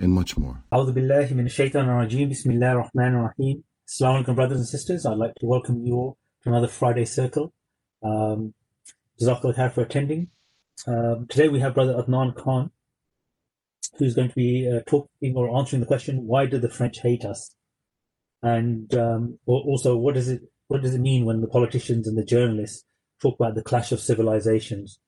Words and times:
and 0.00 0.12
much 0.12 0.36
more. 0.36 0.62
Assalamu 3.88 4.24
alaikum, 4.24 4.34
brothers 4.34 4.58
and 4.58 4.66
sisters. 4.66 5.04
I'd 5.04 5.18
like 5.18 5.34
to 5.36 5.46
welcome 5.46 5.84
you 5.84 5.94
all 5.94 6.16
to 6.42 6.48
another 6.48 6.68
Friday 6.68 7.04
Circle. 7.04 7.52
Um, 8.02 8.54
Jazakallah 9.20 9.72
for 9.72 9.82
attending. 9.82 10.28
Um, 10.86 11.26
today 11.28 11.48
we 11.48 11.60
have 11.60 11.74
Brother 11.74 11.94
Adnan 11.94 12.34
Khan, 12.34 12.70
who's 13.98 14.14
going 14.14 14.30
to 14.30 14.34
be 14.34 14.70
uh, 14.72 14.80
talking 14.86 15.36
or 15.36 15.54
answering 15.58 15.80
the 15.80 15.86
question, 15.86 16.26
why 16.26 16.46
do 16.46 16.58
the 16.58 16.70
French 16.70 17.00
hate 17.00 17.24
us? 17.24 17.54
And 18.42 18.94
um, 18.94 19.38
also, 19.46 19.96
what 19.96 20.14
does 20.14 20.28
it 20.28 20.40
what 20.68 20.82
does 20.82 20.94
it 20.94 21.00
mean 21.00 21.26
when 21.26 21.40
the 21.42 21.48
politicians 21.48 22.06
and 22.06 22.16
the 22.16 22.24
journalists 22.24 22.84
talk 23.20 23.34
about 23.38 23.54
the 23.54 23.62
clash 23.62 23.92
of 23.92 24.00
civilizations? 24.00 24.98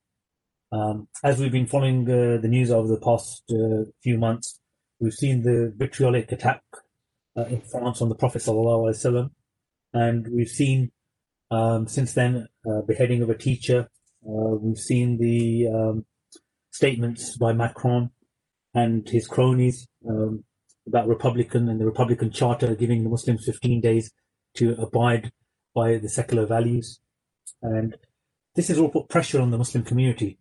Um, 0.70 1.08
as 1.22 1.38
we've 1.38 1.52
been 1.52 1.66
following 1.66 2.02
uh, 2.10 2.38
the 2.42 2.48
news 2.48 2.70
over 2.70 2.88
the 2.88 3.00
past 3.00 3.44
uh, 3.50 3.84
few 4.02 4.18
months, 4.18 4.58
We've 5.02 5.12
seen 5.12 5.42
the 5.42 5.72
vitriolic 5.76 6.30
attack 6.30 6.62
uh, 7.36 7.46
in 7.46 7.60
France 7.60 8.00
on 8.00 8.08
the 8.08 8.14
Prophet 8.14 8.40
sallallahu 8.40 9.30
and 9.92 10.28
we've 10.28 10.48
seen 10.48 10.92
um, 11.50 11.88
since 11.88 12.14
then 12.14 12.46
uh, 12.64 12.82
beheading 12.82 13.20
of 13.20 13.28
a 13.28 13.36
teacher. 13.36 13.88
Uh, 14.24 14.54
we've 14.62 14.78
seen 14.78 15.18
the 15.18 15.66
um, 15.66 16.04
statements 16.70 17.36
by 17.36 17.52
Macron 17.52 18.10
and 18.74 19.08
his 19.08 19.26
cronies 19.26 19.88
um, 20.08 20.44
about 20.86 21.08
Republican 21.08 21.68
and 21.68 21.80
the 21.80 21.84
Republican 21.84 22.30
Charter 22.30 22.76
giving 22.76 23.02
the 23.02 23.10
Muslims 23.10 23.44
15 23.44 23.80
days 23.80 24.12
to 24.54 24.76
abide 24.80 25.32
by 25.74 25.98
the 25.98 26.08
secular 26.08 26.46
values. 26.46 27.00
And 27.60 27.96
this 28.54 28.68
has 28.68 28.78
all 28.78 28.88
put 28.88 29.08
pressure 29.08 29.40
on 29.40 29.50
the 29.50 29.58
Muslim 29.58 29.82
community 29.82 30.38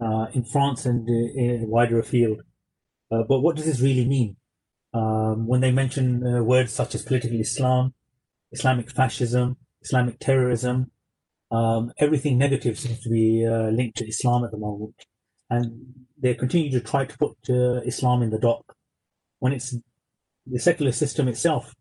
uh, 0.00 0.26
in 0.32 0.44
France 0.44 0.86
and 0.86 1.08
uh, 1.08 1.66
wider 1.66 1.98
afield. 1.98 2.42
Uh, 3.10 3.22
but 3.28 3.40
what 3.40 3.56
does 3.56 3.66
this 3.66 3.80
really 3.80 4.04
mean? 4.04 4.36
Um, 4.94 5.46
when 5.46 5.60
they 5.60 5.70
mention 5.70 6.26
uh, 6.26 6.42
words 6.42 6.72
such 6.72 6.94
as 6.94 7.02
political 7.02 7.38
Islam, 7.38 7.94
Islamic 8.52 8.90
fascism, 8.90 9.56
Islamic 9.82 10.18
terrorism, 10.18 10.90
um, 11.50 11.92
everything 11.98 12.38
negative 12.38 12.78
seems 12.78 13.00
to 13.00 13.08
be 13.08 13.46
uh, 13.46 13.68
linked 13.68 13.98
to 13.98 14.08
Islam 14.08 14.44
at 14.44 14.50
the 14.50 14.58
moment. 14.58 14.94
And 15.50 16.06
they 16.18 16.34
continue 16.34 16.70
to 16.72 16.80
try 16.80 17.04
to 17.04 17.18
put 17.18 17.36
uh, 17.48 17.80
Islam 17.86 18.22
in 18.22 18.30
the 18.30 18.38
dock 18.38 18.74
when 19.38 19.52
it's 19.52 19.76
the 20.46 20.58
secular 20.58 20.92
system 20.92 21.28
itself 21.28 21.74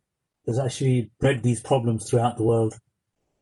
has 0.47 0.59
actually 0.59 1.09
bred 1.19 1.41
these 1.41 1.61
problems 1.61 2.07
throughout 2.07 2.37
the 2.37 2.43
world, 2.43 2.77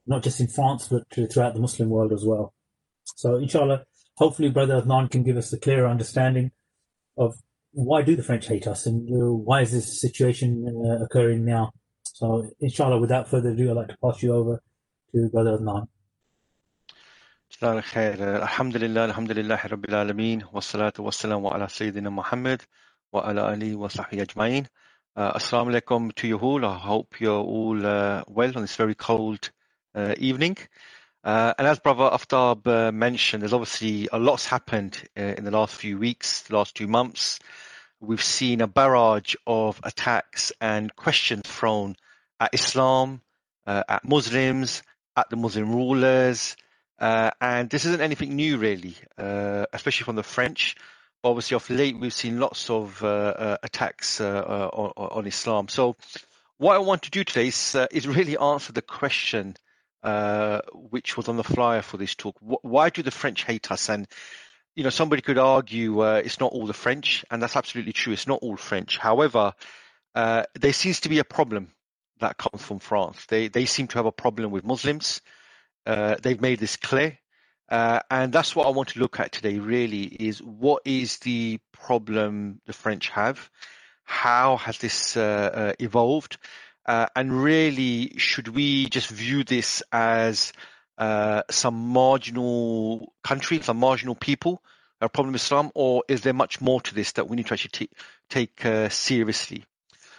not 0.05 0.23
just 0.23 0.39
in 0.39 0.47
France, 0.47 0.87
but 0.87 1.03
throughout 1.11 1.53
the 1.53 1.59
Muslim 1.59 1.89
world 1.89 2.13
as 2.13 2.23
well. 2.25 2.53
So, 3.15 3.35
inshallah, 3.35 3.83
hopefully, 4.17 4.49
Brother 4.49 4.81
Adnan 4.81 5.11
can 5.11 5.23
give 5.23 5.37
us 5.37 5.51
a 5.51 5.59
clearer 5.59 5.87
understanding 5.87 6.51
of 7.17 7.35
why 7.72 8.02
do 8.02 8.16
the 8.16 8.22
French 8.22 8.46
hate 8.46 8.66
us 8.66 8.86
and 8.86 9.08
uh, 9.10 9.32
why 9.32 9.60
is 9.62 9.72
this 9.72 10.00
situation 10.00 10.50
uh, 10.66 11.04
occurring 11.04 11.44
now? 11.44 11.70
So, 12.02 12.50
inshallah, 12.60 12.98
without 12.98 13.28
further 13.28 13.50
ado, 13.50 13.70
I'd 13.70 13.76
like 13.76 13.88
to 13.88 13.96
pass 14.02 14.22
you 14.22 14.34
over 14.34 14.60
to 15.12 15.28
Brother 15.30 15.58
Adnan. 15.58 15.88
جزاك 17.50 17.76
الخير 17.76 18.42
الحمد 18.42 18.76
لله 18.76 19.04
الحمد 19.04 19.32
لله 19.32 19.66
رب 19.66 19.84
العالمين 19.84 20.42
والصلاة 20.52 20.92
والسلام 20.98 21.46
على 21.46 21.68
سيدنا 21.68 22.10
محمد 22.10 22.62
وعلى 23.12 23.54
آله 23.54 23.76
وصحبه 23.76 24.22
أجمعين 24.22 24.64
uh, 25.16 25.32
Assalamu 25.32 25.80
alaikum 25.80 26.14
to 26.14 26.28
you 26.28 26.38
all. 26.38 26.64
I 26.64 26.76
hope 26.78 27.20
you're 27.20 27.42
all 27.42 27.86
uh, 27.86 28.22
well 28.28 28.52
on 28.54 28.62
this 28.62 28.76
very 28.76 28.94
cold 28.94 29.50
uh, 29.94 30.14
evening. 30.18 30.56
Uh, 31.24 31.52
and 31.58 31.66
as 31.66 31.80
Brother 31.80 32.04
Aftab 32.04 32.66
uh, 32.66 32.92
mentioned, 32.92 33.42
there's 33.42 33.52
obviously 33.52 34.08
a 34.12 34.18
lot's 34.18 34.46
happened 34.46 35.02
uh, 35.16 35.34
in 35.36 35.44
the 35.44 35.50
last 35.50 35.74
few 35.74 35.98
weeks, 35.98 36.42
the 36.42 36.54
last 36.56 36.76
two 36.76 36.86
months. 36.86 37.40
We've 38.05 38.21
seen 38.21 38.59
a 38.59 38.67
barrage 38.67 39.35
of 39.47 39.79
attacks 39.81 40.51
and 40.59 40.93
questions 40.93 41.43
thrown 41.45 41.95
at 42.37 42.53
Islam, 42.53 43.21
uh, 43.65 43.83
at 43.87 44.03
Muslims, 44.03 44.83
at 45.15 45.29
the 45.29 45.37
Muslim 45.37 45.73
rulers. 45.73 46.57
Uh, 46.99 47.31
and 47.39 47.69
this 47.69 47.85
isn't 47.85 48.01
anything 48.01 48.35
new, 48.35 48.57
really, 48.57 48.97
uh, 49.17 49.67
especially 49.71 50.03
from 50.03 50.17
the 50.17 50.23
French. 50.23 50.75
But 51.21 51.29
obviously, 51.29 51.55
of 51.55 51.69
late, 51.69 51.97
we've 51.97 52.13
seen 52.13 52.41
lots 52.41 52.69
of 52.69 53.01
attacks 53.01 54.19
on, 54.19 54.91
on, 54.97 55.25
Islam. 55.25 55.69
So, 55.69 55.95
what 56.57 56.75
I 56.75 56.79
want 56.79 57.03
to 57.03 57.09
do 57.09 57.23
today 57.23 57.47
is, 57.47 57.77
is 57.89 58.05
really 58.05 58.37
answer 58.37 58.73
the 58.73 58.81
question 58.81 59.55
uh, 60.03 60.59
which 60.73 61.15
was 61.15 61.29
on 61.29 61.37
the 61.37 61.43
flyer 61.45 61.81
for 61.81 61.95
this 61.95 62.15
talk. 62.15 62.35
Why 62.41 62.89
do 62.89 63.01
the 63.01 63.11
French 63.11 63.45
hate 63.45 63.71
us? 63.71 63.87
And 63.87 64.05
you 64.75 64.83
know, 64.83 64.89
somebody 64.89 65.21
could 65.21 65.37
argue 65.37 65.99
uh, 65.99 66.21
it's 66.23 66.39
not 66.39 66.51
all 66.51 66.65
the 66.65 66.73
French, 66.73 67.23
and 67.29 67.41
that's 67.41 67.55
absolutely 67.55 67.93
true. 67.93 68.13
It's 68.13 68.27
not 68.27 68.39
all 68.41 68.57
French. 68.57 68.97
However, 68.97 69.53
uh, 70.15 70.43
there 70.55 70.73
seems 70.73 71.01
to 71.01 71.09
be 71.09 71.19
a 71.19 71.23
problem 71.23 71.71
that 72.19 72.37
comes 72.37 72.61
from 72.63 72.79
France. 72.79 73.25
They 73.27 73.47
they 73.47 73.65
seem 73.65 73.87
to 73.87 73.97
have 73.97 74.05
a 74.05 74.11
problem 74.11 74.51
with 74.51 74.63
Muslims. 74.63 75.21
Uh, 75.85 76.15
they've 76.21 76.41
made 76.41 76.59
this 76.59 76.77
clear, 76.77 77.19
uh, 77.69 77.99
and 78.09 78.31
that's 78.31 78.55
what 78.55 78.67
I 78.67 78.71
want 78.71 78.89
to 78.89 78.99
look 78.99 79.19
at 79.19 79.31
today. 79.31 79.59
Really, 79.59 80.03
is 80.03 80.41
what 80.41 80.83
is 80.85 81.17
the 81.19 81.59
problem 81.71 82.61
the 82.65 82.73
French 82.73 83.09
have? 83.09 83.49
How 84.05 84.57
has 84.57 84.79
this 84.79 85.15
evolved? 85.17 86.37
Uh, 86.85 87.07
and 87.15 87.31
really, 87.31 88.13
should 88.17 88.49
we 88.49 88.87
just 88.87 89.09
view 89.09 89.43
this 89.43 89.81
as 89.91 90.51
uh, 90.97 91.43
some 91.49 91.89
marginal 91.89 93.13
country, 93.23 93.61
some 93.61 93.77
marginal 93.77 94.15
people, 94.15 94.61
a 95.01 95.09
problem 95.09 95.33
with 95.33 95.41
Islam, 95.41 95.71
or 95.75 96.03
is 96.07 96.21
there 96.21 96.33
much 96.33 96.61
more 96.61 96.81
to 96.81 96.95
this 96.95 97.13
that 97.13 97.27
we 97.27 97.35
need 97.35 97.47
to 97.47 97.53
actually 97.53 97.71
t- 97.71 97.89
take 98.29 98.65
uh, 98.65 98.89
seriously? 98.89 99.65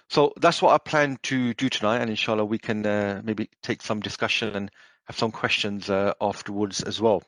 So 0.08 0.32
that's 0.38 0.60
what 0.60 0.74
I 0.74 0.78
plan 0.78 1.18
to 1.24 1.54
do 1.54 1.68
tonight, 1.68 1.98
and 1.98 2.10
inshallah, 2.10 2.44
we 2.44 2.58
can 2.58 2.84
uh, 2.84 3.22
maybe 3.24 3.48
take 3.62 3.82
some 3.82 4.00
discussion 4.00 4.54
and 4.54 4.70
have 5.04 5.16
some 5.16 5.32
questions 5.32 5.88
uh, 5.88 6.12
afterwards 6.20 6.82
as 6.82 7.00
well. 7.00 7.22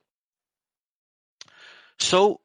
So, 1.98 2.40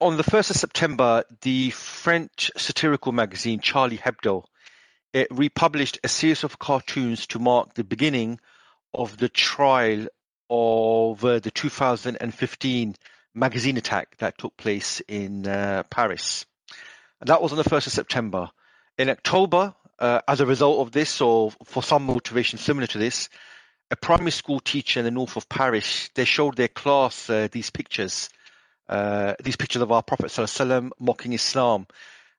on 0.00 0.16
the 0.16 0.24
1st 0.24 0.50
of 0.50 0.56
September, 0.56 1.24
the 1.42 1.70
French 1.70 2.50
satirical 2.56 3.12
magazine 3.12 3.60
Charlie 3.60 3.98
Hebdo 3.98 4.44
it 5.12 5.28
republished 5.30 5.98
a 6.04 6.08
series 6.08 6.44
of 6.44 6.58
cartoons 6.58 7.26
to 7.28 7.38
mark 7.38 7.74
the 7.74 7.84
beginning 7.84 8.38
of 8.94 9.16
the 9.16 9.28
trial 9.28 10.06
of 10.50 11.24
uh, 11.24 11.38
the 11.38 11.50
2015 11.50 12.96
magazine 13.34 13.76
attack 13.76 14.16
that 14.18 14.36
took 14.36 14.56
place 14.56 15.00
in 15.06 15.46
uh, 15.46 15.84
Paris. 15.84 16.44
And 17.20 17.28
that 17.28 17.40
was 17.40 17.52
on 17.52 17.58
the 17.58 17.64
1st 17.64 17.86
of 17.86 17.92
September. 17.92 18.50
In 18.98 19.08
October, 19.08 19.74
uh, 19.98 20.20
as 20.26 20.40
a 20.40 20.46
result 20.46 20.86
of 20.86 20.92
this, 20.92 21.20
or 21.20 21.52
for 21.64 21.82
some 21.82 22.04
motivation 22.04 22.58
similar 22.58 22.86
to 22.88 22.98
this, 22.98 23.28
a 23.90 23.96
primary 23.96 24.30
school 24.30 24.60
teacher 24.60 25.00
in 25.00 25.04
the 25.04 25.10
north 25.10 25.36
of 25.36 25.48
Paris, 25.48 26.10
they 26.14 26.24
showed 26.24 26.56
their 26.56 26.68
class 26.68 27.28
uh, 27.30 27.48
these 27.50 27.70
pictures, 27.70 28.28
uh, 28.88 29.34
these 29.42 29.56
pictures 29.56 29.82
of 29.82 29.92
our 29.92 30.02
Prophet 30.02 30.26
ﷺ 30.26 30.90
mocking 30.98 31.32
Islam. 31.32 31.86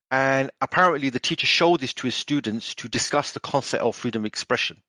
And 0.09 0.51
apparently, 0.59 1.09
the 1.09 1.19
teacher 1.19 1.47
showed 1.47 1.79
this 1.79 1.93
to 1.95 2.07
his 2.07 2.15
students 2.15 2.75
to 2.75 2.89
discuss 2.89 3.31
the 3.31 3.39
concept 3.39 3.83
of 3.83 3.95
freedom 3.95 4.23
of 4.23 4.25
expression. 4.25 4.81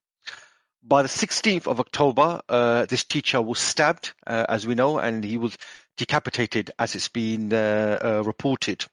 By 0.84 1.02
the 1.02 1.08
16th 1.08 1.68
of 1.68 1.78
October, 1.78 2.42
uh, 2.48 2.86
this 2.86 3.04
teacher 3.04 3.40
was 3.40 3.60
stabbed, 3.60 4.12
uh, 4.26 4.46
as 4.48 4.66
we 4.66 4.74
know, 4.74 4.98
and 4.98 5.22
he 5.22 5.38
was 5.38 5.56
decapitated, 5.96 6.72
as 6.78 6.96
it's 6.96 7.08
been 7.08 7.52
uh, 7.52 7.98
uh 8.02 8.22
reported. 8.24 8.84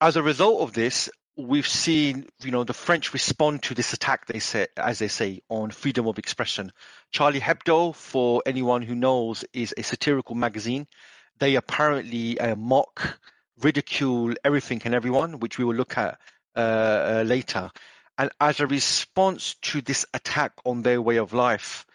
As 0.00 0.16
a 0.16 0.22
result 0.22 0.60
of 0.60 0.74
this, 0.74 1.10
we've 1.36 1.66
seen, 1.66 2.26
you 2.42 2.50
know, 2.50 2.62
the 2.62 2.74
French 2.74 3.12
respond 3.12 3.62
to 3.64 3.74
this 3.74 3.92
attack. 3.92 4.26
They 4.26 4.38
say, 4.38 4.68
as 4.76 4.98
they 4.98 5.08
say, 5.08 5.40
on 5.48 5.70
freedom 5.70 6.06
of 6.06 6.18
expression. 6.18 6.72
Charlie 7.10 7.40
Hebdo, 7.40 7.94
for 7.94 8.42
anyone 8.46 8.82
who 8.82 8.94
knows, 8.94 9.44
is 9.52 9.74
a 9.76 9.82
satirical 9.82 10.34
magazine. 10.34 10.86
They 11.38 11.56
apparently 11.56 12.38
uh, 12.38 12.54
mock 12.56 13.18
ridicule 13.60 14.34
everything 14.44 14.82
and 14.84 14.94
everyone, 14.94 15.40
which 15.40 15.58
we 15.58 15.64
will 15.64 15.74
look 15.74 15.96
at 15.96 16.18
uh, 16.54 17.24
later. 17.26 17.70
And 18.18 18.30
as 18.40 18.60
a 18.60 18.66
response 18.66 19.54
to 19.62 19.80
this 19.80 20.06
attack 20.12 20.52
on 20.64 20.82
their 20.82 21.00
way 21.00 21.16
of 21.16 21.32
life, 21.32 21.86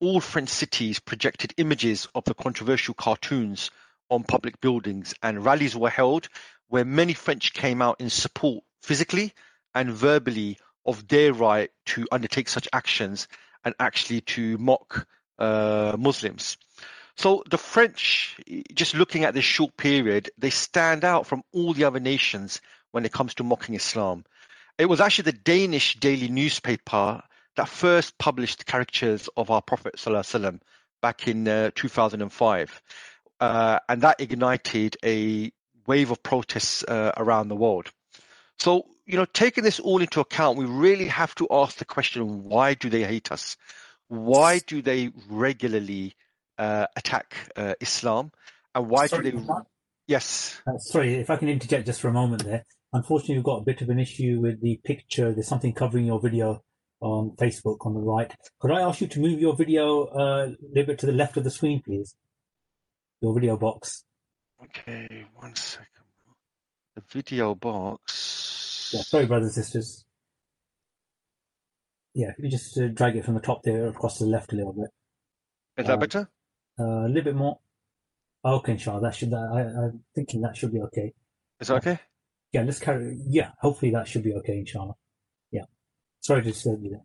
all 0.00 0.20
French 0.20 0.48
cities 0.48 0.98
projected 0.98 1.54
images 1.56 2.08
of 2.14 2.24
the 2.24 2.34
controversial 2.34 2.94
cartoons 2.94 3.70
on 4.10 4.24
public 4.24 4.60
buildings, 4.60 5.14
and 5.22 5.44
rallies 5.44 5.76
were 5.76 5.90
held 5.90 6.28
where 6.68 6.84
many 6.84 7.12
French 7.12 7.52
came 7.52 7.82
out 7.82 8.00
in 8.00 8.10
support 8.10 8.64
physically 8.82 9.32
and 9.74 9.92
verbally 9.92 10.58
of 10.86 11.06
their 11.08 11.32
right 11.32 11.70
to 11.84 12.06
undertake 12.10 12.48
such 12.48 12.68
actions 12.72 13.28
and 13.64 13.74
actually 13.78 14.20
to 14.22 14.56
mock 14.58 15.06
uh, 15.38 15.94
Muslims. 15.98 16.56
So 17.16 17.42
the 17.50 17.58
French, 17.58 18.36
just 18.72 18.94
looking 18.94 19.24
at 19.24 19.34
this 19.34 19.44
short 19.44 19.76
period, 19.76 20.30
they 20.38 20.50
stand 20.50 21.04
out 21.04 21.26
from 21.26 21.42
all 21.52 21.74
the 21.74 21.84
other 21.84 22.00
nations 22.00 22.60
when 22.92 23.04
it 23.04 23.12
comes 23.12 23.34
to 23.34 23.44
mocking 23.44 23.74
Islam. 23.74 24.24
It 24.80 24.88
was 24.88 24.98
actually 24.98 25.32
the 25.32 25.38
Danish 25.38 26.00
daily 26.00 26.28
newspaper 26.28 27.22
that 27.56 27.68
first 27.68 28.16
published 28.16 28.64
caricatures 28.64 29.28
of 29.36 29.50
our 29.50 29.60
Prophet 29.60 29.96
ﷺ 29.98 30.58
back 31.02 31.28
in 31.28 31.46
uh, 31.46 31.70
2005. 31.74 32.82
Uh, 33.40 33.78
and 33.90 34.00
that 34.00 34.22
ignited 34.22 34.96
a 35.04 35.52
wave 35.86 36.10
of 36.10 36.22
protests 36.22 36.82
uh, 36.84 37.12
around 37.18 37.48
the 37.48 37.56
world. 37.56 37.92
So, 38.58 38.86
you 39.04 39.18
know, 39.18 39.26
taking 39.26 39.64
this 39.64 39.80
all 39.80 40.00
into 40.00 40.18
account, 40.18 40.56
we 40.56 40.64
really 40.64 41.08
have 41.08 41.34
to 41.34 41.46
ask 41.50 41.76
the 41.76 41.84
question 41.84 42.44
why 42.44 42.72
do 42.72 42.88
they 42.88 43.04
hate 43.04 43.30
us? 43.30 43.58
Why 44.08 44.60
do 44.60 44.80
they 44.80 45.10
regularly 45.28 46.14
uh, 46.56 46.86
attack 46.96 47.36
uh, 47.54 47.74
Islam? 47.82 48.32
And 48.74 48.88
why 48.88 49.08
sorry, 49.08 49.32
do 49.32 49.40
they. 49.40 49.46
Yes. 50.06 50.58
Uh, 50.66 50.78
sorry, 50.78 51.16
if 51.16 51.28
I 51.28 51.36
can 51.36 51.50
interject 51.50 51.84
just 51.84 52.00
for 52.00 52.08
a 52.08 52.14
moment 52.14 52.46
there. 52.46 52.64
Unfortunately, 52.92 53.36
we've 53.36 53.44
got 53.44 53.62
a 53.62 53.64
bit 53.64 53.82
of 53.82 53.88
an 53.88 54.00
issue 54.00 54.40
with 54.40 54.60
the 54.60 54.80
picture. 54.84 55.32
There's 55.32 55.46
something 55.46 55.72
covering 55.72 56.06
your 56.06 56.20
video 56.20 56.62
on 57.00 57.36
Facebook 57.36 57.86
on 57.86 57.94
the 57.94 58.00
right. 58.00 58.34
Could 58.58 58.72
I 58.72 58.80
ask 58.80 59.00
you 59.00 59.06
to 59.06 59.20
move 59.20 59.40
your 59.40 59.56
video 59.56 60.06
uh, 60.06 60.46
a 60.48 60.56
little 60.74 60.86
bit 60.86 60.98
to 61.00 61.06
the 61.06 61.12
left 61.12 61.36
of 61.36 61.44
the 61.44 61.50
screen, 61.50 61.82
please? 61.84 62.14
Your 63.20 63.32
video 63.34 63.56
box. 63.56 64.04
Okay, 64.62 65.24
one 65.34 65.54
second. 65.54 65.86
The 66.96 67.02
video 67.10 67.54
box. 67.54 68.90
Yeah, 68.92 69.02
sorry, 69.02 69.26
brothers 69.26 69.56
and 69.56 69.64
sisters. 69.64 70.04
Yeah, 72.12 72.32
if 72.36 72.44
you 72.44 72.50
just 72.50 72.76
uh, 72.76 72.88
drag 72.88 73.16
it 73.16 73.24
from 73.24 73.34
the 73.34 73.40
top 73.40 73.62
there 73.62 73.86
across 73.86 74.18
to 74.18 74.24
the 74.24 74.30
left 74.30 74.52
a 74.52 74.56
little 74.56 74.72
bit. 74.72 74.90
Is 75.78 75.86
that 75.86 75.94
uh, 75.94 75.96
better? 75.96 76.30
Uh, 76.78 77.06
a 77.06 77.08
little 77.08 77.22
bit 77.22 77.36
more. 77.36 77.60
Okay, 78.44 78.72
inshallah, 78.72 79.02
that 79.02 79.14
should. 79.14 79.32
I, 79.32 79.60
I'm 79.60 80.02
thinking 80.14 80.40
that 80.40 80.56
should 80.56 80.72
be 80.72 80.80
okay. 80.80 81.12
Is 81.60 81.68
that 81.68 81.76
okay? 81.76 82.00
Yeah, 82.52 82.62
let's 82.62 82.80
carry. 82.80 83.16
Yeah, 83.28 83.50
hopefully 83.60 83.92
that 83.92 84.08
should 84.08 84.24
be 84.24 84.34
okay, 84.34 84.58
inshallah. 84.58 84.94
Yeah. 85.52 85.64
Sorry 86.20 86.42
to 86.42 86.50
disturb 86.50 86.82
you 86.82 86.90
there. 86.90 87.04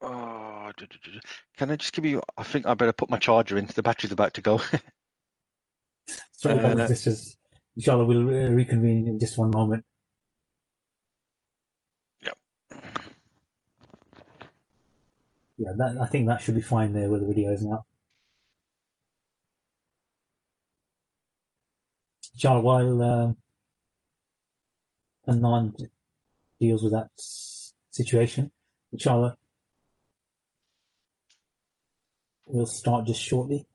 Oh, 0.00 0.70
can 1.56 1.70
I 1.70 1.76
just 1.76 1.92
give 1.92 2.04
you? 2.04 2.22
I 2.36 2.44
think 2.44 2.66
I 2.66 2.74
better 2.74 2.92
put 2.92 3.10
my 3.10 3.18
charger 3.18 3.58
in. 3.58 3.66
The 3.66 3.82
battery's 3.82 4.12
about 4.12 4.34
to 4.34 4.40
go. 4.40 4.60
Sorry, 6.32 6.58
uh, 6.60 6.86
this 6.86 7.06
is. 7.06 7.36
Inshallah, 7.76 8.04
we'll 8.04 8.24
reconvene 8.24 9.08
in 9.08 9.18
just 9.18 9.38
one 9.38 9.50
moment. 9.50 9.84
Yeah. 12.22 12.32
Yeah, 15.56 15.72
that, 15.76 15.96
I 16.00 16.06
think 16.06 16.28
that 16.28 16.40
should 16.40 16.54
be 16.54 16.60
fine 16.60 16.92
there 16.92 17.08
where 17.08 17.20
the 17.20 17.26
video 17.26 17.52
is 17.52 17.62
now. 17.62 17.84
Inshallah, 22.34 22.60
while 22.60 23.02
uh, 23.02 23.32
Adnan 25.28 25.74
deals 26.58 26.82
with 26.82 26.92
that 26.92 27.10
situation, 27.90 28.50
inshallah, 28.92 29.36
we'll 32.46 32.66
start 32.66 33.06
just 33.06 33.22
shortly. 33.22 33.66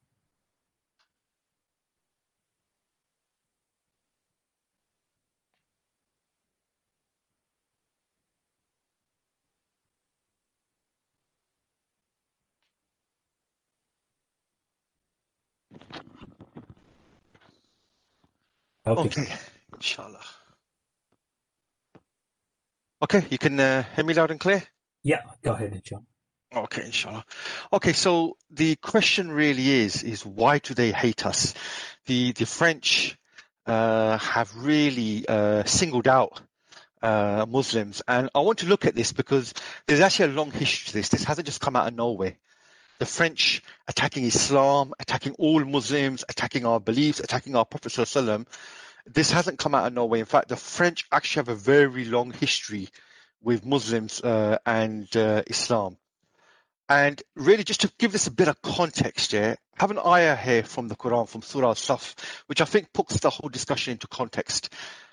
Okay. 18.86 19.22
okay. 19.22 19.34
Inshallah. 19.76 20.20
Okay, 23.04 23.26
you 23.30 23.38
can 23.38 23.60
uh, 23.60 23.84
hear 23.98 24.06
me 24.06 24.14
loud 24.14 24.32
and 24.32 24.40
clear? 24.40 24.64
Yeah, 25.04 25.20
go 25.44 25.52
ahead, 25.52 25.74
inshallah. 25.74 26.06
Okay, 26.56 26.86
inshallah. 26.86 27.26
Okay, 27.74 27.92
so 27.92 28.38
the 28.50 28.78
question 28.78 29.30
really 29.30 29.70
is, 29.70 30.04
is 30.04 30.26
why 30.26 30.60
do 30.60 30.74
they 30.74 30.94
hate 30.94 31.26
us? 31.26 31.54
The, 32.06 32.32
the 32.32 32.46
French 32.46 33.18
uh, 33.66 34.18
have 34.20 34.56
really 34.56 35.28
uh, 35.28 35.66
singled 35.66 36.08
out 36.08 36.40
uh, 37.02 37.46
Muslims. 37.46 38.02
And 38.08 38.30
I 38.34 38.40
want 38.40 38.60
to 38.60 38.68
look 38.68 38.86
at 38.86 38.96
this 38.96 39.12
because 39.12 39.54
there's 39.86 40.00
actually 40.00 40.32
a 40.32 40.36
long 40.36 40.52
history 40.52 40.88
to 40.88 40.94
this. 40.94 41.10
This 41.10 41.26
hasn't 41.26 41.46
just 41.46 41.60
come 41.60 41.76
out 41.76 41.88
of 41.88 41.96
nowhere 41.96 42.38
the 43.00 43.06
French 43.06 43.62
attacking 43.90 44.24
Islam, 44.24 44.94
attacking 44.98 45.34
all 45.34 45.66
Muslims, 45.66 46.24
attacking 46.30 46.66
our 46.66 46.80
beliefs, 46.80 47.20
attacking 47.20 47.54
our 47.54 47.66
Prophet 47.66 47.92
this 49.06 49.32
hasn't 49.32 49.60
come 49.60 49.76
out 49.76 49.88
of 49.88 49.94
nowhere. 49.94 50.20
In 50.20 50.26
fact, 50.26 50.50
the 50.50 50.56
French 50.56 51.06
actually 51.12 51.42
have 51.42 51.50
a 51.50 51.56
very 51.56 52.06
long 52.06 52.32
history 52.32 52.90
with 53.42 53.66
Muslims 53.66 54.22
uh, 54.22 54.58
and 54.66 55.14
uh, 55.16 55.44
Islam. 55.48 55.98
And 56.90 57.22
really, 57.36 57.64
just 57.64 57.82
to 57.82 57.92
give 57.98 58.12
this 58.12 58.28
a 58.28 58.32
bit 58.32 58.48
of 58.48 58.62
context 58.62 59.32
here, 59.32 59.58
I 59.78 59.82
have 59.82 59.92
an 59.92 60.00
ayah 60.00 60.36
here 60.36 60.64
from 60.64 60.88
the 60.88 60.96
Quran, 60.96 61.28
from 61.28 61.42
Surah 61.42 61.70
Al-Saf, 61.70 62.14
which 62.48 62.62
I 62.62 62.66
think 62.66 62.94
puts 62.94 63.20
the 63.20 63.30
whole 63.30 63.50
discussion 63.50 63.94
into 63.94 64.08
context. 64.08 64.70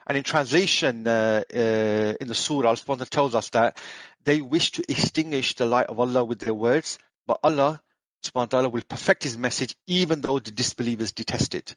And 0.06 0.18
in 0.18 0.24
translation, 0.24 1.06
uh, 1.06 1.42
uh, 1.54 2.14
in 2.20 2.28
the 2.28 2.34
Surah, 2.34 2.74
Allah 2.88 3.06
tells 3.06 3.34
us 3.34 3.50
that 3.50 3.78
they 4.24 4.40
wish 4.40 4.72
to 4.72 4.84
extinguish 4.88 5.54
the 5.54 5.66
light 5.66 5.86
of 5.86 6.00
Allah 6.00 6.24
with 6.24 6.40
their 6.40 6.54
words, 6.54 6.98
but 7.26 7.38
Allah 7.42 7.80
subhanahu 8.22 8.34
wa 8.34 8.44
ta'ala 8.46 8.68
will 8.68 8.82
perfect 8.86 9.22
his 9.22 9.38
message 9.38 9.76
even 9.86 10.20
though 10.20 10.38
the 10.38 10.50
disbelievers 10.50 11.12
detest 11.12 11.54
it. 11.54 11.74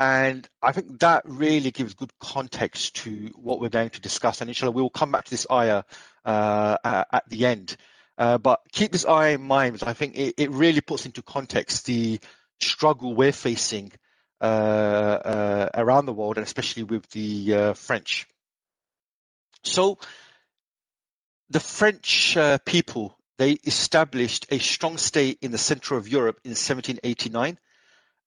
And 0.00 0.48
I 0.62 0.72
think 0.72 0.98
that 1.00 1.24
really 1.26 1.70
gives 1.70 1.92
good 1.92 2.10
context 2.18 2.96
to 2.96 3.30
what 3.36 3.60
we're 3.60 3.68
going 3.68 3.90
to 3.90 4.00
discuss. 4.00 4.40
And 4.40 4.48
inshallah, 4.48 4.72
we 4.72 4.80
will 4.80 4.88
come 4.88 5.12
back 5.12 5.26
to 5.26 5.30
this 5.30 5.46
ayah 5.52 5.82
uh, 6.24 7.04
at 7.12 7.28
the 7.28 7.44
end. 7.44 7.76
Uh, 8.16 8.38
but 8.38 8.60
keep 8.72 8.92
this 8.92 9.06
ayah 9.06 9.34
in 9.34 9.42
mind 9.42 9.82
I 9.82 9.94
think 9.94 10.16
it, 10.16 10.34
it, 10.36 10.50
really 10.50 10.82
puts 10.82 11.06
into 11.06 11.22
context 11.22 11.86
the 11.86 12.20
struggle 12.60 13.14
we're 13.14 13.32
facing 13.32 13.92
uh, 14.42 14.44
uh 14.44 15.68
around 15.74 16.04
the 16.04 16.12
world 16.12 16.36
and 16.36 16.46
especially 16.46 16.82
with 16.82 17.08
the 17.10 17.54
uh, 17.54 17.72
French. 17.74 18.26
So 19.64 19.98
the 21.48 21.60
French 21.60 22.36
uh, 22.36 22.58
people 22.58 23.16
they 23.38 23.52
established 23.52 24.46
a 24.50 24.58
strong 24.58 24.98
state 24.98 25.38
in 25.40 25.50
the 25.50 25.58
center 25.58 25.96
of 25.96 26.06
Europe 26.06 26.40
in 26.44 26.50
1789 26.50 27.58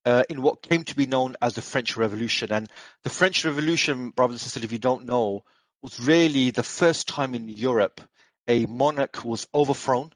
uh, 0.04 0.24
in 0.28 0.42
what 0.42 0.62
came 0.62 0.84
to 0.84 0.96
be 0.96 1.06
known 1.06 1.36
as 1.40 1.54
the 1.54 1.62
French 1.62 1.96
Revolution. 1.96 2.52
And 2.52 2.68
the 3.02 3.10
French 3.10 3.44
Revolution, 3.44 4.10
brothers 4.10 4.34
and 4.34 4.40
sisters, 4.40 4.64
if 4.64 4.72
you 4.72 4.78
don't 4.78 5.06
know, 5.06 5.44
was 5.82 6.00
really 6.00 6.50
the 6.50 6.62
first 6.62 7.08
time 7.08 7.34
in 7.34 7.48
Europe 7.48 8.00
a 8.46 8.66
monarch 8.66 9.24
was 9.24 9.46
overthrown 9.54 10.10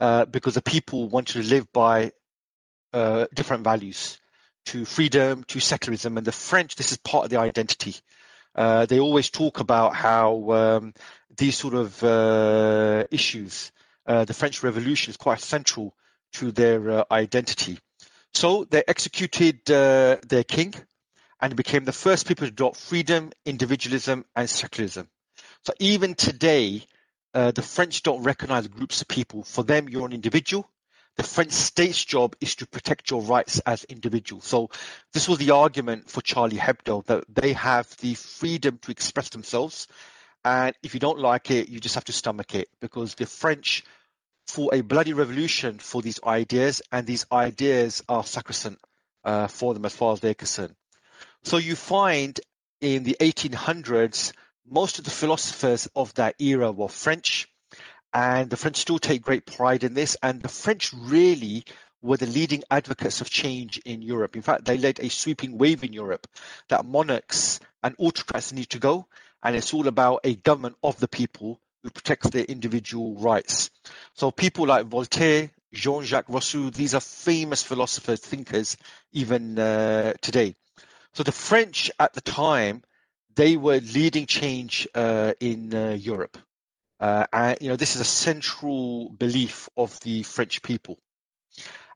uh, 0.00 0.24
because 0.26 0.54
the 0.54 0.62
people 0.62 1.08
wanted 1.08 1.42
to 1.42 1.48
live 1.48 1.72
by 1.72 2.12
uh, 2.92 3.26
different 3.34 3.64
values 3.64 4.18
to 4.66 4.84
freedom, 4.84 5.44
to 5.44 5.60
secularism. 5.60 6.16
And 6.16 6.26
the 6.26 6.32
French, 6.32 6.76
this 6.76 6.92
is 6.92 6.98
part 6.98 7.24
of 7.24 7.30
their 7.30 7.40
identity. 7.40 7.96
Uh, 8.54 8.86
they 8.86 9.00
always 9.00 9.30
talk 9.30 9.60
about 9.60 9.94
how 9.94 10.50
um, 10.52 10.94
these 11.36 11.56
sort 11.56 11.74
of 11.74 12.02
uh, 12.02 13.04
issues 13.10 13.72
uh, 14.06 14.24
the 14.24 14.34
French 14.34 14.62
Revolution 14.62 15.10
is 15.10 15.16
quite 15.16 15.40
central 15.40 15.94
to 16.34 16.52
their 16.52 17.12
identity. 17.12 17.78
So 18.36 18.64
they 18.64 18.82
executed 18.86 19.70
uh, 19.70 20.18
their 20.28 20.44
king 20.44 20.74
and 21.40 21.56
became 21.56 21.86
the 21.86 21.92
first 21.92 22.28
people 22.28 22.46
to 22.46 22.52
adopt 22.52 22.76
freedom, 22.76 23.32
individualism, 23.46 24.26
and 24.36 24.50
secularism. 24.50 25.08
So 25.64 25.72
even 25.78 26.14
today, 26.14 26.84
uh, 27.32 27.52
the 27.52 27.62
French 27.62 28.02
don't 28.02 28.22
recognize 28.24 28.68
groups 28.68 29.00
of 29.00 29.08
people. 29.08 29.42
For 29.42 29.64
them, 29.64 29.88
you're 29.88 30.04
an 30.04 30.12
individual. 30.12 30.68
The 31.16 31.22
French 31.22 31.52
state's 31.52 32.04
job 32.04 32.36
is 32.38 32.56
to 32.56 32.66
protect 32.66 33.10
your 33.10 33.22
rights 33.22 33.60
as 33.60 33.84
individuals. 33.84 34.44
So 34.44 34.68
this 35.14 35.30
was 35.30 35.38
the 35.38 35.52
argument 35.52 36.10
for 36.10 36.20
Charlie 36.20 36.58
Hebdo 36.58 37.06
that 37.06 37.24
they 37.34 37.54
have 37.54 37.88
the 38.02 38.12
freedom 38.16 38.76
to 38.82 38.90
express 38.90 39.30
themselves. 39.30 39.88
And 40.44 40.76
if 40.82 40.92
you 40.92 41.00
don't 41.00 41.20
like 41.20 41.50
it, 41.50 41.70
you 41.70 41.80
just 41.80 41.94
have 41.94 42.04
to 42.04 42.12
stomach 42.12 42.54
it 42.54 42.68
because 42.82 43.14
the 43.14 43.24
French 43.24 43.82
for 44.46 44.74
a 44.74 44.80
bloody 44.80 45.12
revolution 45.12 45.78
for 45.78 46.02
these 46.02 46.20
ideas, 46.24 46.82
and 46.92 47.06
these 47.06 47.26
ideas 47.32 48.02
are 48.08 48.24
sacrosanct 48.24 48.82
uh, 49.24 49.48
for 49.48 49.74
them 49.74 49.84
as 49.84 49.94
far 49.94 50.12
as 50.12 50.20
they're 50.20 50.34
concerned. 50.34 50.74
So 51.42 51.58
you 51.58 51.76
find 51.76 52.38
in 52.80 53.02
the 53.02 53.16
1800s, 53.20 54.32
most 54.68 54.98
of 54.98 55.04
the 55.04 55.10
philosophers 55.10 55.88
of 55.94 56.12
that 56.14 56.36
era 56.40 56.72
were 56.72 56.88
French, 56.88 57.48
and 58.12 58.48
the 58.48 58.56
French 58.56 58.76
still 58.76 58.98
take 58.98 59.22
great 59.22 59.46
pride 59.46 59.84
in 59.84 59.94
this. 59.94 60.16
And 60.22 60.42
the 60.42 60.48
French 60.48 60.92
really 60.92 61.64
were 62.02 62.16
the 62.16 62.26
leading 62.26 62.62
advocates 62.70 63.20
of 63.20 63.30
change 63.30 63.78
in 63.78 64.02
Europe. 64.02 64.36
In 64.36 64.42
fact, 64.42 64.64
they 64.64 64.78
led 64.78 65.00
a 65.00 65.08
sweeping 65.10 65.58
wave 65.58 65.84
in 65.84 65.92
Europe 65.92 66.26
that 66.68 66.84
monarchs 66.84 67.60
and 67.82 67.94
autocrats 67.98 68.52
need 68.52 68.70
to 68.70 68.78
go, 68.78 69.06
and 69.42 69.56
it's 69.56 69.74
all 69.74 69.86
about 69.86 70.20
a 70.24 70.34
government 70.34 70.76
of 70.82 70.98
the 70.98 71.08
people 71.08 71.60
who 71.86 71.90
protects 71.90 72.30
their 72.30 72.42
individual 72.42 73.14
rights. 73.14 73.70
So 74.14 74.32
people 74.32 74.66
like 74.66 74.86
Voltaire, 74.86 75.52
Jean-Jacques 75.72 76.28
Rousseau, 76.28 76.68
these 76.70 76.94
are 76.94 77.00
famous 77.00 77.62
philosophers, 77.62 78.18
thinkers, 78.18 78.76
even 79.12 79.56
uh, 79.56 80.14
today. 80.20 80.56
So 81.14 81.22
the 81.22 81.30
French 81.30 81.92
at 82.00 82.12
the 82.12 82.20
time, 82.20 82.82
they 83.36 83.56
were 83.56 83.78
leading 83.78 84.26
change 84.26 84.88
uh, 84.96 85.34
in 85.38 85.72
uh, 85.72 85.90
Europe. 85.90 86.38
Uh, 86.98 87.26
and 87.32 87.58
you 87.60 87.68
know 87.68 87.76
this 87.76 87.94
is 87.94 88.00
a 88.00 88.04
central 88.04 89.10
belief 89.10 89.68
of 89.76 90.00
the 90.00 90.24
French 90.24 90.62
people. 90.62 90.98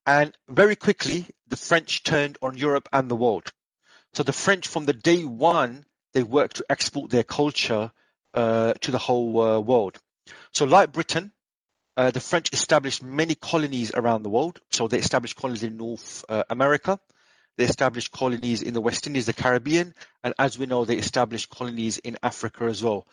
And 0.07 0.37
very 0.49 0.77
quickly, 0.77 1.27
the 1.49 1.57
French 1.57 2.05
turned 2.05 2.39
on 2.43 2.57
Europe 2.57 2.89
and 2.93 3.11
the 3.11 3.17
world. 3.17 3.51
So 4.13 4.23
the 4.23 4.33
French, 4.33 4.69
from 4.69 4.85
the 4.85 4.93
day 4.93 5.25
one, 5.25 5.85
they 6.13 6.23
worked 6.23 6.57
to 6.57 6.67
export 6.71 7.11
their 7.11 7.25
culture 7.25 7.91
uh, 8.35 8.75
to 8.81 8.91
the 8.91 8.99
whole 8.99 9.41
uh, 9.41 9.61
world. 9.61 9.99
So, 10.53 10.65
like 10.65 10.93
Britain, 10.93 11.33
uh, 11.97 12.11
the 12.11 12.21
French 12.21 12.53
established 12.53 13.03
many 13.03 13.35
colonies 13.35 13.93
around 13.95 14.23
the 14.23 14.31
world. 14.31 14.61
So 14.71 14.89
they 14.89 14.99
established 14.99 15.37
colonies 15.37 15.63
in 15.63 15.77
North 15.77 16.25
uh, 16.29 16.45
America, 16.49 16.99
they 17.59 17.65
established 17.65 18.11
colonies 18.11 18.63
in 18.63 18.73
the 18.73 18.81
West 18.81 19.07
Indies, 19.07 19.27
the 19.27 19.35
Caribbean, 19.35 19.95
and 20.25 20.33
as 20.39 20.59
we 20.59 20.65
know, 20.65 20.85
they 20.85 20.97
established 20.97 21.51
colonies 21.51 21.99
in 21.99 22.17
Africa 22.23 22.65
as 22.65 22.83
well. 22.83 23.07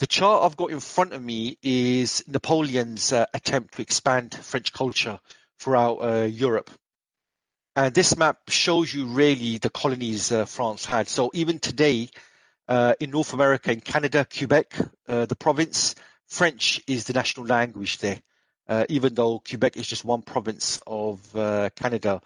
The 0.00 0.08
chart 0.08 0.42
I've 0.42 0.56
got 0.56 0.72
in 0.72 0.80
front 0.80 1.12
of 1.12 1.22
me 1.22 1.58
is 1.62 2.24
Napoleon's 2.26 3.12
uh, 3.12 3.26
attempt 3.32 3.74
to 3.74 3.82
expand 3.82 4.34
French 4.34 4.72
culture 4.72 5.20
throughout 5.60 5.98
uh, 5.98 6.24
Europe. 6.24 6.70
And 7.76 7.94
this 7.94 8.16
map 8.16 8.38
shows 8.48 8.92
you 8.92 9.06
really 9.06 9.58
the 9.58 9.70
colonies 9.70 10.32
France 10.46 10.84
had. 10.84 11.08
So 11.08 11.30
even 11.34 11.60
today, 11.60 12.08
uh, 12.68 12.94
in 13.00 13.10
North 13.10 13.32
America, 13.32 13.72
in 13.72 13.80
Canada, 13.80 14.26
Quebec, 14.26 14.76
uh, 15.08 15.26
the 15.26 15.36
province, 15.36 15.94
French 16.26 16.80
is 16.86 17.04
the 17.04 17.12
national 17.12 17.46
language 17.46 17.98
there, 17.98 18.20
uh, 18.68 18.84
even 18.88 19.14
though 19.14 19.38
Quebec 19.38 19.76
is 19.76 19.86
just 19.86 20.04
one 20.04 20.22
province 20.22 20.80
of 20.86 21.36
uh, 21.36 21.70
Canada. 21.76 22.20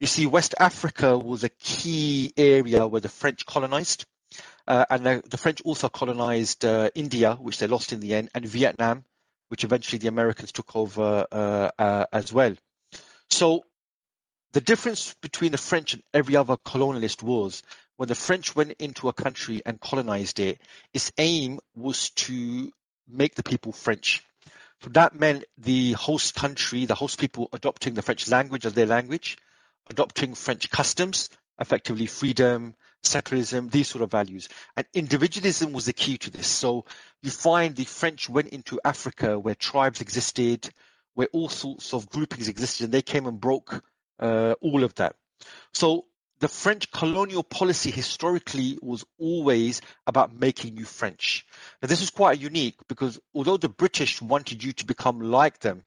You 0.00 0.06
see, 0.06 0.26
West 0.26 0.54
Africa 0.58 1.16
was 1.16 1.44
a 1.44 1.48
key 1.48 2.32
area 2.36 2.86
where 2.86 3.00
the 3.00 3.08
French 3.08 3.46
colonized. 3.46 4.06
Uh, 4.66 4.84
and 4.90 5.04
the, 5.04 5.22
the, 5.28 5.36
French 5.36 5.60
also 5.62 5.88
colonized 5.88 6.64
uh, 6.64 6.90
India, 6.94 7.34
which 7.34 7.58
they 7.58 7.66
lost 7.66 7.92
in 7.92 8.00
the 8.00 8.14
end, 8.14 8.30
and 8.34 8.46
Vietnam, 8.46 9.04
which 9.48 9.62
eventually 9.62 9.98
the 9.98 10.08
Americans 10.08 10.52
took 10.52 10.74
over 10.74 11.26
as 12.12 12.32
well. 12.32 12.54
So 13.28 13.64
the 14.54 14.60
difference 14.60 15.14
between 15.20 15.52
the 15.52 15.58
French 15.58 15.94
and 15.94 16.02
every 16.14 16.36
other 16.36 16.56
colonialist 16.56 17.22
was 17.22 17.62
when 17.96 18.08
the 18.08 18.14
French 18.14 18.56
went 18.56 18.72
into 18.78 19.08
a 19.08 19.12
country 19.12 19.62
and 19.64 19.80
colonized 19.80 20.40
it, 20.40 20.60
its 20.92 21.12
aim 21.18 21.60
was 21.74 22.10
to 22.10 22.72
make 23.08 23.34
the 23.34 23.42
people 23.42 23.72
French. 23.72 24.22
So 24.82 24.90
that 24.90 25.18
meant 25.18 25.44
the 25.56 25.92
host 25.92 26.34
country, 26.34 26.84
the 26.84 26.94
host 26.94 27.18
people 27.18 27.48
adopting 27.52 27.94
the 27.94 28.02
French 28.02 28.28
language 28.28 28.66
as 28.66 28.74
their 28.74 28.86
language, 28.86 29.38
adopting 29.88 30.34
French 30.34 30.70
customs, 30.70 31.30
effectively 31.58 32.06
freedom, 32.06 32.74
secularism, 33.02 33.68
these 33.68 33.88
sort 33.88 34.02
of 34.02 34.10
values. 34.10 34.48
And 34.76 34.86
individualism 34.92 35.72
was 35.72 35.86
the 35.86 35.92
key 35.92 36.18
to 36.18 36.30
this. 36.30 36.46
So 36.46 36.84
you 37.22 37.30
find 37.30 37.76
the 37.76 37.84
French 37.84 38.28
went 38.28 38.48
into 38.48 38.80
Africa 38.84 39.38
where 39.38 39.54
tribes 39.54 40.00
existed, 40.00 40.68
where 41.14 41.28
all 41.32 41.48
sorts 41.48 41.94
of 41.94 42.10
groupings 42.10 42.48
existed, 42.48 42.84
and 42.84 42.92
they 42.92 43.02
came 43.02 43.26
and 43.26 43.40
broke 43.40 43.84
uh, 44.18 44.54
all 44.60 44.84
of 44.84 44.94
that. 44.96 45.16
So 45.72 46.06
the 46.40 46.48
French 46.48 46.90
colonial 46.90 47.42
policy 47.42 47.90
historically 47.90 48.78
was 48.82 49.04
always 49.18 49.80
about 50.06 50.34
making 50.38 50.76
you 50.76 50.84
French. 50.84 51.46
Now, 51.80 51.88
this 51.88 52.02
is 52.02 52.10
quite 52.10 52.40
unique 52.40 52.76
because 52.88 53.20
although 53.34 53.56
the 53.56 53.68
British 53.68 54.20
wanted 54.20 54.62
you 54.62 54.72
to 54.72 54.84
become 54.84 55.20
like 55.20 55.60
them, 55.60 55.84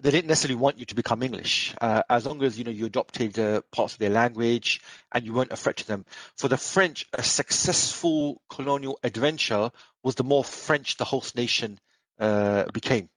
they 0.00 0.10
didn't 0.10 0.28
necessarily 0.28 0.58
want 0.58 0.78
you 0.78 0.86
to 0.86 0.94
become 0.94 1.22
English, 1.22 1.74
uh, 1.80 2.02
as 2.08 2.26
long 2.26 2.42
as 2.42 2.58
you 2.58 2.64
know 2.64 2.70
you 2.70 2.86
adopted 2.86 3.38
uh, 3.38 3.60
parts 3.70 3.92
of 3.92 3.98
their 3.98 4.10
language 4.10 4.80
and 5.12 5.24
you 5.24 5.32
weren't 5.32 5.52
a 5.52 5.56
threat 5.56 5.76
to 5.76 5.86
them. 5.86 6.04
For 6.36 6.48
the 6.48 6.56
French, 6.56 7.06
a 7.12 7.22
successful 7.22 8.40
colonial 8.48 8.98
adventure 9.04 9.70
was 10.02 10.14
the 10.14 10.24
more 10.24 10.42
French 10.42 10.96
the 10.96 11.04
host 11.04 11.36
nation 11.36 11.78
uh, 12.18 12.64
became, 12.72 13.10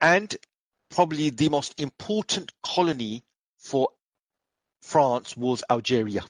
and 0.00 0.36
probably 0.90 1.30
the 1.30 1.48
most 1.48 1.80
important 1.80 2.52
colony 2.62 3.24
for 3.58 3.88
France 4.84 5.36
was 5.36 5.64
Algeria. 5.68 6.22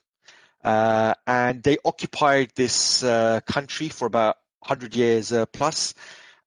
Uh, 0.62 1.14
and 1.26 1.62
they 1.62 1.76
occupied 1.84 2.52
this 2.54 3.02
uh, 3.02 3.40
country 3.46 3.88
for 3.88 4.06
about 4.06 4.36
100 4.60 4.94
years 4.96 5.32
uh, 5.32 5.44
plus. 5.46 5.92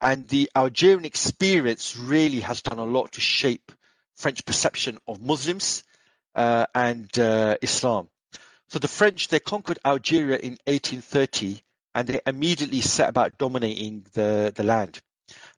And 0.02 0.28
the 0.28 0.50
Algerian 0.56 1.06
experience 1.06 1.98
really 1.98 2.40
has 2.40 2.62
done 2.62 2.80
a 2.80 2.86
lot 2.86 3.12
to 3.14 3.22
shape 3.22 3.72
French 4.16 4.46
perception 4.46 4.98
of 5.08 5.22
Muslims 5.22 5.84
uh, 6.34 6.66
and 6.74 7.08
uh, 7.20 7.58
Islam. 7.62 8.08
So 8.70 8.80
the 8.80 8.88
French, 8.88 9.28
they 9.28 9.40
conquered 9.40 9.80
Algeria 9.86 10.38
in 10.38 10.58
1830 10.66 11.62
and 11.94 12.08
they 12.08 12.22
immediately 12.26 12.82
set 12.82 13.10
about 13.10 13.38
dominating 13.38 14.06
the, 14.14 14.54
the 14.56 14.64
land. 14.64 15.02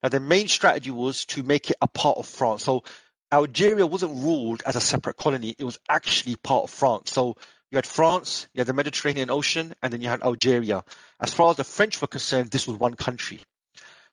Now, 0.02 0.10
their 0.10 0.20
main 0.20 0.48
strategy 0.48 0.92
was 0.92 1.26
to 1.26 1.44
make 1.44 1.70
it 1.70 1.78
a 1.82 1.88
part 1.88 2.18
of 2.18 2.26
France. 2.28 2.64
So 2.64 2.84
Algeria 3.32 3.86
wasn't 3.86 4.24
ruled 4.24 4.64
as 4.66 4.76
a 4.76 4.82
separate 4.82 5.18
colony. 5.18 5.56
It 5.58 5.64
was 5.64 5.80
actually 5.88 6.36
part 6.36 6.64
of 6.64 6.70
France. 6.72 7.12
So 7.12 7.36
you 7.72 7.76
had 7.76 7.86
France, 7.86 8.48
you 8.54 8.60
had 8.60 8.68
the 8.68 8.74
Mediterranean 8.74 9.30
Ocean, 9.30 9.74
and 9.84 9.94
then 9.94 10.02
you 10.02 10.10
had 10.10 10.24
Algeria. 10.24 10.84
As 11.20 11.34
far 11.34 11.52
as 11.52 11.58
the 11.58 11.64
French 11.64 12.02
were 12.02 12.08
concerned, 12.08 12.50
this 12.50 12.68
was 12.68 12.78
one 12.78 12.96
country. 12.96 13.42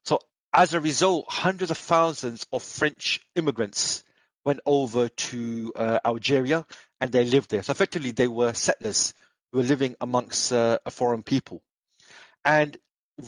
So 0.05 0.21
as 0.53 0.75
a 0.75 0.81
result, 0.81 1.27
hundreds 1.29 1.71
of 1.71 1.79
thousands 1.79 2.47
of 2.53 2.63
French 2.63 3.21
immigrants 3.35 4.05
went 4.45 4.61
over 4.67 5.09
to 5.09 5.73
uh, 5.75 5.99
Algeria 6.05 6.67
and 7.01 7.11
they 7.11 7.25
lived 7.25 7.51
there. 7.51 7.63
So 7.63 7.71
effectively, 7.71 8.11
they 8.11 8.29
were 8.29 8.53
settlers 8.53 9.15
who 9.51 9.59
were 9.59 9.65
living 9.65 9.97
amongst 10.01 10.53
uh, 10.53 10.79
a 10.85 10.91
foreign 10.91 11.23
people. 11.23 11.63
And 12.45 12.77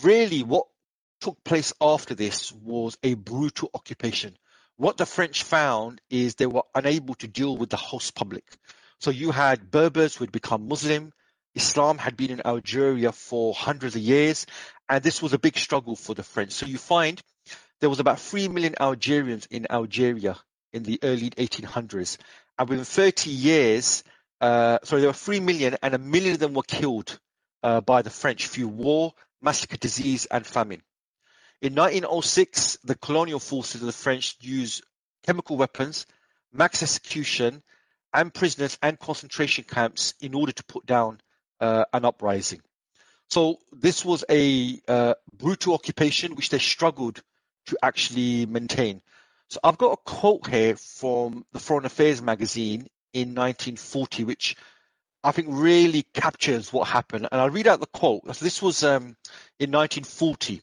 really, 0.03 0.43
what 0.43 0.67
took 1.21 1.43
place 1.43 1.73
after 1.81 2.15
this 2.15 2.53
was 2.53 2.97
a 3.03 3.15
brutal 3.15 3.71
occupation 3.75 4.37
what 4.79 4.97
the 4.97 5.07
French 5.07 5.43
found 5.43 6.01
is 6.09 6.37
they 6.37 6.47
were 6.47 6.63
unable 6.75 7.15
to 7.17 7.27
deal 7.27 7.57
with 7.57 7.69
the 7.69 7.77
host 7.77 8.15
public. 8.15 8.45
So 9.01 9.11
you 9.11 9.33
had 9.33 9.71
Berbers 9.71 10.15
who 10.15 10.25
had 10.25 10.33
become 10.33 10.69
Muslim. 10.69 11.13
Islam 11.55 11.99
had 11.99 12.17
been 12.17 12.31
in 12.31 12.47
Algeria 12.47 13.11
for 13.11 13.53
hundreds 13.53 13.97
of 13.97 14.03
years, 14.03 14.47
and 14.89 15.03
this 15.03 15.21
was 15.21 15.33
a 15.33 15.39
big 15.39 15.59
struggle 15.59 15.97
for 15.97 16.15
the 16.15 16.23
French. 16.23 16.53
So 16.53 16.67
you 16.67 16.79
find 16.79 17.21
there 17.81 17.91
was 17.91 17.99
about 17.99 18.21
3 18.21 18.49
million 18.49 18.77
Algerians 18.81 19.47
in 19.51 19.67
Algeria 19.69 20.37
in 20.73 20.85
the 20.85 21.01
early 21.03 21.31
1800s. 21.31 22.17
And 22.57 22.69
within 22.69 22.85
30 22.85 23.31
years, 23.31 24.05
uh, 24.41 24.79
sorry, 24.85 25.01
there 25.03 25.11
were 25.11 25.15
3 25.15 25.41
million, 25.41 25.77
and 25.83 25.95
a 25.95 25.99
million 25.99 26.35
of 26.35 26.39
them 26.39 26.55
were 26.55 26.63
killed 26.63 27.19
uh, 27.65 27.81
by 27.81 28.03
the 28.03 28.11
French 28.11 28.47
through 28.47 28.69
war, 28.69 29.13
massacre, 29.43 29.77
disease, 29.77 30.27
and 30.27 30.47
famine. 30.47 30.83
In 31.61 31.75
1906, 31.75 32.79
the 32.85 32.95
colonial 32.95 33.41
forces 33.41 33.81
of 33.81 33.87
the 33.87 33.93
French 33.93 34.37
used 34.41 34.85
chemical 35.27 35.57
weapons, 35.57 36.07
mass 36.53 36.83
execution, 36.83 37.63
and 38.15 38.33
prisoners 38.33 38.79
and 38.81 38.99
concentration 38.99 39.65
camps 39.65 40.15
in 40.21 40.35
order 40.35 40.53
to 40.53 40.65
put 40.65 40.87
down 40.87 41.21
uh, 41.61 41.85
an 41.93 42.05
uprising. 42.05 42.61
So 43.29 43.59
this 43.73 44.05
was 44.05 44.25
a 44.31 44.81
uh, 44.87 45.15
brutal 45.37 45.75
occupation 45.75 46.37
which 46.37 46.49
they 46.51 46.59
struggled 46.59 47.23
to 47.67 47.79
actually 47.83 48.47
maintain. 48.47 49.03
So 49.49 49.59
I've 49.65 49.79
got 49.79 49.93
a 49.93 49.97
quote 49.97 50.47
here 50.47 50.77
from 50.77 51.45
the 51.53 51.59
Foreign 51.59 51.87
Affairs 51.87 52.23
magazine 52.23 52.87
in 53.13 53.35
1940, 53.35 54.25
which 54.25 54.57
I 55.25 55.33
think 55.33 55.49
really 55.51 56.05
captures 56.15 56.73
what 56.73 56.87
happened. 56.87 57.29
And 57.31 57.41
I'll 57.41 57.51
read 57.51 57.67
out 57.67 57.81
the 57.81 57.87
quote. 57.87 58.25
This 58.39 58.63
was 58.63 58.85
um, 58.85 59.17
in 59.59 59.73
1940. 59.73 60.63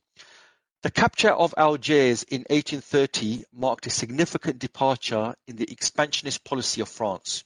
The 0.86 0.92
capture 0.92 1.32
of 1.32 1.56
Algiers 1.58 2.22
in 2.22 2.42
1830 2.42 3.46
marked 3.52 3.88
a 3.88 3.90
significant 3.90 4.60
departure 4.60 5.34
in 5.48 5.56
the 5.56 5.72
expansionist 5.72 6.44
policy 6.44 6.80
of 6.80 6.90
France, 6.90 7.44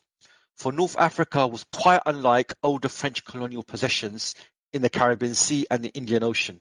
for 0.58 0.74
North 0.74 0.98
Africa 0.98 1.48
was 1.48 1.66
quite 1.72 2.02
unlike 2.06 2.54
older 2.62 2.90
French 2.90 3.24
colonial 3.24 3.64
possessions 3.64 4.36
in 4.74 4.82
the 4.82 4.90
Caribbean 4.90 5.36
Sea 5.36 5.66
and 5.72 5.82
the 5.82 5.94
Indian 5.94 6.22
Ocean. 6.22 6.60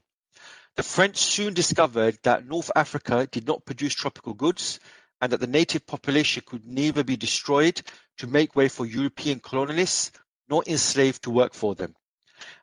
The 0.77 0.83
French 0.83 1.17
soon 1.17 1.53
discovered 1.53 2.17
that 2.23 2.47
North 2.47 2.71
Africa 2.73 3.27
did 3.29 3.45
not 3.45 3.65
produce 3.65 3.93
tropical 3.93 4.33
goods 4.33 4.79
and 5.19 5.33
that 5.33 5.41
the 5.41 5.47
native 5.47 5.85
population 5.85 6.43
could 6.45 6.65
neither 6.65 7.03
be 7.03 7.17
destroyed 7.17 7.81
to 8.19 8.27
make 8.27 8.55
way 8.55 8.69
for 8.69 8.85
European 8.85 9.41
colonialists 9.41 10.11
nor 10.47 10.63
enslaved 10.65 11.23
to 11.23 11.29
work 11.29 11.53
for 11.53 11.75
them. 11.75 11.93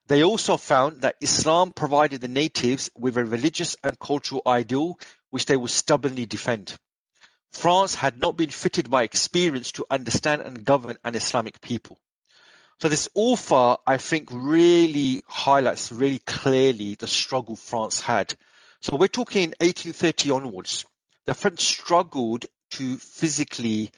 They 0.09 0.23
also 0.23 0.57
found 0.57 1.03
that 1.03 1.17
Islam 1.21 1.73
provided 1.73 2.21
the 2.21 2.29
natives 2.29 2.91
with 2.97 3.17
a 3.17 3.25
religious 3.25 3.77
and 3.83 3.99
cultural 3.99 4.43
ideal 4.47 5.01
which 5.31 5.47
they 5.47 5.57
would 5.57 5.71
stubbornly 5.71 6.27
defend. 6.27 6.77
France 7.53 7.95
had 7.95 8.21
not 8.21 8.37
been 8.37 8.51
fitted 8.51 8.89
by 8.89 9.03
experience 9.03 9.73
to 9.73 9.87
understand 9.91 10.43
and 10.43 10.65
govern 10.65 10.97
an 11.03 11.17
Islamic 11.17 11.61
people. 11.61 11.99
So 12.81 12.89
this 12.89 13.09
author, 13.15 13.79
I 13.87 13.97
think, 13.97 14.29
really 14.31 15.23
highlights 15.27 15.91
really 15.91 16.21
clearly 16.21 16.95
the 16.95 17.07
struggle 17.09 17.57
France 17.57 18.01
had. 18.01 18.35
So 18.83 18.97
we're 18.97 19.09
talking 19.09 19.55
1830 19.61 20.31
onwards. 20.31 20.85
The 21.25 21.35
French 21.35 21.61
struggled 21.61 22.47
to 22.73 22.99
physically 22.99 23.91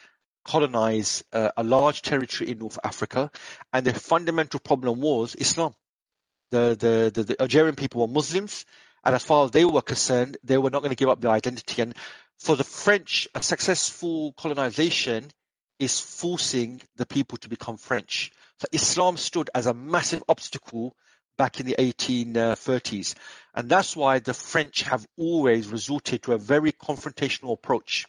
colonize 0.44 1.24
uh, 1.32 1.50
a 1.56 1.64
large 1.64 2.00
territory 2.00 2.50
in 2.50 2.58
North 2.58 2.78
Africa, 2.82 3.30
and 3.72 3.84
the 3.84 3.92
fundamental 3.92 4.60
problem 4.60 5.00
was 5.00 5.34
Islam. 5.34 5.74
The, 6.50 6.76
the, 6.78 7.10
the, 7.12 7.22
the 7.24 7.40
Algerian 7.42 7.74
people 7.74 8.00
were 8.00 8.12
Muslims, 8.12 8.64
and 9.04 9.14
as 9.14 9.22
far 9.24 9.44
as 9.44 9.50
they 9.50 9.64
were 9.64 9.82
concerned, 9.82 10.36
they 10.42 10.58
were 10.58 10.70
not 10.70 10.80
going 10.80 10.90
to 10.90 10.96
give 10.96 11.08
up 11.08 11.20
their 11.20 11.30
identity. 11.30 11.82
And 11.82 11.94
for 12.38 12.56
the 12.56 12.64
French, 12.64 13.28
a 13.34 13.42
successful 13.42 14.32
colonization 14.32 15.30
is 15.78 16.00
forcing 16.00 16.80
the 16.96 17.06
people 17.06 17.38
to 17.38 17.48
become 17.48 17.76
French. 17.76 18.32
So 18.60 18.66
Islam 18.72 19.16
stood 19.16 19.50
as 19.54 19.66
a 19.66 19.74
massive 19.74 20.22
obstacle 20.28 20.96
back 21.36 21.60
in 21.60 21.66
the 21.66 21.76
1830s. 21.78 23.14
Uh, 23.14 23.18
and 23.54 23.68
that's 23.68 23.96
why 23.96 24.18
the 24.18 24.34
French 24.34 24.82
have 24.82 25.06
always 25.16 25.68
resorted 25.68 26.22
to 26.24 26.32
a 26.32 26.38
very 26.38 26.72
confrontational 26.72 27.52
approach 27.52 28.06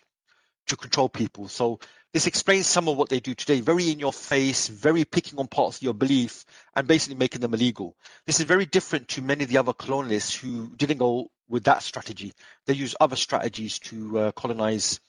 to 0.68 0.76
control 0.76 1.10
people. 1.10 1.48
So 1.48 1.80
this 2.14 2.26
explains 2.26 2.66
some 2.66 2.88
of 2.88 2.98
what 2.98 3.10
they 3.10 3.20
do 3.20 3.36
today, 3.36 3.62
very 3.62 3.92
in 3.92 4.00
your 4.00 4.14
face, 4.14 4.68
very 4.68 5.06
picking 5.06 5.38
on 5.38 5.48
parts 5.48 5.78
of 5.78 5.84
your 5.84 5.94
belief 5.94 6.44
and 6.76 6.88
basically 6.88 7.16
making 7.16 7.42
them 7.42 7.54
illegal. 7.54 7.96
This 8.26 8.40
is 8.40 8.46
very 8.46 8.66
different 8.66 9.10
to 9.10 9.22
many 9.22 9.44
of 9.44 9.50
the 9.50 9.58
other 9.58 9.74
colonialists 9.74 10.36
who 10.36 10.70
didn't 10.76 10.98
go 10.98 11.30
with 11.48 11.66
that 11.66 11.84
strategy. 11.84 12.34
They 12.66 12.74
use 12.74 12.96
other 13.00 13.16
strategies 13.16 13.80
to 13.80 14.20
uh, 14.20 14.32
colonize 14.32 15.00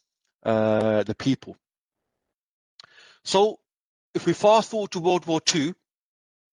uh, 0.44 1.02
the 1.04 1.14
people. 1.14 1.56
So 3.24 3.60
if 4.14 4.26
we 4.26 4.32
fast 4.34 4.70
forward 4.70 4.90
to 4.92 5.00
World 5.00 5.26
War 5.26 5.40
II, 5.54 5.74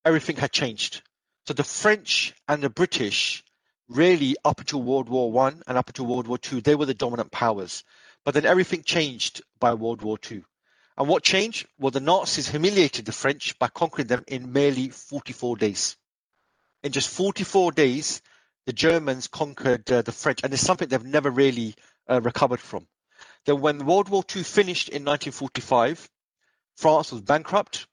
everything 0.06 0.38
had 0.38 0.52
changed. 0.52 1.02
So 1.46 1.54
the 1.54 1.64
French 1.64 2.34
and 2.48 2.62
the 2.62 2.70
British 2.70 3.44
really 3.90 4.36
up 4.44 4.60
until 4.60 4.82
World 4.82 5.10
War 5.10 5.32
One 5.32 5.62
and 5.68 5.78
up 5.78 5.88
until 5.88 6.06
World 6.06 6.28
War 6.28 6.38
Two, 6.38 6.62
they 6.62 6.76
were 6.76 6.86
the 6.86 6.94
dominant 6.94 7.32
powers. 7.32 7.84
But 8.28 8.34
then 8.34 8.46
everything 8.46 8.84
changed 8.84 9.42
by 9.58 9.74
World 9.74 10.02
War 10.02 10.18
II. 10.30 10.44
And 10.98 11.08
what 11.08 11.24
changed? 11.24 11.66
Well, 11.80 11.92
the 11.92 12.02
Nazis 12.02 12.50
humiliated 12.50 13.06
the 13.06 13.14
French 13.14 13.58
by 13.58 13.70
conquering 13.70 14.08
them 14.08 14.26
in 14.28 14.52
merely 14.52 14.90
44 14.90 15.56
days. 15.56 15.96
In 16.84 16.92
just 16.92 17.08
44 17.08 17.72
days, 17.72 18.22
the 18.66 18.74
Germans 18.74 19.30
conquered 19.30 19.90
uh, 19.90 20.02
the 20.02 20.12
French, 20.12 20.42
and 20.44 20.54
it's 20.54 20.62
something 20.62 20.90
they've 20.90 21.06
never 21.06 21.30
really 21.30 21.76
uh, 22.10 22.20
recovered 22.20 22.60
from. 22.60 22.86
Then, 23.46 23.62
when 23.62 23.86
World 23.86 24.10
War 24.10 24.26
II 24.36 24.44
finished 24.44 24.90
in 24.90 25.06
1945, 25.06 26.10
France 26.76 27.14
was 27.14 27.22
bankrupt, 27.22 27.88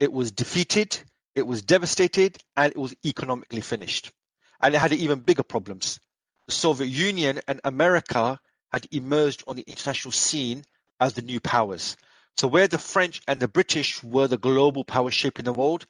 it 0.00 0.12
was 0.12 0.32
defeated, 0.32 1.00
it 1.34 1.46
was 1.46 1.62
devastated, 1.62 2.36
and 2.58 2.72
it 2.72 2.78
was 2.78 2.94
economically 3.06 3.62
finished. 3.62 4.12
And 4.60 4.74
it 4.74 4.78
had 4.80 4.92
even 4.92 5.20
bigger 5.20 5.44
problems. 5.44 5.98
The 6.44 6.52
Soviet 6.52 6.88
Union 6.88 7.40
and 7.48 7.62
America 7.64 8.38
had 8.72 8.86
emerged 8.90 9.44
on 9.46 9.56
the 9.56 9.64
international 9.66 10.12
scene 10.12 10.64
as 11.00 11.14
the 11.14 11.22
new 11.22 11.40
powers. 11.40 11.96
So 12.36 12.48
where 12.48 12.68
the 12.68 12.78
French 12.78 13.20
and 13.26 13.40
the 13.40 13.48
British 13.48 14.02
were 14.02 14.28
the 14.28 14.38
global 14.38 14.84
power 14.84 15.10
shaping 15.10 15.44
the 15.44 15.52
world, 15.52 15.86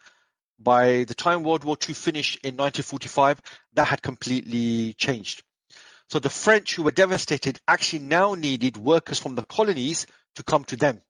by 0.59 1.05
the 1.05 1.15
time 1.15 1.45
World 1.45 1.65
War 1.65 1.77
II 1.77 1.95
finished 1.95 2.37
in 2.43 2.57
1945, 2.57 3.41
that 3.75 3.85
had 3.87 4.03
completely 4.03 4.95
changed. 4.95 5.43
So 6.09 6.19
the 6.19 6.31
French, 6.31 6.75
who 6.75 6.83
were 6.83 6.91
devastated, 6.91 7.61
actually 7.69 8.01
now 8.01 8.35
needed 8.35 8.77
workers 8.77 9.19
from 9.19 9.35
the 9.35 9.45
colonies 9.45 10.07
to 10.37 10.43
come 10.43 10.65
to 10.65 10.77
them. 10.77 11.03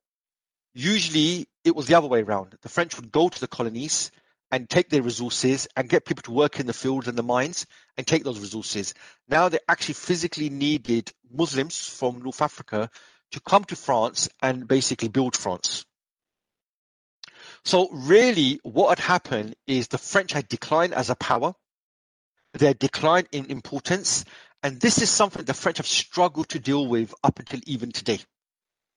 Usually, 0.74 1.48
it 1.64 1.74
was 1.74 1.86
the 1.86 1.94
other 1.94 2.08
way 2.08 2.22
around. 2.22 2.56
The 2.60 2.68
French 2.68 2.96
would 2.96 3.12
go 3.12 3.28
to 3.28 3.40
the 3.40 3.48
colonies 3.48 4.10
and 4.50 4.68
take 4.68 4.88
their 4.88 5.02
resources 5.02 5.68
and 5.76 5.88
get 5.88 6.04
people 6.04 6.22
to 6.22 6.32
work 6.32 6.58
in 6.58 6.66
the 6.66 6.72
fields 6.72 7.08
and 7.08 7.18
the 7.18 7.22
mines 7.22 7.66
and 7.96 8.06
take 8.06 8.24
those 8.24 8.40
resources. 8.40 8.94
Now 9.28 9.48
they 9.48 9.58
actually 9.68 9.94
physically 9.94 10.48
needed 10.48 11.12
Muslims 11.30 11.88
from 11.88 12.22
North 12.22 12.40
Africa 12.40 12.90
to 13.32 13.40
come 13.40 13.64
to 13.64 13.76
France 13.76 14.28
and 14.40 14.66
basically 14.66 15.08
build 15.08 15.36
France. 15.36 15.84
So 17.64 17.88
really 17.90 18.60
what 18.62 18.98
had 18.98 19.04
happened 19.04 19.54
is 19.66 19.88
the 19.88 19.98
French 19.98 20.32
had 20.32 20.48
declined 20.48 20.94
as 20.94 21.10
a 21.10 21.14
power. 21.14 21.54
They 22.54 22.66
had 22.66 22.78
declined 22.78 23.28
in 23.32 23.46
importance. 23.46 24.24
And 24.62 24.80
this 24.80 25.02
is 25.02 25.10
something 25.10 25.44
the 25.44 25.54
French 25.54 25.76
have 25.76 25.86
struggled 25.86 26.48
to 26.50 26.58
deal 26.58 26.86
with 26.86 27.14
up 27.22 27.38
until 27.38 27.60
even 27.66 27.92
today. 27.92 28.20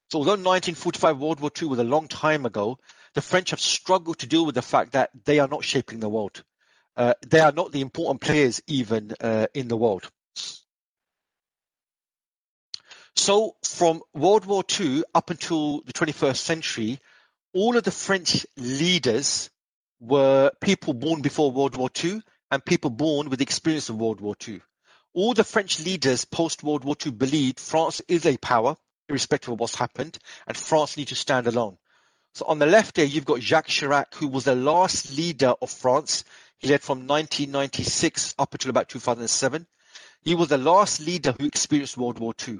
So 0.09 0.19
although 0.19 0.31
1945 0.31 1.17
World 1.19 1.39
War 1.39 1.51
II 1.61 1.67
was 1.69 1.79
a 1.79 1.83
long 1.83 2.07
time 2.07 2.45
ago, 2.45 2.79
the 3.13 3.21
French 3.21 3.51
have 3.51 3.59
struggled 3.59 4.19
to 4.19 4.27
deal 4.27 4.45
with 4.45 4.55
the 4.55 4.61
fact 4.61 4.93
that 4.93 5.11
they 5.25 5.39
are 5.39 5.47
not 5.47 5.63
shaping 5.63 5.99
the 5.99 6.09
world. 6.09 6.43
Uh, 6.95 7.13
they 7.27 7.39
are 7.39 7.51
not 7.51 7.71
the 7.71 7.81
important 7.81 8.21
players 8.21 8.61
even 8.67 9.13
uh, 9.21 9.47
in 9.53 9.67
the 9.67 9.77
world. 9.77 10.09
So 13.15 13.55
from 13.63 14.01
World 14.13 14.45
War 14.45 14.63
II 14.79 15.03
up 15.13 15.29
until 15.29 15.81
the 15.81 15.93
21st 15.93 16.37
century, 16.37 16.99
all 17.53 17.77
of 17.77 17.83
the 17.83 17.91
French 17.91 18.45
leaders 18.57 19.49
were 19.99 20.51
people 20.61 20.93
born 20.93 21.21
before 21.21 21.51
World 21.51 21.75
War 21.75 21.89
II 22.03 22.21
and 22.49 22.65
people 22.65 22.89
born 22.89 23.29
with 23.29 23.41
experience 23.41 23.89
of 23.89 23.97
World 23.97 24.21
War 24.21 24.35
II. 24.47 24.61
All 25.13 25.33
the 25.33 25.43
French 25.43 25.79
leaders 25.81 26.25
post 26.25 26.63
World 26.63 26.83
War 26.83 26.95
II 27.05 27.11
believed 27.11 27.59
France 27.59 28.01
is 28.07 28.25
a 28.25 28.37
power, 28.37 28.77
irrespective 29.09 29.53
of 29.53 29.59
what's 29.59 29.75
happened, 29.75 30.17
and 30.47 30.55
France 30.55 30.97
needs 30.97 31.09
to 31.09 31.15
stand 31.15 31.47
alone. 31.47 31.77
So 32.33 32.45
on 32.45 32.59
the 32.59 32.65
left 32.65 32.95
there, 32.95 33.05
you've 33.05 33.25
got 33.25 33.41
Jacques 33.41 33.67
Chirac, 33.67 34.15
who 34.15 34.27
was 34.27 34.45
the 34.45 34.55
last 34.55 35.15
leader 35.17 35.53
of 35.61 35.69
France. 35.69 36.23
He 36.59 36.69
led 36.69 36.81
from 36.81 37.07
1996 37.07 38.35
up 38.39 38.53
until 38.53 38.69
about 38.69 38.87
2007. 38.87 39.67
He 40.23 40.35
was 40.35 40.47
the 40.47 40.57
last 40.57 41.01
leader 41.01 41.33
who 41.37 41.45
experienced 41.45 41.97
World 41.97 42.19
War 42.19 42.33
II. 42.47 42.59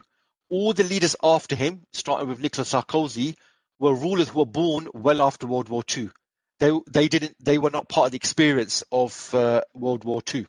All 0.50 0.74
the 0.74 0.84
leaders 0.84 1.16
after 1.24 1.56
him, 1.56 1.86
starting 1.94 2.28
with 2.28 2.40
Nicolas 2.40 2.74
Sarkozy, 2.74 3.36
were 3.80 3.96
rulers 3.96 4.30
who 4.30 4.40
were 4.40 4.46
born 4.46 4.90
well 4.94 5.22
after 5.22 5.48
World 5.48 5.70
War 5.70 5.84
II. 5.96 6.10
They, 6.60 6.72
they 6.88 7.08
didn't, 7.08 7.36
they 7.40 7.58
were 7.58 7.70
not 7.70 7.88
part 7.88 8.08
of 8.08 8.12
the 8.12 8.18
experience 8.18 8.84
of 8.92 9.34
uh, 9.34 9.62
World 9.74 10.04
War 10.04 10.22
II. 10.34 10.48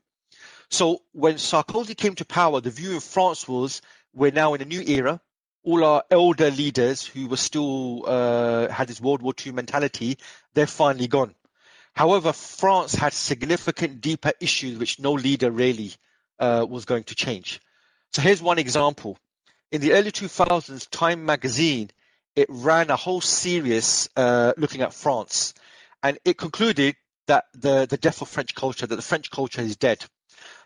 So 0.68 1.02
when 1.12 1.36
Sarkozy 1.36 1.96
came 1.96 2.14
to 2.16 2.24
power, 2.24 2.60
the 2.60 2.70
view 2.70 2.92
in 2.92 3.00
France 3.00 3.46
was 3.46 3.82
we're 4.12 4.32
now 4.32 4.54
in 4.54 4.62
a 4.62 4.66
new 4.66 4.82
era 4.82 5.20
all 5.64 5.84
our 5.84 6.02
elder 6.10 6.50
leaders 6.50 7.06
who 7.06 7.28
were 7.28 7.36
still 7.36 8.04
uh, 8.06 8.68
had 8.68 8.88
this 8.88 9.00
World 9.00 9.22
War 9.22 9.32
II 9.44 9.52
mentality, 9.52 10.18
they're 10.54 10.66
finally 10.66 11.06
gone. 11.06 11.34
However, 11.94 12.32
France 12.32 12.94
had 12.94 13.12
significant 13.12 14.00
deeper 14.00 14.32
issues 14.40 14.78
which 14.78 14.98
no 14.98 15.12
leader 15.12 15.50
really 15.50 15.92
uh, 16.38 16.66
was 16.68 16.84
going 16.84 17.04
to 17.04 17.14
change. 17.14 17.60
So 18.12 18.22
here's 18.22 18.42
one 18.42 18.58
example. 18.58 19.18
In 19.70 19.80
the 19.80 19.92
early 19.92 20.10
2000s, 20.10 20.88
Time 20.90 21.24
magazine, 21.24 21.90
it 22.34 22.46
ran 22.48 22.90
a 22.90 22.96
whole 22.96 23.20
series 23.20 24.08
uh, 24.16 24.52
looking 24.56 24.80
at 24.80 24.94
France. 24.94 25.54
And 26.02 26.18
it 26.24 26.36
concluded 26.36 26.96
that 27.26 27.44
the, 27.54 27.86
the 27.86 27.96
death 27.96 28.22
of 28.22 28.28
French 28.28 28.54
culture, 28.54 28.86
that 28.86 28.96
the 28.96 29.02
French 29.02 29.30
culture 29.30 29.60
is 29.60 29.76
dead. 29.76 30.04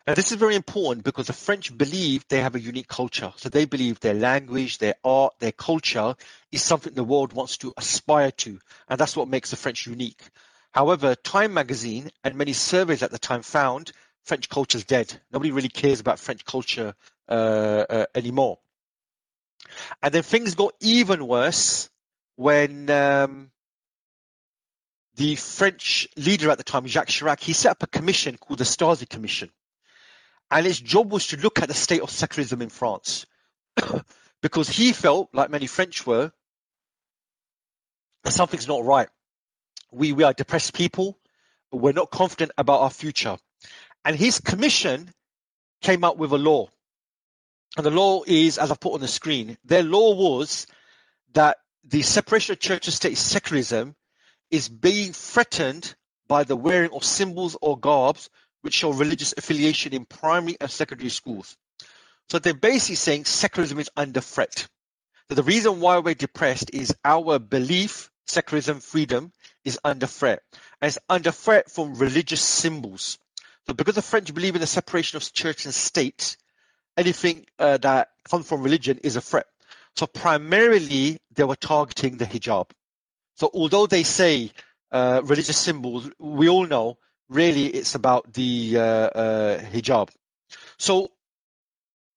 Now, 0.06 0.14
this 0.14 0.30
is 0.30 0.38
very 0.38 0.54
important 0.54 1.04
because 1.04 1.26
the 1.26 1.32
French 1.32 1.76
believe 1.76 2.28
they 2.28 2.40
have 2.40 2.54
a 2.54 2.60
unique 2.60 2.86
culture. 2.86 3.32
So 3.36 3.48
they 3.48 3.64
believe 3.64 3.98
their 3.98 4.14
language, 4.14 4.78
their 4.78 4.94
art, 5.02 5.34
their 5.40 5.50
culture 5.50 6.14
is 6.52 6.62
something 6.62 6.94
the 6.94 7.02
world 7.02 7.32
wants 7.32 7.56
to 7.58 7.74
aspire 7.76 8.30
to. 8.30 8.60
And 8.88 9.00
that's 9.00 9.16
what 9.16 9.26
makes 9.26 9.50
the 9.50 9.56
French 9.56 9.84
unique. 9.84 10.22
However, 10.70 11.16
Time 11.16 11.54
magazine 11.54 12.12
and 12.22 12.36
many 12.36 12.52
surveys 12.52 13.02
at 13.02 13.10
the 13.10 13.18
time 13.18 13.42
found 13.42 13.90
French 14.22 14.48
culture 14.48 14.78
is 14.78 14.84
dead. 14.84 15.20
Nobody 15.32 15.50
really 15.50 15.68
cares 15.68 15.98
about 15.98 16.20
French 16.20 16.44
culture 16.44 16.94
uh, 17.28 17.32
uh, 17.90 18.06
anymore. 18.14 18.58
And 20.04 20.14
then 20.14 20.22
things 20.22 20.54
got 20.54 20.74
even 20.78 21.26
worse 21.26 21.90
when 22.36 22.88
um, 22.90 23.50
the 25.16 25.34
French 25.34 26.06
leader 26.16 26.50
at 26.50 26.58
the 26.58 26.64
time, 26.64 26.86
Jacques 26.86 27.08
Chirac, 27.08 27.40
he 27.40 27.52
set 27.52 27.72
up 27.72 27.82
a 27.82 27.88
commission 27.88 28.36
called 28.36 28.60
the 28.60 28.64
Stasi 28.64 29.08
Commission 29.08 29.50
and 30.50 30.66
its 30.66 30.80
job 30.80 31.12
was 31.12 31.28
to 31.28 31.36
look 31.36 31.60
at 31.60 31.68
the 31.68 31.74
state 31.74 32.02
of 32.02 32.10
secularism 32.10 32.62
in 32.62 32.68
France. 32.68 33.26
because 34.42 34.68
he 34.68 34.92
felt, 34.92 35.28
like 35.32 35.50
many 35.50 35.66
French 35.66 36.06
were, 36.06 36.30
that 38.24 38.32
something's 38.32 38.68
not 38.68 38.84
right. 38.84 39.08
We, 39.92 40.12
we 40.12 40.24
are 40.24 40.32
depressed 40.32 40.74
people. 40.74 41.18
We're 41.72 41.92
not 41.92 42.10
confident 42.10 42.52
about 42.58 42.80
our 42.80 42.90
future. 42.90 43.36
And 44.04 44.16
his 44.16 44.40
commission 44.40 45.12
came 45.82 46.04
up 46.04 46.16
with 46.16 46.32
a 46.32 46.38
law. 46.38 46.68
And 47.76 47.84
the 47.84 47.90
law 47.90 48.22
is, 48.26 48.58
as 48.58 48.70
I 48.70 48.76
put 48.76 48.94
on 48.94 49.00
the 49.00 49.08
screen, 49.08 49.58
their 49.64 49.82
law 49.82 50.14
was 50.14 50.66
that 51.34 51.58
the 51.84 52.02
separation 52.02 52.52
of 52.52 52.60
church 52.60 52.86
and 52.86 52.94
state 52.94 53.18
secularism 53.18 53.94
is 54.50 54.68
being 54.68 55.12
threatened 55.12 55.94
by 56.28 56.44
the 56.44 56.56
wearing 56.56 56.90
of 56.92 57.04
symbols 57.04 57.56
or 57.60 57.78
garbs 57.78 58.30
which 58.66 58.74
show 58.74 58.92
religious 58.92 59.32
affiliation 59.38 59.94
in 59.94 60.04
primary 60.04 60.56
and 60.60 60.68
secondary 60.68 61.08
schools. 61.08 61.56
So 62.28 62.40
they're 62.40 62.52
basically 62.52 62.96
saying 62.96 63.24
secularism 63.24 63.78
is 63.78 63.88
under 63.96 64.20
threat. 64.20 64.66
So 65.28 65.36
the 65.36 65.44
reason 65.44 65.78
why 65.78 65.98
we're 65.98 66.14
depressed 66.14 66.70
is 66.72 66.92
our 67.04 67.38
belief, 67.38 68.10
secularism, 68.26 68.80
freedom, 68.80 69.32
is 69.64 69.78
under 69.84 70.08
threat. 70.08 70.40
And 70.82 70.88
it's 70.88 70.98
under 71.08 71.30
threat 71.30 71.70
from 71.70 71.94
religious 71.94 72.40
symbols. 72.40 73.18
So 73.68 73.72
because 73.72 73.94
the 73.94 74.02
French 74.02 74.34
believe 74.34 74.56
in 74.56 74.60
the 74.60 74.66
separation 74.66 75.16
of 75.16 75.32
church 75.32 75.64
and 75.64 75.72
state, 75.72 76.36
anything 76.96 77.46
uh, 77.60 77.76
that 77.76 78.08
comes 78.28 78.48
from 78.48 78.64
religion 78.64 78.98
is 79.04 79.14
a 79.14 79.20
threat. 79.20 79.46
So 79.94 80.08
primarily 80.08 81.20
they 81.36 81.44
were 81.44 81.54
targeting 81.54 82.16
the 82.16 82.26
hijab. 82.26 82.70
So 83.36 83.48
although 83.54 83.86
they 83.86 84.02
say 84.02 84.50
uh, 84.90 85.20
religious 85.22 85.56
symbols, 85.56 86.10
we 86.18 86.48
all 86.48 86.66
know 86.66 86.98
really 87.28 87.66
it's 87.66 87.94
about 87.94 88.32
the 88.32 88.76
uh, 88.76 88.80
uh, 88.82 89.60
hijab. 89.60 90.10
So 90.78 91.10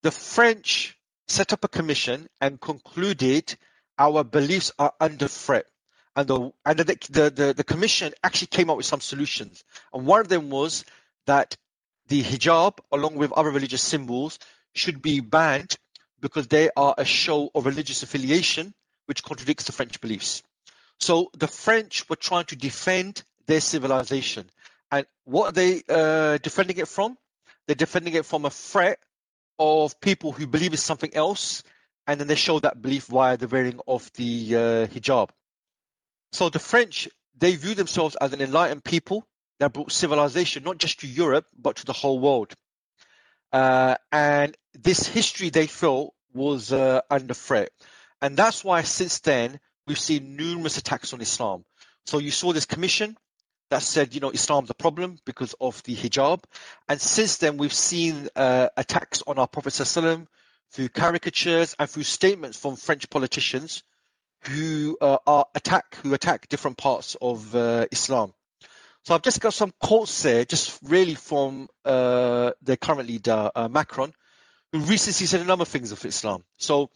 the 0.04 0.12
French 0.12 0.98
set 1.28 1.54
up 1.54 1.64
a 1.64 1.68
commission 1.68 2.28
and 2.42 2.60
concluded 2.60 3.56
our 3.98 4.24
beliefs 4.24 4.72
are 4.80 4.94
under 5.00 5.28
threat. 5.28 5.66
And 6.16 6.28
the 6.28 6.52
and 6.66 6.80
the, 6.80 6.84
the, 7.10 7.30
the, 7.30 7.54
the 7.54 7.64
commission 7.64 8.14
actually 8.24 8.48
came 8.48 8.70
up 8.70 8.78
with 8.78 8.86
some 8.86 9.02
solutions. 9.02 9.64
And 9.94 10.06
one 10.06 10.22
of 10.22 10.28
them 10.30 10.50
was 10.50 10.86
that 11.26 11.56
the 12.08 12.24
hijab, 12.24 12.80
along 12.92 13.16
with 13.16 13.32
other 13.34 13.52
religious 13.52 13.84
symbols, 13.84 14.40
should 14.74 15.02
be 15.02 15.20
banned 15.20 15.78
because 16.20 16.48
they 16.48 16.70
are 16.76 16.96
a 16.98 17.06
show 17.06 17.50
of 17.56 17.66
religious 17.66 18.04
affiliation, 18.04 18.74
which 19.06 19.24
contradicts 19.24 19.66
the 19.66 19.72
French 19.72 20.02
beliefs. 20.02 20.44
So 21.00 21.30
the 21.38 21.48
French 21.48 22.10
were 22.10 22.16
trying 22.16 22.46
to 22.46 22.56
defend 22.56 23.24
their 23.46 23.62
civilization. 23.62 24.50
And 24.92 25.06
what 25.26 25.50
are 25.50 25.52
they 25.52 25.84
uh, 25.88 26.38
defending 26.38 26.78
it 26.78 26.88
from? 26.88 27.18
They're 27.68 27.76
defending 27.76 28.16
it 28.16 28.26
from 28.26 28.46
a 28.46 28.50
threat 28.50 29.00
of 29.60 30.00
people 30.00 30.32
who 30.32 30.48
believe 30.48 30.72
in 30.72 30.78
something 30.78 31.14
else, 31.14 31.64
and 32.08 32.20
then 32.20 32.28
they 32.28 32.36
show 32.36 32.60
that 32.60 32.82
belief 32.82 33.06
via 33.06 33.38
the 33.38 33.48
wearing 33.48 33.80
of 33.88 34.12
the 34.14 34.56
uh, 34.56 34.88
hijab. 34.88 35.30
So 36.32 36.50
the 36.50 36.60
French, 36.60 37.10
they 37.38 37.56
view 37.56 37.76
themselves 37.76 38.16
as 38.16 38.34
an 38.34 38.42
enlightened 38.42 38.84
people 38.84 39.28
that 39.60 39.74
brought 39.74 39.92
civilization 39.92 40.64
not 40.64 40.78
just 40.78 41.02
to 41.02 41.08
Europe, 41.08 41.46
but 41.58 41.78
to 41.78 41.86
the 41.86 41.94
whole 41.94 42.20
world. 42.20 42.54
Uh, 43.52 43.96
and 44.12 44.56
this 44.74 45.08
history 45.08 45.50
they 45.50 45.68
felt 45.68 46.14
was 46.34 46.72
uh, 46.72 47.02
under 47.10 47.34
threat. 47.34 47.70
And 48.22 48.38
that's 48.38 48.64
why 48.64 48.84
since 48.84 49.20
then, 49.20 49.60
we've 49.88 50.00
seen 50.00 50.36
numerous 50.36 50.78
attacks 50.78 51.14
on 51.14 51.22
Islam. 51.22 51.66
So 52.06 52.20
you 52.20 52.32
saw 52.32 52.54
this 52.54 52.66
commission 52.66 53.18
that 53.70 53.84
said, 53.84 54.14
you 54.14 54.20
know, 54.20 54.32
Islam's 54.32 54.70
a 54.70 54.74
problem 54.74 55.18
because 55.26 55.54
of 55.62 55.82
the 55.84 55.96
hijab. 55.96 56.44
And 56.88 57.00
since 57.00 57.38
then, 57.38 57.58
we've 57.58 57.74
seen 57.74 58.28
uh, 58.36 58.70
attacks 58.76 59.22
on 59.28 59.38
our 59.38 59.48
Prophet 59.48 59.74
ﷺ 59.74 60.28
through 60.72 60.90
caricatures 60.90 61.76
and 61.78 61.90
through 61.90 62.04
statements 62.04 62.58
from 62.58 62.76
French 62.76 63.10
politicians 63.10 63.84
who 64.44 64.98
uh, 65.02 65.18
are 65.28 65.46
attack 65.54 65.96
who 66.02 66.14
attack 66.14 66.48
different 66.48 66.78
parts 66.78 67.16
of 67.22 67.54
uh, 67.56 67.86
Islam. 67.92 68.34
So 69.04 69.16
I've 69.16 69.22
just 69.22 69.42
got 69.42 69.54
some 69.54 69.74
quotes 69.80 70.24
there, 70.24 70.46
just 70.46 70.80
really 70.84 71.16
from 71.16 71.68
uh, 71.86 72.52
the 72.62 72.78
current 72.78 73.08
leader 73.08 73.50
uh, 73.56 73.68
Macron, 73.68 74.14
who 74.72 74.80
recently 74.80 75.26
said 75.26 75.42
a 75.42 75.46
number 75.46 75.64
of 75.64 75.68
things 75.68 75.92
of 75.92 76.04
Islam. 76.06 76.44
So 76.58 76.90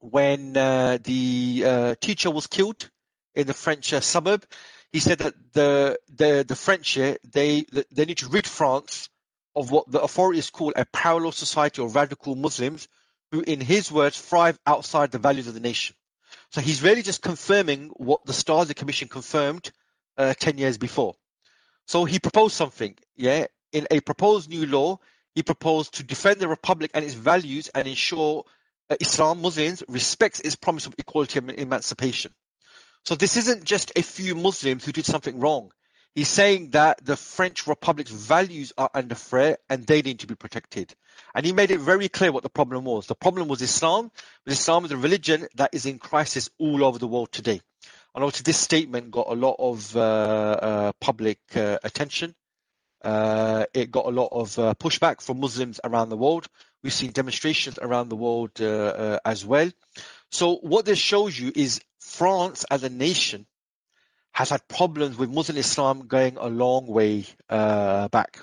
when 0.00 0.56
uh, 0.56 0.98
the 1.02 1.96
teacher 2.00 2.30
was 2.30 2.46
killed 2.46 2.90
in 3.34 3.46
the 3.46 3.54
French 3.54 3.90
suburb, 4.02 4.44
he 4.92 5.00
said 5.00 5.18
that 5.18 5.34
the 5.52 5.98
the 6.08 6.44
the 6.46 6.56
French 6.56 6.90
here, 6.90 7.16
they 7.32 7.64
they 7.92 8.04
need 8.04 8.18
to 8.18 8.28
rid 8.28 8.46
France 8.46 9.08
of 9.54 9.70
what 9.70 9.90
the 9.90 10.00
authorities 10.00 10.50
call 10.50 10.72
a 10.76 10.84
parallel 10.86 11.32
society 11.32 11.82
of 11.82 11.94
radical 11.94 12.34
Muslims 12.36 12.88
who, 13.32 13.40
in 13.40 13.60
his 13.60 13.90
words, 13.90 14.20
thrive 14.20 14.58
outside 14.66 15.10
the 15.10 15.18
values 15.18 15.46
of 15.46 15.54
the 15.54 15.60
nation. 15.60 15.94
So 16.50 16.60
he's 16.60 16.82
really 16.82 17.02
just 17.02 17.22
confirming 17.22 17.88
what 17.96 18.24
the 18.24 18.32
Stasi 18.32 18.74
Commission 18.74 19.08
confirmed 19.08 19.70
uh, 20.16 20.34
10 20.38 20.58
years 20.58 20.78
before. 20.78 21.14
So 21.86 22.04
he 22.04 22.18
proposed 22.18 22.54
something, 22.54 22.96
yeah. 23.16 23.46
In 23.72 23.86
a 23.90 24.00
proposed 24.00 24.50
new 24.50 24.66
law, 24.66 24.98
he 25.34 25.42
proposed 25.42 25.94
to 25.94 26.02
defend 26.02 26.40
the 26.40 26.48
republic 26.48 26.90
and 26.94 27.04
its 27.04 27.14
values 27.14 27.68
and 27.68 27.86
ensure 27.86 28.44
uh, 28.88 28.96
Islam, 29.00 29.42
Muslims, 29.42 29.84
respects 29.88 30.40
its 30.40 30.56
promise 30.56 30.86
of 30.86 30.94
equality 30.98 31.38
and 31.38 31.50
emancipation. 31.52 32.32
So 33.04 33.14
this 33.14 33.36
isn't 33.36 33.64
just 33.64 33.92
a 33.96 34.02
few 34.02 34.34
Muslims 34.34 34.84
who 34.84 34.92
did 34.92 35.06
something 35.06 35.38
wrong. 35.38 35.72
He's 36.14 36.28
saying 36.28 36.70
that 36.70 37.04
the 37.04 37.16
French 37.16 37.66
Republic's 37.68 38.10
values 38.10 38.72
are 38.76 38.90
under 38.92 39.14
threat 39.14 39.60
and 39.68 39.86
they 39.86 40.02
need 40.02 40.20
to 40.20 40.26
be 40.26 40.34
protected. 40.34 40.92
And 41.34 41.46
he 41.46 41.52
made 41.52 41.70
it 41.70 41.78
very 41.78 42.08
clear 42.08 42.32
what 42.32 42.42
the 42.42 42.50
problem 42.50 42.84
was. 42.84 43.06
The 43.06 43.14
problem 43.14 43.46
was 43.46 43.62
Islam, 43.62 44.10
Islam 44.44 44.84
is 44.84 44.90
a 44.90 44.96
religion 44.96 45.46
that 45.54 45.70
is 45.72 45.86
in 45.86 45.98
crisis 45.98 46.50
all 46.58 46.84
over 46.84 46.98
the 46.98 47.06
world 47.06 47.30
today. 47.30 47.60
And 48.12 48.24
obviously, 48.24 48.42
this 48.44 48.58
statement 48.58 49.12
got 49.12 49.28
a 49.28 49.34
lot 49.34 49.56
of 49.60 49.96
uh, 49.96 50.00
uh, 50.00 50.92
public 51.00 51.38
uh, 51.54 51.78
attention. 51.84 52.34
Uh, 53.02 53.66
it 53.72 53.92
got 53.92 54.06
a 54.06 54.10
lot 54.10 54.28
of 54.32 54.58
uh, 54.58 54.74
pushback 54.74 55.22
from 55.22 55.38
Muslims 55.38 55.78
around 55.84 56.08
the 56.08 56.16
world. 56.16 56.48
We've 56.82 56.92
seen 56.92 57.12
demonstrations 57.12 57.78
around 57.78 58.08
the 58.08 58.16
world 58.16 58.60
uh, 58.60 59.20
as 59.24 59.46
well. 59.46 59.70
So, 60.32 60.56
what 60.56 60.86
this 60.86 60.98
shows 60.98 61.38
you 61.38 61.52
is 61.54 61.80
France 62.10 62.64
as 62.70 62.82
a 62.82 62.88
nation 62.88 63.46
has 64.32 64.50
had 64.50 64.66
problems 64.68 65.16
with 65.16 65.30
Muslim 65.30 65.56
Islam 65.58 66.06
going 66.06 66.36
a 66.36 66.48
long 66.48 66.86
way 66.86 67.24
back. 67.48 68.40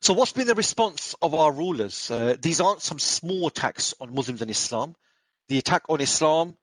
So, 0.00 0.14
what's 0.14 0.32
been 0.32 0.46
the 0.46 0.54
response 0.54 1.14
of 1.20 1.34
our 1.34 1.52
rulers? 1.52 2.10
these 2.40 2.60
aren't 2.60 2.82
some 2.82 2.98
small 2.98 3.48
attacks 3.48 3.94
on 4.00 4.14
Muslims 4.14 4.42
and 4.42 4.50
Islam. 4.50 4.94
The 5.48 5.58
attack 5.58 5.82
on 5.88 6.00
Islam 6.00 6.56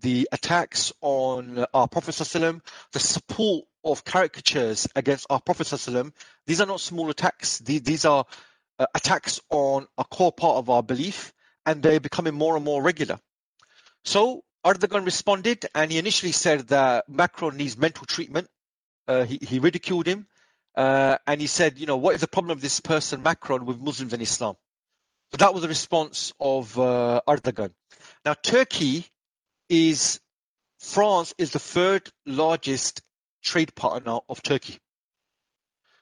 the 0.00 0.28
attacks 0.32 0.92
on 1.00 1.66
our 1.74 1.88
Prophet 1.88 2.14
the 2.14 3.00
support 3.00 3.64
of 3.84 4.04
caricatures 4.04 4.86
against 4.94 5.26
our 5.28 5.40
Prophet 5.40 5.66
these 6.46 6.60
are 6.60 6.66
not 6.66 6.80
small 6.80 7.10
attacks. 7.10 7.58
These, 7.58 7.82
these 7.82 8.04
are 8.04 8.24
uh, 8.78 8.86
attacks 8.94 9.40
on 9.50 9.86
a 9.96 10.04
core 10.04 10.32
part 10.32 10.56
of 10.56 10.70
our 10.70 10.82
belief, 10.82 11.32
and 11.66 11.82
they're 11.82 12.00
becoming 12.00 12.34
more 12.34 12.56
and 12.56 12.64
more 12.64 12.82
regular. 12.82 13.18
So 14.04 14.44
Erdogan 14.68 15.06
responded, 15.06 15.64
and 15.74 15.90
he 15.90 15.96
initially 15.96 16.32
said 16.32 16.68
that 16.68 17.08
Macron 17.08 17.56
needs 17.56 17.78
mental 17.78 18.04
treatment. 18.04 18.48
Uh, 19.06 19.24
he, 19.24 19.38
he, 19.40 19.60
ridiculed 19.60 20.06
him, 20.06 20.26
uh, 20.76 21.16
and 21.26 21.40
he 21.40 21.46
said, 21.46 21.78
you 21.78 21.86
know, 21.86 21.96
what 21.96 22.14
is 22.14 22.20
the 22.20 22.28
problem 22.28 22.50
of 22.50 22.60
this 22.60 22.78
person, 22.80 23.22
Macron, 23.22 23.64
with 23.64 23.80
Muslims 23.80 24.12
and 24.12 24.20
Islam? 24.20 24.56
So 25.32 25.38
that 25.38 25.54
was 25.54 25.62
the 25.62 25.68
response 25.68 26.34
of 26.38 26.78
uh, 26.78 27.22
Erdogan. 27.26 27.72
Now, 28.26 28.34
Turkey 28.34 29.06
is 29.70 30.20
France 30.78 31.32
is 31.38 31.52
the 31.52 31.58
third 31.58 32.10
largest 32.26 33.00
trade 33.42 33.74
partner 33.74 34.18
of 34.28 34.42
Turkey. 34.42 34.76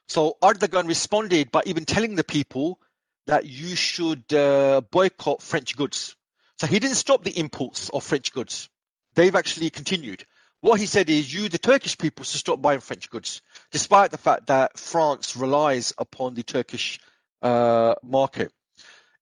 So 0.09 0.35
Erdogan 0.43 0.89
responded 0.89 1.51
by 1.51 1.63
even 1.65 1.85
telling 1.85 2.15
the 2.15 2.25
people 2.25 2.81
that 3.27 3.45
you 3.45 3.77
should 3.77 4.33
uh, 4.33 4.81
boycott 4.91 5.41
French 5.41 5.77
goods. 5.77 6.16
So 6.59 6.67
he 6.67 6.79
didn't 6.79 6.95
stop 6.95 7.23
the 7.23 7.37
imports 7.37 7.89
of 7.89 8.03
French 8.03 8.33
goods. 8.33 8.69
They've 9.13 9.35
actually 9.35 9.69
continued. 9.69 10.25
What 10.61 10.79
he 10.79 10.87
said 10.87 11.09
is 11.09 11.31
you, 11.31 11.49
the 11.49 11.59
Turkish 11.59 11.97
people, 11.97 12.25
should 12.25 12.39
stop 12.39 12.61
buying 12.61 12.79
French 12.79 13.09
goods, 13.09 13.41
despite 13.71 14.09
the 14.09 14.17
fact 14.17 14.47
that 14.47 14.79
France 14.79 15.35
relies 15.35 15.93
upon 15.97 16.33
the 16.33 16.43
Turkish 16.43 16.99
uh, 17.43 17.93
market. 18.03 18.51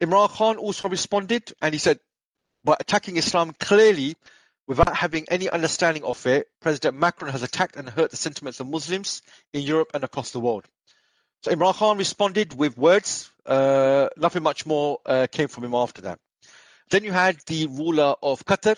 Imran 0.01 0.29
Khan 0.29 0.57
also 0.57 0.87
responded 0.87 1.53
and 1.61 1.73
he 1.73 1.79
said, 1.79 1.99
by 2.63 2.75
attacking 2.79 3.17
Islam 3.17 3.53
clearly 3.59 4.15
without 4.67 4.95
having 4.95 5.25
any 5.29 5.49
understanding 5.49 6.03
of 6.03 6.25
it, 6.25 6.47
President 6.61 6.97
Macron 6.97 7.31
has 7.31 7.43
attacked 7.43 7.75
and 7.75 7.89
hurt 7.89 8.11
the 8.11 8.17
sentiments 8.17 8.59
of 8.59 8.67
Muslims 8.67 9.21
in 9.53 9.61
Europe 9.61 9.91
and 9.93 10.03
across 10.03 10.31
the 10.31 10.39
world. 10.39 10.65
So 11.43 11.51
Imran 11.51 11.75
Khan 11.75 11.97
responded 11.97 12.57
with 12.57 12.77
words. 12.77 13.29
Uh, 13.45 14.07
nothing 14.17 14.41
much 14.41 14.65
more 14.65 14.99
uh, 15.05 15.27
came 15.31 15.47
from 15.47 15.65
him 15.65 15.75
after 15.75 16.01
that. 16.03 16.19
Then 16.89 17.03
you 17.03 17.11
had 17.11 17.37
the 17.47 17.67
ruler 17.67 18.15
of 18.21 18.45
Qatar, 18.45 18.77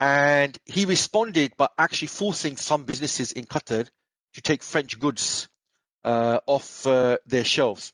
and 0.00 0.56
he 0.64 0.84
responded 0.84 1.56
by 1.56 1.68
actually 1.78 2.08
forcing 2.08 2.56
some 2.56 2.84
businesses 2.84 3.32
in 3.32 3.44
Qatar 3.44 3.88
to 4.34 4.40
take 4.40 4.62
French 4.62 4.98
goods 4.98 5.48
uh, 6.04 6.40
off 6.46 6.86
uh, 6.86 7.18
their 7.26 7.44
shelves. 7.44 7.92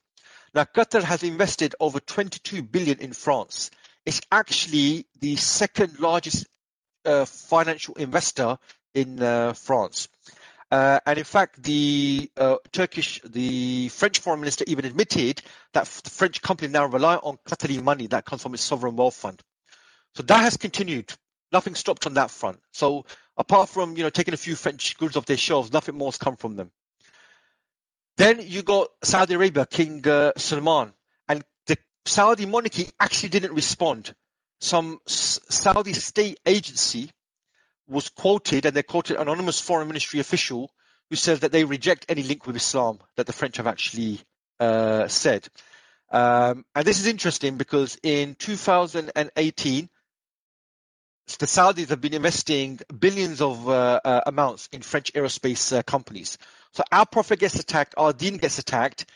Now, 0.54 0.64
Qatar 0.64 1.02
has 1.02 1.22
invested 1.22 1.74
over 1.80 2.00
22 2.00 2.62
billion 2.62 2.98
in 3.00 3.12
France. 3.12 3.70
It's 4.07 4.20
actually 4.30 5.07
the 5.20 5.37
second 5.37 5.98
largest 5.98 6.46
uh, 7.04 7.24
financial 7.24 7.94
investor 7.96 8.59
in 8.94 9.22
uh, 9.22 9.52
France. 9.54 10.09
Uh, 10.70 10.98
and 11.07 11.18
in 11.18 11.24
fact, 11.24 11.62
the 11.62 12.31
uh, 12.37 12.57
Turkish, 12.72 13.20
the 13.24 13.88
French 13.90 14.18
foreign 14.18 14.40
minister 14.40 14.64
even 14.66 14.85
admitted 14.85 15.42
that 15.72 15.87
the 15.87 16.11
French 16.11 16.42
company 16.42 16.72
now 16.72 16.87
rely 16.87 17.16
on 17.16 17.38
Qatari 17.46 17.83
money 17.83 18.07
that 18.09 18.24
comes 18.24 18.42
from 18.42 18.55
its 18.55 18.62
sovereign 18.62 18.96
wealth 18.96 19.14
fund. 19.14 19.40
So 20.14 20.22
that 20.24 20.40
has 20.40 20.57
continued. 20.57 21.12
Nothing 21.53 21.74
stopped 21.74 22.07
on 22.07 22.14
that 22.14 22.31
front. 22.31 22.59
So 22.72 23.05
apart 23.37 23.68
from 23.68 23.96
you 23.96 24.03
know 24.03 24.11
taking 24.11 24.35
a 24.35 24.38
few 24.38 24.57
French 24.57 24.96
goods 24.96 25.16
off 25.16 25.27
their 25.27 25.37
shelves, 25.37 25.72
nothing 25.72 25.96
more 25.96 26.09
has 26.09 26.18
come 26.18 26.37
from 26.37 26.57
them. 26.57 26.70
Then 28.16 28.40
you 28.40 28.62
got 28.62 28.88
Saudi 29.03 29.35
Arabia, 29.35 29.66
King 29.66 30.07
uh, 30.07 30.33
Salman, 30.37 30.92
and 31.29 31.44
the 31.66 31.77
Saudi 32.07 32.46
monarchy 32.46 32.90
actually 33.00 33.31
didn't 33.31 33.53
respond 33.53 34.14
some 34.61 35.00
Saudi 35.07 35.92
state 35.92 36.38
agency 36.46 37.11
was 37.88 38.09
quoted, 38.09 38.66
and 38.66 38.75
they 38.75 38.83
quoted 38.83 39.16
an 39.16 39.23
anonymous 39.23 39.61
foreign 39.61 39.88
ministry 39.88 40.20
official 40.20 40.70
who 41.11 41.16
says 41.16 41.40
that 41.40 41.53
they 41.53 41.64
reject 41.64 42.07
any 42.09 42.23
link 42.23 42.47
with 42.47 42.57
Islam 42.57 42.99
that 43.16 43.27
the 43.27 43.33
French 43.33 43.59
have 43.59 43.66
actually 43.66 44.20
uh, 44.61 45.09
said. 45.09 45.47
Um, 46.11 46.64
and 46.75 46.85
this 46.87 47.01
is 47.01 47.07
interesting 47.07 47.57
because 47.57 47.99
in 48.03 48.35
2018, 48.37 49.88
the 51.38 51.47
Saudis 51.47 51.88
have 51.88 52.01
been 52.01 52.14
investing 52.14 52.79
billions 52.99 53.40
of 53.40 53.68
uh, 53.68 54.01
uh, 54.05 54.20
amounts 54.27 54.68
in 54.73 54.83
French 54.83 55.12
aerospace 55.14 55.77
uh, 55.77 55.83
companies. 55.83 56.38
So 56.73 56.85
our 56.92 57.07
prophet 57.07 57.38
gets 57.38 57.59
attacked, 57.59 57.94
our 57.97 58.12
deen 58.12 58.37
gets 58.37 58.59
attacked, 58.59 59.07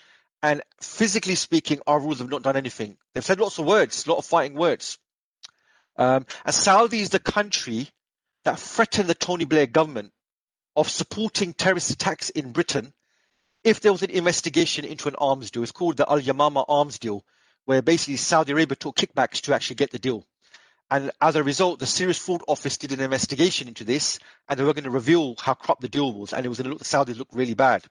and 0.43 0.63
physically 0.81 1.35
speaking, 1.35 1.81
our 1.87 2.01
rules 2.01 2.21
have 2.21 2.31
not 2.31 2.43
done 2.43 2.57
anything. 2.57 2.97
They've 3.13 3.25
said 3.25 3.41
lots 3.41 3.59
of 3.59 3.67
words, 3.67 4.07
a 4.07 4.11
lot 4.11 4.19
of 4.19 4.25
fighting 4.25 4.57
words. 4.57 4.99
Um, 5.97 6.27
and 6.45 6.55
Saudi 6.55 7.01
is 7.01 7.11
the 7.11 7.19
country 7.19 7.91
that 8.44 8.59
threatened 8.59 9.09
the 9.09 9.14
Tony 9.14 9.44
Blair 9.44 9.66
government 9.66 10.12
of 10.77 10.88
supporting 10.88 11.53
terrorist 11.53 11.90
attacks 11.90 12.31
in 12.31 12.53
Britain 12.53 12.92
if 13.64 13.81
there 13.81 13.92
was 13.92 14.03
an 14.03 14.11
investigation 14.11 14.85
into 14.85 15.09
an 15.09 15.16
arms 15.16 15.51
deal. 15.51 15.62
It's 15.62 15.72
called 15.72 15.96
the 15.96 16.11
Al 16.11 16.20
Yamama 16.20 16.64
arms 16.68 16.98
deal, 16.98 17.24
where 17.64 17.83
basically 17.83 18.16
Saudi 18.16 18.53
Arabia 18.53 18.77
took 18.77 18.96
kickbacks 18.96 19.40
to 19.42 19.55
actually 19.55 19.77
get 19.77 19.90
the 19.90 19.98
deal. 19.98 20.24
And 20.90 21.11
as 21.20 21.37
a 21.37 21.42
result, 21.42 21.81
the 21.81 21.87
Serious 21.87 22.16
Fraud 22.16 22.42
Office 22.48 22.79
did 22.79 22.92
an 22.92 23.01
investigation 23.01 23.68
into 23.68 23.85
this, 23.85 24.18
and 24.48 24.59
they 24.59 24.64
were 24.64 24.72
going 24.72 24.85
to 24.85 24.90
reveal 24.90 25.35
how 25.38 25.55
corrupt 25.55 25.83
the 25.83 25.88
deal 25.88 26.12
was, 26.12 26.33
and 26.33 26.46
it 26.46 26.48
was 26.48 26.59
going 26.59 26.64
to 26.64 26.70
look 26.70 26.79
the 26.79 26.85
Saudis 26.85 27.18
look 27.18 27.29
really 27.33 27.55
bad. 27.55 27.85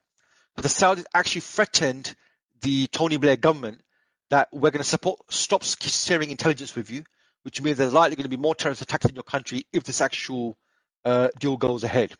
But 0.55 0.63
the 0.63 0.69
Saudis 0.69 1.05
actually 1.13 1.41
threatened 1.41 2.15
the 2.61 2.87
Tony 2.87 3.17
Blair 3.17 3.35
government 3.35 3.81
that 4.29 4.49
we're 4.51 4.71
going 4.71 4.81
to 4.81 4.89
support 4.89 5.19
stop 5.29 5.63
sharing 5.63 6.31
intelligence 6.31 6.75
with 6.75 6.89
you, 6.89 7.03
which 7.47 7.61
means 7.61 7.77
there's 7.77 7.93
likely 7.93 8.17
going 8.17 8.29
to 8.29 8.29
be 8.29 8.35
more 8.35 8.53
terrorist 8.53 8.81
attacks 8.81 9.05
in 9.05 9.15
your 9.15 9.23
country 9.23 9.65
if 9.71 9.85
this 9.85 10.01
actual 10.01 10.57
uh, 11.05 11.29
deal 11.39 11.55
goes 11.55 11.85
ahead. 11.85 12.11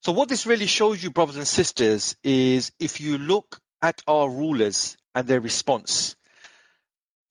So 0.00 0.12
what 0.12 0.28
this 0.28 0.46
really 0.46 0.66
shows 0.66 1.02
you, 1.02 1.10
brothers 1.10 1.34
and 1.34 1.48
sisters, 1.48 2.14
is 2.22 2.70
if 2.78 3.00
you 3.00 3.18
look 3.18 3.58
at 3.82 4.00
our 4.06 4.30
rulers 4.30 4.96
and 5.12 5.26
their 5.26 5.40
response, 5.40 6.14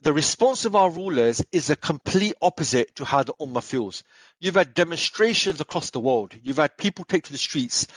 the 0.01 0.11
response 0.11 0.65
of 0.65 0.75
our 0.75 0.89
rulers 0.89 1.41
is 1.53 1.69
a 1.69 1.77
complete 1.77 2.33
opposite 2.41 2.93
to 2.95 3.05
how 3.05 3.23
the 3.23 3.33
Ummah 3.39 3.63
feels. 3.63 4.03
You've 4.41 4.55
had 4.55 4.73
demonstrations 4.73 5.61
across 5.61 5.91
the 5.91 6.01
world. 6.01 6.35
You've 6.43 6.57
had 6.57 6.75
people 6.75 7.05
take 7.05 7.23
to 7.23 7.31
the 7.31 7.37
streets. 7.37 7.87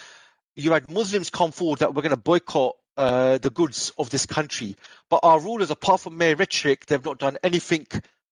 You've 0.54 0.72
had 0.72 0.88
Muslims 0.88 1.30
come 1.30 1.50
forward 1.50 1.80
that 1.80 1.96
we're 1.96 2.02
going 2.02 2.10
to 2.10 2.16
boycott 2.16 2.76
uh, 2.96 3.38
the 3.38 3.50
goods 3.50 3.90
of 3.98 4.08
this 4.08 4.24
country. 4.24 4.76
But 5.10 5.20
our 5.24 5.40
rulers, 5.40 5.72
apart 5.72 6.02
from 6.02 6.16
mere 6.16 6.36
rhetoric, 6.36 6.86
they've 6.86 7.04
not 7.04 7.18
done 7.18 7.38
anything 7.42 7.88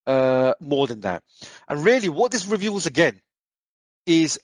uh, 0.06 0.54
more 0.60 0.86
than 0.86 1.00
that. 1.00 1.22
And 1.68 1.84
really, 1.84 2.08
what 2.08 2.32
this 2.32 2.46
reveals 2.46 2.86
again 2.86 3.20
is 4.06 4.40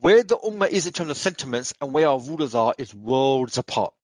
where 0.00 0.22
the 0.22 0.36
Ummah 0.36 0.68
is 0.68 0.86
in 0.86 0.92
terms 0.92 1.10
of 1.10 1.16
sentiments 1.16 1.74
and 1.80 1.92
where 1.92 2.08
our 2.08 2.18
rulers 2.18 2.54
are 2.54 2.74
is 2.78 2.94
worlds 2.94 3.58
apart. 3.58 3.94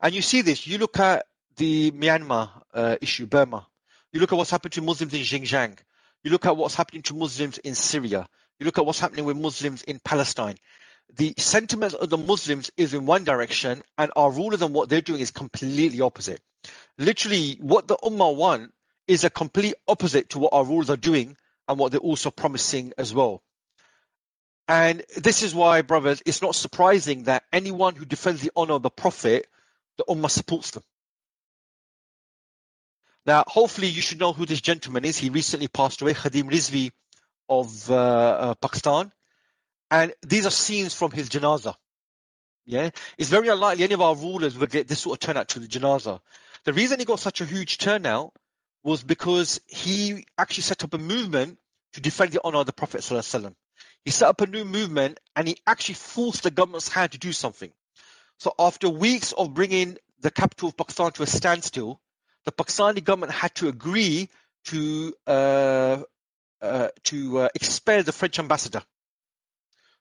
And 0.00 0.14
you 0.14 0.22
see 0.22 0.42
this, 0.42 0.66
you 0.66 0.78
look 0.78 0.98
at 0.98 1.26
the 1.56 1.90
Myanmar 1.92 2.50
uh, 2.74 2.96
issue, 3.00 3.26
Burma. 3.26 3.66
You 4.12 4.20
look 4.20 4.32
at 4.32 4.36
what's 4.36 4.50
happened 4.50 4.74
to 4.74 4.82
Muslims 4.82 5.14
in 5.14 5.20
Xinjiang. 5.20 5.78
You 6.22 6.30
look 6.30 6.46
at 6.46 6.56
what's 6.56 6.74
happening 6.74 7.02
to 7.02 7.14
Muslims 7.14 7.58
in 7.58 7.74
Syria. 7.74 8.28
You 8.58 8.66
look 8.66 8.78
at 8.78 8.86
what's 8.86 9.00
happening 9.00 9.24
with 9.24 9.36
Muslims 9.36 9.82
in 9.82 9.98
Palestine. 10.04 10.56
The 11.16 11.34
sentiment 11.36 11.94
of 11.94 12.08
the 12.08 12.18
Muslims 12.18 12.70
is 12.76 12.94
in 12.94 13.06
one 13.06 13.24
direction, 13.24 13.82
and 13.98 14.12
our 14.14 14.30
rulers 14.30 14.62
and 14.62 14.74
what 14.74 14.88
they're 14.88 15.00
doing 15.00 15.20
is 15.20 15.30
completely 15.30 16.00
opposite. 16.00 16.40
Literally, 16.98 17.58
what 17.60 17.88
the 17.88 17.96
Ummah 17.96 18.34
want 18.34 18.72
is 19.12 19.24
a 19.24 19.30
complete 19.30 19.74
opposite 19.86 20.30
to 20.30 20.38
what 20.38 20.54
our 20.54 20.64
rulers 20.64 20.88
are 20.88 20.96
doing 20.96 21.36
and 21.68 21.78
what 21.78 21.92
they're 21.92 22.00
also 22.00 22.30
promising 22.30 22.92
as 22.96 23.12
well. 23.12 23.42
And 24.66 25.02
this 25.16 25.42
is 25.42 25.54
why, 25.54 25.82
brothers, 25.82 26.22
it's 26.24 26.40
not 26.40 26.54
surprising 26.54 27.24
that 27.24 27.44
anyone 27.52 27.94
who 27.94 28.06
defends 28.06 28.40
the 28.40 28.52
honor 28.56 28.74
of 28.74 28.82
the 28.82 28.90
Prophet, 28.90 29.46
the 29.98 30.04
Ummah 30.08 30.30
supports 30.30 30.70
them. 30.70 30.82
Now, 33.26 33.44
hopefully, 33.46 33.88
you 33.88 34.00
should 34.00 34.18
know 34.18 34.32
who 34.32 34.46
this 34.46 34.62
gentleman 34.62 35.04
is. 35.04 35.18
He 35.18 35.28
recently 35.28 35.68
passed 35.68 36.00
away, 36.00 36.14
Khadim 36.14 36.50
Rizvi 36.50 36.90
of 37.48 37.90
uh, 37.90 37.94
uh, 37.94 38.54
Pakistan. 38.54 39.12
And 39.90 40.14
these 40.22 40.46
are 40.46 40.50
scenes 40.50 40.94
from 40.94 41.10
his 41.10 41.28
janazah. 41.28 41.74
Yeah, 42.64 42.90
it's 43.18 43.28
very 43.28 43.48
unlikely 43.48 43.84
any 43.84 43.94
of 43.94 44.00
our 44.00 44.14
rulers 44.14 44.56
would 44.56 44.70
get 44.70 44.88
this 44.88 45.00
sort 45.00 45.16
of 45.16 45.20
turnout 45.20 45.48
to 45.48 45.60
the 45.60 45.66
janazah. 45.66 46.20
The 46.64 46.72
reason 46.72 46.98
he 46.98 47.04
got 47.04 47.20
such 47.20 47.40
a 47.40 47.44
huge 47.44 47.78
turnout 47.78 48.32
was 48.82 49.02
because 49.02 49.60
he 49.66 50.26
actually 50.36 50.62
set 50.62 50.84
up 50.84 50.94
a 50.94 50.98
movement 50.98 51.58
to 51.92 52.00
defend 52.00 52.32
the 52.32 52.40
honor 52.42 52.58
of 52.58 52.66
the 52.66 52.72
Prophet. 52.72 53.04
He 54.04 54.10
set 54.10 54.28
up 54.28 54.40
a 54.40 54.46
new 54.46 54.64
movement 54.64 55.20
and 55.36 55.46
he 55.46 55.56
actually 55.66 55.94
forced 55.94 56.42
the 56.42 56.50
government's 56.50 56.88
hand 56.88 57.12
to 57.12 57.18
do 57.18 57.32
something. 57.32 57.72
So 58.38 58.52
after 58.58 58.88
weeks 58.88 59.32
of 59.32 59.54
bringing 59.54 59.98
the 60.20 60.30
capital 60.30 60.70
of 60.70 60.76
Pakistan 60.76 61.12
to 61.12 61.22
a 61.22 61.26
standstill, 61.26 62.00
the 62.44 62.52
Pakistani 62.52 63.04
government 63.04 63.32
had 63.32 63.54
to 63.56 63.68
agree 63.68 64.28
to 64.64 65.14
uh, 65.26 66.02
uh, 66.60 66.88
to 67.04 67.38
uh, 67.38 67.48
expel 67.54 68.02
the 68.02 68.12
French 68.12 68.38
ambassador. 68.38 68.82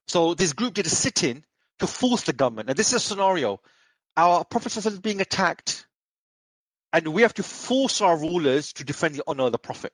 So 0.08 0.34
this 0.34 0.54
group 0.54 0.74
did 0.74 0.86
a 0.86 0.89
sit-in 0.89 1.44
to 1.80 1.88
force 1.88 2.24
the 2.24 2.34
government. 2.34 2.70
And 2.70 2.78
this 2.78 2.89
is 2.89 2.94
a 2.94 3.00
scenario: 3.00 3.60
our 4.17 4.44
Prophet 4.44 4.76
is 4.76 5.00
being 5.00 5.22
attacked 5.22 5.86
and 6.93 7.08
we 7.10 7.21
have 7.21 7.34
to 7.36 7.43
force 7.43 8.01
our 8.01 8.17
rulers 8.17 8.73
to 8.73 8.84
defend 8.84 9.15
the 9.15 9.23
honor 9.27 9.45
of 9.45 9.51
the 9.51 9.58
Prophet. 9.58 9.93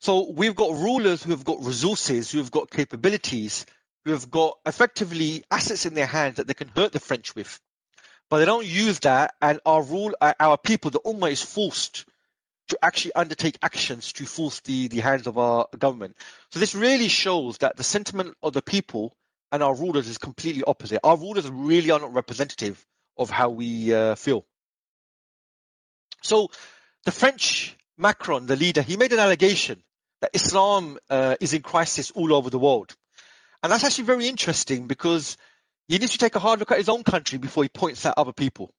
So 0.00 0.30
we've 0.30 0.54
got 0.54 0.72
rulers 0.72 1.22
who 1.22 1.30
have 1.30 1.44
got 1.44 1.64
resources, 1.64 2.30
who 2.30 2.38
have 2.38 2.50
got 2.50 2.70
capabilities, 2.70 3.66
who 4.04 4.12
have 4.12 4.30
got 4.30 4.58
effectively 4.66 5.44
assets 5.50 5.86
in 5.86 5.94
their 5.94 6.06
hands 6.06 6.36
that 6.36 6.46
they 6.46 6.54
can 6.54 6.68
hurt 6.68 6.92
the 6.92 7.00
French 7.00 7.34
with. 7.34 7.58
But 8.28 8.38
they 8.38 8.44
don't 8.44 8.66
use 8.66 9.00
that, 9.00 9.34
and 9.40 9.60
our 9.64 9.82
rule, 9.82 10.14
uh, 10.20 10.34
our 10.38 10.58
people, 10.58 10.90
the 10.90 11.00
Ummah 11.00 11.30
is 11.30 11.42
forced 11.42 12.04
to 12.68 12.78
actually 12.82 13.14
undertake 13.14 13.58
actions 13.62 14.12
to 14.14 14.26
force 14.26 14.60
the, 14.60 14.88
the 14.88 15.00
hands 15.00 15.26
of 15.26 15.38
our 15.38 15.68
government. 15.78 16.16
So 16.50 16.58
this 16.58 16.74
really 16.74 17.08
shows 17.08 17.58
that 17.58 17.76
the 17.76 17.84
sentiment 17.84 18.36
of 18.42 18.52
the 18.52 18.62
people 18.62 19.16
and 19.52 19.62
our 19.62 19.74
rulers 19.74 20.08
is 20.08 20.18
completely 20.18 20.64
opposite. 20.64 21.00
Our 21.04 21.16
rulers 21.16 21.48
really 21.48 21.90
are 21.92 22.00
not 22.00 22.12
representative 22.12 22.84
of 23.16 23.30
how 23.30 23.50
we 23.50 23.94
uh, 23.94 24.16
feel. 24.16 24.44
So 26.22 26.50
the 27.04 27.12
French 27.12 27.76
Macron, 27.98 28.46
the 28.46 28.56
leader, 28.56 28.82
he 28.82 28.96
made 28.96 29.12
an 29.12 29.18
allegation 29.18 29.82
that 30.20 30.30
Islam 30.34 30.98
uh, 31.10 31.36
is 31.40 31.52
in 31.52 31.62
crisis 31.62 32.10
all 32.10 32.34
over 32.34 32.50
the 32.50 32.58
world. 32.58 32.94
And 33.62 33.72
that's 33.72 33.84
actually 33.84 34.04
very 34.04 34.28
interesting 34.28 34.86
because 34.86 35.36
he 35.88 35.98
needs 35.98 36.12
to 36.12 36.18
take 36.18 36.34
a 36.34 36.40
hard 36.40 36.58
look 36.58 36.72
at 36.72 36.78
his 36.78 36.88
own 36.88 37.04
country 37.04 37.38
before 37.38 37.62
he 37.62 37.68
points 37.68 38.04
at 38.06 38.18
other 38.18 38.32
people. 38.32 38.72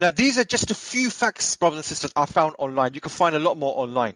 Now, 0.00 0.10
these 0.10 0.38
are 0.38 0.44
just 0.44 0.70
a 0.70 0.74
few 0.74 1.10
facts, 1.10 1.56
brothers 1.56 1.78
and 1.78 1.84
sisters, 1.84 2.12
I 2.14 2.26
found 2.26 2.56
online. 2.58 2.94
You 2.94 3.00
can 3.00 3.10
find 3.10 3.34
a 3.34 3.38
lot 3.38 3.56
more 3.56 3.78
online. 3.78 4.14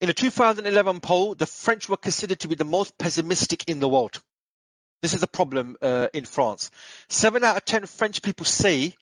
In 0.00 0.10
a 0.10 0.12
2011 0.12 1.00
poll, 1.00 1.34
the 1.34 1.46
French 1.46 1.88
were 1.88 1.96
considered 1.96 2.40
to 2.40 2.48
be 2.48 2.54
the 2.54 2.64
most 2.64 2.96
pessimistic 2.98 3.68
in 3.68 3.80
the 3.80 3.88
world. 3.88 4.20
This 5.02 5.14
is 5.14 5.22
a 5.22 5.28
problem 5.28 5.76
uh, 5.82 6.08
in 6.12 6.24
France. 6.24 6.70
Seven 7.08 7.44
out 7.44 7.56
of 7.56 7.64
10 7.64 7.86
French 7.86 8.22
people 8.22 8.46
say 8.46 8.94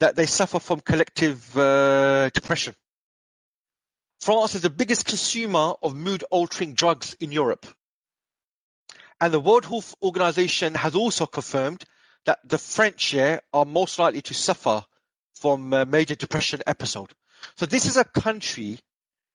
that 0.00 0.16
they 0.16 0.26
suffer 0.26 0.58
from 0.58 0.80
collective 0.80 1.56
uh, 1.56 2.30
depression. 2.30 2.74
France 4.20 4.54
is 4.54 4.62
the 4.62 4.70
biggest 4.70 5.06
consumer 5.06 5.74
of 5.82 5.94
mood 5.94 6.24
altering 6.30 6.74
drugs 6.74 7.14
in 7.20 7.32
Europe. 7.32 7.66
And 9.20 9.32
the 9.32 9.40
World 9.40 9.66
Health 9.66 9.94
Organization 10.02 10.74
has 10.74 10.94
also 10.94 11.26
confirmed 11.26 11.84
that 12.24 12.38
the 12.44 12.58
French 12.58 13.14
are 13.14 13.64
most 13.64 13.98
likely 13.98 14.22
to 14.22 14.34
suffer 14.34 14.84
from 15.34 15.72
a 15.72 15.86
major 15.86 16.14
depression 16.14 16.60
episode. 16.66 17.12
So 17.56 17.66
this 17.66 17.86
is 17.86 17.96
a 17.96 18.04
country 18.04 18.78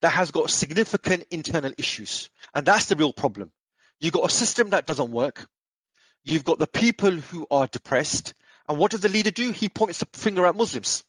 that 0.01 0.09
has 0.09 0.31
got 0.31 0.49
significant 0.49 1.25
internal 1.31 1.71
issues. 1.77 2.29
And 2.53 2.65
that's 2.65 2.85
the 2.85 2.95
real 2.95 3.13
problem. 3.13 3.51
You've 3.99 4.13
got 4.13 4.29
a 4.29 4.33
system 4.33 4.71
that 4.71 4.85
doesn't 4.85 5.11
work. 5.11 5.47
You've 6.23 6.43
got 6.43 6.59
the 6.59 6.67
people 6.67 7.11
who 7.11 7.47
are 7.49 7.67
depressed 7.67 8.33
and 8.67 8.77
what 8.77 8.91
does 8.91 9.01
the 9.01 9.09
leader 9.09 9.31
do? 9.31 9.51
He 9.51 9.69
points 9.69 9.99
the 9.99 10.07
finger 10.13 10.45
at 10.45 10.55
Muslims. 10.55 11.03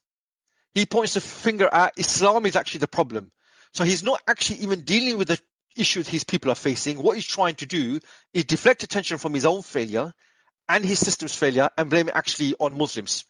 He 0.75 0.87
points 0.87 1.15
the 1.15 1.21
finger 1.21 1.69
at 1.73 1.95
Islam 1.97 2.45
is 2.47 2.57
actually 2.57 2.81
the 2.81 2.89
problem. 2.89 3.33
So 3.73 3.85
he's 3.85 4.03
not 4.03 4.21
actually 4.27 4.61
even 4.61 4.83
dealing 4.83 5.19
with 5.19 5.29
the 5.29 5.41
issues 5.77 6.09
his 6.09 6.25
people 6.25 6.51
are 6.51 6.57
facing. 6.57 7.03
What 7.03 7.17
he's 7.17 7.27
trying 7.27 7.55
to 7.57 7.67
do 7.67 8.01
is 8.35 8.45
deflect 8.45 8.83
attention 8.83 9.19
from 9.19 9.35
his 9.35 9.47
own 9.47 9.63
failure 9.63 10.13
and 10.69 10.85
his 10.85 10.99
system's 10.99 11.35
failure 11.35 11.71
and 11.77 11.91
blame 11.91 12.09
it 12.09 12.17
actually 12.17 12.55
on 12.59 12.77
Muslims. 12.77 13.25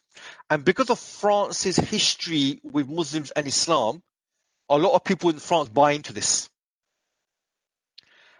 And 0.49 0.65
because 0.65 0.89
of 0.89 0.99
France's 0.99 1.77
history 1.77 2.59
with 2.63 2.89
Muslims 2.89 3.31
and 3.31 3.47
Islam, 3.47 4.01
a 4.69 4.77
lot 4.77 4.93
of 4.93 5.03
people 5.03 5.29
in 5.29 5.39
France 5.39 5.69
buy 5.69 5.91
into 5.91 6.13
this. 6.13 6.49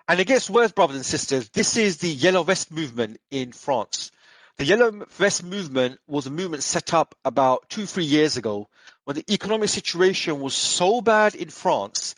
And 0.08 0.20
it 0.20 0.28
gets 0.28 0.50
worse, 0.50 0.72
brothers 0.72 0.96
and 0.96 1.06
sisters. 1.06 1.50
This 1.50 1.76
is 1.76 1.98
the 1.98 2.10
Yellow 2.10 2.44
Vest 2.44 2.72
movement 2.72 3.20
in 3.30 3.52
France. 3.52 4.12
The 4.58 4.66
Yellow 4.66 5.06
Vest 5.12 5.44
movement 5.44 6.00
was 6.08 6.26
a 6.26 6.32
movement 6.32 6.64
set 6.64 6.92
up 6.92 7.14
about 7.24 7.70
two, 7.70 7.86
three 7.86 8.06
years 8.06 8.38
ago 8.38 8.68
when 9.04 9.16
the 9.16 9.32
economic 9.32 9.70
situation 9.70 10.40
was 10.40 10.56
so 10.56 11.00
bad 11.00 11.36
in 11.36 11.52
France 11.52 12.16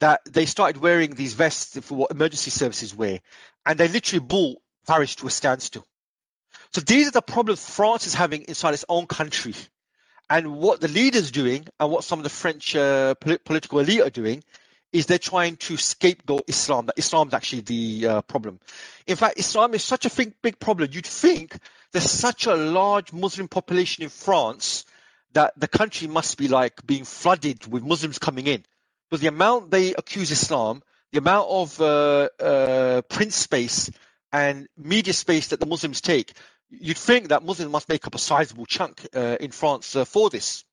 that 0.00 0.20
they 0.26 0.44
started 0.44 0.82
wearing 0.82 1.14
these 1.14 1.32
vests 1.32 1.78
for 1.78 1.94
what 1.94 2.10
emergency 2.10 2.50
services 2.50 2.94
wear. 2.94 3.20
And 3.64 3.80
they 3.80 3.88
literally 3.88 4.22
brought 4.22 4.58
Paris 4.86 5.14
to 5.14 5.28
a 5.28 5.30
standstill. 5.30 5.86
So 6.74 6.82
these 6.82 7.08
are 7.08 7.12
the 7.12 7.22
problems 7.22 7.64
France 7.64 8.06
is 8.06 8.12
having 8.12 8.42
inside 8.42 8.74
its 8.74 8.84
own 8.90 9.06
country. 9.06 9.54
And 10.28 10.56
what 10.56 10.82
the 10.82 10.88
leaders 10.88 11.30
doing, 11.30 11.66
and 11.80 11.90
what 11.90 12.04
some 12.04 12.18
of 12.18 12.22
the 12.24 12.28
French 12.28 12.76
uh, 12.76 13.14
political 13.14 13.78
elite 13.78 14.02
are 14.02 14.10
doing, 14.10 14.44
is 14.92 15.06
they're 15.06 15.18
trying 15.18 15.56
to 15.56 15.78
scapegoat 15.78 16.44
Islam. 16.48 16.86
That 16.86 16.98
Islam's 16.98 17.32
actually 17.32 17.62
the 17.62 18.06
uh, 18.06 18.22
problem. 18.22 18.60
In 19.06 19.16
fact, 19.16 19.38
Islam 19.38 19.72
is 19.72 19.82
such 19.82 20.04
a 20.04 20.32
big 20.42 20.58
problem. 20.58 20.90
You'd 20.92 21.06
think 21.06 21.56
there's 21.92 22.10
such 22.10 22.46
a 22.46 22.54
large 22.54 23.12
Muslim 23.12 23.48
population 23.48 24.04
in 24.04 24.10
France 24.10 24.84
that 25.32 25.52
the 25.58 25.68
country 25.68 26.08
must 26.08 26.36
be 26.38 26.48
like 26.48 26.84
being 26.86 27.04
flooded 27.04 27.66
with 27.66 27.82
Muslims 27.82 28.18
coming 28.18 28.46
in. 28.46 28.64
But 29.10 29.20
the 29.20 29.28
amount 29.28 29.70
they 29.70 29.94
accuse 29.94 30.30
Islam, 30.30 30.82
the 31.12 31.18
amount 31.18 31.48
of 31.48 31.80
uh, 31.80 32.28
uh, 32.40 33.02
print 33.02 33.32
space 33.32 33.90
and 34.32 34.68
media 34.76 35.14
space 35.14 35.48
that 35.48 35.60
the 35.60 35.66
Muslims 35.66 36.00
take, 36.00 36.32
you'd 36.70 36.98
think 36.98 37.28
that 37.28 37.42
Muslims 37.42 37.72
must 37.72 37.88
make 37.88 38.06
up 38.06 38.14
a 38.14 38.18
sizable 38.18 38.66
chunk 38.66 39.06
uh, 39.14 39.36
in 39.40 39.50
France 39.50 39.96
uh, 39.96 40.04
for 40.04 40.28
this. 40.28 40.64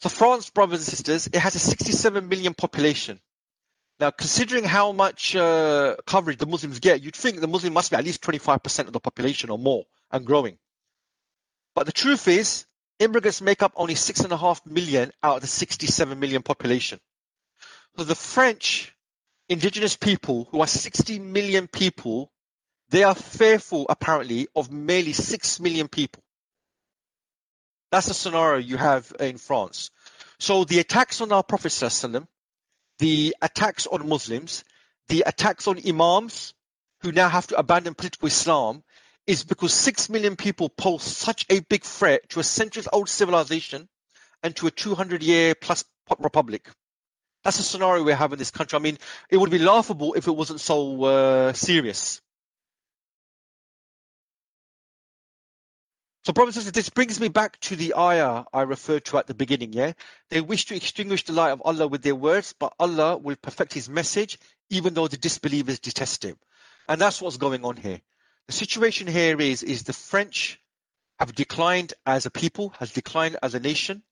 So 0.00 0.08
France, 0.08 0.50
brothers 0.50 0.80
and 0.80 0.86
sisters, 0.86 1.26
it 1.26 1.36
has 1.36 1.54
a 1.54 1.58
67 1.58 2.28
million 2.28 2.54
population. 2.54 3.18
Now, 4.00 4.10
considering 4.10 4.64
how 4.64 4.92
much 4.92 5.34
uh, 5.34 5.96
coverage 6.06 6.38
the 6.38 6.46
Muslims 6.46 6.78
get, 6.78 7.02
you'd 7.02 7.16
think 7.16 7.40
the 7.40 7.48
Muslim 7.48 7.72
must 7.72 7.90
be 7.90 7.96
at 7.96 8.04
least 8.04 8.22
25% 8.22 8.86
of 8.86 8.92
the 8.92 9.00
population 9.00 9.50
or 9.50 9.58
more 9.58 9.84
and 10.12 10.24
growing. 10.24 10.56
But 11.74 11.86
the 11.86 11.92
truth 11.92 12.28
is, 12.28 12.64
immigrants 13.00 13.40
make 13.40 13.62
up 13.62 13.72
only 13.74 13.94
6.5 13.94 14.66
million 14.66 15.12
out 15.22 15.36
of 15.36 15.42
the 15.42 15.48
67 15.48 16.18
million 16.18 16.42
population. 16.42 17.00
So 17.96 18.04
the 18.04 18.14
French 18.14 18.94
indigenous 19.48 19.96
people, 19.96 20.46
who 20.50 20.60
are 20.60 20.66
60 20.66 21.18
million 21.18 21.66
people, 21.66 22.30
they 22.90 23.02
are 23.02 23.14
fearful, 23.14 23.86
apparently, 23.88 24.48
of 24.54 24.70
merely 24.70 25.12
6 25.12 25.60
million 25.60 25.88
people. 25.88 26.22
That's 27.90 28.06
the 28.06 28.14
scenario 28.14 28.58
you 28.58 28.76
have 28.76 29.12
in 29.18 29.38
France. 29.38 29.90
So 30.38 30.64
the 30.64 30.78
attacks 30.78 31.20
on 31.20 31.32
our 31.32 31.42
Prophet 31.42 31.72
the 32.98 33.34
attacks 33.40 33.86
on 33.86 34.08
Muslims, 34.08 34.64
the 35.08 35.24
attacks 35.26 35.66
on 35.66 35.78
imams 35.86 36.54
who 37.00 37.12
now 37.12 37.28
have 37.28 37.46
to 37.48 37.58
abandon 37.58 37.94
political 37.94 38.28
Islam 38.28 38.82
is 39.26 39.44
because 39.44 39.72
six 39.72 40.08
million 40.08 40.36
people 40.36 40.68
pose 40.68 41.02
such 41.02 41.46
a 41.50 41.60
big 41.60 41.84
threat 41.84 42.28
to 42.30 42.40
a 42.40 42.44
centuries 42.44 42.88
old 42.92 43.08
civilization 43.08 43.88
and 44.42 44.56
to 44.56 44.66
a 44.66 44.70
200 44.70 45.22
year 45.22 45.54
plus 45.54 45.84
republic. 46.18 46.68
That's 47.44 47.58
the 47.58 47.62
scenario 47.62 48.02
we 48.02 48.12
have 48.12 48.32
in 48.32 48.38
this 48.38 48.50
country. 48.50 48.76
I 48.76 48.80
mean, 48.80 48.98
it 49.30 49.36
would 49.36 49.50
be 49.50 49.58
laughable 49.58 50.14
if 50.14 50.26
it 50.26 50.32
wasn't 50.32 50.60
so 50.60 51.04
uh, 51.04 51.52
serious. 51.52 52.20
So, 56.28 56.34
brothers 56.34 56.56
and 56.56 56.64
sisters, 56.64 56.84
this 56.84 56.90
brings 56.90 57.18
me 57.18 57.28
back 57.28 57.58
to 57.60 57.74
the 57.74 57.94
ayah 57.96 58.44
I 58.52 58.60
referred 58.60 59.06
to 59.06 59.16
at 59.16 59.26
the 59.26 59.32
beginning. 59.32 59.72
Yeah, 59.72 59.94
they 60.28 60.42
wish 60.42 60.66
to 60.66 60.76
extinguish 60.76 61.24
the 61.24 61.32
light 61.32 61.52
of 61.52 61.62
Allah 61.64 61.88
with 61.88 62.02
their 62.02 62.14
words, 62.14 62.52
but 62.52 62.74
Allah 62.78 63.16
will 63.16 63.36
perfect 63.36 63.72
His 63.72 63.88
message, 63.88 64.38
even 64.68 64.92
though 64.92 65.08
the 65.08 65.16
disbelievers 65.16 65.78
detest 65.78 66.26
Him. 66.26 66.36
And 66.86 67.00
that's 67.00 67.22
what's 67.22 67.38
going 67.38 67.64
on 67.64 67.78
here. 67.78 68.02
The 68.46 68.52
situation 68.52 69.06
here 69.06 69.40
is 69.40 69.62
is 69.62 69.84
the 69.84 69.94
French 69.94 70.60
have 71.18 71.34
declined 71.34 71.94
as 72.04 72.26
a 72.26 72.30
people, 72.30 72.74
has 72.78 72.92
declined 72.92 73.38
as 73.42 73.54
a 73.54 73.60
nation, 73.60 74.02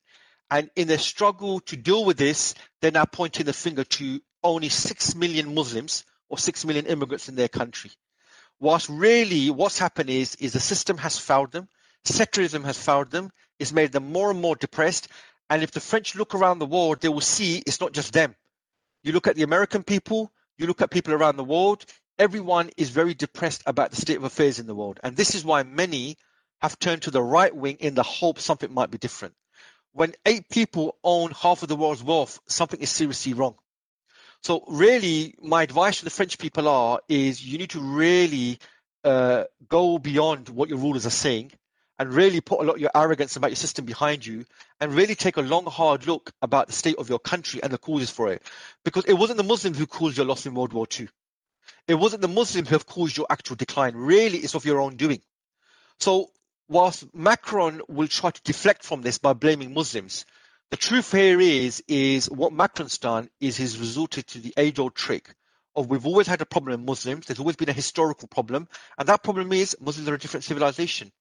and 0.51 0.71
in 0.75 0.89
their 0.89 0.97
struggle 0.97 1.61
to 1.61 1.77
deal 1.77 2.03
with 2.03 2.17
this, 2.17 2.55
they're 2.81 2.93
now 2.93 3.05
pointing 3.05 3.45
the 3.45 3.53
finger 3.53 3.85
to 3.85 4.23
only 4.43 4.71
six 4.71 5.15
million 5.15 5.55
Muslims 5.55 6.03
or 6.31 6.39
six 6.39 6.65
million 6.65 6.87
immigrants 6.87 7.29
in 7.29 7.35
their 7.35 7.49
country. 7.49 7.91
Whilst 8.59 8.89
really 8.89 9.51
what's 9.51 9.79
happened 9.79 10.09
is 10.09 10.35
is 10.37 10.55
the 10.55 10.61
system 10.61 10.97
has 10.97 11.19
failed 11.19 11.53
them 11.53 11.69
secularism 12.07 12.65
has 12.65 12.79
failed 12.79 13.11
them, 13.11 13.31
it's 13.59 13.73
made 13.73 13.93
them 13.93 14.13
more 14.13 14.31
and 14.31 14.41
more 14.41 14.57
depressed. 14.57 15.09
And 15.49 15.63
if 15.63 15.71
the 15.71 15.81
French 15.81 16.15
look 16.15 16.35
around 16.35 16.59
the 16.59 16.67
world, 16.67 17.01
they 17.01 17.09
will 17.09 17.21
see 17.21 17.59
it's 17.59 17.81
not 17.81 17.93
just 17.93 18.13
them. 18.13 18.35
You 19.03 19.13
look 19.13 19.27
at 19.27 19.37
the 19.37 19.45
American 19.45 19.85
people, 19.85 20.33
you 20.59 20.67
look 20.67 20.83
at 20.83 20.91
people 20.91 21.15
around 21.15 21.37
the 21.37 21.45
world, 21.45 21.85
everyone 22.19 22.71
is 22.77 22.91
very 22.91 23.15
depressed 23.15 23.63
about 23.67 23.91
the 23.91 23.97
state 23.97 24.17
of 24.17 24.25
affairs 24.25 24.59
in 24.59 24.67
the 24.67 24.75
world. 24.75 25.01
And 25.03 25.17
this 25.17 25.35
is 25.35 25.45
why 25.45 25.63
many 25.63 26.17
have 26.61 26.79
turned 26.79 27.03
to 27.03 27.11
the 27.11 27.23
right 27.23 27.55
wing 27.55 27.77
in 27.81 27.95
the 27.95 28.03
hope 28.03 28.39
something 28.41 28.73
might 28.73 28.91
be 28.91 28.99
different. 28.99 29.35
When 29.93 30.15
eight 30.25 30.49
people 30.51 30.97
own 31.05 31.31
half 31.31 31.63
of 31.63 31.69
the 31.69 31.77
world's 31.77 32.03
wealth, 32.03 32.41
something 32.47 32.81
is 32.81 32.91
seriously 32.91 33.35
wrong. 33.35 33.57
So 34.43 34.65
really, 34.69 35.35
my 35.43 35.63
advice 35.63 35.99
to 35.99 36.05
the 36.05 36.11
French 36.11 36.39
people 36.39 36.69
are 36.69 37.01
is 37.09 37.45
you 37.45 37.59
need 37.59 37.71
to 37.71 37.81
really 37.81 38.59
uh, 39.05 39.45
go 39.69 39.99
beyond 39.99 40.49
what 40.49 40.69
your 40.69 40.79
rulers 40.79 41.07
are 41.07 41.11
saying 41.11 41.53
and 41.99 42.13
really 42.13 42.41
put 42.41 42.61
a 42.61 42.63
lot 42.63 42.77
of 42.77 42.81
your 42.81 42.91
arrogance 42.95 43.37
about 43.37 43.51
your 43.51 43.57
system 43.57 43.85
behind 43.85 44.25
you 44.25 44.45
and 44.81 44.93
really 44.93 45.15
take 45.15 45.37
a 45.37 45.43
long, 45.43 45.65
hard 45.65 46.07
look 46.07 46.31
about 46.43 46.67
the 46.67 46.73
state 46.73 46.97
of 46.97 47.09
your 47.09 47.19
country 47.19 47.63
and 47.63 47.73
the 47.73 47.79
causes 47.79 48.11
for 48.11 48.33
it. 48.33 48.43
Because 48.85 49.05
it 49.07 49.15
wasn't 49.15 49.39
the 49.39 49.45
Muslims 49.45 49.79
who 49.79 49.87
caused 49.87 50.17
your 50.17 50.27
loss 50.27 50.45
in 50.45 50.55
World 50.55 50.73
War 50.73 50.87
II. 50.99 51.09
It 51.89 51.95
wasn't 51.95 52.23
the 52.23 52.29
Muslims 52.29 52.69
who 52.69 52.75
have 52.75 52.87
caused 52.87 53.17
your 53.17 53.27
actual 53.31 53.57
decline. 53.57 53.95
Really, 53.95 54.39
it's 54.39 54.55
of 54.55 54.65
your 54.65 54.81
own 54.81 54.97
doing. 54.97 55.23
So, 55.99 56.31
whilst 56.69 57.15
Macron 57.15 57.81
will 57.89 58.09
try 58.09 58.31
to 58.31 58.43
deflect 58.43 58.85
from 58.85 59.01
this 59.01 59.19
by 59.19 59.33
blaming 59.33 59.73
Muslims, 59.73 60.27
the 60.71 60.77
truth 60.77 61.13
here 61.13 61.41
is, 61.41 61.83
is 61.89 62.29
what 62.29 62.53
Macron's 62.53 62.99
done 62.99 63.31
is 63.41 63.57
he's 63.57 63.79
resorted 63.79 64.27
to 64.29 64.39
the 64.39 64.53
age-old 64.57 64.95
trick 64.95 65.35
of 65.77 65.89
we've 65.89 66.07
always 66.07 66.27
had 66.27 66.41
a 66.41 66.47
problem 66.47 66.81
with 66.81 66.89
Muslims. 66.89 67.27
There's 67.27 67.39
always 67.39 67.57
been 67.57 67.69
a 67.69 67.75
historical 67.75 68.29
problem, 68.29 68.69
and 68.99 69.09
that 69.09 69.23
problem 69.23 69.53
is 69.53 69.77
Muslims 69.81 70.09
are 70.09 70.15
a 70.15 70.19
different 70.19 70.45
civilization 70.45 71.13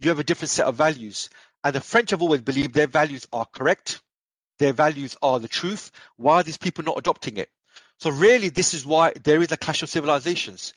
you 0.00 0.08
have 0.08 0.18
a 0.18 0.24
different 0.24 0.50
set 0.50 0.66
of 0.66 0.76
values. 0.76 1.30
And 1.62 1.74
the 1.74 1.80
French 1.80 2.10
have 2.10 2.22
always 2.22 2.40
believed 2.40 2.74
their 2.74 2.86
values 2.86 3.26
are 3.32 3.46
correct, 3.46 4.00
their 4.58 4.72
values 4.72 5.16
are 5.22 5.38
the 5.38 5.48
truth. 5.48 5.90
Why 6.16 6.36
are 6.36 6.42
these 6.42 6.56
people 6.56 6.84
not 6.84 6.98
adopting 6.98 7.36
it? 7.36 7.50
So 7.98 8.10
really, 8.10 8.48
this 8.48 8.72
is 8.72 8.86
why 8.86 9.12
there 9.22 9.42
is 9.42 9.52
a 9.52 9.56
clash 9.58 9.82
of 9.82 9.90
civilizations. 9.90 10.72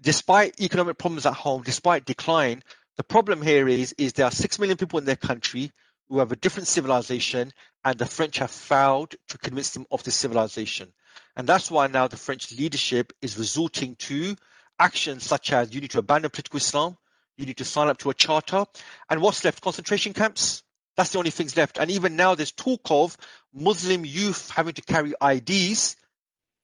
Despite 0.00 0.60
economic 0.60 0.98
problems 0.98 1.26
at 1.26 1.32
home, 1.32 1.62
despite 1.62 2.04
decline, 2.04 2.62
the 2.96 3.04
problem 3.04 3.42
here 3.42 3.68
is, 3.68 3.94
is 3.96 4.12
there 4.12 4.26
are 4.26 4.30
six 4.30 4.58
million 4.58 4.76
people 4.76 4.98
in 4.98 5.06
their 5.06 5.16
country 5.16 5.72
who 6.08 6.18
have 6.18 6.32
a 6.32 6.36
different 6.36 6.68
civilization, 6.68 7.52
and 7.84 7.98
the 7.98 8.06
French 8.06 8.38
have 8.38 8.50
failed 8.50 9.14
to 9.28 9.38
convince 9.38 9.70
them 9.70 9.86
of 9.90 10.02
this 10.02 10.16
civilization. 10.16 10.92
And 11.36 11.48
that's 11.48 11.70
why 11.70 11.86
now 11.86 12.08
the 12.08 12.16
French 12.16 12.52
leadership 12.52 13.12
is 13.22 13.38
resorting 13.38 13.94
to 13.96 14.36
actions 14.78 15.24
such 15.24 15.52
as 15.52 15.74
you 15.74 15.80
need 15.80 15.90
to 15.92 15.98
abandon 15.98 16.30
political 16.30 16.56
Islam, 16.56 16.96
you 17.38 17.46
need 17.46 17.56
to 17.58 17.64
sign 17.64 17.88
up 17.88 17.98
to 17.98 18.10
a 18.10 18.14
charter. 18.14 18.66
And 19.08 19.22
what's 19.22 19.44
left? 19.44 19.62
Concentration 19.62 20.12
camps. 20.12 20.62
That's 20.96 21.10
the 21.10 21.18
only 21.18 21.30
things 21.30 21.56
left. 21.56 21.78
And 21.78 21.90
even 21.92 22.16
now, 22.16 22.34
there's 22.34 22.52
talk 22.52 22.80
of 22.90 23.16
Muslim 23.54 24.04
youth 24.04 24.50
having 24.50 24.74
to 24.74 24.82
carry 24.82 25.14
IDs 25.22 25.96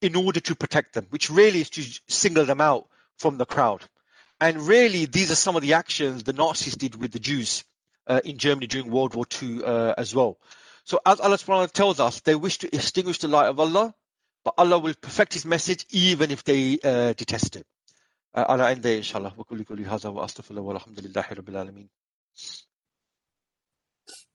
in 0.01 0.15
order 0.15 0.41
to 0.41 0.55
protect 0.55 0.93
them, 0.93 1.07
which 1.09 1.29
really 1.29 1.61
is 1.61 1.69
to 1.71 1.83
single 2.09 2.45
them 2.45 2.59
out 2.59 2.87
from 3.17 3.37
the 3.37 3.45
crowd. 3.45 3.81
And 4.41 4.61
really, 4.61 5.05
these 5.05 5.31
are 5.31 5.35
some 5.35 5.55
of 5.55 5.61
the 5.61 5.73
actions 5.73 6.23
the 6.23 6.33
Nazis 6.33 6.75
did 6.75 6.95
with 6.95 7.13
the 7.13 7.19
Jews 7.19 7.63
uh, 8.07 8.19
in 8.25 8.37
Germany 8.37 8.67
during 8.67 8.91
World 8.91 9.15
War 9.15 9.25
II 9.41 9.63
uh, 9.63 9.93
as 9.97 10.13
well. 10.13 10.37
So, 10.83 10.99
as 11.05 11.21
Allah 11.21 11.37
subhanahu 11.37 11.71
tells 11.71 12.01
us, 12.01 12.19
they 12.19 12.35
wish 12.35 12.59
to 12.59 12.75
extinguish 12.75 13.19
the 13.19 13.29
light 13.29 13.47
of 13.47 13.59
Allah, 13.59 13.95
but 14.43 14.53
Allah 14.57 14.77
will 14.77 14.93
perfect 14.99 15.33
His 15.33 15.45
message 15.45 15.85
even 15.89 16.29
if 16.29 16.43
they 16.43 16.77
uh, 16.83 17.13
detest 17.13 17.55
it. 17.55 17.65
على 18.34 18.62
عنده 18.62 18.96
إن 18.96 19.02
شاء 19.02 19.18
الله 19.18 19.40
وكل 19.40 19.64
قولي 19.64 19.84
هذا 19.84 20.08
وأستغفر 20.08 20.50
الله 20.50 20.62
والحمد 20.62 21.00
لله 21.00 21.24
رب 21.32 21.48
العالمين 21.48 21.88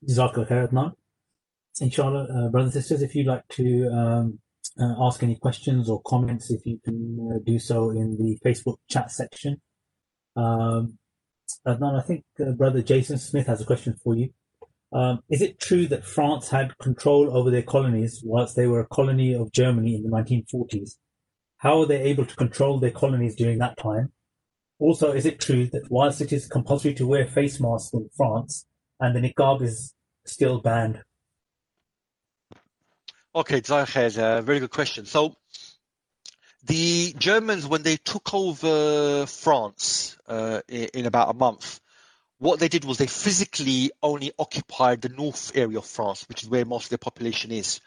Jazakallah 0.07 0.47
khair, 0.47 0.67
Adnan. 0.67 0.91
Inshallah, 1.81 2.23
uh, 2.23 2.49
brothers 2.49 2.75
and 2.75 2.83
sisters, 2.83 3.01
if 3.01 3.15
you'd 3.15 3.27
like 3.27 3.47
to 3.49 3.89
um, 3.89 4.39
uh, 4.79 4.93
ask 5.07 5.23
any 5.23 5.35
questions 5.35 5.89
or 5.89 6.01
comments, 6.03 6.51
if 6.51 6.65
you 6.65 6.79
can 6.83 7.31
uh, 7.33 7.39
do 7.45 7.59
so 7.59 7.89
in 7.89 8.17
the 8.17 8.37
Facebook 8.45 8.77
chat 8.89 9.11
section. 9.11 9.61
Um, 10.35 10.97
Adnan, 11.67 11.99
I 11.99 12.03
think 12.03 12.23
uh, 12.39 12.51
brother 12.51 12.81
Jason 12.81 13.17
Smith 13.17 13.47
has 13.47 13.61
a 13.61 13.65
question 13.65 13.95
for 14.03 14.15
you. 14.15 14.29
Um, 14.93 15.19
is 15.29 15.41
it 15.41 15.59
true 15.59 15.87
that 15.87 16.05
France 16.05 16.49
had 16.49 16.77
control 16.77 17.35
over 17.35 17.51
their 17.51 17.63
colonies 17.63 18.21
whilst 18.23 18.55
they 18.55 18.67
were 18.67 18.79
a 18.79 18.87
colony 18.87 19.33
of 19.33 19.51
Germany 19.51 19.95
in 19.95 20.03
the 20.03 20.09
1940s? 20.09 20.91
How 21.60 21.82
are 21.82 21.86
they 21.86 22.00
able 22.04 22.24
to 22.24 22.36
control 22.36 22.78
their 22.78 22.90
colonies 22.90 23.36
during 23.36 23.58
that 23.58 23.76
time? 23.76 24.12
Also, 24.78 25.12
is 25.12 25.26
it 25.26 25.38
true 25.38 25.66
that 25.66 25.90
whilst 25.90 26.22
it 26.22 26.32
is 26.32 26.46
compulsory 26.46 26.94
to 26.94 27.06
wear 27.06 27.26
face 27.26 27.60
masks 27.60 27.92
in 27.92 28.08
France 28.16 28.66
and 28.98 29.14
the 29.14 29.20
niqab 29.20 29.60
is 29.60 29.94
still 30.24 30.58
banned? 30.58 31.02
Okay, 33.34 33.60
Zahir 33.60 34.10
a 34.38 34.42
very 34.42 34.60
good 34.60 34.70
question. 34.70 35.04
So, 35.04 35.36
the 36.64 37.14
Germans, 37.18 37.66
when 37.66 37.82
they 37.82 37.96
took 37.96 38.32
over 38.32 39.26
France 39.26 40.16
uh, 40.26 40.62
in, 40.66 40.88
in 40.94 41.06
about 41.06 41.28
a 41.28 41.34
month, 41.34 41.78
what 42.38 42.58
they 42.58 42.68
did 42.68 42.86
was 42.86 42.96
they 42.96 43.06
physically 43.06 43.90
only 44.02 44.32
occupied 44.38 45.02
the 45.02 45.10
north 45.10 45.52
area 45.54 45.76
of 45.76 45.84
France, 45.84 46.24
which 46.26 46.42
is 46.42 46.48
where 46.48 46.64
most 46.64 46.84
of 46.84 46.90
their 46.90 46.98
population 46.98 47.52
is. 47.52 47.80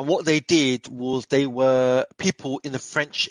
And 0.00 0.08
what 0.08 0.24
they 0.24 0.40
did 0.40 0.88
was 0.88 1.26
they 1.26 1.46
were 1.46 2.06
people 2.16 2.58
in 2.64 2.72
the 2.72 2.78
French 2.78 3.28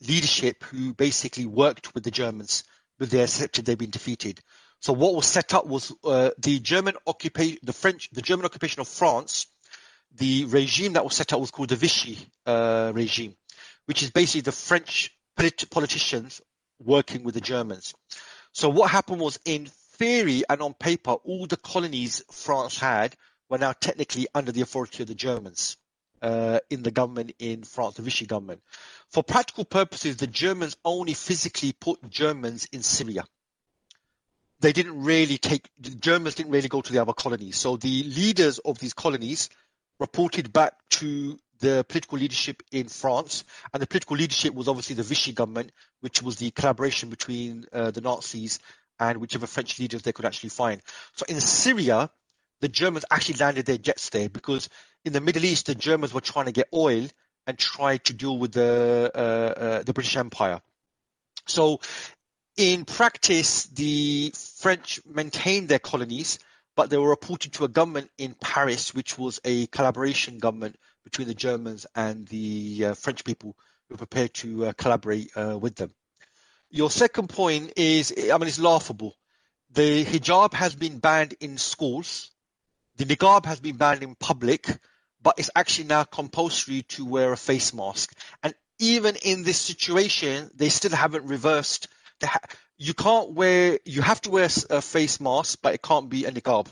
leadership 0.00 0.62
who 0.62 0.94
basically 0.94 1.44
worked 1.44 1.92
with 1.92 2.04
the 2.04 2.12
Germans, 2.12 2.62
with 3.00 3.10
they 3.10 3.20
accepted 3.20 3.64
they'd 3.64 3.78
been 3.78 3.90
defeated. 3.90 4.40
So 4.80 4.92
what 4.92 5.16
was 5.16 5.26
set 5.26 5.54
up 5.54 5.66
was 5.66 5.92
uh, 6.04 6.30
the 6.38 6.60
German 6.60 6.94
occupation, 7.04 7.58
the 7.64 7.72
French, 7.72 8.10
the 8.12 8.22
German 8.22 8.46
occupation 8.46 8.80
of 8.80 8.86
France. 8.86 9.48
The 10.14 10.44
regime 10.44 10.92
that 10.92 11.02
was 11.02 11.16
set 11.16 11.32
up 11.32 11.40
was 11.40 11.50
called 11.50 11.70
the 11.70 11.74
Vichy 11.74 12.28
uh, 12.46 12.92
regime, 12.94 13.34
which 13.86 14.04
is 14.04 14.12
basically 14.12 14.42
the 14.42 14.52
French 14.52 15.10
polit- 15.36 15.68
politicians 15.68 16.40
working 16.78 17.24
with 17.24 17.34
the 17.34 17.40
Germans. 17.40 17.92
So 18.52 18.68
what 18.68 18.92
happened 18.92 19.18
was, 19.20 19.40
in 19.44 19.66
theory 19.94 20.44
and 20.48 20.62
on 20.62 20.74
paper, 20.74 21.14
all 21.24 21.48
the 21.48 21.56
colonies 21.56 22.22
France 22.30 22.78
had 22.78 23.16
were 23.50 23.58
now 23.58 23.72
technically 23.72 24.28
under 24.32 24.52
the 24.52 24.60
authority 24.60 25.02
of 25.02 25.08
the 25.08 25.16
Germans 25.16 25.76
uh, 26.22 26.60
in 26.70 26.82
the 26.82 26.90
government 26.90 27.32
in 27.38 27.62
France, 27.62 27.94
the 27.94 28.02
Vichy 28.02 28.26
government. 28.26 28.62
For 29.10 29.22
practical 29.22 29.64
purposes, 29.64 30.16
the 30.16 30.26
Germans 30.26 30.76
only 30.84 31.14
physically 31.14 31.72
put 31.72 32.08
Germans 32.10 32.66
in 32.72 32.82
Syria. 32.82 33.24
They 34.60 34.72
didn't 34.72 35.02
really 35.02 35.38
take, 35.38 35.68
the 35.78 35.90
Germans 35.90 36.34
didn't 36.34 36.52
really 36.52 36.68
go 36.68 36.80
to 36.80 36.92
the 36.92 37.00
other 37.00 37.12
colonies. 37.12 37.56
So 37.56 37.76
the 37.76 38.02
leaders 38.04 38.58
of 38.58 38.78
these 38.78 38.94
colonies 38.94 39.48
reported 40.00 40.52
back 40.52 40.74
to 40.90 41.38
the 41.60 41.84
political 41.88 42.18
leadership 42.18 42.62
in 42.70 42.88
France, 42.88 43.44
and 43.72 43.82
the 43.82 43.86
political 43.86 44.16
leadership 44.16 44.54
was 44.54 44.68
obviously 44.68 44.94
the 44.94 45.02
Vichy 45.02 45.32
government, 45.32 45.72
which 46.00 46.22
was 46.22 46.36
the 46.36 46.50
collaboration 46.50 47.08
between 47.08 47.66
uh, 47.72 47.90
the 47.90 48.00
Nazis 48.00 48.60
and 49.00 49.18
whichever 49.18 49.46
French 49.46 49.78
leaders 49.78 50.02
they 50.02 50.12
could 50.12 50.24
actually 50.24 50.50
find. 50.50 50.82
So 51.14 51.24
in 51.28 51.40
Syria, 51.40 52.10
the 52.60 52.68
Germans 52.68 53.04
actually 53.10 53.36
landed 53.36 53.66
their 53.66 53.78
jets 53.78 54.08
there 54.10 54.28
because 54.28 54.68
in 55.04 55.12
the 55.12 55.20
Middle 55.20 55.44
East, 55.44 55.66
the 55.66 55.74
Germans 55.74 56.12
were 56.12 56.20
trying 56.20 56.46
to 56.46 56.52
get 56.52 56.68
oil 56.74 57.06
and 57.46 57.58
try 57.58 57.96
to 57.98 58.12
deal 58.12 58.38
with 58.38 58.52
the 58.52 59.10
uh, 59.14 59.18
uh, 59.18 59.82
the 59.82 59.92
British 59.92 60.16
Empire. 60.16 60.60
So, 61.46 61.80
in 62.56 62.84
practice, 62.84 63.64
the 63.66 64.32
French 64.34 65.00
maintained 65.06 65.68
their 65.68 65.78
colonies, 65.78 66.38
but 66.76 66.90
they 66.90 66.98
were 66.98 67.08
reported 67.08 67.54
to 67.54 67.64
a 67.64 67.68
government 67.68 68.10
in 68.18 68.34
Paris, 68.34 68.94
which 68.94 69.16
was 69.16 69.40
a 69.44 69.66
collaboration 69.68 70.38
government 70.38 70.76
between 71.04 71.26
the 71.26 71.34
Germans 71.34 71.86
and 71.94 72.26
the 72.28 72.86
uh, 72.86 72.94
French 72.94 73.24
people 73.24 73.56
who 73.88 73.94
were 73.94 73.98
prepared 73.98 74.34
to 74.34 74.66
uh, 74.66 74.72
collaborate 74.74 75.30
uh, 75.34 75.56
with 75.58 75.76
them. 75.76 75.90
Your 76.70 76.90
second 76.90 77.28
point 77.28 77.72
is, 77.76 78.12
I 78.30 78.36
mean, 78.36 78.48
it's 78.48 78.58
laughable. 78.58 79.16
The 79.70 80.04
hijab 80.04 80.52
has 80.52 80.74
been 80.74 80.98
banned 80.98 81.34
in 81.40 81.56
schools. 81.56 82.30
The 82.98 83.04
niqab 83.04 83.46
has 83.46 83.60
been 83.60 83.76
banned 83.76 84.02
in 84.02 84.16
public, 84.16 84.66
but 85.22 85.38
it's 85.38 85.50
actually 85.54 85.86
now 85.86 86.02
compulsory 86.02 86.82
to 86.82 87.04
wear 87.04 87.32
a 87.32 87.36
face 87.36 87.72
mask. 87.72 88.12
And 88.42 88.54
even 88.80 89.14
in 89.22 89.44
this 89.44 89.58
situation, 89.58 90.50
they 90.56 90.68
still 90.68 90.90
haven't 90.90 91.24
reversed. 91.24 91.86
Ha- 92.24 92.40
you 92.76 92.94
can't 92.94 93.30
wear, 93.30 93.78
you 93.84 94.02
have 94.02 94.20
to 94.22 94.30
wear 94.30 94.48
a 94.70 94.82
face 94.82 95.20
mask, 95.20 95.60
but 95.62 95.74
it 95.74 95.82
can't 95.82 96.08
be 96.08 96.24
a 96.24 96.32
niqab. 96.32 96.66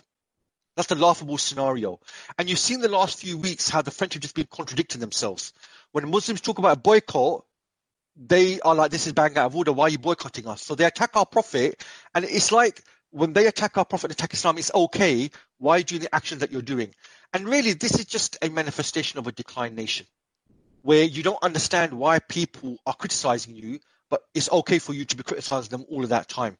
That's 0.74 0.89
the 0.89 0.97
laughable 0.97 1.39
scenario. 1.39 2.01
And 2.37 2.51
you've 2.51 2.59
seen 2.59 2.81
the 2.81 2.89
last 2.89 3.20
few 3.20 3.39
weeks 3.39 3.68
how 3.68 3.83
the 3.83 3.93
French 3.93 4.14
have 4.14 4.22
just 4.22 4.35
been 4.35 4.49
contradicting 4.51 5.01
themselves. 5.01 5.53
When 5.93 6.11
Muslims 6.11 6.41
talk 6.41 6.59
about 6.59 6.77
a 6.77 6.81
boycott, 6.81 7.45
they 8.16 8.59
are 8.61 8.74
like, 8.74 8.91
this 8.91 9.07
is 9.07 9.12
bang 9.12 9.37
out 9.39 9.47
of 9.47 9.57
order. 9.57 9.72
Why 9.72 9.85
are 9.85 9.91
you 9.91 9.99
boycotting 9.99 10.49
us? 10.49 10.62
So 10.62 10.74
they 10.74 10.85
attack 10.85 11.14
our 11.14 11.27
prophet. 11.27 11.85
And 12.14 12.24
it's 12.24 12.51
like 12.51 12.83
when 13.11 13.32
they 13.32 13.46
attack 13.46 13.78
our 13.78 13.84
prophet 13.84 14.11
attack 14.11 14.34
Islam, 14.34 14.59
it's 14.59 14.72
okay. 14.74 15.30
Why 15.59 15.82
doing 15.82 16.02
the 16.02 16.14
actions 16.14 16.40
that 16.40 16.52
you're 16.52 16.62
doing? 16.62 16.94
And 17.32 17.48
really, 17.48 17.72
this 17.72 17.98
is 17.98 18.04
just 18.04 18.36
a 18.42 18.48
manifestation 18.48 19.18
of 19.18 19.26
a 19.26 19.32
declined 19.32 19.76
nation 19.76 20.07
where 20.82 21.02
you 21.02 21.22
don't 21.22 21.42
understand 21.42 21.92
why 21.92 22.20
people 22.20 22.76
are 22.86 22.94
criticizing 22.94 23.57
you, 23.57 23.80
but 24.09 24.22
it's 24.34 24.50
okay 24.52 24.78
for 24.78 24.92
you 24.92 25.04
to 25.04 25.16
be 25.16 25.24
criticizing 25.24 25.70
them 25.70 25.84
all 25.90 26.04
of 26.04 26.11
that 26.11 26.28
time. 26.28 26.57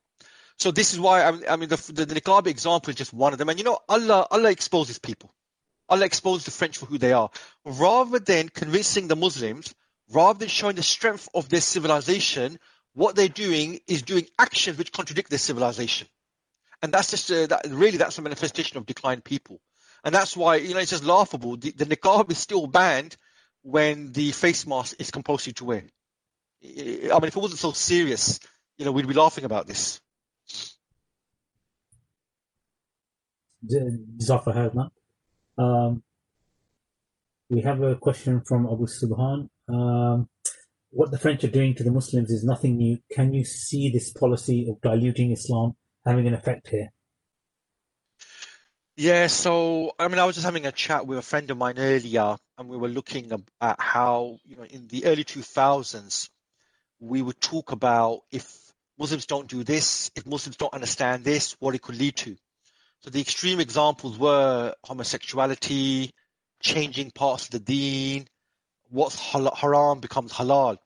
So 0.59 0.71
this 0.71 0.93
is 0.93 1.01
why 1.01 1.23
I 1.23 1.57
mean 1.57 1.69
the 1.69 1.77
the, 1.93 2.07
the 2.07 2.51
example 2.51 2.91
is 2.91 2.97
just 2.97 3.13
one 3.13 3.33
of 3.33 3.39
them. 3.39 3.49
And 3.49 3.59
you 3.59 3.65
know 3.65 3.79
Allah 3.89 4.27
Allah 4.31 4.51
exposes 4.51 4.99
people. 4.99 5.33
Allah 5.89 6.07
exposes 6.07 6.45
the 6.45 6.51
French 6.51 6.79
for 6.79 6.87
who 6.87 6.99
they 6.99 7.13
are. 7.13 7.31
Rather 7.65 8.19
than 8.19 8.49
convincing 8.49 9.07
the 9.07 9.17
Muslims, 9.17 9.73
rather 10.11 10.39
than 10.39 10.49
showing 10.49 10.75
the 10.75 10.83
strength 10.83 11.29
of 11.35 11.49
their 11.49 11.61
civilization, 11.61 12.59
what 12.95 13.15
they're 13.15 13.29
doing 13.29 13.81
is 13.87 14.03
doing 14.03 14.27
actions 14.39 14.79
which 14.79 14.91
contradict 14.91 15.31
their 15.31 15.39
civilization. 15.39 16.09
And 16.83 16.93
that's 16.93 17.11
just 17.11 17.31
uh, 17.31 17.47
that 17.47 17.67
really 17.69 17.99
that's 17.99 18.19
a 18.19 18.23
manifestation 18.23 18.77
of 18.79 18.87
declined 18.87 19.25
people. 19.25 19.61
And 20.05 20.15
that's 20.15 20.37
why 20.37 20.57
you 20.57 20.75
know 20.75 20.81
it's 20.81 20.91
just 20.91 21.05
laughable. 21.05 21.57
The, 21.57 21.73
the 21.73 21.87
niqab 21.87 22.31
is 22.31 22.39
still 22.39 22.67
banned 22.67 23.17
when 23.63 24.13
the 24.13 24.31
face 24.33 24.67
mask 24.67 24.97
is 24.99 25.11
compulsory 25.11 25.53
to 25.55 25.65
wear. 25.65 25.85
I 26.63 26.67
mean, 26.67 27.25
if 27.25 27.37
it 27.37 27.41
wasn't 27.41 27.61
so 27.61 27.73
serious, 27.73 28.41
you 28.79 28.85
know, 28.85 28.93
we'd 28.93 29.09
be 29.09 29.15
laughing 29.15 29.45
about 29.45 29.67
this. 29.67 30.01
Zafar 34.21 34.55
Jazakallah 34.55 34.91
um, 35.59 36.03
we 37.49 37.63
have 37.63 37.83
a 37.83 37.97
question 37.97 38.43
from 38.47 38.67
Abu 38.67 38.87
Subhan. 38.87 39.49
Um, 39.69 40.29
what 40.91 41.11
the 41.11 41.19
French 41.19 41.45
are 41.45 41.49
doing 41.49 41.75
to 41.75 41.85
the 41.85 41.91
Muslims 41.91 42.31
is 42.31 42.45
nothing 42.45 42.77
new. 42.77 42.99
Can 43.13 43.35
you 43.35 43.45
see 43.45 43.91
this 43.91 44.13
policy 44.13 44.69
of 44.69 44.81
diluting 44.81 45.33
Islam 45.33 45.77
having 46.07 46.27
an 46.27 46.35
effect 46.35 46.69
here? 46.69 46.93
Yeah, 48.97 49.27
so 49.27 49.93
I 49.99 50.09
mean, 50.09 50.19
I 50.19 50.25
was 50.25 50.37
just 50.37 50.47
having 50.47 50.65
a 50.67 50.73
chat 50.73 51.07
with 51.07 51.19
a 51.19 51.23
friend 51.23 51.51
of 51.51 51.59
mine 51.59 51.79
earlier, 51.79 52.37
and 52.57 52.69
we 52.69 52.79
were 52.79 52.89
looking 52.89 53.31
at 53.61 53.77
how, 53.79 54.39
you 54.45 54.57
know, 54.57 54.65
in 54.65 54.87
the 54.89 55.05
early 55.05 55.25
2000s, 55.25 56.31
we 56.99 57.21
would 57.21 57.39
talk 57.39 57.73
about 57.73 58.21
if 58.31 58.73
Muslims 58.99 59.27
don't 59.27 59.49
do 59.49 59.65
this, 59.65 60.11
if 60.17 60.25
Muslims 60.25 60.57
don't 60.57 60.73
understand 60.73 61.25
this, 61.25 61.57
what 61.61 61.75
it 61.75 61.83
could 61.83 61.99
lead 61.99 62.17
to. 62.17 62.37
So 63.01 63.11
the 63.11 63.21
extreme 63.21 63.61
examples 63.61 64.19
were 64.19 64.75
homosexuality, 64.83 66.13
changing 66.61 67.11
parts 67.11 67.45
of 67.45 67.51
the 67.51 67.61
deen, 67.61 68.27
what's 68.89 69.21
haram 69.21 70.01
becomes 70.01 70.33
halal. 70.33 70.79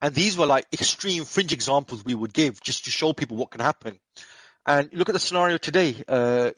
And 0.00 0.14
these 0.14 0.38
were 0.38 0.46
like 0.46 0.66
extreme 0.72 1.24
fringe 1.26 1.52
examples 1.52 2.04
we 2.04 2.14
would 2.14 2.32
give 2.32 2.62
just 2.62 2.86
to 2.86 2.90
show 2.90 3.12
people 3.12 3.36
what 3.36 3.50
can 3.50 3.60
happen. 3.60 3.98
And 4.68 4.90
look 4.92 5.08
at 5.08 5.14
the 5.14 5.18
scenario 5.18 5.56
today. 5.56 5.96
Uh, 6.06 6.50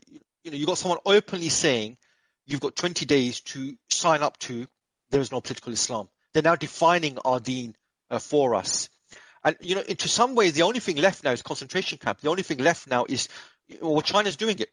you 0.43 0.51
know, 0.51 0.57
you've 0.57 0.67
got 0.67 0.79
someone 0.79 0.99
openly 1.07 1.49
saying 1.49 1.97
you've 2.45 2.61
got 2.61 2.75
20 2.75 3.07
days 3.07 3.39
to 3.41 3.77
sign 3.89 4.25
up 4.25 4.37
to 4.41 4.67
there 5.11 5.21
is 5.21 5.31
no 5.31 5.41
political 5.41 5.73
Islam. 5.73 6.09
They're 6.35 6.43
now 6.43 6.57
defining 6.57 7.19
our 7.25 7.39
deen 7.39 7.77
uh, 8.11 8.19
for 8.19 8.57
us. 8.57 8.89
And, 9.45 9.57
you 9.61 9.77
know, 9.77 9.83
to 9.83 10.09
some 10.09 10.35
ways, 10.35 10.55
the 10.55 10.63
only 10.63 10.81
thing 10.81 10.97
left 10.97 11.23
now 11.23 11.31
is 11.31 11.43
concentration 11.43 11.99
camp. 11.99 12.21
The 12.21 12.31
only 12.31 12.43
thing 12.43 12.59
left 12.59 12.89
now 12.89 13.05
is, 13.09 13.29
well, 13.81 14.03
China's 14.03 14.37
doing 14.37 14.59
it. 14.59 14.71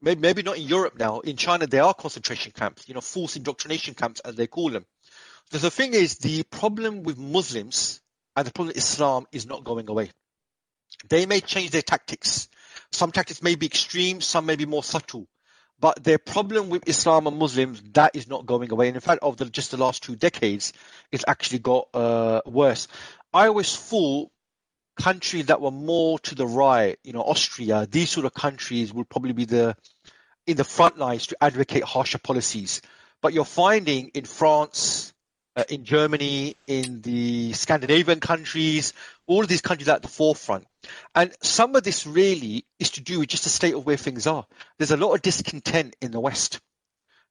Maybe, 0.00 0.22
maybe 0.22 0.42
not 0.42 0.56
in 0.56 0.62
Europe 0.66 0.98
now. 0.98 1.20
In 1.20 1.36
China, 1.36 1.66
there 1.66 1.84
are 1.84 1.92
concentration 1.92 2.52
camps, 2.52 2.88
you 2.88 2.94
know, 2.94 3.02
forced 3.02 3.36
indoctrination 3.36 3.92
camps, 3.92 4.20
as 4.20 4.34
they 4.34 4.46
call 4.46 4.70
them. 4.70 4.86
So 5.50 5.58
the 5.58 5.70
thing 5.70 5.92
is, 5.92 6.16
the 6.16 6.42
problem 6.44 7.02
with 7.02 7.18
Muslims 7.18 8.00
and 8.34 8.46
the 8.46 8.50
problem 8.50 8.68
with 8.68 8.78
Islam 8.78 9.26
is 9.30 9.44
not 9.44 9.62
going 9.62 9.90
away. 9.90 10.10
They 11.10 11.26
may 11.26 11.40
change 11.40 11.70
their 11.70 11.82
tactics. 11.82 12.48
Some 12.92 13.12
tactics 13.12 13.42
may 13.42 13.54
be 13.54 13.66
extreme, 13.66 14.20
some 14.20 14.46
may 14.46 14.56
be 14.56 14.66
more 14.66 14.84
subtle. 14.84 15.26
But 15.80 16.04
their 16.04 16.18
problem 16.18 16.68
with 16.68 16.88
Islam 16.88 17.26
and 17.26 17.38
Muslims, 17.38 17.82
that 17.94 18.14
is 18.14 18.28
not 18.28 18.46
going 18.46 18.70
away. 18.70 18.86
And 18.86 18.96
in 18.96 19.00
fact, 19.00 19.20
over 19.22 19.44
the, 19.44 19.50
just 19.50 19.72
the 19.72 19.76
last 19.76 20.02
two 20.02 20.14
decades, 20.14 20.72
it's 21.10 21.24
actually 21.26 21.58
got 21.58 21.88
uh, 21.92 22.40
worse. 22.46 22.86
I 23.34 23.48
always 23.48 23.74
thought 23.76 24.30
countries 24.96 25.46
that 25.46 25.60
were 25.60 25.70
more 25.70 26.18
to 26.20 26.34
the 26.34 26.46
right, 26.46 26.98
you 27.02 27.12
know, 27.12 27.22
Austria, 27.22 27.88
these 27.90 28.10
sort 28.10 28.26
of 28.26 28.34
countries 28.34 28.92
would 28.92 29.08
probably 29.08 29.32
be 29.32 29.46
the 29.46 29.76
in 30.46 30.56
the 30.56 30.64
front 30.64 30.98
lines 30.98 31.28
to 31.28 31.36
advocate 31.40 31.84
harsher 31.84 32.18
policies. 32.18 32.82
But 33.20 33.32
you're 33.32 33.44
finding 33.44 34.08
in 34.08 34.24
France, 34.24 35.12
uh, 35.56 35.64
in 35.68 35.84
Germany, 35.84 36.56
in 36.66 37.02
the 37.02 37.52
Scandinavian 37.52 38.20
countries, 38.20 38.92
all 39.26 39.42
of 39.42 39.48
these 39.48 39.60
countries 39.60 39.88
are 39.88 39.96
at 39.96 40.02
the 40.02 40.08
forefront. 40.08 40.66
And 41.14 41.32
some 41.42 41.76
of 41.76 41.82
this 41.82 42.06
really 42.06 42.64
is 42.78 42.90
to 42.92 43.00
do 43.00 43.20
with 43.20 43.28
just 43.28 43.44
the 43.44 43.50
state 43.50 43.74
of 43.74 43.84
where 43.84 43.96
things 43.96 44.26
are. 44.26 44.46
There's 44.78 44.90
a 44.90 44.96
lot 44.96 45.14
of 45.14 45.22
discontent 45.22 45.96
in 46.00 46.10
the 46.10 46.20
West. 46.20 46.60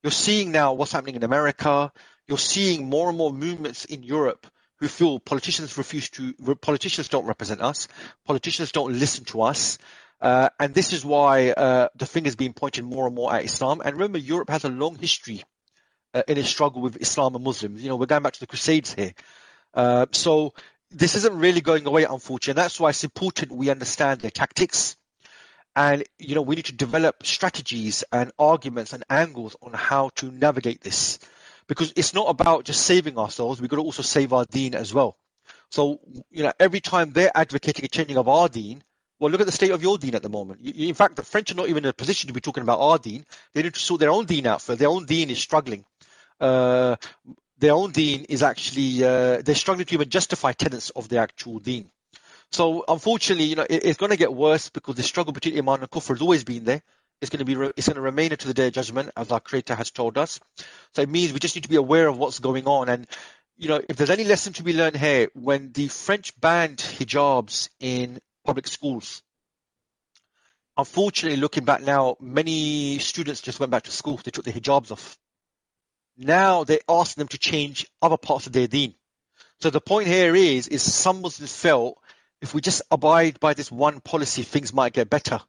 You're 0.03 0.11
seeing 0.11 0.51
now 0.51 0.73
what's 0.73 0.91
happening 0.91 1.15
in 1.15 1.23
America. 1.23 1.91
You're 2.27 2.37
seeing 2.37 2.89
more 2.89 3.09
and 3.09 3.17
more 3.17 3.33
movements 3.33 3.85
in 3.85 4.03
Europe 4.03 4.47
who 4.79 4.87
feel 4.87 5.19
politicians 5.19 5.77
refuse 5.77 6.09
to, 6.09 6.33
politicians 6.61 7.07
don't 7.07 7.25
represent 7.25 7.61
us, 7.61 7.87
politicians 8.25 8.71
don't 8.71 8.97
listen 8.97 9.25
to 9.25 9.43
us. 9.43 9.77
Uh, 10.19 10.49
and 10.59 10.73
this 10.73 10.93
is 10.93 11.03
why 11.03 11.49
uh, 11.49 11.89
the 11.95 12.05
finger 12.05 12.27
is 12.27 12.35
being 12.35 12.53
pointed 12.53 12.83
more 12.83 13.07
and 13.07 13.15
more 13.15 13.33
at 13.33 13.43
Islam. 13.43 13.81
And 13.83 13.93
remember, 13.93 14.19
Europe 14.19 14.49
has 14.49 14.63
a 14.63 14.69
long 14.69 14.95
history 14.95 15.43
uh, 16.13 16.23
in 16.27 16.37
his 16.37 16.47
struggle 16.47 16.81
with 16.81 17.01
Islam 17.01 17.35
and 17.35 17.43
Muslims. 17.43 17.81
You 17.81 17.89
know, 17.89 17.95
we're 17.95 18.05
going 18.05 18.23
back 18.23 18.33
to 18.33 18.39
the 18.39 18.47
Crusades 18.47 18.93
here. 18.93 19.13
Uh, 19.73 20.05
so 20.11 20.53
this 20.89 21.15
isn't 21.15 21.37
really 21.37 21.61
going 21.61 21.85
away, 21.85 22.03
unfortunately. 22.03 22.61
That's 22.61 22.79
why 22.79 22.89
it's 22.89 23.03
important 23.03 23.51
we 23.51 23.69
understand 23.69 24.21
their 24.21 24.31
tactics. 24.31 24.97
And, 25.75 26.03
you 26.19 26.35
know, 26.35 26.41
we 26.41 26.55
need 26.55 26.65
to 26.65 26.73
develop 26.73 27.25
strategies 27.25 28.03
and 28.11 28.31
arguments 28.37 28.91
and 28.91 29.05
angles 29.09 29.55
on 29.61 29.71
how 29.71 30.09
to 30.15 30.29
navigate 30.29 30.81
this 30.81 31.19
because 31.67 31.93
it's 31.95 32.13
not 32.13 32.29
about 32.29 32.65
just 32.65 32.85
saving 32.85 33.17
ourselves. 33.17 33.61
We've 33.61 33.69
got 33.69 33.77
to 33.77 33.83
also 33.83 34.03
save 34.03 34.33
our 34.33 34.45
deen 34.45 34.75
as 34.75 34.93
well. 34.93 35.17
So, 35.69 36.01
you 36.29 36.43
know, 36.43 36.51
every 36.59 36.81
time 36.81 37.11
they're 37.11 37.31
advocating 37.33 37.85
a 37.85 37.87
changing 37.87 38.17
of 38.17 38.27
our 38.27 38.49
deen, 38.49 38.83
Well, 39.21 39.29
look 39.29 39.41
at 39.41 39.45
the 39.45 39.53
state 39.53 39.69
of 39.69 39.83
your 39.83 39.99
deen 39.99 40.15
at 40.15 40.23
the 40.23 40.29
moment. 40.29 40.61
You, 40.63 40.87
in 40.87 40.95
fact, 40.95 41.15
the 41.15 41.23
French 41.23 41.51
are 41.51 41.55
not 41.55 41.69
even 41.69 41.85
in 41.85 41.89
a 41.89 41.93
position 41.93 42.27
to 42.27 42.33
be 42.33 42.41
talking 42.41 42.63
about 42.63 42.79
our 42.79 42.97
deen. 42.97 43.23
They 43.53 43.61
need 43.61 43.75
to 43.75 43.79
sort 43.79 43.99
their 43.99 44.09
own 44.09 44.25
deen 44.25 44.47
out 44.47 44.63
for 44.63 44.75
Their 44.75 44.89
own 44.89 45.05
deen 45.05 45.29
is 45.29 45.37
struggling. 45.37 45.85
Uh, 46.39 46.95
their 47.59 47.73
own 47.73 47.91
deen 47.91 48.25
is 48.29 48.41
actually, 48.41 49.03
uh, 49.03 49.43
they're 49.43 49.53
struggling 49.53 49.85
to 49.85 49.93
even 49.93 50.09
justify 50.09 50.53
tenants 50.53 50.89
of 50.89 51.07
the 51.07 51.19
actual 51.19 51.59
deen. 51.59 51.91
So 52.51 52.83
unfortunately, 52.87 53.45
you 53.45 53.55
know, 53.55 53.67
it, 53.69 53.85
it's 53.85 53.99
going 53.99 54.09
to 54.09 54.17
get 54.17 54.33
worse 54.33 54.69
because 54.69 54.95
the 54.95 55.03
struggle 55.03 55.33
between 55.33 55.55
Iman 55.55 55.81
and 55.81 55.91
Kufr 55.91 56.07
has 56.07 56.21
always 56.21 56.43
been 56.43 56.63
there. 56.63 56.81
It's 57.21 57.29
going 57.29 57.45
to 57.45 57.55
be, 57.55 57.71
it's 57.77 57.87
going 57.87 57.97
to 57.97 58.01
remain 58.01 58.31
until 58.31 58.47
the 58.47 58.55
day 58.55 58.67
of 58.69 58.73
judgment, 58.73 59.11
as 59.15 59.31
our 59.31 59.39
Creator 59.39 59.75
has 59.75 59.91
told 59.91 60.17
us. 60.17 60.39
So 60.95 61.03
it 61.03 61.09
means 61.09 61.31
we 61.31 61.39
just 61.39 61.55
need 61.55 61.61
to 61.61 61.69
be 61.69 61.75
aware 61.75 62.07
of 62.07 62.17
what's 62.17 62.39
going 62.39 62.65
on. 62.65 62.89
And 62.89 63.05
you 63.55 63.67
know, 63.67 63.81
if 63.87 63.97
there's 63.97 64.09
any 64.09 64.23
lesson 64.23 64.53
to 64.53 64.63
be 64.63 64.73
learned 64.73 64.95
here, 64.95 65.29
when 65.35 65.71
the 65.73 65.89
French 65.89 66.33
banned 66.41 66.77
hijabs 66.77 67.69
in 67.79 68.19
public 68.43 68.67
schools, 68.67 69.21
unfortunately, 70.77 71.39
looking 71.39 71.65
back 71.65 71.81
now, 71.81 72.17
many 72.19 72.99
students 72.99 73.41
just 73.41 73.59
went 73.59 73.71
back 73.71 73.83
to 73.83 73.91
school. 73.91 74.19
They 74.23 74.31
took 74.31 74.45
their 74.45 74.53
hijabs 74.53 74.91
off. 74.91 75.17
Now 76.17 76.63
they're 76.63 76.79
asking 76.87 77.21
them 77.21 77.27
to 77.29 77.37
change 77.37 77.87
other 78.01 78.17
parts 78.17 78.47
of 78.47 78.53
their 78.53 78.67
deen. 78.67 78.95
So 79.59 79.69
the 79.69 79.81
point 79.81 80.07
here 80.07 80.35
is, 80.35 80.67
is 80.67 80.81
some 80.81 81.21
Muslims 81.21 81.55
felt 81.55 81.99
if 82.41 82.53
we 82.53 82.61
just 82.61 82.81
abide 82.89 83.39
by 83.39 83.53
this 83.53 83.71
one 83.71 83.99
policy, 84.01 84.43
things 84.43 84.73
might 84.73 84.93
get 84.93 85.09
better. 85.09 85.39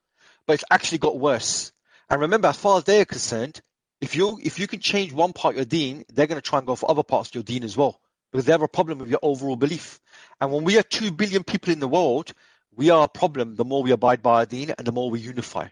But 0.46 0.54
it's 0.54 0.64
actually 0.70 0.98
got 0.98 1.18
worse. 1.18 1.72
And 2.10 2.20
remember, 2.20 2.48
as 2.48 2.56
far 2.56 2.78
as 2.78 2.84
they're 2.84 3.06
concerned, 3.06 3.60
if 4.00 4.16
you 4.16 4.38
if 4.42 4.58
you 4.58 4.66
can 4.66 4.80
change 4.80 5.12
one 5.12 5.32
part 5.32 5.54
of 5.54 5.56
your 5.56 5.64
deen, 5.64 6.04
they're 6.12 6.26
going 6.26 6.40
to 6.40 6.46
try 6.46 6.58
and 6.58 6.66
go 6.66 6.74
for 6.74 6.90
other 6.90 7.02
parts 7.02 7.30
of 7.30 7.36
your 7.36 7.44
deen 7.44 7.64
as 7.64 7.76
well. 7.76 8.00
Because 8.30 8.44
they 8.44 8.52
have 8.52 8.62
a 8.62 8.68
problem 8.68 8.98
with 8.98 9.08
your 9.08 9.20
overall 9.22 9.56
belief. 9.56 10.00
And 10.40 10.50
when 10.52 10.64
we 10.64 10.78
are 10.78 10.82
two 10.82 11.10
billion 11.10 11.44
people 11.44 11.72
in 11.72 11.80
the 11.80 11.88
world, 11.88 12.32
we 12.76 12.90
are 12.90 13.04
a 13.04 13.08
problem 13.08 13.54
the 13.54 13.64
more 13.64 13.82
we 13.82 13.90
abide 13.90 14.22
by 14.22 14.40
our 14.40 14.46
deen 14.46 14.72
and 14.76 14.86
the 14.86 14.92
more 14.92 15.10
we 15.10 15.20
unify. 15.20 15.68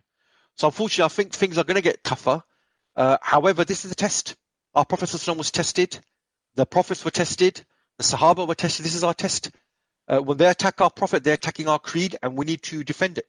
So 0.56 0.68
unfortunately, 0.68 1.04
I 1.04 1.08
think 1.08 1.32
things 1.32 1.58
are 1.58 1.64
going 1.64 1.76
to 1.76 1.82
get 1.82 2.04
tougher. 2.04 2.42
Uh, 2.96 3.16
however, 3.22 3.64
this 3.64 3.84
is 3.84 3.92
a 3.92 3.94
test. 3.94 4.36
Our 4.74 4.84
Prophet 4.84 5.10
was 5.36 5.50
tested. 5.50 5.98
The 6.54 6.66
prophets 6.66 7.04
were 7.04 7.10
tested. 7.10 7.64
The 7.98 8.04
Sahaba 8.04 8.46
were 8.46 8.54
tested. 8.54 8.84
This 8.84 8.94
is 8.94 9.04
our 9.04 9.14
test. 9.14 9.50
Uh, 10.08 10.18
when 10.18 10.36
they 10.36 10.46
attack 10.46 10.80
our 10.80 10.90
Prophet, 10.90 11.24
they're 11.24 11.34
attacking 11.34 11.68
our 11.68 11.78
creed, 11.78 12.16
and 12.22 12.36
we 12.36 12.44
need 12.44 12.62
to 12.64 12.84
defend 12.84 13.18
it. 13.18 13.26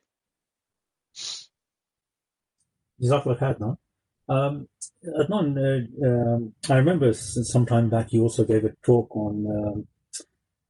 Jazakallah 3.02 3.40
khair, 3.40 3.60
no? 3.60 3.78
Um, 4.28 4.68
Adnan, 5.06 5.58
uh, 5.58 6.08
um, 6.08 6.54
I 6.70 6.78
remember 6.78 7.14
some 7.14 7.66
time 7.66 7.90
back 7.90 8.14
you 8.14 8.22
also 8.24 8.46
gave 8.46 8.64
a 8.66 8.74
talk 8.84 9.16
on 9.16 9.46
um, 9.58 9.88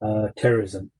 uh, 0.01 0.27
terrorism, 0.35 0.91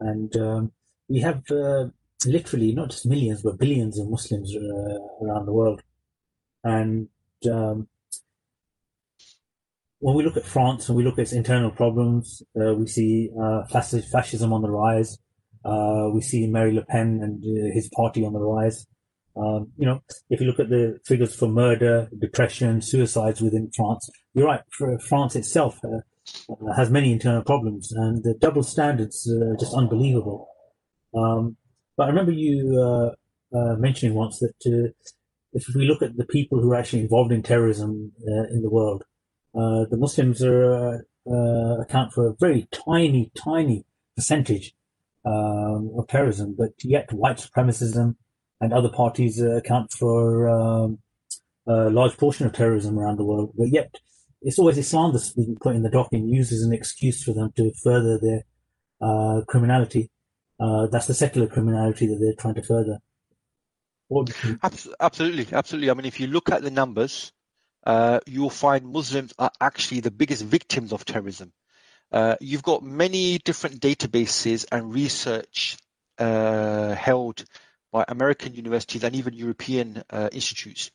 and 0.00 0.36
um, 0.36 0.72
we 1.12 1.20
have 1.20 1.42
uh, 1.50 1.84
literally 2.26 2.72
not 2.72 2.90
just 2.90 3.04
millions 3.04 3.42
but 3.42 3.58
billions 3.58 3.98
of 3.98 4.08
Muslims 4.08 4.54
uh, 4.56 5.24
around 5.24 5.44
the 5.46 5.52
world, 5.52 5.82
and 6.64 7.08
um, 7.50 7.86
when 9.98 10.16
we 10.16 10.24
look 10.24 10.38
at 10.38 10.46
France 10.46 10.88
and 10.88 10.96
we 10.96 11.04
look 11.04 11.18
at 11.18 11.26
its 11.26 11.32
internal 11.32 11.70
problems, 11.70 12.42
uh, 12.60 12.74
we 12.74 12.86
see 12.86 13.30
uh, 13.40 13.62
fascism 13.66 14.52
on 14.52 14.62
the 14.62 14.70
rise. 14.70 15.18
Uh, 15.64 16.08
we 16.12 16.20
see 16.22 16.48
Marie 16.48 16.72
Le 16.72 16.84
Pen 16.84 17.20
and 17.22 17.44
uh, 17.44 17.72
his 17.72 17.88
party 17.94 18.24
on 18.24 18.32
the 18.32 18.40
rise. 18.40 18.86
Um, 19.36 19.70
you 19.78 19.86
know, 19.86 20.02
if 20.28 20.40
you 20.40 20.46
look 20.46 20.60
at 20.60 20.70
the 20.70 20.98
figures 21.06 21.34
for 21.34 21.46
murder, 21.46 22.08
depression, 22.18 22.80
suicides 22.82 23.40
within 23.40 23.70
France, 23.76 24.10
you're 24.34 24.46
right. 24.46 24.62
France 25.08 25.36
itself 25.36 25.78
has 26.76 26.90
many 26.90 27.12
internal 27.12 27.42
problems, 27.42 27.92
and 27.92 28.24
the 28.24 28.34
double 28.34 28.62
standards 28.62 29.30
are 29.30 29.56
just 29.56 29.74
unbelievable. 29.74 30.51
Um, 31.14 31.56
but 31.96 32.04
I 32.04 32.08
remember 32.08 32.32
you 32.32 33.12
mentioning 33.52 34.14
once 34.14 34.38
that 34.40 34.94
if 35.52 35.66
we 35.74 35.86
look 35.86 36.02
at 36.02 36.16
the 36.16 36.24
people 36.24 36.60
who 36.60 36.72
are 36.72 36.76
actually 36.76 37.02
involved 37.02 37.32
in 37.32 37.42
terrorism 37.42 38.12
in 38.50 38.62
the 38.62 38.70
world, 38.70 39.04
uh, 39.54 39.84
the 39.90 39.98
Muslims 39.98 40.42
are, 40.42 41.04
uh, 41.30 41.80
account 41.80 42.12
for 42.12 42.26
a 42.26 42.34
very 42.40 42.66
tiny, 42.72 43.30
tiny 43.36 43.84
percentage 44.16 44.74
um, 45.24 45.92
of 45.96 46.08
terrorism, 46.08 46.54
but 46.56 46.70
yet 46.82 47.12
white 47.12 47.36
supremacism 47.36 48.16
and 48.60 48.72
other 48.72 48.88
parties 48.88 49.40
uh, 49.40 49.56
account 49.56 49.92
for 49.92 50.48
um, 50.48 50.98
a 51.66 51.90
large 51.90 52.16
portion 52.16 52.46
of 52.46 52.52
terrorism 52.52 52.98
around 52.98 53.18
the 53.18 53.24
world. 53.24 53.52
But 53.56 53.68
yet, 53.68 53.94
it's 54.40 54.58
always 54.58 54.78
Islam 54.78 55.12
that's 55.12 55.32
being 55.32 55.56
put 55.60 55.76
in 55.76 55.82
the 55.82 55.90
dock 55.90 56.08
and 56.12 56.28
used 56.28 56.52
as 56.52 56.62
an 56.62 56.72
excuse 56.72 57.22
for 57.22 57.32
them 57.34 57.52
to 57.56 57.72
further 57.84 58.18
their 58.18 58.42
uh, 59.00 59.42
criminality. 59.46 60.10
Uh, 60.62 60.86
that's 60.86 61.08
the 61.08 61.14
secular 61.14 61.48
criminality 61.48 62.06
that 62.06 62.18
they're 62.20 62.34
trying 62.34 62.54
to 62.54 62.62
further. 62.62 62.98
Absolutely, 65.00 65.46
absolutely. 65.52 65.90
I 65.90 65.94
mean, 65.94 66.06
if 66.06 66.20
you 66.20 66.28
look 66.28 66.52
at 66.52 66.62
the 66.62 66.70
numbers, 66.70 67.32
uh, 67.84 68.20
you'll 68.26 68.50
find 68.50 68.86
Muslims 68.86 69.32
are 69.38 69.50
actually 69.60 70.00
the 70.00 70.12
biggest 70.12 70.44
victims 70.44 70.92
of 70.92 71.04
terrorism. 71.04 71.52
Uh, 72.12 72.36
you've 72.40 72.62
got 72.62 72.84
many 72.84 73.38
different 73.38 73.80
databases 73.80 74.66
and 74.70 74.94
research 74.94 75.78
uh, 76.18 76.94
held 76.94 77.44
by 77.90 78.04
American 78.06 78.54
universities 78.54 79.02
and 79.02 79.16
even 79.16 79.34
European 79.34 80.04
uh, 80.10 80.28
institutes 80.30 80.92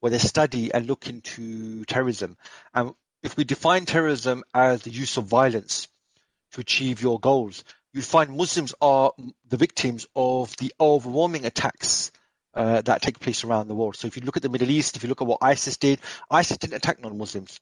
where 0.00 0.10
they 0.10 0.18
study 0.18 0.74
and 0.74 0.86
look 0.86 1.08
into 1.08 1.84
terrorism. 1.86 2.36
And 2.74 2.92
if 3.22 3.36
we 3.36 3.44
define 3.44 3.86
terrorism 3.86 4.44
as 4.52 4.82
the 4.82 4.90
use 4.90 5.16
of 5.16 5.24
violence 5.24 5.88
to 6.52 6.60
achieve 6.60 7.00
your 7.00 7.18
goals, 7.18 7.64
you'd 7.96 8.04
find 8.04 8.36
Muslims 8.36 8.74
are 8.82 9.12
the 9.48 9.56
victims 9.56 10.06
of 10.14 10.54
the 10.58 10.70
overwhelming 10.78 11.46
attacks 11.46 12.12
uh, 12.52 12.82
that 12.82 13.00
take 13.00 13.18
place 13.18 13.42
around 13.42 13.68
the 13.68 13.74
world. 13.74 13.96
So 13.96 14.06
if 14.06 14.16
you 14.16 14.22
look 14.22 14.36
at 14.36 14.42
the 14.42 14.50
Middle 14.50 14.70
East, 14.70 14.96
if 14.96 15.02
you 15.02 15.08
look 15.08 15.22
at 15.22 15.26
what 15.26 15.38
ISIS 15.40 15.78
did, 15.78 16.00
ISIS 16.30 16.58
didn't 16.58 16.76
attack 16.76 17.00
non-Muslims. 17.00 17.58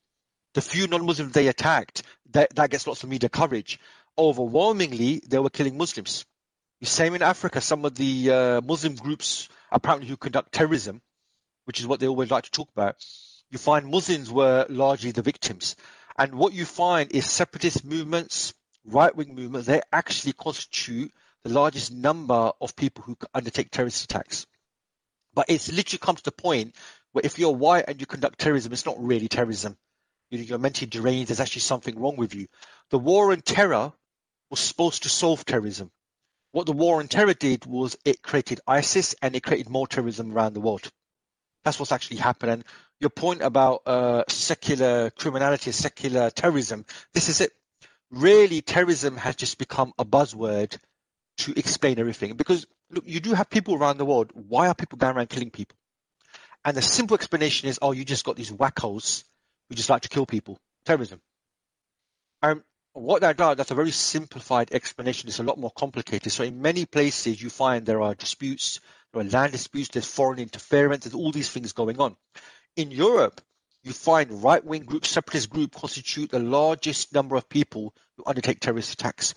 The 0.54 0.60
few 0.60 0.88
non-Muslims 0.88 1.32
they 1.32 1.46
attacked, 1.46 2.02
that, 2.32 2.52
that 2.56 2.70
gets 2.70 2.84
lots 2.84 3.04
of 3.04 3.10
media 3.10 3.28
coverage. 3.28 3.78
Overwhelmingly, 4.18 5.22
they 5.24 5.38
were 5.38 5.50
killing 5.50 5.78
Muslims. 5.78 6.24
The 6.80 6.86
same 6.86 7.14
in 7.14 7.22
Africa. 7.22 7.60
Some 7.60 7.84
of 7.84 7.94
the 7.94 8.30
uh, 8.30 8.60
Muslim 8.60 8.96
groups 8.96 9.48
apparently 9.70 10.08
who 10.08 10.16
conduct 10.16 10.50
terrorism, 10.50 11.00
which 11.66 11.78
is 11.78 11.86
what 11.86 12.00
they 12.00 12.08
always 12.08 12.32
like 12.32 12.44
to 12.44 12.50
talk 12.50 12.70
about, 12.74 12.96
you 13.50 13.58
find 13.58 13.86
Muslims 13.86 14.32
were 14.32 14.66
largely 14.68 15.12
the 15.12 15.22
victims. 15.22 15.76
And 16.18 16.34
what 16.34 16.52
you 16.52 16.64
find 16.64 17.12
is 17.12 17.30
separatist 17.30 17.84
movements, 17.84 18.52
right-wing 18.86 19.34
movement, 19.34 19.66
they 19.66 19.80
actually 19.92 20.32
constitute 20.32 21.12
the 21.44 21.52
largest 21.52 21.92
number 21.92 22.52
of 22.60 22.76
people 22.76 23.04
who 23.04 23.16
undertake 23.34 23.70
terrorist 23.70 24.04
attacks. 24.04 24.46
But 25.34 25.46
it's 25.48 25.72
literally 25.72 25.98
come 25.98 26.16
to 26.16 26.24
the 26.24 26.32
point 26.32 26.74
where 27.12 27.22
if 27.24 27.38
you're 27.38 27.50
white 27.50 27.84
and 27.88 28.00
you 28.00 28.06
conduct 28.06 28.38
terrorism, 28.38 28.72
it's 28.72 28.86
not 28.86 29.02
really 29.02 29.28
terrorism. 29.28 29.76
You're 30.30 30.58
mentally 30.58 30.88
deranged. 30.88 31.28
There's 31.28 31.40
actually 31.40 31.60
something 31.60 31.98
wrong 31.98 32.16
with 32.16 32.34
you. 32.34 32.46
The 32.90 32.98
war 32.98 33.32
on 33.32 33.40
terror 33.40 33.92
was 34.50 34.60
supposed 34.60 35.02
to 35.04 35.08
solve 35.08 35.44
terrorism. 35.44 35.90
What 36.52 36.66
the 36.66 36.72
war 36.72 37.00
on 37.00 37.08
terror 37.08 37.34
did 37.34 37.66
was 37.66 37.96
it 38.04 38.22
created 38.22 38.60
ISIS 38.66 39.14
and 39.20 39.34
it 39.34 39.42
created 39.42 39.68
more 39.68 39.86
terrorism 39.86 40.32
around 40.32 40.54
the 40.54 40.60
world. 40.60 40.88
That's 41.64 41.78
what's 41.78 41.92
actually 41.92 42.18
happened. 42.18 42.52
And 42.52 42.64
your 43.00 43.10
point 43.10 43.42
about 43.42 43.82
uh, 43.86 44.24
secular 44.28 45.10
criminality, 45.10 45.72
secular 45.72 46.30
terrorism, 46.30 46.84
this 47.12 47.28
is 47.28 47.40
it. 47.40 47.52
Really, 48.14 48.62
terrorism 48.62 49.16
has 49.16 49.34
just 49.34 49.58
become 49.58 49.92
a 49.98 50.04
buzzword 50.04 50.78
to 51.38 51.58
explain 51.58 51.98
everything. 51.98 52.36
Because 52.36 52.64
look, 52.90 53.04
you 53.06 53.20
do 53.20 53.34
have 53.34 53.50
people 53.50 53.74
around 53.74 53.98
the 53.98 54.04
world. 54.04 54.30
Why 54.34 54.68
are 54.68 54.74
people 54.74 54.98
going 54.98 55.16
around 55.16 55.30
killing 55.30 55.50
people? 55.50 55.76
And 56.64 56.76
the 56.76 56.82
simple 56.82 57.16
explanation 57.16 57.68
is, 57.68 57.78
oh, 57.82 57.92
you 57.92 58.04
just 58.04 58.24
got 58.24 58.36
these 58.36 58.52
wackos 58.52 59.24
who 59.68 59.74
just 59.74 59.90
like 59.90 60.02
to 60.02 60.08
kill 60.08 60.26
people. 60.26 60.58
Terrorism. 60.86 61.20
And 62.40 62.62
what 62.92 63.22
that 63.22 63.36
does, 63.36 63.56
that's 63.56 63.72
a 63.72 63.74
very 63.74 63.90
simplified 63.90 64.72
explanation. 64.72 65.28
It's 65.28 65.40
a 65.40 65.42
lot 65.42 65.58
more 65.58 65.72
complicated. 65.76 66.30
So 66.30 66.44
in 66.44 66.62
many 66.62 66.86
places, 66.86 67.42
you 67.42 67.50
find 67.50 67.84
there 67.84 68.02
are 68.02 68.14
disputes, 68.14 68.80
there 69.12 69.22
are 69.22 69.28
land 69.28 69.52
disputes, 69.52 69.88
there's 69.88 70.06
foreign 70.06 70.38
interference, 70.38 71.04
there's 71.04 71.14
all 71.14 71.32
these 71.32 71.50
things 71.50 71.72
going 71.72 71.98
on. 71.98 72.16
In 72.76 72.92
Europe, 72.92 73.40
you 73.84 73.92
find 73.92 74.42
right-wing 74.42 74.82
groups, 74.82 75.10
separatist 75.10 75.50
groups 75.50 75.78
constitute 75.78 76.30
the 76.30 76.38
largest 76.38 77.12
number 77.12 77.36
of 77.36 77.48
people 77.48 77.94
who 78.16 78.24
undertake 78.26 78.58
terrorist 78.58 78.94
attacks. 78.94 79.34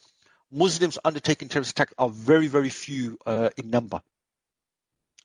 Muslims 0.51 0.97
undertaking 1.03 1.49
terrorist 1.49 1.71
attacks 1.71 1.93
are 1.97 2.09
very, 2.09 2.47
very 2.47 2.69
few 2.69 3.17
uh, 3.25 3.49
in 3.57 3.69
number. 3.69 4.01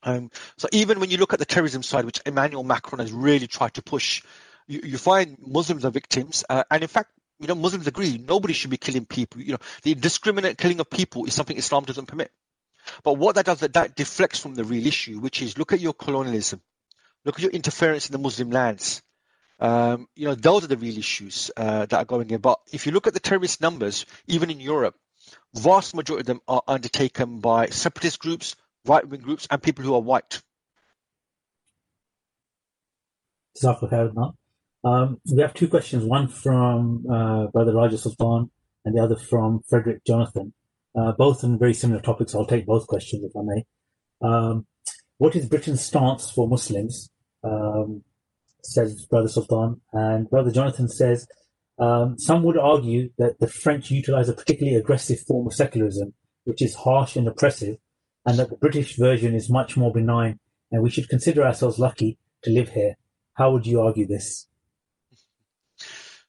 Um, 0.03 0.29
so 0.57 0.67
even 0.73 0.99
when 0.99 1.09
you 1.09 1.17
look 1.17 1.31
at 1.31 1.39
the 1.39 1.45
terrorism 1.45 1.81
side, 1.81 2.03
which 2.03 2.19
Emmanuel 2.25 2.65
Macron 2.65 2.99
has 2.99 3.13
really 3.13 3.47
tried 3.47 3.75
to 3.75 3.81
push, 3.81 4.21
you, 4.67 4.81
you 4.83 4.97
find 4.97 5.37
Muslims 5.39 5.85
are 5.85 5.91
victims, 5.91 6.43
uh, 6.49 6.65
and 6.69 6.83
in 6.83 6.89
fact, 6.89 7.09
you 7.39 7.47
know, 7.47 7.55
Muslims 7.55 7.87
agree 7.87 8.17
nobody 8.17 8.53
should 8.53 8.69
be 8.69 8.77
killing 8.77 9.05
people. 9.05 9.41
You 9.41 9.53
know, 9.53 9.59
the 9.83 9.93
indiscriminate 9.93 10.57
killing 10.57 10.79
of 10.79 10.89
people 10.89 11.25
is 11.25 11.33
something 11.33 11.57
Islam 11.57 11.85
doesn't 11.85 12.05
permit. 12.05 12.31
But 13.03 13.13
what 13.13 13.35
that 13.35 13.45
does, 13.45 13.61
that, 13.61 13.73
that 13.73 13.95
deflects 13.95 14.39
from 14.39 14.55
the 14.55 14.65
real 14.65 14.85
issue, 14.85 15.19
which 15.19 15.41
is 15.41 15.57
look 15.57 15.71
at 15.71 15.79
your 15.79 15.93
colonialism, 15.93 16.61
look 17.23 17.35
at 17.35 17.41
your 17.41 17.51
interference 17.51 18.07
in 18.07 18.11
the 18.11 18.19
Muslim 18.19 18.51
lands. 18.51 19.01
Um, 19.59 20.07
you 20.15 20.25
know, 20.25 20.35
those 20.35 20.63
are 20.63 20.67
the 20.67 20.77
real 20.77 20.97
issues 20.97 21.51
uh, 21.55 21.85
that 21.85 21.97
are 21.97 22.05
going 22.05 22.29
in. 22.29 22.41
But 22.41 22.59
if 22.71 22.85
you 22.85 22.91
look 22.91 23.07
at 23.07 23.13
the 23.13 23.19
terrorist 23.19 23.61
numbers, 23.61 24.05
even 24.27 24.49
in 24.49 24.59
Europe, 24.59 24.95
vast 25.55 25.95
majority 25.95 26.21
of 26.21 26.27
them 26.27 26.41
are 26.47 26.63
undertaken 26.67 27.39
by 27.39 27.67
separatist 27.67 28.19
groups, 28.19 28.55
right 28.85 29.07
wing 29.07 29.21
groups, 29.21 29.47
and 29.49 29.61
people 29.61 29.85
who 29.85 29.93
are 29.93 30.01
white. 30.01 30.41
Um, 34.83 35.21
we 35.31 35.41
have 35.41 35.53
two 35.53 35.67
questions, 35.67 36.03
one 36.03 36.27
from 36.27 37.05
uh, 37.09 37.47
Brother 37.47 37.73
Raja 37.73 37.97
Sultan 37.97 38.51
and 38.83 38.97
the 38.97 39.01
other 39.01 39.15
from 39.15 39.61
Frederick 39.69 40.03
Jonathan. 40.05 40.53
Uh, 40.95 41.11
both 41.13 41.43
on 41.43 41.57
very 41.57 41.73
similar 41.73 42.01
topics. 42.01 42.35
I'll 42.35 42.45
take 42.45 42.65
both 42.65 42.85
questions 42.87 43.23
if 43.23 43.35
I 43.35 43.41
may. 43.43 43.65
Um, 44.21 44.67
what 45.17 45.35
is 45.35 45.47
Britain's 45.47 45.83
stance 45.83 46.29
for 46.29 46.47
Muslims? 46.47 47.09
Um, 47.43 48.03
says 48.63 49.05
Brother 49.05 49.27
Sultan. 49.27 49.81
And 49.91 50.29
Brother 50.29 50.51
Jonathan 50.51 50.89
says, 50.89 51.27
um, 51.79 52.17
some 52.17 52.43
would 52.43 52.57
argue 52.57 53.09
that 53.17 53.39
the 53.39 53.47
French 53.47 53.91
utilize 53.91 54.29
a 54.29 54.33
particularly 54.33 54.77
aggressive 54.77 55.19
form 55.19 55.47
of 55.47 55.53
secularism, 55.53 56.13
which 56.43 56.61
is 56.61 56.75
harsh 56.75 57.15
and 57.15 57.27
oppressive, 57.27 57.77
and 58.25 58.37
that 58.37 58.49
the 58.49 58.57
British 58.57 58.95
version 58.95 59.33
is 59.33 59.49
much 59.49 59.75
more 59.75 59.91
benign, 59.91 60.39
and 60.71 60.83
we 60.83 60.89
should 60.89 61.09
consider 61.09 61.43
ourselves 61.43 61.79
lucky 61.79 62.17
to 62.43 62.51
live 62.51 62.69
here. 62.69 62.95
How 63.33 63.51
would 63.51 63.65
you 63.65 63.81
argue 63.81 64.05
this? 64.05 64.47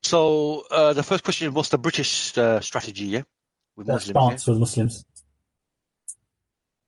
So 0.03 0.65
uh, 0.71 0.93
the 0.93 1.03
first 1.03 1.25
question 1.25 1.53
was 1.53 1.69
the 1.69 1.79
British 1.79 2.37
uh, 2.37 2.61
strategy, 2.61 3.07
yeah, 3.07 3.23
with 3.77 3.87
Muslims. 3.87 4.17
Stance 4.17 4.47
yeah? 4.47 4.53
with 4.53 4.61
Muslims. 4.61 5.05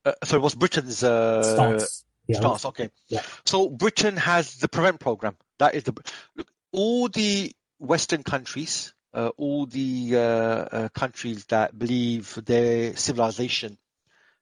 Uh, 0.04 0.12
so 0.24 0.40
what's 0.40 0.54
Britain's 0.54 1.02
uh, 1.02 1.42
stance? 1.42 2.04
Yeah, 2.26 2.38
stance. 2.38 2.64
Okay. 2.64 2.90
Yeah. 3.08 3.22
So 3.44 3.68
Britain 3.68 4.16
has 4.16 4.56
the 4.56 4.68
Prevent 4.68 5.00
program. 5.00 5.36
That 5.58 5.74
is 5.74 5.84
the 5.84 5.94
look, 6.36 6.48
all 6.72 7.08
the 7.08 7.52
Western 7.78 8.22
countries, 8.22 8.94
uh, 9.14 9.30
all 9.36 9.66
the 9.66 10.10
uh, 10.14 10.18
uh, 10.18 10.88
countries 10.90 11.44
that 11.46 11.78
believe 11.78 12.38
their 12.44 12.96
civilization 12.96 13.78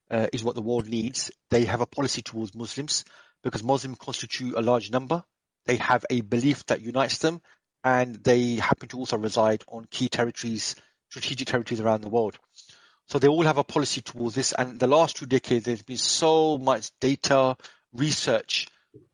uh, 0.09 0.27
is 0.33 0.43
what 0.43 0.55
the 0.55 0.61
world 0.61 0.87
needs, 0.87 1.31
they 1.49 1.65
have 1.65 1.81
a 1.81 1.85
policy 1.85 2.21
towards 2.21 2.55
Muslims 2.55 3.05
because 3.43 3.63
Muslims 3.63 3.97
constitute 3.99 4.55
a 4.55 4.61
large 4.61 4.91
number. 4.91 5.23
They 5.65 5.77
have 5.77 6.05
a 6.09 6.21
belief 6.21 6.65
that 6.67 6.81
unites 6.81 7.17
them, 7.19 7.41
and 7.83 8.15
they 8.23 8.55
happen 8.55 8.87
to 8.89 8.99
also 8.99 9.17
reside 9.17 9.63
on 9.67 9.87
key 9.89 10.09
territories, 10.09 10.75
strategic 11.09 11.47
territories 11.47 11.81
around 11.81 12.01
the 12.01 12.09
world. 12.09 12.37
So 13.07 13.19
they 13.19 13.27
all 13.27 13.43
have 13.43 13.57
a 13.57 13.63
policy 13.63 14.01
towards 14.01 14.35
this. 14.35 14.51
And 14.51 14.79
the 14.79 14.87
last 14.87 15.17
two 15.17 15.25
decades, 15.25 15.65
there's 15.65 15.83
been 15.83 15.97
so 15.97 16.57
much 16.57 16.89
data 16.99 17.55
research 17.97 18.67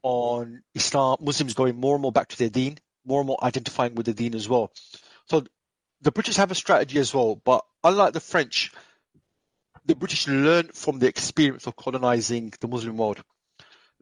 on 0.04 0.62
Islam, 0.76 1.18
Muslims 1.22 1.54
going 1.54 1.80
more 1.80 1.96
and 1.96 2.02
more 2.02 2.12
back 2.12 2.30
to 2.30 2.38
their 2.38 2.50
deen, 2.50 2.78
more 3.06 3.22
and 3.22 3.28
more 3.28 3.44
identifying 3.44 3.96
with 3.96 4.06
the 4.06 4.14
deen 4.14 4.36
as 4.36 4.48
well. 4.48 4.72
So 5.26 5.44
the 6.02 6.12
British 6.12 6.38
have 6.38 6.52
a 6.52 6.56
strategy 6.56 7.00
as 7.00 7.14
well, 7.14 7.36
but 7.44 7.64
unlike 7.84 8.14
the 8.14 8.20
French, 8.20 8.72
the 9.86 9.96
British 9.96 10.28
learned 10.28 10.76
from 10.76 11.00
the 11.00 11.08
experience 11.08 11.68
of 11.68 11.76
colonizing 11.76 12.54
the 12.60 12.68
Muslim 12.68 12.98
world. 12.98 13.24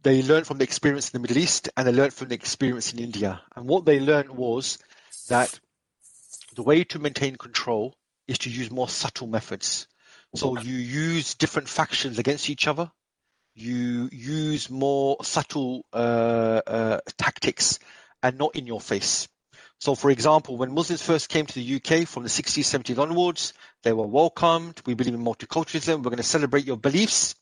They 0.02 0.24
learned 0.24 0.48
from 0.48 0.58
the 0.58 0.64
experience 0.64 1.10
in 1.10 1.22
the 1.22 1.28
Middle 1.28 1.42
East 1.42 1.70
and 1.76 1.88
they 1.88 1.92
learned 1.92 2.14
from 2.14 2.30
the 2.30 2.36
experience 2.36 2.94
in 2.94 3.00
India. 3.00 3.42
And 3.56 3.68
what 3.68 3.86
they 3.86 4.00
learned 4.00 4.30
was 4.30 4.80
that 5.28 5.60
the 6.56 6.64
way 6.64 6.84
to 6.86 7.00
maintain 7.00 7.36
control 7.36 7.96
is 8.28 8.40
to 8.40 8.50
use 8.50 8.72
more 8.72 8.88
subtle 8.88 9.28
methods. 9.28 9.88
So 10.36 10.58
you 10.58 10.76
use 10.76 11.36
different 11.36 11.68
factions 11.68 12.20
against 12.20 12.50
each 12.50 12.68
other. 12.68 12.92
You 13.60 14.08
use 14.14 14.70
more 14.70 15.18
subtle 15.22 15.86
uh, 15.92 16.62
uh, 16.66 17.00
tactics 17.18 17.80
and 18.24 18.38
not 18.38 18.56
in 18.56 18.66
your 18.66 18.80
face. 18.80 19.28
So, 19.82 19.96
for 19.96 20.10
example, 20.12 20.56
when 20.56 20.74
Muslims 20.74 21.02
first 21.02 21.28
came 21.28 21.46
to 21.46 21.54
the 21.54 21.76
UK 21.76 22.08
from 22.08 22.24
the 22.24 22.30
60s, 22.30 22.64
70s 22.64 22.98
onwards, 22.98 23.54
they 23.84 23.92
were 23.92 24.08
welcomed. 24.08 24.82
We 24.86 24.94
believe 24.94 25.14
in 25.14 25.26
multiculturalism. 25.26 25.98
We're 25.98 26.04
going 26.04 26.18
to 26.18 26.24
celebrate 26.24 26.64
your 26.64 26.78
beliefs. 26.78 27.36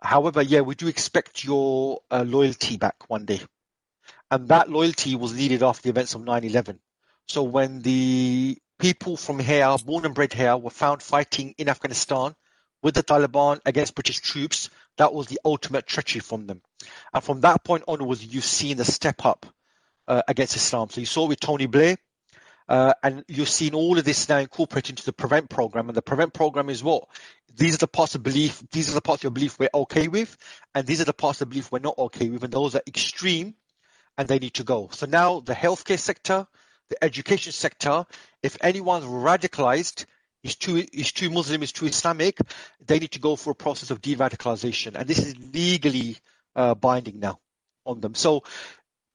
However, 0.00 0.40
yeah, 0.40 0.60
we 0.60 0.76
do 0.76 0.86
expect 0.86 1.42
your 1.42 1.98
uh, 2.12 2.24
loyalty 2.24 2.76
back 2.76 2.94
one 3.08 3.24
day. 3.24 3.40
And 4.30 4.46
that 4.48 4.70
loyalty 4.70 5.16
was 5.16 5.32
needed 5.32 5.64
after 5.64 5.82
the 5.82 5.90
events 5.90 6.14
of 6.14 6.22
9 6.22 6.44
11. 6.44 6.78
So, 7.26 7.42
when 7.42 7.80
the 7.80 8.56
people 8.78 9.16
from 9.16 9.40
here, 9.40 9.74
born 9.84 10.04
and 10.04 10.14
bred 10.14 10.32
here, 10.32 10.56
were 10.56 10.70
found 10.70 11.02
fighting 11.02 11.56
in 11.58 11.68
Afghanistan 11.68 12.36
with 12.82 12.94
the 12.94 13.02
Taliban 13.02 13.60
against 13.66 13.94
British 13.94 14.20
troops. 14.20 14.70
That 14.96 15.14
was 15.14 15.26
the 15.26 15.40
ultimate 15.44 15.86
treachery 15.86 16.20
from 16.20 16.46
them. 16.46 16.62
And 17.12 17.22
from 17.22 17.40
that 17.42 17.64
point 17.64 17.84
onwards, 17.88 18.24
you've 18.24 18.44
seen 18.44 18.76
the 18.76 18.84
step 18.84 19.24
up 19.24 19.46
uh, 20.06 20.22
against 20.28 20.56
Islam. 20.56 20.90
So 20.90 21.00
you 21.00 21.06
saw 21.06 21.26
with 21.26 21.40
Tony 21.40 21.66
Blair, 21.66 21.96
uh, 22.68 22.94
and 23.02 23.24
you've 23.28 23.48
seen 23.48 23.74
all 23.74 23.98
of 23.98 24.04
this 24.04 24.28
now 24.28 24.38
incorporated 24.38 24.90
into 24.90 25.04
the 25.04 25.12
Prevent 25.12 25.48
program. 25.48 25.88
And 25.88 25.96
the 25.96 26.02
Prevent 26.02 26.34
program 26.34 26.68
is 26.68 26.82
what? 26.82 27.08
These 27.56 27.74
are 27.74 27.78
the 27.78 27.88
parts 27.88 28.14
of 28.14 28.22
belief, 28.22 28.62
these 28.70 28.90
are 28.90 28.94
the 28.94 29.00
parts 29.00 29.20
of 29.20 29.24
your 29.24 29.30
belief 29.32 29.58
we're 29.58 29.70
okay 29.74 30.08
with, 30.08 30.36
and 30.74 30.86
these 30.86 31.00
are 31.00 31.04
the 31.04 31.12
parts 31.12 31.40
of 31.40 31.48
belief 31.48 31.72
we're 31.72 31.78
not 31.80 31.98
okay 31.98 32.28
with, 32.28 32.44
and 32.44 32.52
those 32.52 32.74
are 32.74 32.82
extreme 32.86 33.54
and 34.16 34.28
they 34.28 34.38
need 34.38 34.54
to 34.54 34.64
go. 34.64 34.90
So 34.92 35.06
now 35.06 35.40
the 35.40 35.54
healthcare 35.54 35.98
sector, 35.98 36.46
the 36.90 37.02
education 37.02 37.52
sector, 37.52 38.04
if 38.42 38.56
anyone's 38.60 39.04
radicalized, 39.04 40.04
is 40.42 40.56
too 40.56 40.84
is 40.92 41.12
too 41.12 41.30
Muslim, 41.30 41.62
is 41.62 41.72
too 41.72 41.86
Islamic, 41.86 42.38
they 42.84 42.98
need 42.98 43.12
to 43.12 43.18
go 43.20 43.36
for 43.36 43.50
a 43.50 43.54
process 43.54 43.90
of 43.90 44.00
de-radicalization, 44.00 44.94
and 44.94 45.08
this 45.08 45.18
is 45.18 45.34
legally 45.52 46.16
uh, 46.56 46.74
binding 46.74 47.18
now 47.20 47.38
on 47.86 48.00
them. 48.00 48.14
So 48.14 48.44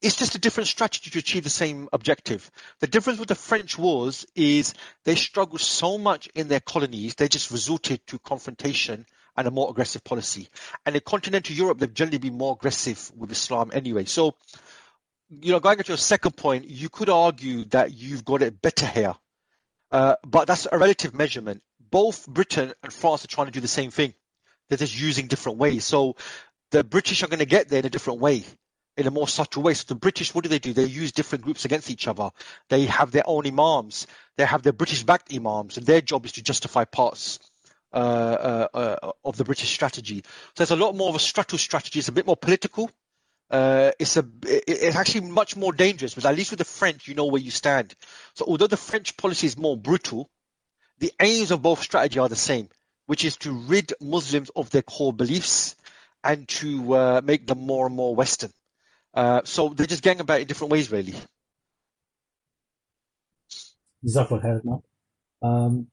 it's 0.01 0.17
just 0.17 0.36
a 0.36 0.39
different 0.39 0.67
strategy 0.67 1.09
to 1.11 1.19
achieve 1.19 1.43
the 1.45 1.49
same 1.49 1.88
objective. 1.93 2.51
The 2.80 2.88
difference 2.88 3.19
with 3.19 3.30
the 3.30 3.36
French 3.36 3.78
wars 3.78 4.26
is 4.36 4.74
they 5.05 5.15
struggled 5.15 5.61
so 5.61 5.97
much 5.97 6.28
in 6.36 6.49
their 6.49 6.59
colonies, 6.59 7.15
they 7.15 7.30
just 7.30 7.51
resorted 7.51 8.05
to 8.07 8.19
confrontation 8.19 9.05
and 9.38 9.47
a 9.47 9.51
more 9.51 9.69
aggressive 9.69 10.03
policy. 10.03 10.49
And 10.86 10.95
in 10.95 11.01
continental 11.05 11.55
Europe, 11.55 11.80
they've 11.80 11.93
generally 11.93 12.17
been 12.19 12.38
more 12.38 12.53
aggressive 12.53 13.11
with 13.15 13.32
Islam 13.32 13.71
anyway. 13.74 14.05
So 14.05 14.36
you 15.41 15.51
know, 15.51 15.59
going 15.59 15.78
to 15.78 15.88
your 15.88 15.97
second 15.97 16.36
point, 16.38 16.69
you 16.69 16.89
could 16.89 17.09
argue 17.09 17.65
that 17.65 17.93
you've 17.93 18.26
got 18.26 18.41
it 18.41 18.61
better 18.61 18.86
here, 18.86 19.15
uh, 19.94 20.16
but 20.26 20.48
that's 20.48 20.68
a 20.70 20.78
relative 20.78 21.14
measurement. 21.14 21.62
Both 21.91 22.28
Britain 22.28 22.74
and 22.84 22.91
France 22.91 23.24
are 23.24 23.28
trying 23.28 23.48
to 23.48 23.52
do 23.52 23.62
the 23.62 23.68
same 23.68 23.91
thing. 23.91 24.14
They're 24.68 24.80
just 24.80 25.00
using 25.00 25.28
different 25.28 25.60
ways. 25.60 25.86
So 25.86 26.16
the 26.72 26.84
British 26.84 27.22
are 27.22 27.28
going 27.28 27.39
to 27.39 27.46
get 27.46 27.70
there 27.70 27.80
in 27.80 27.86
a 27.86 27.89
different 27.89 28.20
way, 28.20 28.44
in 28.98 29.06
a 29.06 29.12
more 29.12 29.28
subtle 29.28 29.62
way. 29.62 29.76
So 29.76 29.86
the 29.88 29.96
British, 29.96 30.34
what 30.34 30.44
do 30.44 30.50
they 30.50 30.58
do? 30.58 30.74
They 30.74 30.86
use 30.86 31.12
different 31.12 31.44
groups 31.44 31.66
against 31.66 31.91
each 31.91 32.08
other. 32.08 32.32
They 32.70 32.88
have 32.88 33.12
their 33.12 33.24
own 33.28 33.46
imams. 33.46 34.08
They 34.36 34.46
have 34.46 34.64
their 34.64 34.74
British-backed 34.74 35.32
imams, 35.32 35.78
and 35.78 35.86
their 35.86 36.02
job 36.02 36.26
is 36.26 36.32
to 36.34 36.41
justify 36.41 36.86
parts 36.86 37.38
uh, 37.94 37.98
uh, 37.98 38.68
uh, 38.74 39.12
of 39.24 39.38
the 39.38 39.44
British 39.44 39.70
strategy. 39.72 40.24
So 40.56 40.64
it's 40.64 40.72
a 40.72 40.76
lot 40.76 40.96
more 40.96 41.10
of 41.10 41.16
a 41.16 41.20
strategy. 41.20 42.00
It's 42.00 42.08
a 42.08 42.12
bit 42.12 42.26
more 42.26 42.36
political 42.36 42.89
uh, 43.54 43.91
it's 43.99 44.18
a 44.18 44.26
it's 44.41 44.95
actually 44.95 45.30
much 45.30 45.56
more 45.56 45.72
dangerous 45.72 46.16
because 46.16 46.26
at 46.26 46.36
least 46.36 46.49
with 46.49 46.58
the 46.58 46.66
French 46.66 47.08
you 47.08 47.14
know 47.14 47.28
where 47.28 47.41
you 47.41 47.51
stand. 47.51 47.93
So 48.34 48.45
although 48.47 48.66
the 48.66 48.78
French 48.78 49.16
policy 49.16 49.45
is 49.45 49.56
more 49.56 49.78
brutal, 49.78 50.28
the 50.97 51.14
aims 51.20 51.51
of 51.51 51.62
both 51.62 51.84
strategy 51.84 52.18
are 52.18 52.28
the 52.28 52.36
same, 52.36 52.68
which 53.06 53.24
is 53.24 53.38
to 53.38 53.51
rid 53.54 53.93
Muslims 54.01 54.49
of 54.56 54.72
their 54.72 54.82
core 54.82 55.14
beliefs 55.14 55.76
and 56.24 56.47
to 56.47 56.95
uh, 56.95 57.22
make 57.24 57.45
them 57.45 57.60
more 57.60 57.86
and 57.86 57.95
more 57.95 58.16
Western. 58.16 58.49
Uh, 59.14 59.41
so 59.43 59.70
they're 59.70 59.86
just 59.86 60.01
going 60.01 60.20
about 60.20 60.39
it 60.39 60.41
in 60.41 60.47
different 60.47 60.72
ways, 60.72 60.91
really. 60.91 61.14
Um, 65.43 65.88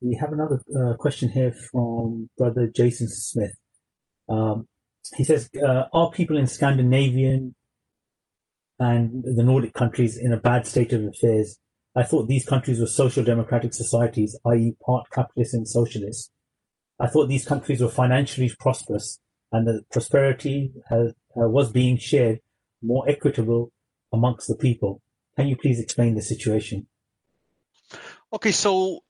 we 0.00 0.16
have 0.16 0.32
another 0.32 0.60
uh, 0.76 0.94
question 0.96 1.28
here 1.28 1.52
from 1.52 2.28
brother 2.36 2.66
Jason 2.66 3.06
Smith. 3.08 3.54
Um, 4.28 4.66
he 5.16 5.24
says, 5.24 5.50
uh, 5.62 5.84
are 5.92 6.10
people 6.10 6.36
in 6.36 6.46
Scandinavian 6.46 7.54
and 8.78 9.24
the 9.24 9.42
Nordic 9.42 9.74
countries 9.74 10.16
in 10.16 10.32
a 10.32 10.36
bad 10.36 10.66
state 10.66 10.92
of 10.92 11.04
affairs? 11.04 11.58
I 11.96 12.04
thought 12.04 12.28
these 12.28 12.46
countries 12.46 12.80
were 12.80 12.86
social 12.86 13.24
democratic 13.24 13.74
societies, 13.74 14.38
i.e., 14.46 14.76
part 14.84 15.10
capitalist 15.10 15.54
and 15.54 15.68
socialist. 15.68 16.30
I 16.98 17.08
thought 17.08 17.28
these 17.28 17.44
countries 17.46 17.80
were 17.80 17.88
financially 17.88 18.52
prosperous 18.60 19.18
and 19.52 19.66
the 19.66 19.82
prosperity 19.90 20.72
has, 20.88 21.12
uh, 21.36 21.48
was 21.48 21.72
being 21.72 21.96
shared 21.96 22.40
more 22.82 23.08
equitable 23.08 23.72
amongst 24.12 24.48
the 24.48 24.54
people. 24.54 25.02
Can 25.36 25.48
you 25.48 25.56
please 25.56 25.80
explain 25.80 26.14
the 26.14 26.22
situation? 26.22 26.86
Okay, 28.32 28.52
so 28.52 29.00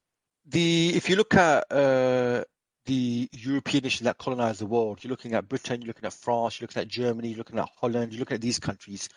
the 0.47 0.95
if 0.97 1.09
you 1.09 1.17
look 1.17 1.35
at 1.35 1.71
uh, 1.71 2.45
the 2.91 3.29
European 3.31 3.85
nations 3.85 4.05
that 4.07 4.19
colonized 4.19 4.61
the 4.61 4.67
world. 4.67 4.99
You're 5.01 5.13
looking 5.13 5.35
at 5.35 5.49
Britain, 5.49 5.81
you're 5.81 5.87
looking 5.87 6.07
at 6.07 6.13
France, 6.13 6.59
you're 6.59 6.67
looking 6.67 6.83
at 6.83 6.89
Germany, 6.89 7.29
you're 7.29 7.39
looking 7.39 7.61
at 7.61 7.69
Holland, 7.81 8.13
you're 8.13 8.19
looking 8.19 8.35
at 8.35 8.41
these 8.41 8.59
countries. 8.59 9.09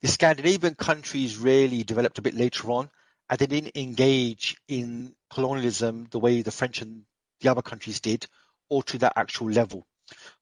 The 0.00 0.08
Scandinavian 0.08 0.74
countries 0.74 1.36
really 1.36 1.82
developed 1.82 2.18
a 2.18 2.22
bit 2.22 2.32
later 2.32 2.70
on, 2.70 2.88
and 3.28 3.38
they 3.38 3.44
didn't 3.44 3.76
engage 3.76 4.56
in 4.66 5.14
colonialism 5.28 6.06
the 6.10 6.18
way 6.18 6.40
the 6.40 6.50
French 6.50 6.80
and 6.80 7.02
the 7.42 7.50
other 7.50 7.60
countries 7.60 8.00
did, 8.00 8.26
or 8.70 8.82
to 8.84 8.96
that 8.96 9.12
actual 9.16 9.50
level. 9.50 9.86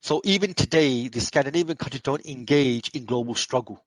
So 0.00 0.20
even 0.22 0.54
today, 0.54 1.08
the 1.08 1.20
Scandinavian 1.20 1.78
countries 1.78 2.02
don't 2.02 2.24
engage 2.24 2.90
in 2.90 3.04
global 3.04 3.34
struggle. 3.34 3.84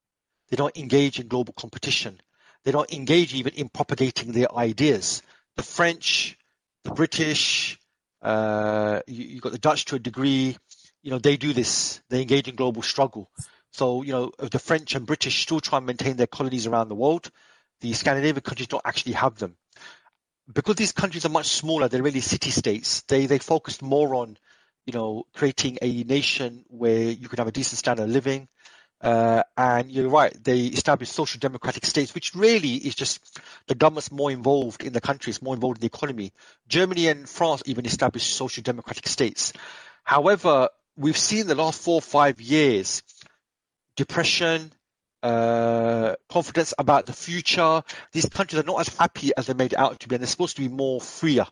They 0.49 0.57
don't 0.57 0.75
engage 0.75 1.21
in 1.21 1.29
global 1.29 1.53
competition. 1.53 2.19
They 2.65 2.73
don't 2.73 2.91
engage 2.91 3.33
even 3.33 3.53
in 3.53 3.69
propagating 3.69 4.33
their 4.33 4.53
ideas. 4.53 5.21
The 5.55 5.63
French, 5.63 6.37
the 6.83 6.91
British, 6.91 7.78
uh, 8.21 9.01
you, 9.07 9.35
have 9.35 9.41
got 9.41 9.51
the 9.51 9.59
Dutch 9.59 9.85
to 9.85 9.95
a 9.95 9.99
degree. 9.99 10.57
you 11.01 11.11
know, 11.11 11.19
they 11.19 11.37
do 11.37 11.53
this. 11.53 12.01
They 12.09 12.21
engage 12.21 12.47
in 12.47 12.55
global 12.55 12.81
struggle. 12.81 13.29
So, 13.71 14.01
you 14.01 14.11
know, 14.11 14.31
the 14.39 14.59
French 14.59 14.95
and 14.95 15.05
British 15.05 15.43
still 15.43 15.59
try 15.59 15.77
and 15.77 15.87
maintain 15.87 16.17
their 16.17 16.27
colonies 16.27 16.67
around 16.67 16.89
the 16.89 16.95
world. 16.95 17.29
The 17.81 17.93
Scandinavian 17.93 18.41
countries 18.41 18.67
don't 18.67 18.85
actually 18.85 19.13
have 19.13 19.35
them. 19.37 19.55
Because 20.51 20.75
these 20.75 20.91
countries 20.91 21.25
are 21.25 21.29
much 21.29 21.47
smaller, 21.47 21.87
they're 21.87 22.01
really 22.01 22.21
city 22.21 22.49
states. 22.49 23.03
They 23.07 23.27
they 23.27 23.37
focused 23.37 23.83
more 23.83 24.15
on, 24.15 24.37
you 24.87 24.93
know, 24.93 25.25
creating 25.35 25.77
a 25.81 26.03
nation 26.03 26.65
where 26.67 27.11
you 27.11 27.29
could 27.29 27.37
have 27.37 27.47
a 27.47 27.51
decent 27.51 27.77
standard 27.77 28.03
of 28.03 28.09
living. 28.09 28.47
Uh, 29.01 29.43
and 29.57 29.91
you're 29.91 30.09
right, 30.09 30.35
they 30.43 30.65
established 30.65 31.13
social 31.13 31.39
democratic 31.39 31.85
states, 31.85 32.13
which 32.13 32.35
really 32.35 32.75
is 32.75 32.95
just 32.95 33.39
the 33.67 33.75
government's 33.75 34.11
more 34.11 34.29
involved 34.29 34.83
in 34.83 34.91
the 34.91 34.99
countries, 34.99 35.41
more 35.41 35.53
involved 35.53 35.77
in 35.77 35.81
the 35.81 35.87
economy. 35.87 36.33
Germany 36.67 37.07
and 37.07 37.27
France 37.27 37.63
even 37.65 37.85
established 37.85 38.35
social 38.35 38.61
democratic 38.61 39.07
states. 39.07 39.53
However, 40.03 40.69
we've 40.97 41.17
seen 41.17 41.47
the 41.47 41.55
last 41.55 41.81
four 41.81 41.95
or 41.95 42.01
five 42.01 42.41
years 42.41 43.03
depression, 43.95 44.71
uh, 45.23 46.15
confidence 46.29 46.73
about 46.77 47.05
the 47.05 47.13
future. 47.13 47.83
These 48.11 48.27
countries 48.27 48.61
are 48.61 48.65
not 48.65 48.81
as 48.81 48.95
happy 48.95 49.31
as 49.35 49.47
they 49.47 49.53
made 49.53 49.75
out 49.75 49.99
to 49.99 50.07
be, 50.07 50.15
and 50.15 50.21
they're 50.21 50.27
supposed 50.27 50.55
to 50.57 50.61
be 50.61 50.69
more 50.69 51.01
freer. 51.01 51.45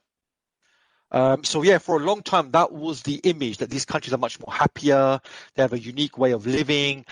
Um, 1.11 1.43
so 1.43 1.61
yeah, 1.61 1.77
for 1.77 1.97
a 1.97 2.03
long 2.03 2.21
time, 2.21 2.51
that 2.51 2.71
was 2.71 3.01
the 3.01 3.15
image 3.15 3.57
that 3.57 3.69
these 3.69 3.85
countries 3.85 4.13
are 4.13 4.17
much 4.17 4.39
more 4.39 4.53
happier. 4.53 5.21
They 5.55 5.61
have 5.61 5.73
a 5.73 5.79
unique 5.79 6.17
way 6.17 6.31
of 6.31 6.45
living. 6.45 7.05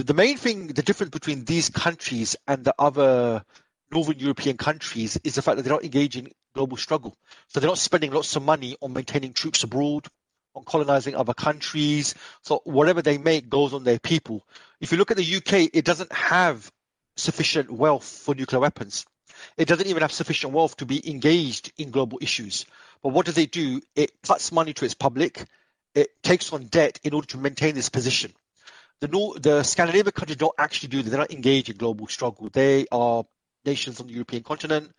The, 0.00 0.04
the 0.04 0.14
main 0.14 0.38
thing, 0.38 0.68
the 0.68 0.82
difference 0.82 1.10
between 1.10 1.44
these 1.44 1.68
countries 1.68 2.34
and 2.48 2.64
the 2.64 2.74
other 2.78 3.44
Northern 3.90 4.18
European 4.18 4.56
countries 4.56 5.18
is 5.24 5.34
the 5.34 5.42
fact 5.42 5.58
that 5.58 5.62
they're 5.62 5.74
not 5.74 5.84
engaging 5.84 6.24
in 6.28 6.32
global 6.54 6.78
struggle. 6.78 7.14
So 7.48 7.60
they're 7.60 7.68
not 7.68 7.76
spending 7.76 8.10
lots 8.10 8.34
of 8.34 8.42
money 8.42 8.78
on 8.80 8.94
maintaining 8.94 9.34
troops 9.34 9.62
abroad, 9.62 10.06
on 10.54 10.64
colonizing 10.64 11.14
other 11.16 11.34
countries. 11.34 12.14
So 12.40 12.62
whatever 12.64 13.02
they 13.02 13.18
make 13.18 13.50
goes 13.50 13.74
on 13.74 13.84
their 13.84 13.98
people. 13.98 14.42
If 14.80 14.90
you 14.90 14.96
look 14.96 15.10
at 15.10 15.18
the 15.18 15.36
UK, 15.36 15.68
it 15.74 15.84
doesn't 15.84 16.12
have 16.14 16.72
sufficient 17.18 17.70
wealth 17.70 18.22
for 18.24 18.34
nuclear 18.34 18.60
weapons. 18.60 19.04
It 19.58 19.68
doesn't 19.68 19.86
even 19.86 20.00
have 20.00 20.12
sufficient 20.12 20.54
wealth 20.54 20.78
to 20.78 20.86
be 20.86 21.10
engaged 21.10 21.72
in 21.76 21.90
global 21.90 22.18
issues. 22.22 22.64
But 23.02 23.10
what 23.10 23.26
does 23.26 23.36
it 23.36 23.52
do? 23.52 23.82
It 23.94 24.12
cuts 24.22 24.50
money 24.50 24.72
to 24.72 24.86
its 24.86 24.94
public. 24.94 25.44
It 25.94 26.22
takes 26.22 26.54
on 26.54 26.68
debt 26.68 26.98
in 27.04 27.12
order 27.12 27.26
to 27.26 27.36
maintain 27.36 27.74
this 27.74 27.90
position. 27.90 28.32
The, 29.00 29.38
the 29.40 29.62
Scandinavian 29.62 30.12
countries 30.12 30.36
don't 30.36 30.54
actually 30.58 30.90
do 30.90 31.02
that. 31.02 31.10
They're 31.10 31.18
not 31.18 31.32
engaged 31.32 31.70
in 31.70 31.76
global 31.76 32.06
struggle. 32.06 32.50
They 32.52 32.86
are 32.92 33.24
nations 33.64 34.00
on 34.00 34.06
the 34.06 34.12
European 34.12 34.42
continent. 34.42 34.92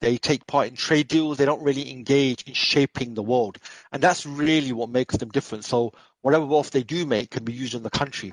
They 0.00 0.18
take 0.18 0.46
part 0.46 0.68
in 0.68 0.74
trade 0.74 1.08
deals. 1.08 1.38
They 1.38 1.44
don't 1.44 1.62
really 1.62 1.90
engage 1.90 2.42
in 2.42 2.54
shaping 2.54 3.14
the 3.14 3.22
world. 3.22 3.58
And 3.92 4.02
that's 4.02 4.26
really 4.26 4.72
what 4.72 4.90
makes 4.90 5.16
them 5.16 5.30
different. 5.30 5.64
So 5.64 5.92
whatever 6.22 6.44
wealth 6.44 6.70
they 6.70 6.82
do 6.82 7.06
make 7.06 7.30
can 7.30 7.44
be 7.44 7.52
used 7.52 7.74
in 7.74 7.82
the 7.82 7.90
country. 7.90 8.32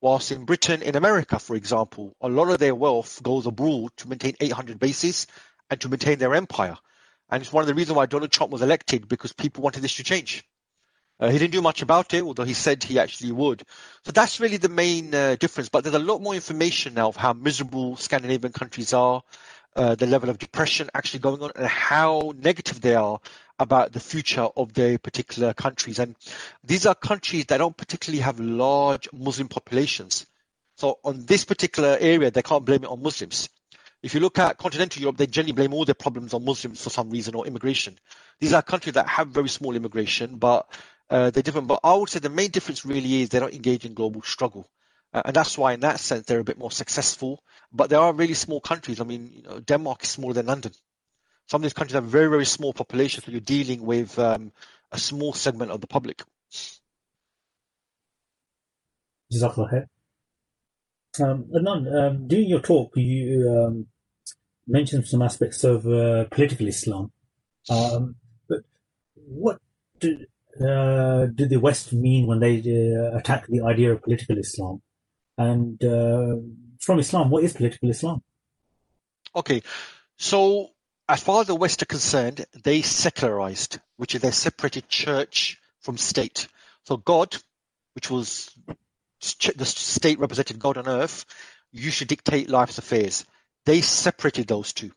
Whilst 0.00 0.32
in 0.32 0.44
Britain, 0.44 0.82
in 0.82 0.96
America, 0.96 1.38
for 1.38 1.54
example, 1.54 2.14
a 2.20 2.28
lot 2.28 2.50
of 2.50 2.58
their 2.58 2.74
wealth 2.74 3.22
goes 3.22 3.46
abroad 3.46 3.90
to 3.98 4.08
maintain 4.08 4.36
800 4.40 4.78
bases 4.78 5.26
and 5.70 5.80
to 5.80 5.88
maintain 5.88 6.18
their 6.18 6.34
empire. 6.34 6.76
And 7.30 7.42
it's 7.42 7.52
one 7.52 7.62
of 7.62 7.68
the 7.68 7.74
reasons 7.74 7.96
why 7.96 8.06
Donald 8.06 8.30
Trump 8.30 8.52
was 8.52 8.62
elected 8.62 9.08
because 9.08 9.32
people 9.32 9.62
wanted 9.62 9.82
this 9.82 9.96
to 9.96 10.04
change. 10.04 10.44
Uh, 11.18 11.30
he 11.30 11.38
didn't 11.38 11.52
do 11.52 11.62
much 11.62 11.80
about 11.80 12.12
it, 12.12 12.22
although 12.22 12.44
he 12.44 12.52
said 12.52 12.82
he 12.82 12.98
actually 12.98 13.32
would. 13.32 13.62
So 14.04 14.12
that's 14.12 14.38
really 14.38 14.58
the 14.58 14.68
main 14.68 15.14
uh, 15.14 15.36
difference. 15.36 15.68
But 15.70 15.82
there's 15.84 15.94
a 15.94 15.98
lot 15.98 16.20
more 16.20 16.34
information 16.34 16.94
now 16.94 17.08
of 17.08 17.16
how 17.16 17.32
miserable 17.32 17.96
Scandinavian 17.96 18.52
countries 18.52 18.92
are, 18.92 19.22
uh, 19.74 19.94
the 19.94 20.06
level 20.06 20.28
of 20.28 20.38
depression 20.38 20.90
actually 20.94 21.20
going 21.20 21.42
on, 21.42 21.52
and 21.56 21.66
how 21.66 22.32
negative 22.38 22.80
they 22.80 22.94
are 22.94 23.18
about 23.58 23.92
the 23.92 24.00
future 24.00 24.48
of 24.56 24.74
their 24.74 24.98
particular 24.98 25.54
countries. 25.54 25.98
And 25.98 26.16
these 26.62 26.84
are 26.84 26.94
countries 26.94 27.46
that 27.46 27.58
don't 27.58 27.76
particularly 27.76 28.20
have 28.20 28.38
large 28.38 29.08
Muslim 29.12 29.48
populations. 29.48 30.26
So 30.76 30.98
on 31.02 31.24
this 31.24 31.44
particular 31.44 31.96
area, 31.98 32.30
they 32.30 32.42
can't 32.42 32.64
blame 32.64 32.84
it 32.84 32.90
on 32.90 33.02
Muslims. 33.02 33.48
If 34.02 34.12
you 34.12 34.20
look 34.20 34.38
at 34.38 34.58
continental 34.58 35.00
Europe, 35.00 35.16
they 35.16 35.26
generally 35.26 35.52
blame 35.52 35.72
all 35.72 35.86
their 35.86 35.94
problems 35.94 36.34
on 36.34 36.44
Muslims 36.44 36.82
for 36.82 36.90
some 36.90 37.08
reason 37.10 37.34
or 37.34 37.46
immigration. 37.46 37.98
These 38.40 38.52
are 38.52 38.60
countries 38.62 38.94
that 38.94 39.08
have 39.08 39.28
very 39.28 39.48
small 39.48 39.74
immigration, 39.74 40.36
but 40.36 40.68
uh, 41.10 41.30
they're 41.30 41.42
different. 41.42 41.68
But 41.68 41.80
I 41.84 41.94
would 41.94 42.08
say 42.08 42.18
the 42.18 42.30
main 42.30 42.50
difference 42.50 42.84
really 42.84 43.22
is 43.22 43.28
they 43.28 43.40
don't 43.40 43.54
engage 43.54 43.84
in 43.84 43.94
global 43.94 44.22
struggle. 44.22 44.68
Uh, 45.12 45.22
and 45.26 45.36
that's 45.36 45.56
why, 45.56 45.72
in 45.72 45.80
that 45.80 46.00
sense, 46.00 46.26
they're 46.26 46.40
a 46.40 46.44
bit 46.44 46.58
more 46.58 46.70
successful. 46.70 47.42
But 47.72 47.90
they 47.90 47.96
are 47.96 48.12
really 48.12 48.34
small 48.34 48.60
countries. 48.60 49.00
I 49.00 49.04
mean, 49.04 49.30
you 49.34 49.42
know, 49.42 49.60
Denmark 49.60 50.02
is 50.02 50.10
smaller 50.10 50.34
than 50.34 50.46
London. 50.46 50.72
Some 51.48 51.60
of 51.60 51.62
these 51.62 51.72
countries 51.72 51.94
have 51.94 52.04
very, 52.04 52.28
very 52.28 52.46
small 52.46 52.72
populations, 52.72 53.24
so 53.24 53.30
you're 53.30 53.40
dealing 53.40 53.82
with 53.82 54.18
um, 54.18 54.52
a 54.90 54.98
small 54.98 55.32
segment 55.32 55.70
of 55.70 55.80
the 55.80 55.86
public. 55.86 56.22
Jazakallah 59.32 59.86
um, 61.20 61.44
Adnan, 61.54 61.94
um, 61.94 62.28
during 62.28 62.48
your 62.48 62.60
talk, 62.60 62.92
you 62.96 63.48
um, 63.48 63.86
mentioned 64.66 65.06
some 65.06 65.22
aspects 65.22 65.64
of 65.64 65.86
uh, 65.86 66.24
political 66.30 66.66
Islam. 66.66 67.12
Um, 67.70 68.16
but 68.48 68.60
what 69.14 69.58
do, 69.98 70.26
uh, 70.60 71.26
did 71.26 71.50
the 71.50 71.58
West 71.58 71.92
mean 71.92 72.26
when 72.26 72.40
they 72.40 72.58
uh, 72.58 73.16
attacked 73.16 73.48
the 73.50 73.62
idea 73.62 73.92
of 73.92 74.02
political 74.02 74.38
Islam? 74.38 74.82
And 75.38 75.82
uh, 75.84 76.36
from 76.80 76.98
Islam, 76.98 77.30
what 77.30 77.44
is 77.44 77.52
political 77.52 77.90
Islam? 77.90 78.22
Okay, 79.34 79.62
so 80.16 80.70
as 81.08 81.22
far 81.22 81.42
as 81.42 81.46
the 81.46 81.54
West 81.54 81.82
are 81.82 81.86
concerned, 81.86 82.46
they 82.64 82.82
secularized, 82.82 83.78
which 83.96 84.14
is 84.14 84.22
they 84.22 84.30
separated 84.30 84.88
church 84.88 85.58
from 85.80 85.96
state. 85.96 86.48
So 86.84 86.96
God, 86.96 87.36
which 87.94 88.10
was 88.10 88.50
the 89.56 89.64
state 89.64 90.18
represented 90.18 90.58
God 90.58 90.78
on 90.78 90.88
earth, 90.88 91.24
you 91.72 91.90
should 91.90 92.08
dictate 92.08 92.48
life's 92.48 92.78
affairs. 92.78 93.24
They 93.64 93.80
separated 93.80 94.46
those 94.46 94.72
two. 94.72 94.92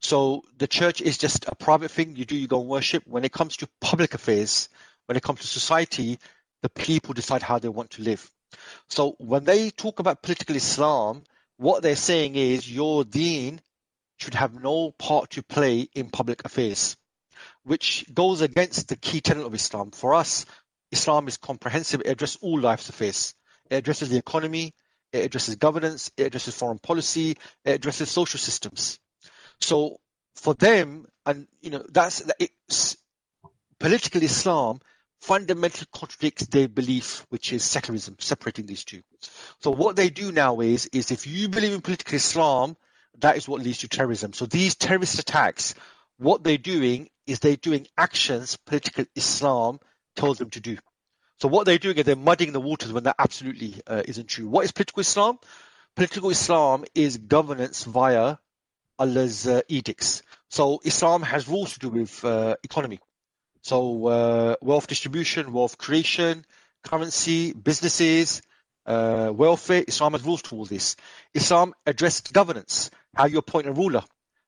So 0.00 0.42
the 0.56 0.68
church 0.68 1.00
is 1.00 1.18
just 1.18 1.46
a 1.48 1.54
private 1.54 1.90
thing 1.90 2.16
you 2.16 2.24
do, 2.24 2.36
you 2.36 2.46
go 2.46 2.60
and 2.60 2.68
worship. 2.68 3.02
When 3.06 3.24
it 3.24 3.32
comes 3.32 3.56
to 3.58 3.68
public 3.80 4.14
affairs, 4.14 4.68
when 5.08 5.16
it 5.16 5.22
comes 5.22 5.40
to 5.40 5.46
society, 5.46 6.18
the 6.62 6.68
people 6.68 7.14
decide 7.14 7.42
how 7.42 7.58
they 7.58 7.68
want 7.68 7.90
to 7.92 8.02
live. 8.02 8.30
So 8.90 9.16
when 9.18 9.44
they 9.44 9.70
talk 9.70 10.00
about 10.00 10.22
political 10.22 10.54
Islam, 10.54 11.22
what 11.56 11.82
they're 11.82 11.96
saying 11.96 12.36
is 12.36 12.70
your 12.70 13.04
deen 13.04 13.60
should 14.18 14.34
have 14.34 14.52
no 14.52 14.90
part 14.92 15.30
to 15.30 15.42
play 15.42 15.88
in 15.94 16.10
public 16.10 16.44
affairs, 16.44 16.96
which 17.62 18.04
goes 18.12 18.42
against 18.42 18.88
the 18.88 18.96
key 18.96 19.22
tenet 19.22 19.46
of 19.46 19.54
Islam. 19.54 19.92
For 19.92 20.14
us, 20.14 20.44
Islam 20.90 21.26
is 21.26 21.38
comprehensive, 21.38 22.02
it 22.02 22.08
addresses 22.08 22.38
all 22.42 22.60
life's 22.60 22.90
affairs. 22.90 23.34
It 23.70 23.76
addresses 23.76 24.10
the 24.10 24.18
economy, 24.18 24.74
it 25.12 25.24
addresses 25.24 25.56
governance, 25.56 26.10
it 26.16 26.26
addresses 26.26 26.54
foreign 26.54 26.78
policy, 26.78 27.36
it 27.64 27.72
addresses 27.72 28.10
social 28.10 28.38
systems. 28.38 28.98
So 29.60 30.00
for 30.36 30.54
them, 30.54 31.06
and 31.24 31.46
you 31.62 31.70
know, 31.70 31.84
that's 31.88 32.22
political 33.78 34.22
Islam 34.22 34.80
fundamentally 35.20 35.86
contradicts 35.92 36.46
their 36.46 36.68
belief, 36.68 37.26
which 37.28 37.52
is 37.52 37.64
secularism, 37.64 38.16
separating 38.18 38.66
these 38.66 38.84
two. 38.84 39.02
So 39.60 39.70
what 39.70 39.96
they 39.96 40.10
do 40.10 40.32
now 40.32 40.60
is, 40.60 40.86
is 40.92 41.10
if 41.10 41.26
you 41.26 41.48
believe 41.48 41.72
in 41.72 41.80
political 41.80 42.16
Islam, 42.16 42.76
that 43.18 43.36
is 43.36 43.48
what 43.48 43.62
leads 43.62 43.78
to 43.78 43.88
terrorism. 43.88 44.32
So 44.32 44.46
these 44.46 44.76
terrorist 44.76 45.18
attacks, 45.18 45.74
what 46.18 46.44
they're 46.44 46.58
doing 46.58 47.08
is 47.26 47.40
they're 47.40 47.56
doing 47.56 47.86
actions 47.96 48.56
political 48.56 49.04
Islam 49.14 49.80
tells 50.16 50.38
them 50.38 50.50
to 50.50 50.60
do. 50.60 50.78
So 51.40 51.48
what 51.48 51.66
they're 51.66 51.78
doing 51.78 51.96
is 51.96 52.04
they're 52.04 52.16
muddying 52.16 52.52
the 52.52 52.60
waters 52.60 52.92
when 52.92 53.04
that 53.04 53.16
absolutely 53.18 53.80
uh, 53.86 54.02
isn't 54.04 54.28
true. 54.28 54.48
What 54.48 54.64
is 54.64 54.72
political 54.72 55.00
Islam? 55.00 55.38
Political 55.94 56.30
Islam 56.30 56.84
is 56.94 57.16
governance 57.16 57.84
via 57.84 58.36
Allah's 58.98 59.46
uh, 59.46 59.60
edicts. 59.68 60.22
So 60.48 60.80
Islam 60.84 61.22
has 61.22 61.48
rules 61.48 61.74
to 61.74 61.78
do 61.78 61.88
with 61.88 62.24
uh, 62.24 62.56
economy. 62.64 62.98
So 63.68 64.06
uh, 64.06 64.56
wealth 64.62 64.86
distribution, 64.86 65.52
wealth 65.52 65.76
creation, 65.76 66.46
currency, 66.82 67.52
businesses, 67.52 68.40
uh, 68.86 69.30
welfare. 69.30 69.84
Islam 69.86 70.12
has 70.12 70.22
rules 70.22 70.40
to 70.44 70.56
all 70.56 70.64
this. 70.64 70.96
Islam 71.34 71.74
addressed 71.84 72.32
governance, 72.32 72.90
how 73.14 73.26
you 73.26 73.36
appoint 73.36 73.66
a 73.66 73.72
ruler, 73.72 74.04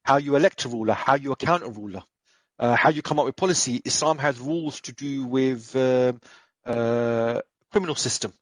how 0.07 0.17
you 0.17 0.37
elect 0.37 0.65
a 0.65 0.71
ruler, 0.71 0.95
how 0.95 1.17
you 1.17 1.33
account 1.33 1.65
a 1.65 1.69
ruler, 1.69 2.03
uh, 2.59 2.75
how 2.75 2.89
you 2.89 3.03
come 3.03 3.19
up 3.19 3.27
with 3.27 3.37
policy. 3.37 3.83
Islam 3.85 4.17
has 4.17 4.41
rules 4.41 4.81
to 4.81 4.93
do 4.95 5.27
with 5.27 5.77
um, 5.77 6.19
uh, 6.65 7.43
criminal 7.71 7.97
system. 7.97 8.33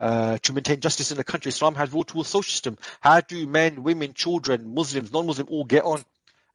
Uh, 0.00 0.38
to 0.38 0.54
maintain 0.54 0.80
justice 0.80 1.10
in 1.10 1.18
the 1.18 1.24
country, 1.24 1.50
Islam 1.50 1.74
has 1.74 1.92
rules 1.92 2.06
to 2.06 2.22
a 2.22 2.24
social 2.24 2.50
system. 2.50 2.78
How 3.02 3.20
do 3.20 3.46
men, 3.46 3.82
women, 3.82 4.14
children, 4.14 4.74
Muslims, 4.74 5.12
non-Muslim 5.12 5.48
all 5.50 5.64
get 5.64 5.84
on? 5.84 6.02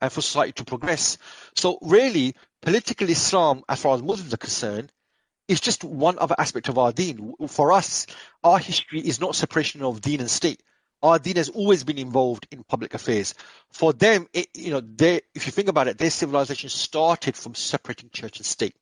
And 0.01 0.11
for 0.11 0.21
society 0.21 0.53
to 0.53 0.65
progress. 0.65 1.17
So 1.55 1.77
really, 1.81 2.35
political 2.61 3.09
Islam, 3.09 3.63
as 3.69 3.81
far 3.81 3.95
as 3.95 4.01
Muslims 4.01 4.33
are 4.33 4.37
concerned, 4.37 4.91
is 5.47 5.59
just 5.59 5.83
one 5.83 6.17
other 6.19 6.35
aspect 6.37 6.69
of 6.69 6.77
our 6.77 6.91
deen. 6.91 7.33
For 7.47 7.71
us, 7.71 8.07
our 8.43 8.57
history 8.57 9.01
is 9.01 9.19
not 9.19 9.35
separation 9.35 9.83
of 9.83 10.01
deen 10.01 10.19
and 10.19 10.29
state. 10.29 10.61
Our 11.03 11.19
deen 11.19 11.35
has 11.37 11.49
always 11.49 11.83
been 11.83 11.97
involved 11.97 12.47
in 12.51 12.63
public 12.63 12.93
affairs. 12.93 13.33
For 13.71 13.91
them, 13.91 14.27
it, 14.33 14.47
you 14.55 14.71
know, 14.71 14.81
they, 14.81 15.21
if 15.33 15.45
you 15.45 15.51
think 15.51 15.67
about 15.67 15.87
it, 15.87 15.97
their 15.97 16.11
civilization 16.11 16.69
started 16.69 17.35
from 17.35 17.55
separating 17.55 18.11
church 18.13 18.37
and 18.37 18.45
state. 18.45 18.75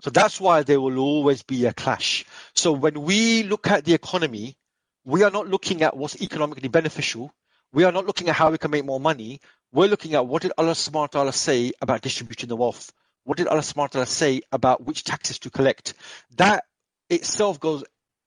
So 0.00 0.10
that's 0.10 0.40
why 0.40 0.64
there 0.64 0.80
will 0.80 0.98
always 0.98 1.44
be 1.44 1.66
a 1.66 1.72
clash. 1.72 2.24
So 2.54 2.72
when 2.72 3.02
we 3.02 3.44
look 3.44 3.68
at 3.68 3.84
the 3.84 3.94
economy, 3.94 4.56
we 5.04 5.22
are 5.22 5.30
not 5.30 5.46
looking 5.46 5.82
at 5.82 5.96
what's 5.96 6.20
economically 6.20 6.68
beneficial. 6.68 7.32
We 7.72 7.84
are 7.84 7.92
not 7.92 8.06
looking 8.06 8.28
at 8.28 8.34
how 8.34 8.50
we 8.50 8.58
can 8.58 8.72
make 8.72 8.84
more 8.84 9.00
money. 9.00 9.40
We're 9.74 9.88
looking 9.88 10.14
at 10.14 10.26
what 10.26 10.42
did 10.42 10.52
Allah 10.58 10.72
subhanahu 10.72 10.94
wa 10.94 11.06
ta'ala 11.06 11.32
say 11.32 11.72
about 11.80 12.02
distributing 12.02 12.50
the 12.50 12.56
wealth? 12.56 12.92
What 13.24 13.38
did 13.38 13.46
Allah 13.46 13.62
subhanahu 13.62 13.76
wa 13.76 13.86
ta'ala 13.86 14.06
say 14.06 14.42
about 14.52 14.84
which 14.84 15.02
taxes 15.02 15.38
to 15.40 15.50
collect? 15.50 15.94
That 16.36 16.64
itself 17.08 17.58
goes 17.58 17.82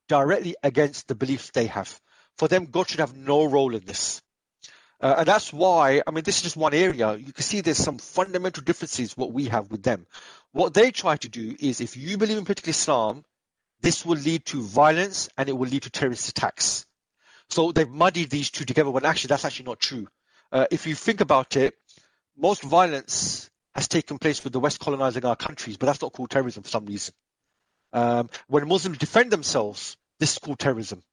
directly 0.07 0.55
against 0.63 1.07
the 1.07 1.13
beliefs 1.13 1.51
they 1.51 1.67
have. 1.67 2.01
For 2.39 2.47
them, 2.47 2.65
God 2.65 2.89
should 2.89 2.99
have 2.99 3.15
no 3.15 3.45
role 3.45 3.75
in 3.75 3.85
this. 3.85 4.23
Uh, 4.99 5.15
and 5.19 5.27
that's 5.27 5.53
why, 5.53 6.01
I 6.07 6.09
mean, 6.09 6.23
this 6.23 6.37
is 6.37 6.43
just 6.43 6.57
one 6.57 6.73
area. 6.73 7.15
You 7.15 7.31
can 7.31 7.43
see 7.43 7.61
there's 7.61 7.77
some 7.77 7.99
fundamental 7.99 8.63
differences 8.63 9.15
what 9.15 9.31
we 9.31 9.45
have 9.45 9.69
with 9.69 9.83
them. 9.83 10.07
What 10.51 10.73
they 10.73 10.89
try 10.89 11.15
to 11.17 11.29
do 11.29 11.55
is 11.59 11.79
if 11.79 11.95
you 11.95 12.17
believe 12.17 12.39
in 12.39 12.45
political 12.45 12.71
Islam, 12.71 13.23
this 13.81 14.03
will 14.03 14.17
lead 14.17 14.45
to 14.45 14.63
violence 14.63 15.29
and 15.37 15.47
it 15.47 15.53
will 15.55 15.67
lead 15.67 15.83
to 15.83 15.91
terrorist 15.91 16.29
attacks. 16.29 16.87
So 17.49 17.71
they've 17.71 17.87
muddied 17.87 18.31
these 18.31 18.49
two 18.49 18.65
together, 18.65 18.91
but 18.91 19.05
actually 19.05 19.27
that's 19.27 19.45
actually 19.45 19.65
not 19.65 19.79
true. 19.79 20.07
Uh, 20.51 20.67
if 20.71 20.87
you 20.87 20.95
think 20.95 21.21
about 21.21 21.55
it, 21.55 21.75
most 22.37 22.63
violence 22.63 23.49
has 23.73 23.87
taken 23.87 24.17
place 24.17 24.43
with 24.43 24.53
the 24.53 24.59
West 24.59 24.79
colonizing 24.79 25.25
our 25.25 25.35
countries, 25.35 25.77
but 25.77 25.87
that's 25.87 26.01
not 26.01 26.13
called 26.13 26.29
terrorism 26.29 26.63
for 26.63 26.69
some 26.69 26.85
reason. 26.85 27.13
Um, 27.93 28.29
when 28.47 28.67
Muslims 28.67 28.97
defend 28.97 29.31
themselves, 29.31 29.97
this 30.19 30.33
is 30.33 30.39
called 30.39 30.59
terrorism. 30.59 31.03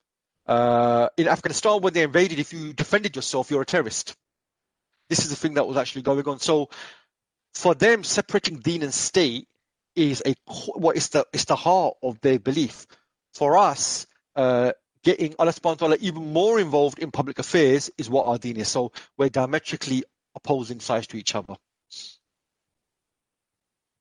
Uh, 0.47 1.09
in 1.17 1.29
Afghanistan, 1.29 1.81
when 1.81 1.93
they 1.93 2.03
invaded, 2.03 2.39
if 2.39 2.53
you 2.53 2.73
defended 2.73 3.15
yourself, 3.17 3.51
you're 3.51 3.63
a 3.63 3.67
terrorist. 3.67 4.17
This 5.09 5.21
is 5.21 5.31
the 5.31 5.37
thing 5.37 5.55
that 5.55 5.67
was 5.67 5.77
actually 5.77 6.03
going 6.03 6.27
on. 6.27 6.41
So, 6.41 6.71
for 7.55 7.75
them, 7.75 8.03
separating 8.03 8.59
deen 8.59 8.83
and 8.83 8.95
state 8.95 9.47
is 9.95 10.23
a 10.25 10.35
what 10.75 10.97
is 10.97 11.11
the 11.11 11.27
is 11.33 11.45
the 11.45 11.57
heart 11.57 11.97
of 12.03 12.21
their 12.21 12.39
belief. 12.39 12.87
For 13.35 13.59
us, 13.59 14.07
uh, 14.37 14.73
getting 15.03 15.35
Allah 15.39 15.53
subhanahu 15.53 15.81
wa 15.81 15.87
ta'ala 15.89 15.97
even 16.01 16.33
more 16.33 16.61
involved 16.61 16.99
in 16.99 17.11
public 17.11 17.39
affairs 17.39 17.91
is 17.99 18.09
what 18.09 18.27
our 18.27 18.39
deen 18.39 18.57
is. 18.57 18.69
So 18.69 18.93
we're 19.17 19.29
diametrically 19.29 20.05
opposing 20.35 20.81
sides 20.81 21.07
to 21.09 21.17
each 21.17 21.35
other. 21.35 21.57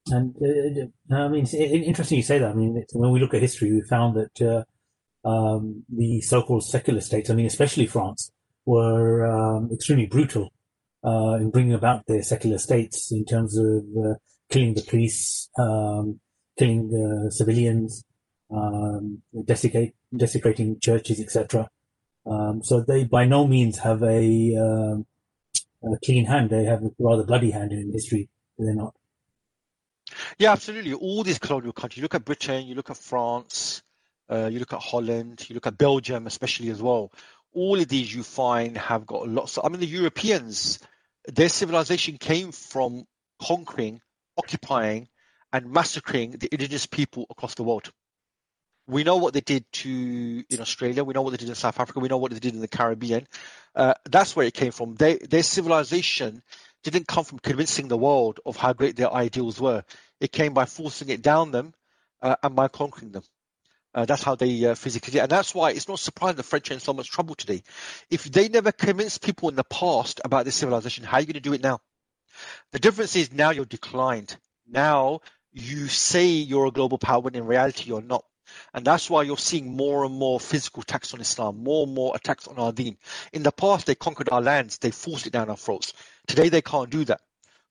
And 0.07 0.35
uh, 0.35 1.15
I 1.15 1.27
mean, 1.27 1.43
it's 1.43 1.53
interesting 1.53 2.17
you 2.17 2.23
say 2.23 2.39
that. 2.39 2.51
I 2.51 2.53
mean, 2.53 2.83
when 2.93 3.11
we 3.11 3.19
look 3.19 3.33
at 3.33 3.41
history, 3.41 3.71
we 3.71 3.81
found 3.81 4.15
that 4.15 4.41
uh, 4.41 5.27
um, 5.27 5.83
the 5.89 6.21
so-called 6.21 6.63
secular 6.63 7.01
states, 7.01 7.29
I 7.29 7.35
mean, 7.35 7.45
especially 7.45 7.85
France, 7.85 8.31
were 8.65 9.25
um, 9.25 9.69
extremely 9.71 10.07
brutal 10.07 10.51
uh, 11.05 11.35
in 11.35 11.51
bringing 11.51 11.73
about 11.73 12.05
their 12.07 12.23
secular 12.23 12.57
states 12.57 13.11
in 13.11 13.25
terms 13.25 13.57
of 13.57 13.83
uh, 13.97 14.13
killing 14.49 14.73
the 14.73 14.81
police, 14.81 15.49
um, 15.57 16.19
killing 16.57 16.89
the 16.89 17.31
civilians, 17.31 18.03
um, 18.51 19.21
desecrate, 19.45 19.95
desecrating 20.15 20.79
churches, 20.79 21.19
etc. 21.19 21.69
Um, 22.25 22.61
so 22.63 22.81
they 22.81 23.03
by 23.03 23.25
no 23.25 23.47
means 23.47 23.79
have 23.79 24.03
a, 24.03 24.55
um, 24.55 25.05
a, 25.83 25.97
clean 26.03 26.25
hand. 26.25 26.49
They 26.49 26.65
have 26.65 26.83
a 26.83 26.91
rather 26.99 27.23
bloody 27.23 27.51
hand 27.51 27.71
in 27.71 27.91
history. 27.91 28.29
They're 28.57 28.75
not. 28.75 28.93
Yeah, 30.37 30.51
absolutely. 30.51 30.93
All 30.93 31.23
these 31.23 31.39
colonial 31.39 31.73
countries. 31.73 31.97
You 31.97 32.03
look 32.03 32.15
at 32.15 32.25
Britain, 32.25 32.67
you 32.67 32.75
look 32.75 32.89
at 32.89 32.97
France, 32.97 33.81
uh, 34.29 34.49
you 34.51 34.59
look 34.59 34.73
at 34.73 34.81
Holland, 34.81 35.49
you 35.49 35.55
look 35.55 35.67
at 35.67 35.77
Belgium, 35.77 36.27
especially 36.27 36.69
as 36.69 36.81
well. 36.81 37.11
All 37.53 37.79
of 37.79 37.87
these 37.87 38.13
you 38.13 38.23
find 38.23 38.77
have 38.77 39.05
got 39.05 39.27
lots. 39.27 39.57
Of, 39.57 39.65
I 39.65 39.69
mean, 39.69 39.79
the 39.79 39.87
Europeans, 39.87 40.79
their 41.27 41.49
civilization 41.49 42.17
came 42.17 42.51
from 42.51 43.05
conquering, 43.41 44.01
occupying, 44.37 45.09
and 45.53 45.71
massacring 45.71 46.31
the 46.31 46.47
indigenous 46.51 46.85
people 46.85 47.25
across 47.29 47.55
the 47.55 47.63
world. 47.63 47.91
We 48.91 49.05
know 49.05 49.15
what 49.15 49.33
they 49.33 49.39
did 49.39 49.63
to 49.71 50.43
in 50.49 50.59
Australia. 50.59 51.05
We 51.05 51.13
know 51.13 51.21
what 51.21 51.31
they 51.31 51.37
did 51.37 51.47
in 51.47 51.55
South 51.55 51.79
Africa. 51.79 52.01
We 52.01 52.09
know 52.09 52.17
what 52.17 52.33
they 52.33 52.39
did 52.39 52.53
in 52.53 52.59
the 52.59 52.67
Caribbean. 52.67 53.25
Uh, 53.73 53.93
that's 54.03 54.35
where 54.35 54.45
it 54.45 54.53
came 54.53 54.73
from. 54.73 54.95
They, 54.95 55.15
their 55.15 55.43
civilization 55.43 56.43
didn't 56.83 57.07
come 57.07 57.23
from 57.23 57.39
convincing 57.39 57.87
the 57.87 57.95
world 57.95 58.41
of 58.45 58.57
how 58.57 58.73
great 58.73 58.97
their 58.97 59.13
ideals 59.13 59.61
were. 59.61 59.85
It 60.19 60.33
came 60.33 60.53
by 60.53 60.65
forcing 60.65 61.07
it 61.07 61.21
down 61.21 61.51
them 61.51 61.73
uh, 62.21 62.35
and 62.43 62.53
by 62.53 62.67
conquering 62.67 63.13
them. 63.13 63.23
Uh, 63.95 64.03
that's 64.03 64.23
how 64.23 64.35
they 64.35 64.65
uh, 64.65 64.75
physically 64.75 65.11
did. 65.11 65.21
And 65.21 65.31
that's 65.31 65.55
why 65.55 65.71
it's 65.71 65.87
not 65.87 65.99
surprising 65.99 66.35
the 66.35 66.43
French 66.43 66.69
are 66.69 66.73
in 66.73 66.81
so 66.81 66.91
much 66.91 67.09
trouble 67.09 67.35
today. 67.35 67.63
If 68.09 68.25
they 68.25 68.49
never 68.49 68.73
convinced 68.73 69.23
people 69.23 69.47
in 69.47 69.55
the 69.55 69.63
past 69.63 70.19
about 70.25 70.43
this 70.43 70.55
civilization, 70.55 71.05
how 71.05 71.15
are 71.15 71.19
you 71.21 71.27
going 71.27 71.35
to 71.35 71.39
do 71.39 71.53
it 71.53 71.63
now? 71.63 71.79
The 72.73 72.79
difference 72.79 73.15
is 73.15 73.31
now 73.31 73.51
you're 73.51 73.63
declined. 73.63 74.35
Now 74.67 75.21
you 75.53 75.87
say 75.87 76.25
you're 76.25 76.65
a 76.65 76.71
global 76.71 76.97
power 76.97 77.21
when 77.21 77.35
in 77.35 77.45
reality 77.45 77.85
you're 77.85 78.01
not. 78.01 78.25
And 78.73 78.85
that's 78.85 79.09
why 79.09 79.23
you're 79.23 79.37
seeing 79.37 79.75
more 79.75 80.05
and 80.05 80.15
more 80.15 80.39
physical 80.39 80.81
attacks 80.81 81.13
on 81.13 81.21
Islam, 81.21 81.63
more 81.63 81.85
and 81.85 81.95
more 81.95 82.15
attacks 82.15 82.47
on 82.47 82.57
our 82.57 82.71
deen. 82.71 82.97
In 83.33 83.43
the 83.43 83.51
past, 83.51 83.85
they 83.85 83.95
conquered 83.95 84.29
our 84.29 84.41
lands, 84.41 84.77
they 84.77 84.91
forced 84.91 85.27
it 85.27 85.33
down 85.33 85.49
our 85.49 85.57
throats. 85.57 85.93
Today, 86.27 86.49
they 86.49 86.61
can't 86.61 86.89
do 86.89 87.05
that. 87.05 87.21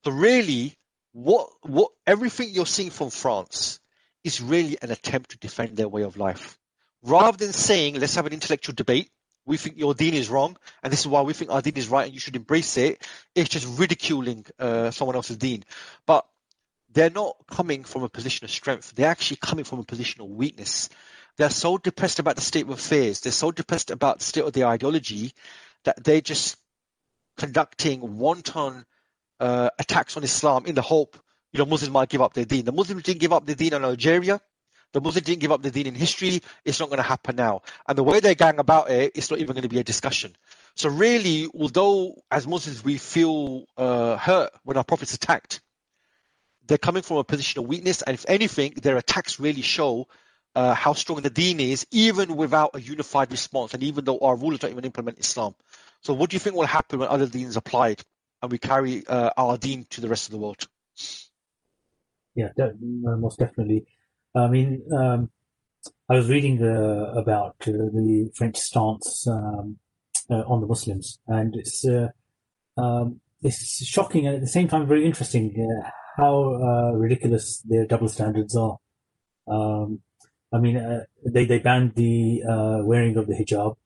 So 0.05 0.13
really, 0.13 0.77
what 1.13 1.51
what 1.63 1.91
everything 2.07 2.51
you're 2.51 2.67
seeing 2.67 2.91
from 2.91 3.11
France 3.11 3.81
is 4.25 4.41
really 4.41 4.79
an 4.83 4.91
attempt 4.91 5.31
to 5.31 5.39
defend 5.39 5.77
their 5.77 5.89
way 5.89 6.03
of 6.03 6.17
life. 6.17 6.59
Rather 7.03 7.37
than 7.37 7.53
saying, 7.53 7.99
let's 7.99 8.15
have 8.15 8.27
an 8.27 8.33
intellectual 8.33 8.75
debate, 8.75 9.11
we 9.47 9.57
think 9.57 9.79
your 9.79 9.95
deen 9.95 10.15
is 10.15 10.29
wrong, 10.29 10.57
and 10.83 10.93
this 10.93 11.01
is 11.01 11.07
why 11.07 11.23
we 11.23 11.33
think 11.33 11.51
our 11.51 11.63
deen 11.63 11.77
is 11.77 11.89
right, 11.89 12.05
and 12.05 12.15
you 12.15 12.21
should 12.21 12.37
embrace 12.37 12.77
it. 12.77 13.03
It's 13.35 13.49
just 13.49 13.67
ridiculing 13.79 14.45
uh, 14.59 14.91
someone 14.91 15.17
else's 15.17 15.39
deen. 15.39 15.65
But 16.07 16.27
they're 16.93 17.11
not 17.11 17.37
coming 17.51 17.85
from 17.85 18.03
a 18.03 18.09
position 18.09 18.45
of 18.45 18.51
strength. 18.51 18.93
They're 18.95 19.11
actually 19.11 19.39
coming 19.39 19.65
from 19.65 19.79
a 19.79 19.85
position 19.85 20.23
of 20.23 20.29
weakness. 20.29 20.89
They're 21.37 21.51
so 21.51 21.79
depressed 21.79 22.19
about 22.19 22.37
the 22.37 22.43
state 22.43 22.65
of 22.65 22.71
affairs. 22.71 23.21
They're 23.21 23.33
so 23.33 23.51
depressed 23.51 23.91
about 23.91 24.19
the 24.19 24.25
state 24.25 24.45
of 24.45 24.53
their 24.53 24.67
ideology 24.67 25.33
that 25.85 26.03
they're 26.03 26.21
just 26.21 26.57
conducting 27.37 28.19
wanton 28.19 28.85
uh, 29.39 29.71
attacks 29.79 30.17
on 30.17 30.25
Islam 30.25 30.67
in 30.67 30.75
the 30.75 30.83
hope, 30.83 31.19
you 31.53 31.59
know, 31.59 31.65
Muslims 31.65 31.93
might 31.93 32.09
give 32.09 32.21
up 32.21 32.35
their 32.35 32.45
deen. 32.45 32.65
The 32.65 32.73
Muslims 32.73 33.03
didn't 33.03 33.21
give 33.21 33.33
up 33.33 33.47
their 33.47 33.55
deen 33.55 33.73
in 33.73 33.85
Algeria. 33.85 34.41
The 34.93 35.01
Muslims 35.01 35.27
didn't 35.27 35.41
give 35.41 35.53
up 35.53 35.63
their 35.63 35.71
deen 35.71 35.87
in 35.87 35.95
history. 35.95 36.43
It's 36.65 36.81
not 36.81 36.91
going 36.91 36.99
to 36.99 37.03
happen 37.03 37.37
now. 37.37 37.63
And 37.89 37.97
the 37.97 38.03
way 38.03 38.21
they 38.21 38.35
gang 38.35 38.59
about 38.59 38.91
it, 38.91 39.13
it's 39.15 39.31
not 39.31 39.39
even 39.39 39.55
going 39.55 39.63
to 39.63 39.69
be 39.69 39.79
a 39.79 39.85
discussion. 39.85 40.37
So 40.75 40.89
really, 40.89 41.49
although 41.59 42.17
as 42.31 42.47
Muslims 42.47 42.85
we 42.85 42.99
feel 42.99 43.65
uh, 43.77 44.17
hurt 44.17 44.51
when 44.65 44.77
our 44.77 44.85
prophet's 44.85 45.15
attacked, 45.15 45.61
they're 46.71 46.79
coming 46.79 47.03
from 47.03 47.17
a 47.17 47.25
position 47.25 47.59
of 47.61 47.67
weakness, 47.67 48.01
and 48.01 48.15
if 48.15 48.25
anything, 48.29 48.75
their 48.81 48.97
attacks 48.97 49.41
really 49.41 49.61
show 49.61 50.07
uh, 50.55 50.73
how 50.73 50.93
strong 50.93 51.21
the 51.21 51.29
deen 51.29 51.59
is, 51.59 51.85
even 51.91 52.37
without 52.37 52.71
a 52.75 52.81
unified 52.81 53.33
response, 53.33 53.75
and 53.75 53.83
even 53.83 54.05
though 54.05 54.21
our 54.21 54.37
rulers 54.37 54.61
don't 54.61 54.71
even 54.71 54.85
implement 54.85 55.19
Islam. 55.19 55.57
So, 56.03 56.15
what 56.15 56.31
do 56.31 56.37
you 56.37 56.39
think 56.39 56.55
will 56.55 56.67
happen 56.67 57.01
when 57.01 57.09
other 57.09 57.27
deens 57.27 57.57
applied 57.57 58.01
and 58.41 58.53
we 58.53 58.59
carry 58.59 59.05
uh, 59.05 59.31
our 59.37 59.59
deen 59.59 59.85
to 59.91 60.01
the 60.01 60.09
rest 60.09 60.29
of 60.29 60.33
the 60.33 60.39
world? 60.39 60.69
Yeah, 62.37 62.51
most 62.81 63.41
definitely. 63.41 63.87
I 64.37 64.47
mean, 64.47 64.83
um, 64.97 65.29
I 66.09 66.15
was 66.15 66.29
reading 66.29 66.63
uh, 66.63 67.15
about 67.17 67.57
uh, 67.63 67.73
the 67.73 68.31
French 68.37 68.59
stance 68.59 69.27
um, 69.27 69.79
uh, 70.31 70.45
on 70.47 70.61
the 70.61 70.69
Muslims, 70.69 71.19
and 71.27 71.57
it's 71.57 71.85
uh, 71.85 72.11
um, 72.77 73.21
it's 73.43 73.85
shocking 73.85 74.29
and 74.29 74.37
at 74.37 74.41
the 74.41 74.47
same 74.47 74.69
time 74.69 74.87
very 74.87 75.05
interesting 75.05 75.53
how 76.17 76.55
uh, 76.55 76.93
ridiculous 76.93 77.63
their 77.63 77.87
double 77.87 78.09
standards 78.09 78.57
are. 78.57 78.79
Um, 79.49 80.01
I 80.53 80.59
mean, 80.59 80.77
uh, 80.77 81.05
they 81.25 81.45
they 81.45 81.59
banned 81.59 81.95
the 81.95 82.43
uh, 82.49 82.79
wearing 82.83 83.17
of 83.17 83.27
the 83.27 83.35
hijab, 83.35 83.77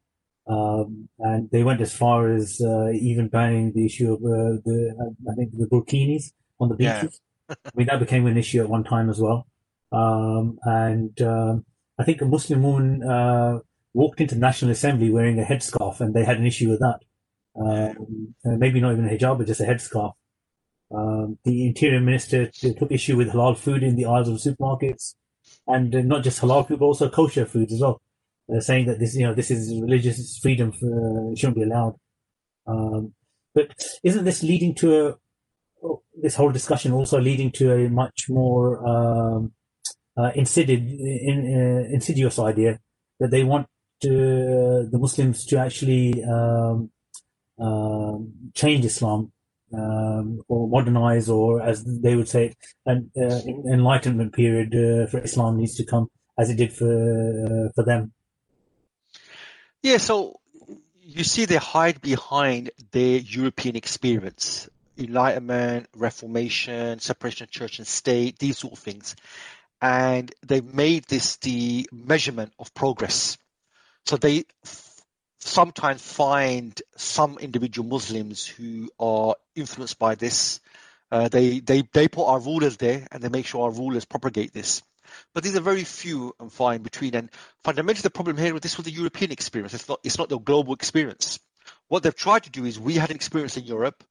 um, 0.46 1.08
and 1.18 1.50
they 1.50 1.62
went 1.62 1.80
as 1.80 1.94
far 1.94 2.30
as 2.30 2.60
uh, 2.60 2.90
even 2.90 3.28
banning 3.28 3.72
the 3.72 3.84
issue 3.84 4.12
of 4.14 4.20
uh, 4.20 4.60
the 4.64 4.94
uh, 4.98 5.30
I 5.30 5.34
think 5.34 5.52
the 5.52 5.66
burkinis 5.66 6.32
on 6.58 6.70
the 6.70 6.76
beaches. 6.76 7.20
Yeah. 7.48 7.56
I 7.66 7.70
mean, 7.74 7.86
that 7.88 8.00
became 8.00 8.26
an 8.26 8.38
issue 8.38 8.62
at 8.62 8.70
one 8.70 8.84
time 8.84 9.10
as 9.10 9.20
well. 9.20 9.46
Um, 9.92 10.58
and 10.62 11.20
um, 11.20 11.66
I 11.98 12.04
think 12.04 12.22
a 12.22 12.24
Muslim 12.24 12.62
woman 12.62 13.62
walked 13.92 14.20
into 14.20 14.34
the 14.34 14.40
National 14.40 14.70
Assembly 14.72 15.10
wearing 15.10 15.38
a 15.38 15.44
headscarf, 15.44 16.00
and 16.00 16.14
they 16.14 16.24
had 16.24 16.38
an 16.38 16.46
issue 16.46 16.70
with 16.70 16.80
that. 16.80 17.00
Um, 17.56 18.34
maybe 18.44 18.80
not 18.80 18.92
even 18.92 19.06
a 19.06 19.10
hijab, 19.10 19.38
but 19.38 19.46
just 19.46 19.60
a 19.60 19.64
headscarf. 19.64 20.14
Um, 20.92 21.38
the 21.44 21.66
interior 21.66 22.00
minister 22.00 22.50
took 22.50 22.92
issue 22.92 23.16
with 23.16 23.32
halal 23.32 23.56
food 23.56 23.82
in 23.82 23.96
the 23.96 24.06
aisles 24.06 24.28
of 24.28 24.36
supermarkets, 24.36 25.14
and 25.66 25.94
uh, 25.94 26.02
not 26.02 26.24
just 26.24 26.40
halal 26.40 26.66
food, 26.66 26.78
but 26.78 26.86
also 26.86 27.08
kosher 27.08 27.46
foods 27.46 27.72
as 27.72 27.80
well. 27.80 28.00
Uh, 28.54 28.60
saying 28.60 28.86
that 28.86 28.98
this, 28.98 29.16
you 29.16 29.26
know, 29.26 29.34
this 29.34 29.50
is 29.50 29.80
religious 29.80 30.38
freedom, 30.38 30.70
for, 30.70 31.32
uh, 31.32 31.34
shouldn't 31.34 31.56
be 31.56 31.62
allowed. 31.62 31.94
Um, 32.66 33.14
but 33.54 33.72
isn't 34.02 34.24
this 34.24 34.42
leading 34.42 34.74
to 34.76 35.06
a 35.06 35.14
oh, 35.82 36.02
this 36.20 36.34
whole 36.34 36.50
discussion 36.50 36.92
also 36.92 37.20
leading 37.20 37.50
to 37.52 37.72
a 37.72 37.88
much 37.88 38.26
more 38.28 38.86
um, 38.86 39.52
uh, 40.16 40.30
insidious, 40.34 40.80
in, 40.80 41.86
uh, 41.88 41.94
insidious 41.94 42.38
idea 42.38 42.80
that 43.20 43.30
they 43.30 43.44
want 43.44 43.66
to, 44.02 44.88
the 44.90 44.98
Muslims 44.98 45.46
to 45.46 45.58
actually 45.58 46.22
um, 46.24 46.90
um 47.58 48.32
change 48.52 48.84
Islam 48.84 49.32
um, 49.78 50.40
or 50.48 50.68
modernize, 50.68 51.28
or 51.28 51.62
as 51.62 51.84
they 51.84 52.16
would 52.16 52.28
say, 52.28 52.54
an 52.86 53.10
uh, 53.16 53.40
enlightenment 53.72 54.32
period 54.32 54.74
uh, 54.74 55.06
for 55.10 55.18
Islam 55.18 55.58
needs 55.58 55.74
to 55.76 55.84
come, 55.84 56.08
as 56.38 56.50
it 56.50 56.56
did 56.56 56.72
for 56.72 56.86
uh, 56.86 57.72
for 57.74 57.84
them. 57.84 58.12
Yeah, 59.82 59.98
so 59.98 60.40
you 61.02 61.24
see, 61.24 61.44
they 61.44 61.56
hide 61.56 62.00
behind 62.00 62.70
their 62.92 63.18
European 63.18 63.76
experience, 63.76 64.68
Enlightenment, 64.96 65.88
Reformation, 65.94 66.98
separation 66.98 67.44
of 67.44 67.50
church 67.50 67.78
and 67.78 67.86
state, 67.86 68.38
these 68.38 68.58
sort 68.58 68.72
of 68.72 68.78
things, 68.78 69.14
and 69.82 70.34
they 70.46 70.60
made 70.60 71.04
this 71.04 71.36
the 71.36 71.88
measurement 71.92 72.52
of 72.58 72.72
progress. 72.74 73.36
So 74.06 74.16
they 74.16 74.44
sometimes 75.44 76.00
find 76.00 76.80
some 76.96 77.38
individual 77.38 77.86
Muslims 77.86 78.46
who 78.46 78.88
are 78.98 79.36
influenced 79.54 79.98
by 79.98 80.14
this. 80.14 80.60
Uh, 81.10 81.28
they, 81.28 81.60
they, 81.60 81.82
they 81.92 82.08
put 82.08 82.26
our 82.26 82.40
rulers 82.40 82.78
there 82.78 83.06
and 83.12 83.22
they 83.22 83.28
make 83.28 83.46
sure 83.46 83.64
our 83.64 83.70
rulers 83.70 84.06
propagate 84.06 84.54
this. 84.54 84.82
But 85.34 85.44
these 85.44 85.54
are 85.54 85.60
very 85.60 85.84
few 85.84 86.34
and 86.40 86.50
far 86.50 86.74
in 86.74 86.82
between. 86.82 87.14
And 87.14 87.30
fundamentally, 87.62 88.02
the 88.02 88.10
problem 88.10 88.38
here 88.38 88.54
with 88.54 88.62
this 88.62 88.78
was 88.78 88.86
the 88.86 88.90
European 88.92 89.32
experience. 89.32 89.74
It's 89.74 89.88
not, 89.88 90.00
it's 90.02 90.18
not 90.18 90.30
the 90.30 90.38
global 90.38 90.72
experience. 90.72 91.38
What 91.88 92.02
they've 92.02 92.14
tried 92.14 92.44
to 92.44 92.50
do 92.50 92.64
is 92.64 92.80
we 92.80 92.94
had 92.94 93.10
an 93.10 93.16
experience 93.16 93.58
in 93.58 93.64
Europe 93.64 94.02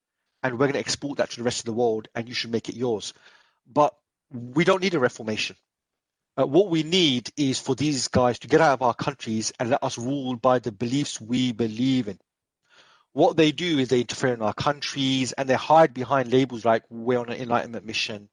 and 0.44 0.54
we're 0.54 0.68
going 0.68 0.74
to 0.74 0.80
export 0.80 1.18
that 1.18 1.32
to 1.32 1.38
the 1.38 1.44
rest 1.44 1.60
of 1.62 1.66
the 1.66 1.74
world 1.74 2.10
and 2.14 2.28
you 2.28 2.36
should 2.36 2.52
make 2.52 2.70
it 2.70 2.76
yours. 2.76 3.14
But 3.72 3.96
we 4.32 4.66
don't 4.66 4.82
need 4.84 4.94
a 4.94 5.00
reformation. 5.00 5.56
Uh, 6.38 6.48
what 6.48 6.70
we 6.70 6.84
need 6.84 7.30
is 7.38 7.60
for 7.60 7.76
these 7.76 8.08
guys 8.10 8.40
to 8.40 8.48
get 8.48 8.62
out 8.62 8.74
of 8.74 8.82
our 8.82 8.96
countries 8.96 9.54
and 9.60 9.70
let 9.70 9.84
us 9.84 9.98
rule 9.98 10.36
by 10.36 10.60
the 10.60 10.72
beliefs 10.72 11.22
we 11.22 11.52
believe 11.54 12.08
in. 12.08 12.20
What 13.14 13.38
they 13.38 13.52
do 13.52 13.80
is 13.80 13.90
they 13.90 14.02
interfere 14.02 14.34
in 14.34 14.42
our 14.44 14.54
countries 14.54 15.34
and 15.34 15.50
they 15.50 15.56
hide 15.56 15.94
behind 15.94 16.32
labels 16.32 16.66
like 16.66 16.84
we're 16.90 17.20
on 17.20 17.30
an 17.30 17.42
enlightenment 17.42 17.86
mission. 17.86 18.30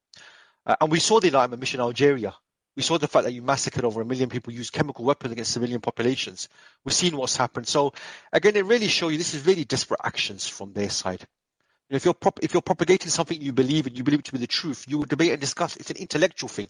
Uh, 0.65 0.75
and 0.81 0.91
we 0.91 0.99
saw 0.99 1.19
the 1.19 1.27
enlightenment 1.27 1.61
mission 1.61 1.79
in 1.81 1.85
Algeria. 1.85 2.35
We 2.77 2.83
saw 2.83 2.97
the 2.97 3.07
fact 3.07 3.25
that 3.25 3.33
you 3.33 3.41
massacred 3.43 3.85
over 3.85 4.01
a 4.01 4.05
million 4.05 4.29
people, 4.29 4.53
used 4.53 4.73
chemical 4.73 5.05
weapons 5.05 5.33
against 5.33 5.53
civilian 5.53 5.81
populations. 5.81 6.49
We've 6.85 6.93
seen 6.95 7.17
what's 7.17 7.37
happened. 7.37 7.67
So 7.67 7.93
again, 8.33 8.55
it 8.55 8.65
really 8.65 8.87
shows 8.89 9.11
you 9.11 9.19
this 9.19 9.35
is 9.35 9.45
really 9.45 9.65
desperate 9.65 10.01
actions 10.03 10.47
from 10.47 10.73
their 10.73 10.89
side. 10.89 11.25
if 11.89 12.05
you're 12.05 12.15
prop- 12.15 12.39
if 12.43 12.53
you're 12.53 12.61
propagating 12.63 13.09
something 13.09 13.41
you 13.41 13.53
believe 13.53 13.87
in, 13.87 13.95
you 13.95 14.03
believe 14.03 14.21
it 14.21 14.25
to 14.27 14.33
be 14.33 14.39
the 14.39 14.47
truth, 14.47 14.85
you 14.87 14.99
will 14.99 15.05
debate 15.05 15.31
and 15.31 15.41
discuss. 15.41 15.77
It's 15.77 15.91
an 15.91 15.97
intellectual 15.97 16.49
thing. 16.49 16.69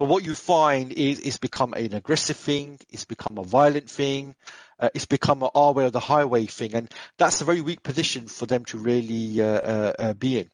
But 0.00 0.08
what 0.08 0.24
you 0.24 0.34
find 0.34 0.92
is 0.94 1.20
it's 1.20 1.36
become 1.36 1.74
an 1.74 1.92
aggressive 1.92 2.38
thing, 2.38 2.80
it's 2.88 3.04
become 3.04 3.36
a 3.36 3.44
violent 3.44 3.90
thing, 3.90 4.34
uh, 4.78 4.88
it's 4.94 5.04
become 5.04 5.46
our 5.54 5.72
way 5.74 5.84
or 5.84 5.90
the 5.90 6.00
highway 6.00 6.46
thing, 6.46 6.74
and 6.74 6.90
that's 7.18 7.42
a 7.42 7.44
very 7.44 7.60
weak 7.60 7.82
position 7.82 8.26
for 8.26 8.46
them 8.46 8.64
to 8.64 8.78
really 8.78 9.42
uh, 9.42 9.44
uh, 9.44 9.92
uh 9.98 10.12
be 10.14 10.38
in. 10.38 10.50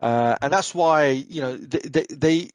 Uh, 0.00 0.36
and 0.42 0.52
that's 0.52 0.74
why 0.74 1.06
you 1.06 1.40
know 1.40 1.56
they, 1.56 1.78
they, 1.78 2.06
they 2.10 2.50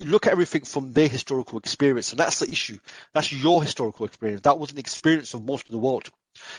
look 0.00 0.26
at 0.26 0.32
everything 0.32 0.64
from 0.64 0.92
their 0.94 1.06
historical 1.06 1.60
experience, 1.60 2.10
and 2.10 2.18
that's 2.18 2.40
the 2.40 2.50
issue. 2.50 2.78
That's 3.14 3.32
your 3.32 3.62
historical 3.62 4.04
experience. 4.06 4.40
That 4.42 4.58
was 4.58 4.72
an 4.72 4.78
experience 4.78 5.32
of 5.32 5.44
most 5.44 5.66
of 5.66 5.70
the 5.70 5.78
world, 5.78 6.10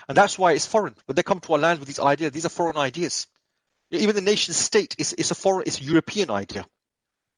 and 0.08 0.18
that's 0.18 0.40
why 0.40 0.54
it's 0.54 0.66
foreign. 0.66 0.96
When 1.08 1.18
they 1.18 1.24
come 1.24 1.42
to 1.42 1.54
our 1.54 1.60
land 1.60 1.80
with 1.80 1.90
these 1.90 2.00
ideas, 2.00 2.32
these 2.32 2.46
are 2.46 2.56
foreign 2.58 2.78
ideas. 2.78 3.28
Even 3.92 4.16
the 4.16 4.22
nation 4.22 4.54
state 4.54 4.96
is, 4.98 5.12
is 5.12 5.30
a 5.30 5.36
foreign, 5.36 5.64
it's 5.68 5.82
a 5.82 5.84
European 5.84 6.32
idea. 6.32 6.66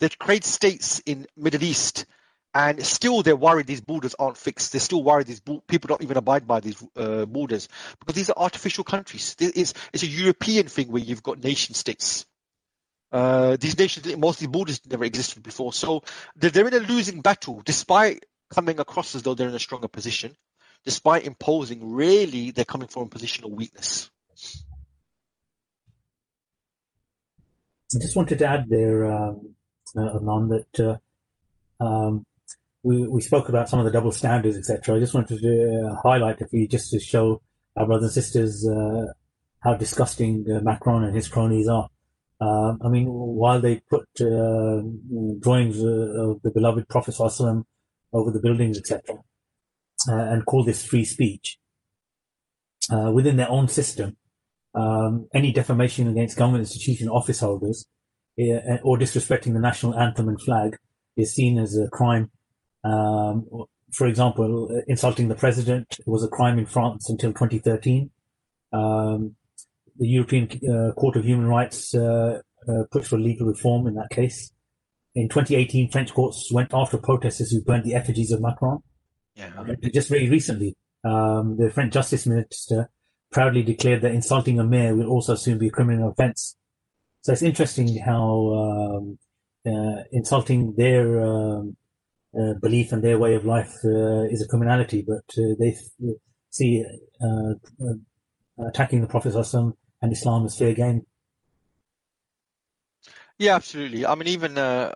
They 0.01 0.09
create 0.09 0.43
states 0.45 0.99
in 1.05 1.27
Middle 1.37 1.63
East, 1.63 2.07
and 2.55 2.83
still 2.83 3.21
they're 3.21 3.35
worried 3.35 3.67
these 3.67 3.81
borders 3.81 4.15
aren't 4.17 4.35
fixed. 4.35 4.71
They're 4.71 4.81
still 4.81 5.03
worried 5.03 5.27
these 5.27 5.39
bo- 5.39 5.61
people 5.67 5.89
don't 5.89 6.01
even 6.01 6.17
abide 6.17 6.47
by 6.47 6.59
these 6.59 6.83
uh, 6.97 7.25
borders 7.25 7.69
because 7.99 8.15
these 8.15 8.31
are 8.31 8.35
artificial 8.37 8.83
countries. 8.83 9.35
It's, 9.39 9.75
it's 9.93 10.01
a 10.01 10.07
European 10.07 10.67
thing 10.67 10.91
where 10.91 11.03
you've 11.03 11.21
got 11.21 11.43
nation 11.43 11.75
states. 11.75 12.25
Uh, 13.11 13.57
these 13.59 13.77
nations, 13.77 14.17
most 14.17 14.41
of 14.41 14.51
borders 14.51 14.81
never 14.89 15.03
existed 15.03 15.43
before. 15.43 15.71
So 15.71 16.03
they're, 16.35 16.49
they're 16.49 16.67
in 16.67 16.73
a 16.73 16.79
losing 16.79 17.21
battle 17.21 17.61
despite 17.63 18.25
coming 18.49 18.79
across 18.79 19.13
as 19.13 19.21
though 19.21 19.35
they're 19.35 19.49
in 19.49 19.55
a 19.55 19.59
stronger 19.59 19.87
position. 19.87 20.35
Despite 20.83 21.25
imposing, 21.27 21.93
really, 21.93 22.49
they're 22.49 22.65
coming 22.65 22.87
from 22.87 23.03
a 23.03 23.09
position 23.09 23.45
of 23.45 23.51
weakness. 23.51 24.09
I 27.93 27.99
just 27.99 28.15
wanted 28.15 28.39
to 28.39 28.45
add 28.45 28.65
there, 28.67 29.05
um, 29.05 29.53
uh, 29.97 30.19
that 30.49 30.99
uh, 31.79 31.83
um, 31.83 32.25
we, 32.83 33.07
we 33.07 33.21
spoke 33.21 33.49
about 33.49 33.69
some 33.69 33.79
of 33.79 33.85
the 33.85 33.91
double 33.91 34.11
standards, 34.11 34.57
etc. 34.57 34.95
I 34.95 34.99
just 34.99 35.13
wanted 35.13 35.39
to 35.39 35.87
uh, 35.87 36.01
highlight 36.01 36.41
a 36.41 36.47
few 36.47 36.67
just 36.67 36.91
to 36.91 36.99
show 36.99 37.41
our 37.75 37.85
brothers 37.85 38.15
and 38.15 38.23
sisters 38.23 38.67
uh, 38.67 39.13
how 39.61 39.75
disgusting 39.75 40.45
uh, 40.49 40.61
Macron 40.61 41.03
and 41.03 41.15
his 41.15 41.27
cronies 41.27 41.67
are. 41.67 41.89
Uh, 42.39 42.73
I 42.83 42.89
mean, 42.89 43.05
while 43.07 43.61
they 43.61 43.81
put 43.89 44.07
drawings 44.15 45.77
of 45.77 46.41
the 46.41 46.51
beloved 46.53 46.87
Prophet 46.89 47.13
Sallallahu 47.13 47.63
over 48.13 48.31
the 48.31 48.39
buildings, 48.39 48.79
etc., 48.79 49.17
and 50.07 50.43
call 50.47 50.63
this 50.63 50.83
free 50.83 51.05
speech, 51.05 51.59
within 52.89 53.37
their 53.37 53.49
own 53.49 53.67
system, 53.67 54.17
um, 54.73 55.27
any 55.33 55.51
defamation 55.51 56.07
against 56.07 56.37
government 56.37 56.61
institution 56.61 57.09
office 57.09 57.41
holders 57.41 57.85
uh, 57.85 58.00
or 58.37 58.97
disrespecting 58.97 59.53
the 59.53 59.59
national 59.59 59.95
anthem 59.95 60.29
and 60.29 60.41
flag 60.41 60.77
is 61.17 61.33
seen 61.33 61.57
as 61.57 61.77
a 61.77 61.89
crime. 61.89 62.31
Um, 62.83 63.45
for 63.91 64.07
example, 64.07 64.81
insulting 64.87 65.27
the 65.27 65.35
president 65.35 65.99
was 66.05 66.23
a 66.23 66.27
crime 66.27 66.57
in 66.57 66.65
France 66.65 67.09
until 67.09 67.31
2013. 67.31 68.09
Um, 68.73 69.35
the 69.97 70.07
European 70.07 70.49
uh, 70.67 70.93
Court 70.93 71.17
of 71.17 71.25
Human 71.25 71.47
Rights 71.47 71.93
uh, 71.93 72.39
uh, 72.67 72.83
pushed 72.91 73.09
for 73.09 73.19
legal 73.19 73.47
reform 73.47 73.87
in 73.87 73.95
that 73.95 74.09
case. 74.09 74.51
In 75.13 75.27
2018, 75.27 75.91
French 75.91 76.13
courts 76.13 76.51
went 76.51 76.73
after 76.73 76.97
protesters 76.97 77.51
who 77.51 77.61
burned 77.61 77.83
the 77.83 77.95
effigies 77.95 78.31
of 78.31 78.41
Macron. 78.41 78.79
Yeah. 79.35 79.51
Just 79.93 80.09
very 80.09 80.29
recently, 80.29 80.75
um, 81.03 81.57
the 81.57 81.69
French 81.69 81.93
Justice 81.93 82.25
Minister 82.25 82.89
proudly 83.31 83.63
declared 83.63 84.01
that 84.01 84.13
insulting 84.13 84.59
a 84.59 84.63
mayor 84.63 84.95
will 84.95 85.09
also 85.09 85.35
soon 85.35 85.57
be 85.57 85.67
a 85.67 85.71
criminal 85.71 86.09
offence. 86.09 86.55
So 87.21 87.33
it's 87.33 87.43
interesting 87.43 87.97
how 87.97 88.97
um, 88.97 89.19
uh, 89.65 90.03
insulting 90.11 90.73
their 90.75 91.21
um, 91.21 91.77
uh, 92.37 92.53
belief 92.61 92.91
and 92.91 93.03
their 93.03 93.19
way 93.19 93.35
of 93.35 93.45
life 93.45 93.75
uh, 93.85 94.23
is 94.23 94.41
a 94.41 94.47
criminality, 94.47 95.05
but 95.07 95.23
uh, 95.37 95.53
they 95.59 95.77
see 96.49 96.83
uh, 97.21 97.53
uh, 97.85 98.67
attacking 98.67 99.01
the 99.01 99.07
Prophet 99.07 99.35
and 99.35 100.11
Islam 100.11 100.45
as 100.45 100.57
fair 100.57 100.73
game. 100.73 101.05
Yeah, 103.37 103.55
absolutely. 103.55 104.05
I 104.05 104.15
mean, 104.15 104.27
even 104.29 104.57
a 104.57 104.95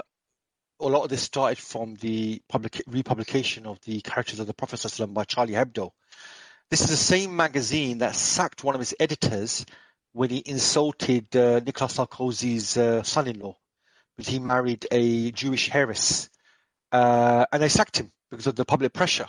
lot 0.80 1.04
of 1.04 1.10
this 1.10 1.22
started 1.22 1.58
from 1.58 1.96
the 1.96 2.42
public 2.50 2.82
republication 2.88 3.66
of 3.66 3.80
the 3.82 4.02
characters 4.02 4.40
of 4.40 4.48
the 4.48 4.54
Prophet 4.54 4.80
by 5.14 5.24
Charlie 5.26 5.54
Hebdo. 5.54 5.92
This 6.70 6.82
is 6.82 6.90
the 6.90 6.96
same 6.96 7.36
magazine 7.36 8.00
that 8.00 8.16
sacked 8.16 8.64
one 8.64 8.76
of 8.76 8.82
its 8.82 8.96
editors 9.00 9.66
when 10.16 10.30
he 10.30 10.42
insulted 10.46 11.36
uh, 11.36 11.60
Nicolas 11.60 11.98
Sarkozy's 11.98 12.78
uh, 12.78 13.04
son-in-law 13.04 13.54
because 14.16 14.32
he 14.32 14.40
married 14.40 14.88
a 14.90 15.30
Jewish 15.32 15.76
heiress, 15.76 16.30
uh, 16.94 17.46
and 17.52 17.62
they 17.62 17.68
sacked 17.68 17.98
him 17.98 18.14
because 18.32 18.48
of 18.48 18.56
the 18.56 18.64
public 18.64 18.94
pressure. 18.94 19.28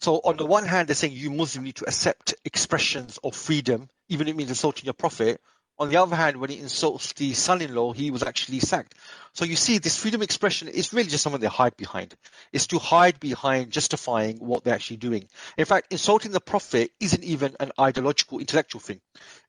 So 0.00 0.20
on 0.22 0.36
the 0.36 0.46
one 0.46 0.66
hand, 0.66 0.86
they're 0.86 0.94
saying 0.94 1.14
you 1.14 1.30
Muslims 1.30 1.64
need 1.64 1.74
to 1.76 1.84
accept 1.86 2.36
expressions 2.44 3.18
of 3.24 3.34
freedom, 3.34 3.88
even 4.08 4.28
if 4.28 4.34
it 4.34 4.36
means 4.36 4.50
insulting 4.50 4.84
your 4.84 4.94
prophet. 4.94 5.40
On 5.80 5.88
the 5.88 5.96
other 5.96 6.16
hand, 6.16 6.38
when 6.38 6.50
he 6.50 6.58
insults 6.58 7.12
the 7.12 7.34
son-in-law, 7.34 7.92
he 7.92 8.10
was 8.10 8.24
actually 8.24 8.58
sacked. 8.58 8.96
So 9.32 9.44
you 9.44 9.54
see, 9.54 9.78
this 9.78 9.96
freedom 9.96 10.20
of 10.20 10.24
expression 10.24 10.66
is 10.66 10.92
really 10.92 11.08
just 11.08 11.22
something 11.22 11.40
they 11.40 11.46
hide 11.46 11.76
behind. 11.76 12.16
It's 12.52 12.66
to 12.68 12.80
hide 12.80 13.20
behind 13.20 13.70
justifying 13.70 14.38
what 14.38 14.64
they're 14.64 14.74
actually 14.74 14.96
doing. 14.96 15.28
In 15.56 15.66
fact, 15.66 15.92
insulting 15.92 16.32
the 16.32 16.40
prophet 16.40 16.90
isn't 16.98 17.22
even 17.22 17.54
an 17.60 17.70
ideological, 17.78 18.40
intellectual 18.40 18.80
thing. 18.80 19.00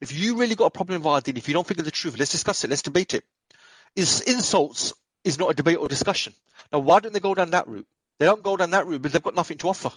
If 0.01 0.13
you 0.13 0.38
really 0.38 0.53
got 0.53 0.65
a 0.65 0.69
problem 0.69 1.01
with 1.01 1.11
Adin, 1.11 1.38
if 1.38 1.47
you 1.47 1.55
don't 1.55 1.65
think 1.65 1.80
of 1.80 1.86
the 1.86 1.91
truth, 1.91 2.19
let's 2.19 2.32
discuss 2.32 2.63
it. 2.63 2.69
Let's 2.69 2.84
debate 2.84 3.15
it. 3.15 3.23
Is 3.95 4.21
insults 4.21 4.93
is 5.23 5.39
not 5.39 5.49
a 5.49 5.55
debate 5.55 5.77
or 5.77 5.88
discussion. 5.88 6.34
Now, 6.71 6.80
why 6.80 6.99
don't 6.99 7.13
they 7.13 7.19
go 7.19 7.34
down 7.34 7.49
that 7.51 7.67
route? 7.67 7.88
They 8.19 8.27
don't 8.27 8.43
go 8.43 8.55
down 8.55 8.69
that 8.71 8.86
route 8.86 9.01
because 9.01 9.13
they've 9.13 9.23
got 9.23 9.36
nothing 9.36 9.57
to 9.59 9.69
offer. 9.69 9.91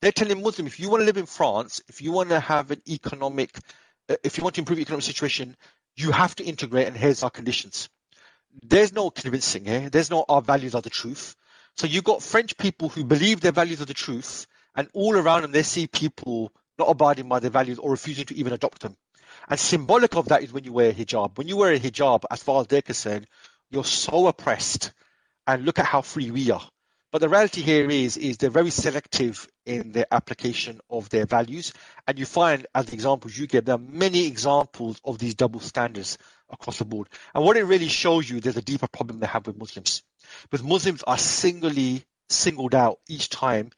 They're 0.00 0.12
telling 0.12 0.42
Muslims, 0.42 0.72
if 0.72 0.80
you 0.80 0.90
want 0.90 1.00
to 1.00 1.06
live 1.06 1.16
in 1.16 1.26
France, 1.26 1.80
if 1.88 2.02
you 2.02 2.12
want 2.12 2.28
to 2.28 2.38
have 2.38 2.70
an 2.70 2.82
economic 2.88 3.50
Uh, 4.08 4.16
if 4.22 4.36
you 4.36 4.44
want 4.44 4.54
to 4.56 4.60
improve 4.60 4.78
economic 4.78 5.04
situation, 5.04 5.56
you 5.96 6.10
have 6.10 6.34
to 6.36 6.44
integrate, 6.44 6.86
and 6.86 6.96
here's 6.96 7.22
our 7.22 7.30
conditions. 7.30 7.88
There's 8.62 8.92
no 8.92 9.10
convincing 9.10 9.64
here. 9.64 9.90
There's 9.90 10.10
no 10.10 10.24
our 10.28 10.42
values 10.42 10.74
are 10.74 10.82
the 10.82 10.90
truth. 10.90 11.34
So 11.76 11.86
you've 11.86 12.04
got 12.04 12.22
French 12.22 12.56
people 12.56 12.88
who 12.88 13.04
believe 13.04 13.40
their 13.40 13.52
values 13.52 13.80
are 13.80 13.86
the 13.86 13.94
truth, 13.94 14.46
and 14.76 14.88
all 14.92 15.16
around 15.16 15.42
them 15.42 15.52
they 15.52 15.62
see 15.62 15.86
people 15.86 16.52
not 16.78 16.90
abiding 16.90 17.28
by 17.28 17.40
their 17.40 17.50
values 17.50 17.78
or 17.78 17.90
refusing 17.90 18.26
to 18.26 18.36
even 18.36 18.52
adopt 18.52 18.82
them. 18.82 18.96
And 19.48 19.58
symbolic 19.58 20.16
of 20.16 20.28
that 20.28 20.42
is 20.42 20.52
when 20.52 20.64
you 20.64 20.72
wear 20.72 20.90
a 20.90 20.94
hijab. 20.94 21.36
When 21.36 21.48
you 21.48 21.56
wear 21.56 21.72
a 21.72 21.78
hijab, 21.78 22.24
as 22.30 22.42
far 22.42 22.60
as 22.60 22.66
they're 22.66 22.82
concerned, 22.82 23.26
you're 23.70 23.84
so 23.84 24.26
oppressed. 24.26 24.92
And 25.46 25.64
look 25.64 25.78
at 25.78 25.84
how 25.84 26.00
free 26.00 26.30
we 26.30 26.50
are. 26.50 26.66
But 27.14 27.20
the 27.20 27.28
reality 27.28 27.62
here 27.62 27.88
is, 27.88 28.16
is 28.16 28.38
they're 28.38 28.50
very 28.50 28.72
selective 28.72 29.46
in 29.64 29.92
their 29.92 30.06
application 30.10 30.80
of 30.90 31.08
their 31.10 31.26
values. 31.26 31.72
And 32.08 32.18
you 32.18 32.26
find, 32.26 32.66
as 32.74 32.86
the 32.86 32.94
examples 32.94 33.38
you 33.38 33.46
give, 33.46 33.66
there 33.66 33.76
are 33.76 33.78
many 33.78 34.26
examples 34.26 35.00
of 35.04 35.20
these 35.20 35.36
double 35.36 35.60
standards 35.60 36.18
across 36.50 36.78
the 36.78 36.84
board. 36.84 37.06
And 37.32 37.44
what 37.44 37.56
it 37.56 37.62
really 37.62 37.86
shows 37.86 38.28
you, 38.28 38.40
there's 38.40 38.56
a 38.56 38.62
deeper 38.62 38.88
problem 38.88 39.20
they 39.20 39.28
have 39.28 39.46
with 39.46 39.56
Muslims. 39.56 40.02
Because 40.50 40.66
Muslims 40.66 41.04
are 41.04 41.16
singly 41.16 42.02
singled 42.30 42.74
out 42.74 42.98
each 43.08 43.28
time 43.28 43.70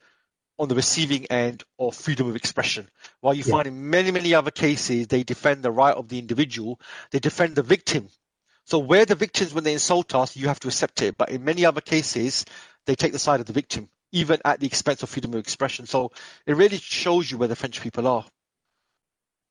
on 0.59 0.69
the 0.69 0.75
receiving 0.75 1.27
end 1.27 1.63
of 1.79 1.95
freedom 1.95 2.31
of 2.31 2.37
expression. 2.37 2.89
While 3.21 3.35
you 3.35 3.45
Yeah. 3.45 3.53
find 3.53 3.67
in 3.67 3.91
many, 3.91 4.13
many 4.13 4.33
other 4.33 4.51
cases, 4.51 5.09
they 5.09 5.25
defend 5.25 5.63
the 5.63 5.71
right 5.71 5.95
of 5.95 6.09
the 6.09 6.19
individual, 6.19 6.81
they 7.11 7.19
defend 7.19 7.55
the 7.55 7.63
victim. 7.63 8.09
So 8.65 8.79
we're 8.79 9.05
the 9.05 9.15
victims 9.15 9.53
when 9.53 9.65
they 9.65 9.75
insult 9.75 10.15
us, 10.15 10.37
you 10.37 10.49
have 10.49 10.61
to 10.61 10.69
accept 10.69 11.03
it. 11.03 11.19
But 11.19 11.29
in 11.29 11.45
many 11.45 11.67
other 11.67 11.83
cases, 11.83 12.47
they 12.87 12.95
take 12.95 13.13
the 13.13 13.19
side 13.19 13.41
of 13.41 13.47
the 13.47 13.53
victim, 13.53 13.89
even 14.13 14.41
at 14.45 14.61
the 14.61 14.67
expense 14.67 15.03
of 15.03 15.09
freedom 15.09 15.35
of 15.35 15.41
expression. 15.41 15.87
So 15.87 16.13
it 16.47 16.57
really 16.57 16.79
shows 16.79 17.31
you 17.31 17.39
where 17.39 17.49
the 17.49 17.57
French 17.57 17.81
people 17.81 18.07
are. 18.07 18.25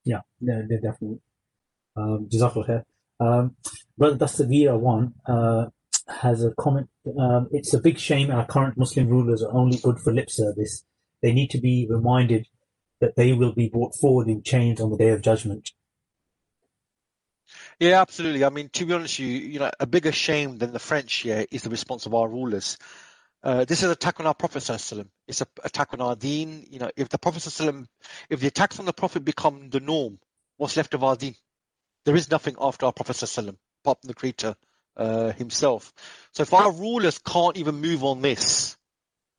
Yeah, 0.03 0.21
no, 0.39 0.61
definitely. 0.61 1.19
Um, 1.95 2.29
Jazakallah. 2.31 2.83
Um, 3.19 3.55
Brother 3.97 4.17
Dastagira 4.17 4.77
one 4.77 5.13
uh, 5.25 5.67
has 6.07 6.43
a 6.43 6.51
comment. 6.59 6.89
Um, 7.17 7.47
it's 7.51 7.73
a 7.73 7.79
big 7.79 7.97
shame 7.97 8.29
our 8.31 8.45
current 8.45 8.77
Muslim 8.77 9.07
rulers 9.07 9.41
are 9.41 9.51
only 9.51 9.77
good 9.77 9.99
for 9.99 10.13
lip 10.13 10.29
service. 10.29 10.83
They 11.21 11.33
need 11.33 11.49
to 11.51 11.59
be 11.59 11.87
reminded 11.89 12.47
that 13.01 13.15
they 13.15 13.33
will 13.33 13.53
be 13.53 13.69
brought 13.69 13.95
forward 13.95 14.27
in 14.27 14.43
chains 14.43 14.79
on 14.79 14.89
the 14.89 14.97
day 14.97 15.09
of 15.09 15.21
judgment. 15.21 15.71
Yeah, 17.79 18.01
absolutely. 18.01 18.45
I 18.45 18.49
mean, 18.49 18.69
to 18.73 18.85
be 18.85 18.93
honest, 18.93 19.19
you 19.19 19.27
you 19.27 19.59
know, 19.59 19.71
a 19.79 19.85
bigger 19.85 20.11
shame 20.11 20.57
than 20.57 20.71
the 20.71 20.79
French 20.79 21.13
here 21.15 21.45
is 21.51 21.63
the 21.63 21.69
response 21.69 22.05
of 22.05 22.13
our 22.13 22.27
rulers. 22.27 22.77
Uh, 23.44 23.64
this 23.64 23.78
is 23.78 23.84
an 23.84 23.90
attack 23.90 24.20
on 24.20 24.26
our 24.26 24.34
Prophet 24.34 24.62
ﷺ. 24.62 25.06
It's 25.26 25.40
an 25.40 25.46
attack 25.64 25.94
on 25.94 26.00
our 26.00 26.14
deen. 26.14 26.66
You 26.70 26.78
know, 26.78 26.90
if 26.96 27.08
the 27.08 27.18
Prophet 27.18 27.40
ﷺ, 27.40 27.86
if 28.28 28.40
the 28.40 28.48
attacks 28.48 28.78
on 28.78 28.84
the 28.84 28.92
Prophet 28.92 29.24
become 29.24 29.70
the 29.70 29.80
norm, 29.80 30.18
what's 30.58 30.76
left 30.76 30.94
of 30.94 31.02
our 31.02 31.16
deen? 31.16 31.34
There 32.04 32.16
is 32.16 32.30
nothing 32.30 32.56
after 32.60 32.86
our 32.86 32.92
Prophet 32.92 33.16
ﷺ, 33.16 33.56
apart 33.82 34.00
from 34.02 34.08
the 34.08 34.14
Creator 34.14 34.56
uh, 34.96 35.32
himself. 35.32 35.92
So 36.32 36.42
if 36.42 36.52
our 36.52 36.70
rulers 36.70 37.18
can't 37.18 37.56
even 37.56 37.80
move 37.80 38.04
on 38.04 38.20
this, 38.20 38.76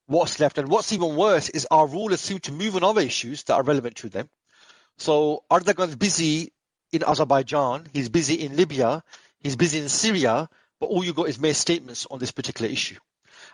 what's 0.07 0.39
left? 0.39 0.57
And 0.57 0.67
what's 0.67 0.91
even 0.93 1.15
worse 1.15 1.49
is 1.49 1.67
our 1.69 1.87
rulers 1.87 2.21
seem 2.21 2.39
to 2.39 2.51
move 2.51 2.75
on 2.75 2.83
other 2.83 3.01
issues 3.01 3.43
that 3.43 3.55
are 3.55 3.63
relevant 3.63 3.97
to 3.97 4.09
them. 4.09 4.29
So 4.97 5.43
Erdogan's 5.51 5.95
busy 5.95 6.53
in 6.91 7.03
Azerbaijan, 7.03 7.87
he's 7.93 8.09
busy 8.09 8.35
in 8.35 8.55
Libya, 8.55 9.03
he's 9.39 9.55
busy 9.55 9.79
in 9.79 9.89
Syria, 9.89 10.49
but 10.79 10.87
all 10.87 11.03
you 11.03 11.13
got 11.13 11.29
is 11.29 11.39
mere 11.39 11.53
statements 11.53 12.07
on 12.09 12.19
this 12.19 12.31
particular 12.31 12.69
issue. 12.69 12.97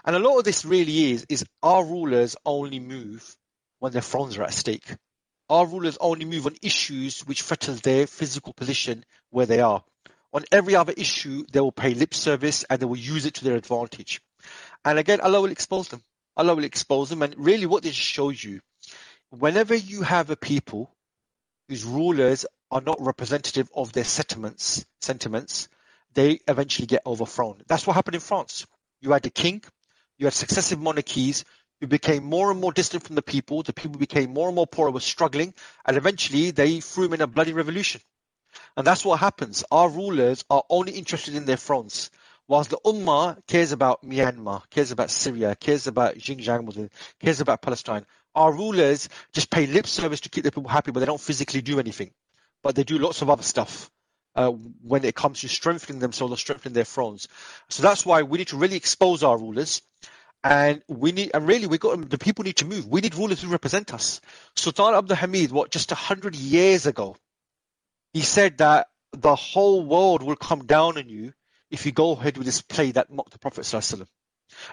And 0.05 0.17
a 0.17 0.19
lot 0.19 0.39
of 0.39 0.45
this 0.45 0.65
really 0.65 1.13
is 1.13 1.27
is 1.29 1.45
our 1.63 1.85
rulers 1.85 2.37
only 2.45 2.81
move 2.81 3.37
when 3.79 3.93
their 3.93 4.03
thrones 4.03 4.37
are 4.37 4.45
at 4.45 4.55
stake. 4.55 4.97
Our 5.49 5.67
rulers 5.67 5.99
only 6.01 6.25
move 6.25 6.47
on 6.47 6.57
issues 6.63 7.21
which 7.27 7.43
threaten 7.43 7.77
their 7.77 8.07
physical 8.07 8.53
position 8.53 9.05
where 9.31 9.47
they 9.47 9.61
are. 9.61 9.85
On 10.33 10.45
every 10.51 10.75
other 10.77 10.95
issue, 10.97 11.45
they 11.53 11.61
will 11.61 11.73
pay 11.73 11.95
lip 11.95 12.15
service 12.15 12.65
and 12.65 12.81
they 12.81 12.87
will 12.87 12.97
use 12.97 13.27
it 13.27 13.35
to 13.35 13.45
their 13.45 13.57
advantage. 13.57 14.21
And 14.85 14.99
again, 14.99 15.21
Allah 15.21 15.43
will 15.43 15.51
expose 15.51 15.89
them. 15.89 16.03
Allah 16.37 16.55
will 16.55 16.65
expose 16.65 17.11
them. 17.11 17.23
And 17.23 17.35
really 17.37 17.67
what 17.67 17.83
this 17.83 17.95
shows 17.95 18.43
you, 18.43 18.61
whenever 19.31 19.75
you 19.75 20.03
have 20.03 20.31
a 20.31 20.37
people 20.37 20.91
whose 21.69 21.85
rulers 21.85 22.47
are 22.71 22.81
not 22.81 23.01
representative 23.01 23.71
of 23.75 23.93
their 23.93 24.05
sentiments, 24.05 24.85
sentiments, 25.01 25.69
they 26.15 26.41
eventually 26.49 26.87
get 26.87 27.03
overthrown. 27.07 27.63
That's 27.67 27.87
what 27.87 27.95
happened 27.95 28.15
in 28.15 28.21
France. 28.21 28.67
You 29.01 29.13
had 29.13 29.27
a 29.27 29.31
king, 29.31 29.63
you 30.23 30.27
had 30.27 30.35
successive 30.35 30.81
monarchies 30.81 31.45
who 31.81 31.89
became 31.89 32.23
more 32.23 32.53
and 32.53 32.61
more 32.61 32.73
distant 32.73 33.03
from 33.03 33.17
the 33.17 33.23
people. 33.23 33.65
The 33.65 33.73
people 33.73 33.99
became 33.99 34.33
more 34.33 34.47
and 34.47 34.55
more 34.55 34.69
poor, 34.69 34.89
were 34.93 35.01
struggling, 35.01 35.53
and 35.85 35.97
eventually 35.97 36.53
they 36.53 36.79
threw 36.79 37.07
him 37.07 37.15
in 37.15 37.23
a 37.23 37.27
bloody 37.27 37.53
revolution. 37.53 38.01
And 38.77 38.87
that's 38.87 39.05
what 39.05 39.19
happens. 39.19 39.65
Our 39.73 39.89
rulers 39.89 40.45
are 40.49 40.63
only 40.71 40.93
interested 40.93 41.35
in 41.35 41.45
their 41.45 41.57
thrones. 41.57 42.13
Whilst 42.47 42.71
the 42.71 42.79
Ummah 42.85 43.45
cares 43.49 43.73
about 43.73 44.05
Myanmar, 44.05 44.63
cares 44.71 44.93
about 44.93 45.11
Syria, 45.11 45.57
cares 45.57 45.89
about 45.89 46.15
Xinjiang, 46.15 46.91
cares 47.21 47.41
about 47.41 47.61
Palestine, 47.61 48.07
our 48.37 48.53
rulers 48.53 49.09
just 49.33 49.51
pay 49.51 49.67
lip 49.67 49.89
service 49.89 50.21
to 50.21 50.29
keep 50.29 50.45
the 50.45 50.53
people 50.53 50.69
happy, 50.69 50.93
but 50.93 51.01
they 51.01 51.07
don't 51.07 51.21
physically 51.21 51.63
do 51.63 51.81
anything. 51.81 52.13
But 52.63 52.77
they 52.77 52.85
do 52.85 52.99
lots 52.99 53.23
of 53.23 53.29
other 53.29 53.43
stuff 53.43 53.91
uh, 54.37 54.51
when 54.51 55.05
it 55.05 55.17
comes 55.17 55.41
to 55.41 55.49
strengthening 55.49 55.99
themselves 55.99 56.33
or 56.33 56.37
strengthening 56.37 56.75
their 56.75 56.85
thrones. 56.85 57.27
So 57.71 57.83
that's 57.83 58.07
why 58.07 58.23
we 58.23 58.39
need 58.39 58.49
to 58.49 58.57
really 58.57 58.77
expose 58.77 59.25
our 59.25 59.37
rulers. 59.37 59.83
And 60.45 60.83
we 60.89 61.13
need, 61.13 61.31
and 61.35 61.47
really, 61.47 61.69
we 61.69 61.79
got 61.79 62.11
the 62.11 62.19
people 62.19 62.45
need 62.45 62.57
to 62.57 62.65
move. 62.65 62.89
We 62.89 63.01
need 63.01 63.15
rulers 63.15 63.43
who 63.43 63.49
represent 63.49 63.95
us. 63.95 64.21
Sultan 64.57 64.95
Abdul 64.95 65.17
Hamid, 65.17 65.53
what 65.53 65.71
just 65.71 65.93
a 65.93 65.97
hundred 65.97 66.35
years 66.35 66.87
ago, 66.87 67.17
he 68.13 68.23
said 68.23 68.59
that 68.59 68.89
the 69.13 69.37
whole 69.37 69.85
world 69.85 70.23
will 70.23 70.37
come 70.37 70.67
down 70.67 70.99
on 70.99 71.09
you 71.09 71.33
if 71.71 71.87
you 71.87 71.93
go 71.93 72.13
ahead 72.13 72.37
with 72.37 72.47
this 72.47 72.61
play 72.61 72.91
that 72.91 73.11
mocked 73.11 73.33
the 73.33 73.39
Prophet. 73.39 73.73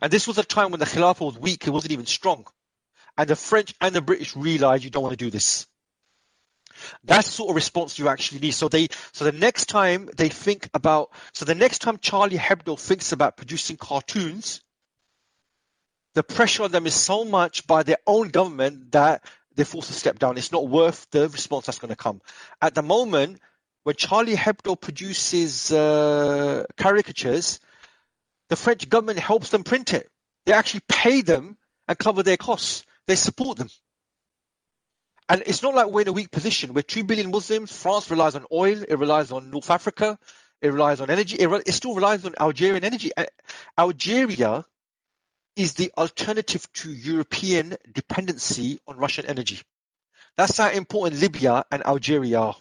And 0.01 0.11
this 0.11 0.28
was 0.28 0.38
a 0.38 0.43
time 0.43 0.72
when 0.72 0.80
the 0.80 0.86
Khilafah 0.86 1.22
was 1.22 1.38
weak; 1.38 1.67
it 1.67 1.72
wasn't 1.72 1.93
even 1.93 2.07
strong. 2.07 2.45
And 3.15 3.30
the 3.30 3.36
French 3.36 3.76
and 3.80 3.93
the 3.93 4.01
British 4.01 4.36
realized 4.36 4.84
you 4.84 4.89
don't 4.89 5.03
want 5.03 5.17
to 5.17 5.24
do 5.24 5.30
this. 5.30 5.67
That's 7.03 7.28
the 7.28 7.34
sort 7.34 7.49
of 7.49 7.55
response 7.55 7.99
you 7.99 8.07
actually 8.07 8.39
need. 8.39 8.51
So 8.51 8.70
they, 8.70 8.88
so 9.11 9.26
the 9.26 9.32
next 9.32 9.65
time 9.65 10.09
they 10.15 10.30
think 10.30 10.70
about, 10.74 11.11
so 11.34 11.45
the 11.45 11.55
next 11.55 11.80
time 11.80 11.97
Charlie 11.97 12.38
Hebdo 12.38 12.80
thinks 12.80 13.11
about 13.11 13.38
producing 13.38 13.78
cartoons, 13.78 14.61
the 16.16 16.24
pressure 16.24 16.64
on 16.64 16.72
them 16.72 16.88
is 16.88 16.95
so 16.95 17.26
much 17.26 17.68
by 17.68 17.84
their 17.84 17.97
own 18.07 18.30
government 18.30 18.91
that 18.91 19.24
they're 19.55 19.66
forced 19.66 19.89
to 19.89 19.93
step 19.93 20.20
down. 20.20 20.38
It's 20.38 20.51
not 20.51 20.68
worth 20.68 21.07
the 21.12 21.30
response 21.30 21.66
that's 21.66 21.80
going 21.80 21.89
to 21.89 21.95
come. 21.95 22.22
At 22.62 22.76
the 22.76 22.82
moment, 22.82 23.39
when 23.84 23.95
Charlie 23.95 24.36
Hebdo 24.36 24.80
produces 24.80 25.72
uh, 25.72 26.66
caricatures, 26.78 27.60
the 28.49 28.55
French 28.55 28.89
government 28.89 29.20
helps 29.20 29.49
them 29.49 29.64
print 29.64 29.93
it. 29.93 30.10
They 30.45 30.53
actually 30.53 30.82
pay 30.88 31.22
them 31.22 31.57
and 31.88 31.97
cover 31.97 32.24
their 32.24 32.38
costs. 32.38 32.86
They 33.07 33.16
support 33.16 33.57
them. 33.57 33.70
And 35.28 35.43
it's 35.45 35.62
not 35.62 35.76
like 35.76 35.88
we're 35.88 36.01
in 36.01 36.07
a 36.07 36.14
weak 36.14 36.32
position. 36.32 36.74
We're 36.74 36.82
2 36.82 37.03
billion 37.03 37.30
Muslims. 37.30 37.72
France 37.72 38.10
relies 38.10 38.36
on 38.36 38.45
oil. 38.51 38.84
It 38.88 38.97
relies 38.97 39.32
on 39.32 39.51
North 39.51 39.70
Africa. 39.70 40.18
It 40.62 40.70
relies 40.70 41.01
on 41.01 41.10
energy. 41.10 41.38
It, 41.38 41.47
re- 41.47 41.62
it 41.66 41.72
still 41.74 41.93
relies 41.93 42.26
on 42.26 42.34
Algerian 42.39 42.84
energy. 42.84 43.12
Algeria 43.78 44.66
is 45.55 45.73
the 45.73 45.91
alternative 45.97 46.71
to 46.73 46.91
European 46.91 47.75
dependency 47.93 48.79
on 48.87 48.97
Russian 48.97 49.25
energy. 49.25 49.61
That's 50.37 50.57
how 50.57 50.69
important 50.69 51.21
Libya 51.21 51.65
and 51.71 51.85
Algeria 51.85 52.39
are. 52.39 52.55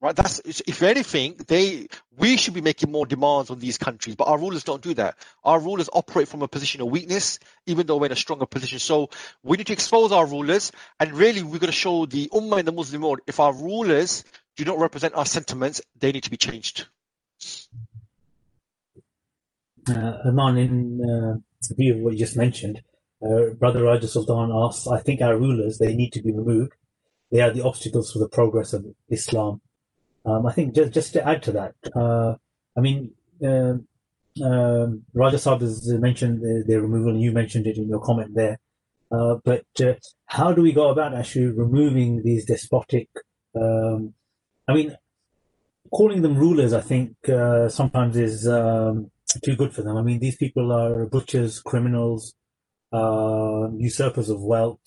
Right? 0.00 0.16
That's 0.16 0.40
if 0.44 0.82
anything, 0.82 1.36
they 1.46 1.86
we 2.16 2.36
should 2.36 2.54
be 2.54 2.60
making 2.60 2.90
more 2.90 3.06
demands 3.06 3.50
on 3.50 3.60
these 3.60 3.78
countries, 3.78 4.16
but 4.16 4.26
our 4.26 4.36
rulers 4.36 4.64
don't 4.64 4.82
do 4.82 4.94
that. 4.94 5.16
Our 5.44 5.60
rulers 5.60 5.88
operate 5.92 6.26
from 6.26 6.42
a 6.42 6.48
position 6.48 6.80
of 6.80 6.88
weakness, 6.88 7.38
even 7.66 7.86
though 7.86 7.98
we're 7.98 8.06
in 8.06 8.12
a 8.12 8.16
stronger 8.16 8.46
position. 8.46 8.80
So 8.80 9.10
we 9.44 9.56
need 9.56 9.68
to 9.68 9.72
expose 9.72 10.10
our 10.10 10.26
rulers, 10.26 10.72
and 10.98 11.12
really 11.12 11.44
we're 11.44 11.60
going 11.60 11.66
to 11.66 11.72
show 11.72 12.06
the 12.06 12.28
ummah 12.32 12.58
in 12.58 12.66
the 12.66 12.72
Muslim 12.72 13.02
world 13.02 13.20
if 13.28 13.38
our 13.38 13.52
rulers 13.52 14.24
do 14.56 14.64
not 14.64 14.80
represent 14.80 15.14
our 15.14 15.24
sentiments, 15.24 15.80
they 16.00 16.10
need 16.10 16.24
to 16.24 16.30
be 16.30 16.36
changed. 16.36 16.88
Uh, 19.88 20.18
Adnan, 20.26 20.58
in 20.58 21.00
uh, 21.04 21.74
view 21.74 21.94
of 21.94 22.00
what 22.00 22.12
you 22.12 22.18
just 22.20 22.36
mentioned, 22.36 22.82
uh, 23.24 23.50
Brother 23.58 23.82
Raja 23.84 24.06
Sultan 24.06 24.50
asks, 24.52 24.86
I 24.86 25.00
think 25.00 25.20
our 25.20 25.36
rulers, 25.36 25.78
they 25.78 25.94
need 25.94 26.12
to 26.12 26.22
be 26.22 26.32
removed. 26.32 26.74
They 27.30 27.40
are 27.40 27.50
the 27.50 27.64
obstacles 27.64 28.12
for 28.12 28.18
the 28.18 28.28
progress 28.28 28.72
of 28.72 28.84
Islam. 29.08 29.60
Um, 30.24 30.46
I 30.46 30.52
think 30.52 30.74
just, 30.74 30.92
just 30.92 31.12
to 31.14 31.26
add 31.26 31.42
to 31.44 31.52
that, 31.52 31.74
uh, 31.96 32.34
I 32.76 32.80
mean, 32.80 33.12
uh, 33.42 33.74
um, 34.44 35.02
Raja 35.14 35.36
Saab 35.36 35.60
has 35.62 35.88
mentioned 35.88 36.42
the, 36.42 36.64
the 36.66 36.80
removal, 36.80 37.12
and 37.12 37.20
you 37.20 37.32
mentioned 37.32 37.66
it 37.66 37.76
in 37.76 37.88
your 37.88 38.00
comment 38.00 38.34
there. 38.34 38.58
Uh, 39.10 39.36
but 39.44 39.66
uh, 39.80 39.94
how 40.26 40.52
do 40.52 40.62
we 40.62 40.72
go 40.72 40.90
about 40.90 41.14
actually 41.14 41.46
removing 41.46 42.22
these 42.22 42.46
despotic? 42.46 43.08
Um, 43.54 44.14
I 44.68 44.74
mean, 44.74 44.96
calling 45.90 46.22
them 46.22 46.36
rulers, 46.36 46.72
I 46.72 46.80
think 46.80 47.16
uh, 47.28 47.68
sometimes 47.68 48.16
is 48.16 48.48
um, 48.48 49.10
too 49.40 49.56
good 49.56 49.74
for 49.74 49.82
them. 49.82 49.96
I 49.96 50.02
mean, 50.02 50.18
these 50.18 50.36
people 50.36 50.72
are 50.72 51.06
butchers, 51.06 51.60
criminals, 51.60 52.34
uh, 52.92 53.68
usurpers 53.76 54.28
of 54.28 54.42
wealth, 54.42 54.80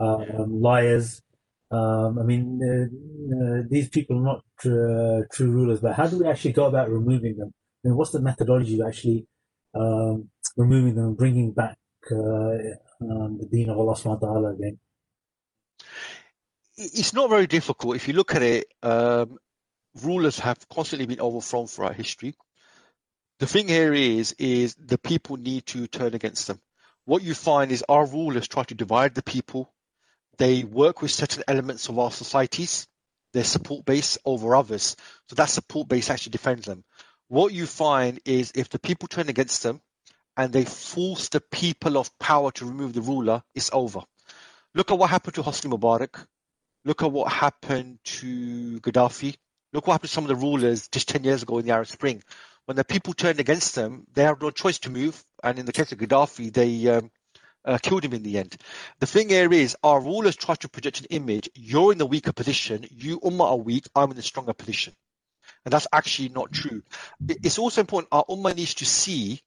um, 0.00 0.60
liars. 0.60 1.22
Um, 1.70 2.18
I 2.18 2.22
mean, 2.22 2.60
uh, 2.62 3.36
uh, 3.36 3.62
these 3.68 3.88
people 3.88 4.18
are 4.18 4.22
not 4.34 4.44
uh, 4.64 5.24
true 5.32 5.50
rulers, 5.50 5.80
but 5.80 5.94
how 5.94 6.06
do 6.06 6.18
we 6.18 6.26
actually 6.26 6.52
go 6.52 6.66
about 6.66 6.90
removing 6.90 7.36
them? 7.36 7.52
I 7.84 7.88
mean, 7.88 7.96
what's 7.96 8.10
the 8.10 8.20
methodology 8.20 8.80
of 8.80 8.86
actually 8.86 9.26
um, 9.74 10.30
removing 10.56 10.94
them 10.94 11.06
and 11.06 11.16
bringing 11.16 11.52
back 11.52 11.78
uh, 12.10 12.56
um, 13.00 13.38
the 13.38 13.48
deen 13.50 13.70
of 13.70 13.78
Allah 13.78 13.94
subhanahu 13.94 14.22
wa 14.22 14.28
ta'ala 14.28 14.54
again? 14.54 14.78
It's 16.76 17.12
not 17.12 17.28
very 17.28 17.46
difficult. 17.46 17.96
If 17.96 18.08
you 18.08 18.14
look 18.14 18.34
at 18.34 18.42
it, 18.42 18.66
um, 18.82 19.36
rulers 20.02 20.38
have 20.38 20.58
constantly 20.68 21.06
been 21.06 21.20
overthrown 21.20 21.66
throughout 21.66 21.96
history. 21.96 22.34
The 23.38 23.46
thing 23.46 23.68
here 23.68 23.94
is, 23.94 24.34
is 24.38 24.74
the 24.74 24.98
people 24.98 25.36
need 25.36 25.66
to 25.66 25.86
turn 25.86 26.14
against 26.14 26.46
them. 26.46 26.60
What 27.04 27.22
you 27.22 27.34
find 27.34 27.70
is 27.70 27.84
our 27.88 28.06
rulers 28.06 28.48
try 28.48 28.64
to 28.64 28.74
divide 28.74 29.14
the 29.14 29.22
people. 29.22 29.72
They 30.38 30.64
work 30.64 31.02
with 31.02 31.10
certain 31.10 31.44
elements 31.48 31.88
of 31.88 31.98
our 31.98 32.10
societies 32.10 32.86
their 33.32 33.44
support 33.44 33.84
base 33.84 34.18
over 34.24 34.56
others. 34.56 34.96
So 35.28 35.34
that 35.36 35.50
support 35.50 35.88
base 35.88 36.10
actually 36.10 36.30
defends 36.30 36.66
them. 36.66 36.84
What 37.28 37.52
you 37.52 37.66
find 37.66 38.20
is 38.24 38.52
if 38.54 38.68
the 38.68 38.78
people 38.78 39.08
turn 39.08 39.28
against 39.28 39.62
them 39.62 39.80
and 40.36 40.52
they 40.52 40.64
force 40.64 41.28
the 41.28 41.40
people 41.40 41.98
of 41.98 42.16
power 42.18 42.50
to 42.52 42.66
remove 42.66 42.94
the 42.94 43.02
ruler, 43.02 43.42
it's 43.54 43.70
over. 43.72 44.00
Look 44.74 44.90
at 44.90 44.98
what 44.98 45.10
happened 45.10 45.34
to 45.34 45.42
Hosni 45.42 45.70
Mubarak. 45.70 46.24
Look 46.84 47.02
at 47.02 47.12
what 47.12 47.30
happened 47.30 47.98
to 48.04 48.80
Gaddafi. 48.80 49.36
Look 49.72 49.86
what 49.86 49.94
happened 49.94 50.08
to 50.08 50.14
some 50.14 50.24
of 50.24 50.28
the 50.28 50.36
rulers 50.36 50.88
just 50.88 51.08
10 51.08 51.24
years 51.24 51.42
ago 51.42 51.58
in 51.58 51.66
the 51.66 51.72
Arab 51.72 51.88
Spring. 51.88 52.22
When 52.68 52.76
the 52.76 52.84
people 52.84 53.14
turned 53.14 53.40
against 53.40 53.74
them, 53.76 54.06
they 54.12 54.24
had 54.24 54.42
no 54.42 54.50
choice 54.50 54.78
to 54.80 54.90
move. 54.90 55.24
And 55.42 55.58
in 55.58 55.64
the 55.64 55.72
case 55.72 55.90
of 55.90 55.96
Gaddafi, 55.96 56.52
they 56.52 56.86
um, 56.88 57.10
uh, 57.64 57.78
killed 57.78 58.04
him 58.04 58.12
in 58.12 58.22
the 58.22 58.36
end. 58.36 58.58
The 59.00 59.06
thing 59.06 59.30
here 59.30 59.50
is, 59.50 59.74
our 59.82 59.98
rulers 60.02 60.36
try 60.36 60.54
to 60.56 60.68
project 60.68 61.00
an 61.00 61.06
image. 61.08 61.48
You're 61.54 61.92
in 61.92 61.96
the 61.96 62.04
weaker 62.04 62.34
position. 62.34 62.84
You 62.90 63.20
Ummah 63.20 63.52
are 63.52 63.56
weak. 63.56 63.86
I'm 63.96 64.10
in 64.10 64.16
the 64.16 64.22
stronger 64.22 64.52
position. 64.52 64.92
And 65.64 65.72
that's 65.72 65.86
actually 65.94 66.28
not 66.28 66.52
true. 66.52 66.82
It's 67.26 67.58
also 67.58 67.80
important. 67.80 68.10
Our 68.12 68.26
Ummah 68.28 68.54
needs 68.54 68.74
to 68.74 68.84
see 68.84 69.40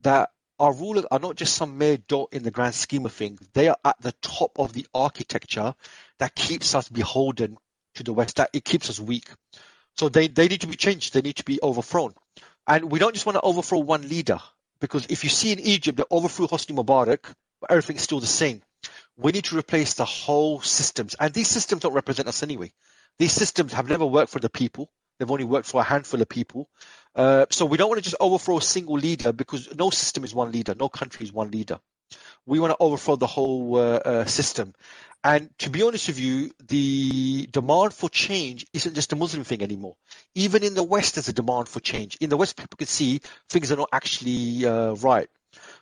that 0.00 0.30
our 0.58 0.72
rulers 0.72 1.04
are 1.10 1.18
not 1.18 1.36
just 1.36 1.56
some 1.56 1.76
mere 1.76 1.98
dot 1.98 2.30
in 2.32 2.42
the 2.42 2.50
grand 2.50 2.74
scheme 2.74 3.04
of 3.04 3.12
things. 3.12 3.38
They 3.52 3.68
are 3.68 3.76
at 3.84 4.00
the 4.00 4.12
top 4.22 4.58
of 4.58 4.72
the 4.72 4.86
architecture 4.94 5.74
that 6.20 6.34
keeps 6.34 6.74
us 6.74 6.88
beholden 6.88 7.58
to 7.96 8.02
the 8.02 8.14
West, 8.14 8.36
that 8.36 8.48
it 8.54 8.64
keeps 8.64 8.88
us 8.88 8.98
weak. 8.98 9.28
So 9.98 10.08
they, 10.08 10.28
they 10.28 10.48
need 10.48 10.60
to 10.60 10.66
be 10.66 10.76
changed. 10.76 11.14
They 11.14 11.22
need 11.22 11.36
to 11.36 11.44
be 11.44 11.58
overthrown. 11.62 12.14
And 12.66 12.90
we 12.90 12.98
don't 12.98 13.14
just 13.14 13.26
want 13.26 13.36
to 13.36 13.42
overthrow 13.42 13.78
one 13.78 14.08
leader, 14.08 14.40
because 14.80 15.06
if 15.08 15.24
you 15.24 15.30
see 15.30 15.52
in 15.52 15.60
Egypt, 15.60 15.96
they 15.96 16.04
overthrew 16.10 16.48
Hosni 16.48 16.76
Mubarak, 16.76 17.32
but 17.60 17.70
everything's 17.70 18.02
still 18.02 18.20
the 18.20 18.26
same. 18.26 18.62
We 19.16 19.32
need 19.32 19.44
to 19.44 19.58
replace 19.58 19.94
the 19.94 20.04
whole 20.04 20.60
systems. 20.60 21.14
And 21.18 21.32
these 21.32 21.48
systems 21.48 21.82
don't 21.82 21.94
represent 21.94 22.28
us 22.28 22.42
anyway. 22.42 22.72
These 23.18 23.32
systems 23.32 23.72
have 23.72 23.88
never 23.88 24.04
worked 24.04 24.30
for 24.30 24.40
the 24.40 24.50
people. 24.50 24.90
They've 25.18 25.30
only 25.30 25.44
worked 25.44 25.68
for 25.68 25.80
a 25.80 25.84
handful 25.84 26.20
of 26.20 26.28
people. 26.28 26.68
Uh, 27.14 27.46
so 27.50 27.64
we 27.64 27.78
don't 27.78 27.88
want 27.88 27.98
to 27.98 28.04
just 28.04 28.20
overthrow 28.20 28.58
a 28.58 28.62
single 28.62 28.96
leader 28.96 29.32
because 29.32 29.74
no 29.74 29.88
system 29.88 30.24
is 30.24 30.34
one 30.34 30.52
leader, 30.52 30.74
no 30.78 30.90
country 30.90 31.24
is 31.24 31.32
one 31.32 31.50
leader. 31.50 31.80
We 32.44 32.60
want 32.60 32.72
to 32.72 32.76
overthrow 32.78 33.16
the 33.16 33.26
whole 33.26 33.76
uh, 33.76 33.80
uh, 33.80 34.24
system. 34.26 34.74
And 35.24 35.50
to 35.58 35.70
be 35.70 35.82
honest 35.82 36.06
with 36.08 36.20
you, 36.20 36.52
the 36.68 37.48
demand 37.50 37.92
for 37.92 38.08
change 38.08 38.64
isn't 38.72 38.94
just 38.94 39.12
a 39.12 39.16
Muslim 39.16 39.42
thing 39.44 39.62
anymore. 39.62 39.96
Even 40.34 40.62
in 40.62 40.74
the 40.74 40.84
West, 40.84 41.16
there's 41.16 41.28
a 41.28 41.32
demand 41.32 41.68
for 41.68 41.80
change. 41.80 42.16
In 42.20 42.30
the 42.30 42.36
West, 42.36 42.56
people 42.56 42.76
can 42.76 42.86
see 42.86 43.20
things 43.48 43.72
are 43.72 43.76
not 43.76 43.88
actually 43.92 44.64
uh, 44.64 44.92
right. 44.94 45.28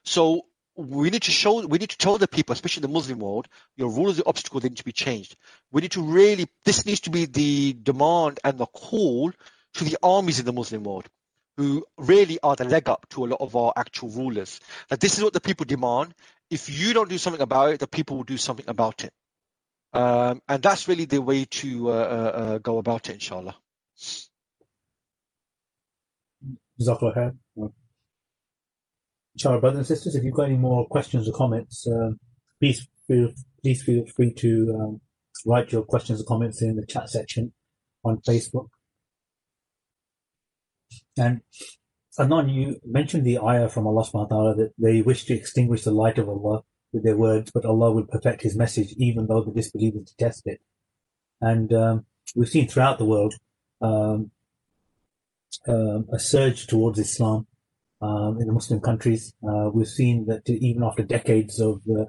So 0.02 0.47
we 0.77 1.11
need 1.11 1.23
to 1.23 1.31
show, 1.31 1.66
we 1.66 1.78
need 1.78 1.90
to 1.90 1.98
tell 1.98 2.19
the 2.19 2.27
people, 2.27 2.52
especially 2.52 2.81
in 2.82 2.90
the 2.90 2.94
Muslim 2.94 3.19
world, 3.19 3.48
your 3.77 3.90
rule 3.90 4.11
is 4.11 4.16
the 4.16 4.27
obstacle, 4.27 4.61
they 4.61 4.69
need 4.69 4.78
to 4.78 4.85
be 4.85 4.93
changed. 4.93 5.36
We 5.70 5.82
need 5.82 5.93
to 5.93 6.02
really, 6.02 6.48
this 6.65 6.86
needs 6.86 7.01
to 7.01 7.11
be 7.11 7.27
the 7.27 7.74
demand 7.74 8.40
and 8.44 8.59
the 8.59 8.66
call 8.66 9.32
to 9.74 9.85
the 9.85 9.98
armies 10.02 10.40
in 10.40 10.47
the 10.47 10.52
Muslim 10.52 10.85
world 10.85 11.09
who 11.56 11.85
really 11.97 12.39
are 12.43 12.56
the 12.56 12.65
leg 12.65 12.89
up 12.89 13.06
to 13.11 13.24
a 13.24 13.28
lot 13.28 13.40
of 13.40 13.55
our 13.55 13.73
actual 13.77 14.09
rulers. 14.09 14.61
That 14.89 15.01
this 15.01 15.16
is 15.16 15.23
what 15.23 15.32
the 15.32 15.40
people 15.40 15.65
demand. 15.65 16.15
If 16.51 16.69
you 16.69 16.93
don't 16.94 17.09
do 17.09 17.19
something 17.19 17.43
about 17.43 17.74
it, 17.74 17.81
the 17.81 17.86
people 17.86 18.16
will 18.16 18.24
do 18.24 18.36
something 18.36 18.69
about 18.69 19.05
it. 19.05 19.12
Um, 19.94 20.42
and 20.48 20.60
that's 20.60 20.88
really 20.88 21.04
the 21.04 21.22
way 21.22 21.44
to 21.44 21.90
uh, 21.90 21.92
uh, 21.92 21.96
uh 21.96 22.58
go 22.58 22.78
about 22.78 23.08
it, 23.08 23.14
inshallah. 23.14 23.54
Inshallah, 29.34 29.60
brothers 29.60 29.78
and 29.78 29.86
sisters, 29.86 30.16
if 30.16 30.24
you've 30.24 30.34
got 30.34 30.48
any 30.48 30.56
more 30.56 30.86
questions 30.88 31.28
or 31.28 31.32
comments, 31.32 31.86
uh, 31.86 32.10
please 32.60 32.88
feel 33.06 33.30
please 33.62 33.82
feel 33.82 34.04
free 34.16 34.32
to 34.34 34.76
um, 34.80 35.00
write 35.46 35.70
your 35.70 35.84
questions 35.84 36.20
or 36.20 36.24
comments 36.24 36.60
in 36.60 36.74
the 36.74 36.86
chat 36.86 37.08
section 37.08 37.52
on 38.04 38.18
Facebook. 38.18 38.68
And 41.16 41.42
Adnan, 42.18 42.52
you 42.52 42.80
mentioned 42.84 43.24
the 43.24 43.38
ayah 43.38 43.68
from 43.68 43.86
Allah 43.86 44.04
subhanahu 44.04 44.30
wa 44.30 44.36
ta'ala 44.36 44.54
that 44.56 44.72
they 44.76 45.02
wish 45.02 45.24
to 45.26 45.34
extinguish 45.34 45.84
the 45.84 45.92
light 45.92 46.18
of 46.18 46.28
Allah 46.28 46.62
with 46.94 47.04
their 47.04 47.16
words, 47.16 47.50
but 47.50 47.66
Allah 47.66 47.92
will 47.92 48.06
perfect 48.06 48.42
his 48.42 48.56
message 48.56 48.94
even 48.96 49.26
though 49.26 49.42
the 49.42 49.50
disbelievers 49.50 50.12
detest 50.12 50.46
it. 50.46 50.60
And 51.40 51.72
um, 51.74 52.06
we've 52.34 52.48
seen 52.48 52.68
throughout 52.68 52.98
the 52.98 53.04
world 53.04 53.34
um, 53.82 54.30
um, 55.68 56.06
a 56.12 56.18
surge 56.18 56.66
towards 56.66 56.98
Islam 56.98 57.46
um, 58.00 58.38
in 58.40 58.46
the 58.46 58.52
Muslim 58.52 58.80
countries. 58.80 59.34
Uh, 59.46 59.70
we've 59.72 59.88
seen 59.88 60.26
that 60.26 60.48
even 60.48 60.82
after 60.82 61.02
decades 61.02 61.60
of 61.60 61.82
the, 61.84 62.06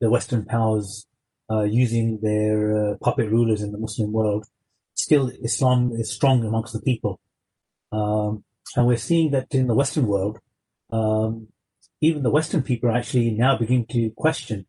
the 0.00 0.08
Western 0.08 0.44
powers 0.44 1.06
uh, 1.50 1.62
using 1.62 2.20
their 2.22 2.92
uh, 2.92 2.94
puppet 3.02 3.30
rulers 3.30 3.60
in 3.60 3.72
the 3.72 3.78
Muslim 3.78 4.12
world, 4.12 4.46
still 4.94 5.30
Islam 5.42 5.92
is 5.92 6.12
strong 6.12 6.44
amongst 6.44 6.72
the 6.72 6.80
people. 6.80 7.20
Um, 7.92 8.44
and 8.76 8.86
we're 8.86 8.98
seeing 8.98 9.30
that 9.32 9.54
in 9.54 9.66
the 9.66 9.74
Western 9.74 10.06
world, 10.06 10.38
um, 10.92 11.48
even 12.00 12.22
the 12.22 12.30
Western 12.30 12.62
people 12.62 12.88
are 12.88 12.96
actually 12.96 13.30
now 13.30 13.56
beginning 13.56 13.86
to 13.86 14.10
question 14.16 14.66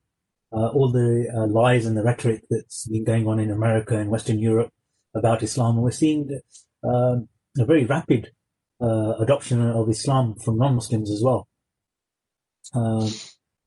uh, 0.51 0.67
all 0.67 0.91
the 0.91 1.31
uh, 1.33 1.47
lies 1.47 1.85
and 1.85 1.95
the 1.95 2.03
rhetoric 2.03 2.43
that's 2.49 2.87
been 2.87 3.03
going 3.03 3.27
on 3.27 3.39
in 3.39 3.51
America 3.51 3.97
and 3.97 4.09
Western 4.09 4.39
Europe 4.39 4.71
about 5.13 5.43
Islam. 5.43 5.75
And 5.75 5.83
we're 5.83 5.91
seeing 5.91 6.39
um, 6.83 7.27
a 7.57 7.65
very 7.65 7.85
rapid 7.85 8.31
uh, 8.81 9.13
adoption 9.19 9.61
of 9.61 9.89
Islam 9.89 10.35
from 10.35 10.57
non-Muslims 10.57 11.11
as 11.11 11.21
well. 11.23 11.47
Um, 12.73 13.09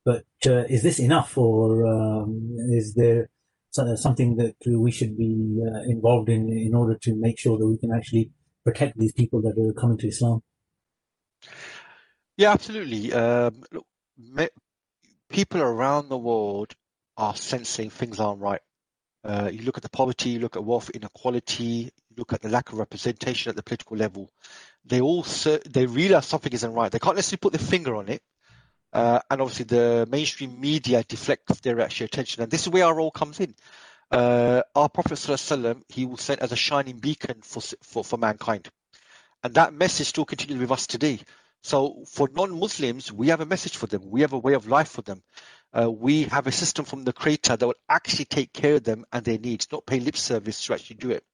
but 0.05 0.24
uh, 0.47 0.64
is 0.68 0.82
this 0.82 0.98
enough, 0.98 1.39
or 1.39 1.86
um, 1.86 2.56
is 2.70 2.94
there 2.94 3.28
something 3.70 4.36
that 4.36 4.56
we 4.66 4.90
should 4.90 5.16
be 5.16 5.60
uh, 5.64 5.82
involved 5.82 6.28
in 6.28 6.48
in 6.48 6.74
order 6.74 6.97
to 6.98 7.14
make 7.14 7.39
sure 7.39 7.56
that 7.56 7.66
we 7.66 7.78
can 7.78 7.93
actually 7.93 8.30
protect 8.64 8.98
these 8.98 9.12
people 9.12 9.40
that 9.43 9.56
are 9.56 9.80
coming 9.80 9.98
to 9.98 10.09
Islam? 10.09 10.43
Yeah, 12.36 12.52
absolutely. 12.52 13.12
Um, 13.12 13.62
look, 13.72 13.86
me, 14.18 14.48
people 15.30 15.62
around 15.62 16.09
the 16.09 16.18
world 16.18 16.72
are 17.16 17.36
sensing 17.36 17.90
things 17.90 18.20
aren't 18.20 18.40
right. 18.40 18.60
Uh, 19.24 19.50
you 19.52 19.62
look 19.62 19.76
at 19.76 19.82
the 19.82 19.90
poverty, 19.90 20.30
you 20.30 20.40
look 20.40 20.56
at 20.56 20.64
wealth 20.64 20.90
inequality, 20.90 21.64
you 22.10 22.16
look 22.16 22.32
at 22.32 22.42
the 22.42 22.48
lack 22.48 22.72
of 22.72 22.78
representation 22.78 23.50
at 23.50 23.56
the 23.56 23.62
political 23.62 23.96
level. 23.96 24.30
They 24.84 25.00
all 25.00 25.24
they 25.66 25.86
realize 25.86 26.26
something 26.26 26.52
isn't 26.52 26.72
right. 26.72 26.90
They 26.90 26.98
can't 26.98 27.16
necessarily 27.16 27.38
put 27.40 27.52
their 27.52 27.66
finger 27.66 27.94
on 27.96 28.09
it, 28.09 28.22
uh, 28.92 29.20
and 29.30 29.40
obviously 29.40 29.66
the 29.66 30.06
mainstream 30.10 30.60
media 30.60 31.04
deflects 31.04 31.60
their 31.60 31.80
actual 31.80 32.06
attention. 32.06 32.42
And 32.42 32.50
this 32.50 32.62
is 32.62 32.68
where 32.70 32.86
our 32.86 32.94
role 32.94 33.12
comes 33.12 33.40
in. 33.40 33.54
Uh, 34.10 34.62
our 34.74 34.88
Prophet 34.88 35.18
he 35.88 36.04
was 36.04 36.20
sent 36.20 36.40
as 36.40 36.52
a 36.52 36.56
shining 36.56 36.98
beacon 36.98 37.40
for, 37.42 37.62
for, 37.82 38.04
for 38.04 38.18
mankind. 38.18 38.68
And 39.44 39.54
that 39.54 39.72
message 39.72 40.09
still 40.09 40.24
continues 40.24 40.60
with 40.60 40.70
us 40.72 40.86
today. 40.86 41.20
So 41.62 42.05
for 42.09 42.28
non-Muslims, 42.32 43.12
we 43.12 43.28
have 43.28 43.40
a 43.40 43.47
message 43.47 43.76
for 43.76 43.86
them. 43.86 44.02
We 44.10 44.22
have 44.22 44.32
a 44.32 44.39
way 44.39 44.55
of 44.55 44.66
life 44.66 44.89
for 44.89 45.02
them. 45.02 45.22
Uh, 45.72 45.90
we 45.90 46.24
have 46.24 46.47
a 46.47 46.52
system 46.52 46.84
from 46.84 47.05
the 47.05 47.12
creator 47.12 47.56
that 47.56 47.66
will 47.66 47.74
actually 47.89 48.26
take 48.26 48.52
care 48.52 48.74
of 48.74 48.84
them 48.84 49.05
and 49.12 49.24
their 49.24 49.39
needs, 49.39 49.68
not 49.70 49.86
pay 49.86 50.01
lip 50.01 50.16
service 50.16 50.64
to 50.64 50.74
actually 50.74 50.97
do 50.97 51.10
it. 51.10 51.24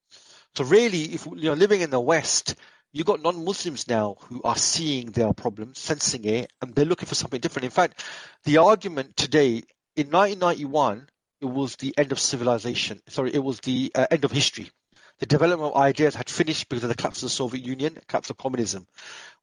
So 0.55 0.65
really, 0.65 1.03
if 1.15 1.27
you're 1.35 1.57
living 1.57 1.81
in 1.81 1.91
the 1.91 2.01
West, 2.01 2.55
you've 2.93 3.07
got 3.07 3.23
non-Muslims 3.23 3.89
now 3.89 4.17
who 4.21 4.43
are 4.43 4.57
seeing 4.57 5.11
their 5.11 5.33
problems, 5.33 5.79
sensing 5.79 6.25
it, 6.25 6.53
and 6.61 6.75
they're 6.75 6.85
looking 6.85 7.09
for 7.09 7.15
something 7.15 7.41
different. 7.41 7.65
In 7.65 7.71
fact, 7.71 8.05
the 8.45 8.59
argument 8.59 9.17
today, 9.17 9.63
in 9.97 10.11
1991, 10.11 11.09
it 11.41 11.47
was 11.47 11.77
the 11.77 11.95
end 11.97 12.13
of 12.13 12.19
civilization. 12.19 13.01
Sorry, 13.09 13.33
it 13.35 13.43
was 13.43 13.61
the 13.61 13.93
uh, 13.95 14.07
end 14.11 14.25
of 14.25 14.33
history. 14.33 14.71
The 15.21 15.27
development 15.27 15.73
of 15.73 15.81
ideas 15.81 16.15
had 16.15 16.31
finished 16.31 16.69
because 16.69 16.85
of 16.85 16.89
the 16.89 16.95
collapse 16.95 17.23
of 17.23 17.27
the 17.27 17.35
Soviet 17.35 17.65
Union, 17.65 17.99
collapse 18.07 18.31
of 18.31 18.37
communism. 18.37 18.87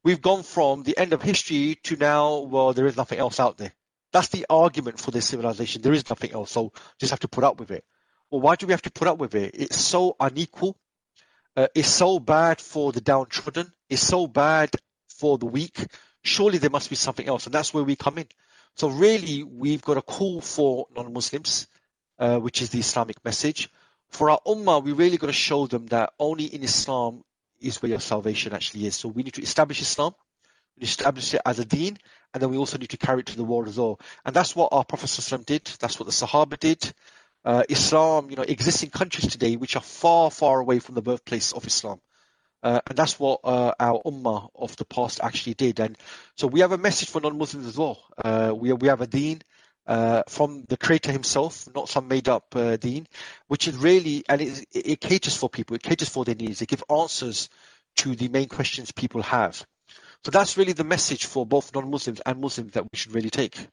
We've 0.02 0.20
gone 0.20 0.42
from 0.42 0.82
the 0.82 0.96
end 0.96 1.12
of 1.12 1.22
history 1.22 1.78
to 1.84 1.96
now, 1.96 2.38
well, 2.38 2.72
there 2.72 2.86
is 2.86 2.96
nothing 2.96 3.18
else 3.18 3.38
out 3.38 3.58
there. 3.58 3.72
That's 4.12 4.28
the 4.28 4.46
argument 4.48 4.98
for 4.98 5.10
this 5.10 5.26
civilization. 5.26 5.82
There 5.82 5.92
is 5.92 6.08
nothing 6.08 6.32
else, 6.32 6.50
so 6.52 6.72
just 6.98 7.10
have 7.10 7.20
to 7.20 7.28
put 7.28 7.44
up 7.44 7.60
with 7.60 7.70
it. 7.70 7.84
Well, 8.30 8.40
why 8.40 8.56
do 8.56 8.66
we 8.66 8.72
have 8.72 8.82
to 8.82 8.90
put 8.90 9.08
up 9.08 9.18
with 9.18 9.34
it? 9.34 9.54
It's 9.54 9.78
so 9.78 10.16
unequal. 10.18 10.78
Uh, 11.54 11.68
it's 11.74 11.88
so 11.88 12.18
bad 12.18 12.60
for 12.60 12.92
the 12.92 13.00
downtrodden. 13.00 13.72
It's 13.90 14.02
so 14.02 14.26
bad 14.26 14.70
for 15.08 15.36
the 15.38 15.46
weak. 15.46 15.78
Surely 16.22 16.58
there 16.58 16.70
must 16.70 16.90
be 16.90 16.96
something 16.96 17.26
else, 17.26 17.46
and 17.46 17.54
that's 17.54 17.74
where 17.74 17.84
we 17.84 17.96
come 17.96 18.18
in. 18.18 18.26
So 18.76 18.88
really, 18.88 19.42
we've 19.42 19.82
got 19.82 19.96
a 19.96 20.02
call 20.02 20.40
for 20.40 20.86
non-Muslims 20.94 21.66
uh, 22.18 22.38
which 22.38 22.62
is 22.62 22.70
the 22.70 22.78
Islamic 22.78 23.22
message. 23.24 23.70
For 24.10 24.30
our 24.30 24.40
ummah, 24.46 24.82
we 24.82 24.92
really 24.92 25.16
got 25.16 25.26
to 25.26 25.32
show 25.32 25.66
them 25.66 25.86
that 25.86 26.12
only 26.18 26.44
in 26.44 26.62
Islam 26.62 27.24
is 27.60 27.82
where 27.82 27.90
your 27.90 28.00
salvation 28.00 28.52
actually 28.52 28.86
is. 28.86 28.96
So 28.96 29.08
we 29.08 29.22
need 29.22 29.34
to 29.34 29.42
establish 29.42 29.80
Islam, 29.80 30.14
we 30.78 30.84
establish 30.84 31.34
it 31.34 31.42
as 31.44 31.58
a 31.58 31.64
deen, 31.64 31.98
and 32.32 32.42
then 32.42 32.50
we 32.50 32.56
also 32.56 32.78
need 32.78 32.90
to 32.90 32.96
carry 32.96 33.20
it 33.20 33.26
to 33.26 33.36
the 33.36 33.44
world 33.44 33.68
as 33.68 33.78
well. 33.78 33.98
And 34.24 34.34
that's 34.34 34.54
what 34.54 34.68
our 34.72 34.84
Prophet 34.84 35.46
did. 35.46 35.64
That's 35.80 35.98
what 35.98 36.06
the 36.06 36.12
Sahaba 36.12 36.58
did. 36.58 36.92
Uh, 37.44 37.62
Islam, 37.68 38.30
you 38.30 38.36
know, 38.36 38.42
exists 38.42 38.82
in 38.82 38.90
countries 38.90 39.30
today 39.30 39.56
which 39.56 39.76
are 39.76 39.82
far, 39.82 40.30
far 40.30 40.60
away 40.60 40.80
from 40.80 40.96
the 40.96 41.02
birthplace 41.02 41.52
of 41.52 41.66
Islam. 41.66 42.00
Uh, 42.62 42.80
and 42.88 42.98
that's 42.98 43.20
what 43.20 43.40
uh, 43.44 43.72
our 43.78 44.02
ummah 44.04 44.50
of 44.54 44.74
the 44.76 44.84
past 44.84 45.20
actually 45.22 45.54
did. 45.54 45.78
And 45.78 45.96
so 46.34 46.46
we 46.48 46.60
have 46.60 46.72
a 46.72 46.78
message 46.78 47.08
for 47.08 47.20
non-Muslims 47.20 47.66
as 47.66 47.78
well. 47.78 48.02
Uh, 48.22 48.52
we, 48.56 48.72
we 48.72 48.88
have 48.88 49.00
a 49.00 49.06
deen 49.06 49.42
uh, 49.86 50.22
from 50.28 50.64
the 50.68 50.76
creator 50.76 51.12
himself, 51.12 51.68
not 51.74 51.88
some 51.88 52.08
made 52.08 52.28
up 52.28 52.54
uh, 52.56 52.76
deen, 52.76 53.06
which 53.48 53.68
is 53.68 53.76
really, 53.76 54.24
and 54.28 54.40
it, 54.40 54.64
it 54.72 55.00
caters 55.00 55.36
for 55.36 55.48
people, 55.48 55.76
it 55.76 55.82
caters 55.82 56.08
for 56.08 56.24
their 56.24 56.34
needs, 56.34 56.60
it 56.62 56.68
gives 56.68 56.82
answers 56.90 57.48
to 57.96 58.14
the 58.14 58.28
main 58.28 58.48
questions 58.48 58.92
people 58.92 59.22
have. 59.22 59.64
So 60.24 60.30
that's 60.30 60.56
really 60.56 60.72
the 60.72 60.84
message 60.84 61.26
for 61.26 61.46
both 61.46 61.74
non-Muslims 61.74 62.20
and 62.26 62.40
Muslims 62.40 62.72
that 62.72 62.84
we 62.84 62.96
should 62.96 63.14
really 63.14 63.30
take. 63.30 63.68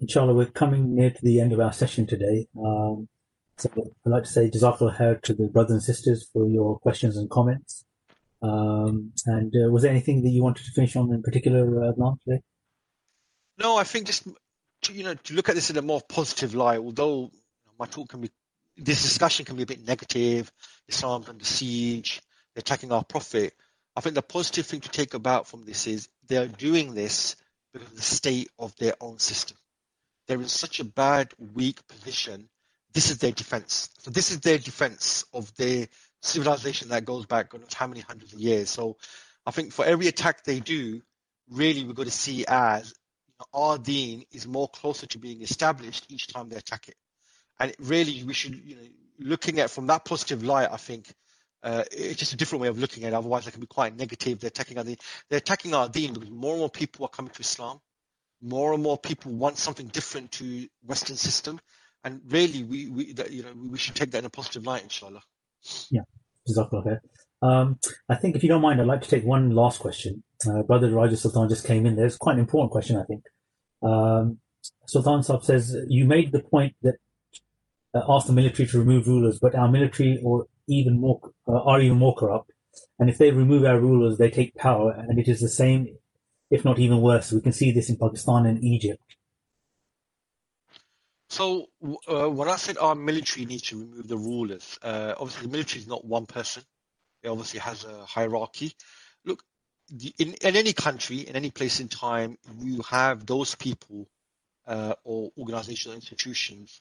Inshallah, 0.00 0.34
we're 0.34 0.46
coming 0.46 0.94
near 0.94 1.10
to 1.10 1.22
the 1.22 1.40
end 1.40 1.52
of 1.52 1.60
our 1.60 1.72
session 1.72 2.06
today. 2.06 2.48
Um, 2.58 3.08
so 3.56 3.70
I'd 3.76 4.10
like 4.10 4.24
to 4.24 4.28
say 4.28 4.50
Jazakallah 4.50 5.22
to 5.22 5.34
the 5.34 5.48
brothers 5.48 5.72
and 5.72 5.82
sisters 5.82 6.28
for 6.32 6.48
your 6.48 6.78
questions 6.78 7.16
and 7.16 7.30
comments. 7.30 7.83
Um, 8.42 9.12
and 9.26 9.54
uh, 9.54 9.70
was 9.70 9.82
there 9.82 9.90
anything 9.90 10.22
that 10.22 10.30
you 10.30 10.42
wanted 10.42 10.64
to 10.66 10.72
finish 10.72 10.96
on 10.96 11.12
in 11.12 11.22
particular, 11.22 11.84
uh, 11.84 11.92
today? 12.24 12.42
No, 13.58 13.76
I 13.76 13.84
think 13.84 14.06
just 14.06 14.26
to, 14.82 14.92
you 14.92 15.04
know 15.04 15.14
to 15.14 15.34
look 15.34 15.48
at 15.48 15.54
this 15.54 15.70
in 15.70 15.76
a 15.76 15.82
more 15.82 16.00
positive 16.08 16.54
light. 16.54 16.78
Although 16.78 17.30
my 17.78 17.86
talk 17.86 18.10
can 18.10 18.20
be, 18.20 18.30
this 18.76 19.02
discussion 19.02 19.44
can 19.44 19.56
be 19.56 19.62
a 19.62 19.66
bit 19.66 19.86
negative. 19.86 20.50
Islam's 20.88 21.28
under 21.28 21.44
siege. 21.44 22.20
They're 22.54 22.60
attacking 22.60 22.92
our 22.92 23.04
prophet. 23.04 23.54
I 23.96 24.00
think 24.00 24.14
the 24.14 24.22
positive 24.22 24.66
thing 24.66 24.80
to 24.80 24.88
take 24.88 25.14
about 25.14 25.46
from 25.46 25.64
this 25.64 25.86
is 25.86 26.08
they're 26.26 26.48
doing 26.48 26.94
this 26.94 27.36
because 27.72 27.88
of 27.88 27.96
the 27.96 28.02
state 28.02 28.48
of 28.58 28.74
their 28.76 28.94
own 29.00 29.18
system. 29.18 29.56
They're 30.26 30.40
in 30.40 30.48
such 30.48 30.80
a 30.80 30.84
bad, 30.84 31.32
weak 31.38 31.86
position. 31.86 32.48
This 32.92 33.10
is 33.10 33.18
their 33.18 33.32
defense. 33.32 33.90
So 33.98 34.10
this 34.10 34.30
is 34.30 34.40
their 34.40 34.58
defense 34.58 35.24
of 35.32 35.54
their 35.56 35.88
civilization 36.24 36.88
that 36.88 37.04
goes 37.04 37.26
back 37.26 37.52
how 37.74 37.86
many 37.86 38.00
hundreds 38.00 38.32
of 38.32 38.40
years. 38.40 38.70
So 38.70 38.96
I 39.46 39.50
think 39.50 39.72
for 39.72 39.84
every 39.84 40.08
attack 40.08 40.44
they 40.44 40.60
do, 40.60 41.02
really 41.50 41.84
we're 41.84 41.92
going 41.92 42.08
to 42.08 42.14
see 42.14 42.44
as 42.46 42.94
you 43.28 43.34
know, 43.38 43.60
our 43.60 43.78
deen 43.78 44.24
is 44.32 44.46
more 44.46 44.68
closer 44.68 45.06
to 45.06 45.18
being 45.18 45.42
established 45.42 46.06
each 46.08 46.28
time 46.28 46.48
they 46.48 46.56
attack 46.56 46.88
it. 46.88 46.96
And 47.60 47.74
really 47.78 48.24
we 48.24 48.34
should, 48.34 48.54
you 48.64 48.76
know, 48.76 48.82
looking 49.18 49.60
at 49.60 49.70
from 49.70 49.86
that 49.88 50.04
positive 50.04 50.42
light, 50.42 50.68
I 50.70 50.76
think 50.76 51.12
uh, 51.62 51.84
it's 51.92 52.18
just 52.18 52.34
a 52.34 52.36
different 52.36 52.62
way 52.62 52.68
of 52.68 52.78
looking 52.78 53.04
at 53.04 53.12
it. 53.12 53.16
Otherwise, 53.16 53.46
they 53.46 53.50
can 53.50 53.60
be 53.60 53.66
quite 53.66 53.96
negative. 53.96 54.40
They're 54.40 54.48
attacking 54.48 54.76
our 54.76 54.84
deen. 54.84 54.96
They're 55.30 55.38
attacking 55.38 55.72
our 55.72 55.88
deen 55.88 56.12
because 56.12 56.30
more 56.30 56.52
and 56.52 56.60
more 56.60 56.70
people 56.70 57.06
are 57.06 57.08
coming 57.08 57.32
to 57.32 57.40
Islam. 57.40 57.80
More 58.42 58.74
and 58.74 58.82
more 58.82 58.98
people 58.98 59.32
want 59.32 59.56
something 59.56 59.86
different 59.86 60.32
to 60.32 60.68
Western 60.84 61.16
system, 61.16 61.58
and 62.04 62.20
really, 62.28 62.62
we, 62.62 62.88
we 62.88 63.12
that, 63.14 63.30
you 63.30 63.42
know 63.42 63.54
we 63.70 63.78
should 63.78 63.94
take 63.94 64.10
that 64.10 64.18
in 64.18 64.26
a 64.26 64.30
positive 64.30 64.66
light, 64.66 64.82
inshallah. 64.82 65.22
Yeah, 65.90 66.02
Jazakallah 66.48 66.98
um, 67.44 67.78
I 68.08 68.14
think 68.14 68.36
if 68.36 68.42
you 68.42 68.48
don't 68.48 68.62
mind, 68.62 68.80
I'd 68.80 68.86
like 68.86 69.02
to 69.02 69.08
take 69.08 69.24
one 69.24 69.50
last 69.50 69.80
question. 69.80 70.22
Uh, 70.48 70.62
Brother 70.62 70.90
Raja 70.90 71.16
Sultan 71.16 71.48
just 71.50 71.66
came 71.66 71.84
in 71.84 71.94
there. 71.94 72.06
It's 72.06 72.16
quite 72.16 72.34
an 72.34 72.40
important 72.40 72.70
question, 72.72 72.96
I 72.96 73.04
think. 73.04 73.22
Um, 73.82 74.38
Sultan 74.86 75.20
Saab 75.20 75.44
says, 75.44 75.76
you 75.88 76.06
made 76.06 76.32
the 76.32 76.40
point 76.40 76.74
that 76.80 76.94
uh, 77.94 78.00
ask 78.08 78.26
the 78.26 78.32
military 78.32 78.66
to 78.68 78.78
remove 78.78 79.06
rulers, 79.06 79.38
but 79.38 79.54
our 79.54 79.68
military 79.68 80.18
or 80.24 80.46
even 80.68 80.98
more 80.98 81.20
uh, 81.46 81.62
are 81.64 81.82
even 81.82 81.98
more 81.98 82.14
corrupt. 82.14 82.50
And 82.98 83.10
if 83.10 83.18
they 83.18 83.30
remove 83.30 83.64
our 83.64 83.78
rulers, 83.78 84.16
they 84.16 84.30
take 84.30 84.54
power, 84.54 84.92
and 84.92 85.18
it 85.18 85.28
is 85.28 85.40
the 85.40 85.48
same, 85.48 85.98
if 86.50 86.64
not 86.64 86.78
even 86.78 87.02
worse. 87.02 87.30
We 87.30 87.42
can 87.42 87.52
see 87.52 87.72
this 87.72 87.90
in 87.90 87.98
Pakistan 87.98 88.46
and 88.46 88.64
Egypt. 88.64 89.02
So 91.34 91.66
uh, 92.06 92.30
when 92.30 92.48
I 92.48 92.54
said 92.54 92.78
our 92.78 92.94
military 92.94 93.44
needs 93.44 93.62
to 93.62 93.80
remove 93.80 94.06
the 94.06 94.16
rulers, 94.16 94.78
uh, 94.82 95.14
obviously 95.18 95.48
the 95.48 95.52
military 95.52 95.80
is 95.80 95.88
not 95.88 96.04
one 96.04 96.26
person. 96.26 96.62
It 97.24 97.28
obviously 97.28 97.58
has 97.58 97.82
a 97.82 98.04
hierarchy. 98.04 98.72
Look, 99.24 99.42
the, 99.90 100.14
in, 100.20 100.34
in 100.34 100.54
any 100.54 100.72
country, 100.72 101.26
in 101.26 101.34
any 101.34 101.50
place 101.50 101.80
in 101.80 101.88
time, 101.88 102.38
you 102.60 102.82
have 102.88 103.26
those 103.26 103.56
people 103.56 104.06
uh, 104.68 104.94
or 105.02 105.32
organizational 105.36 105.96
institutions 105.96 106.80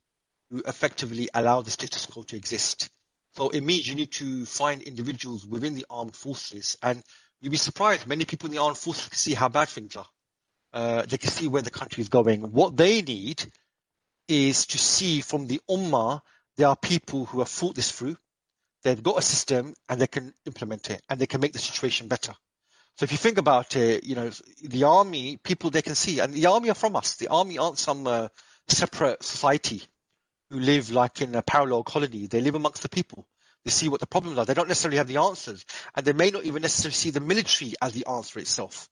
who 0.51 0.61
effectively 0.67 1.29
allow 1.33 1.63
the 1.63 1.71
status 1.71 2.05
quo 2.05 2.21
to 2.21 2.35
exist. 2.35 2.91
So 3.31 3.49
it 3.49 3.61
means 3.61 3.87
you 3.87 3.95
need 3.95 4.11
to 4.11 4.45
find 4.45 4.83
individuals 4.83 5.47
within 5.47 5.73
the 5.73 5.87
armed 5.89 6.15
forces, 6.15 6.77
and 6.83 7.01
you'd 7.41 7.49
be 7.49 7.57
surprised. 7.57 8.05
Many 8.05 8.25
people 8.25 8.49
in 8.49 8.55
the 8.55 8.61
armed 8.61 8.77
forces 8.77 9.09
can 9.09 9.17
see 9.17 9.33
how 9.33 9.49
bad 9.49 9.69
things 9.69 9.95
are. 9.95 10.05
Uh, 10.73 11.01
they 11.07 11.17
can 11.17 11.31
see 11.31 11.47
where 11.47 11.63
the 11.63 11.71
country 11.71 12.01
is 12.01 12.09
going. 12.09 12.41
What 12.51 12.77
they 12.77 13.01
need 13.01 13.43
is 14.27 14.65
to 14.67 14.77
see 14.77 15.21
from 15.21 15.47
the 15.47 15.61
ummah 15.69 16.21
there 16.57 16.67
are 16.67 16.75
people 16.75 17.25
who 17.25 17.39
have 17.39 17.49
thought 17.49 17.75
this 17.75 17.91
through. 17.91 18.17
They've 18.83 19.01
got 19.01 19.17
a 19.17 19.21
system 19.21 19.73
and 19.89 19.99
they 19.99 20.07
can 20.07 20.33
implement 20.45 20.89
it 20.89 21.01
and 21.09 21.19
they 21.19 21.27
can 21.27 21.41
make 21.41 21.53
the 21.53 21.59
situation 21.59 22.07
better. 22.07 22.33
So 22.97 23.05
if 23.05 23.11
you 23.11 23.17
think 23.17 23.39
about 23.39 23.75
it, 23.75 24.03
you 24.03 24.15
know, 24.15 24.29
the 24.61 24.83
army, 24.83 25.37
people 25.37 25.71
they 25.71 25.81
can 25.81 25.95
see, 25.95 26.19
and 26.19 26.31
the 26.31 26.45
army 26.45 26.69
are 26.69 26.75
from 26.75 26.95
us. 26.95 27.15
The 27.15 27.29
army 27.29 27.57
aren't 27.57 27.79
some 27.79 28.05
uh, 28.05 28.27
separate 28.67 29.23
society 29.23 29.81
who 30.51 30.59
live 30.59 30.91
like 30.91 31.21
in 31.21 31.33
a 31.33 31.41
parallel 31.41 31.83
colony. 31.83 32.27
They 32.27 32.41
live 32.41 32.53
amongst 32.53 32.83
the 32.83 32.89
people. 32.89 33.25
They 33.65 33.71
see 33.71 33.89
what 33.89 33.99
the 33.99 34.07
problems 34.07 34.37
are. 34.37 34.45
They 34.45 34.53
don't 34.53 34.67
necessarily 34.67 34.97
have 34.97 35.07
the 35.07 35.17
answers, 35.17 35.65
and 35.95 36.05
they 36.05 36.13
may 36.13 36.29
not 36.29 36.43
even 36.43 36.61
necessarily 36.61 36.93
see 36.93 37.09
the 37.09 37.19
military 37.19 37.73
as 37.81 37.93
the 37.93 38.05
answer 38.05 38.39
itself. 38.39 38.89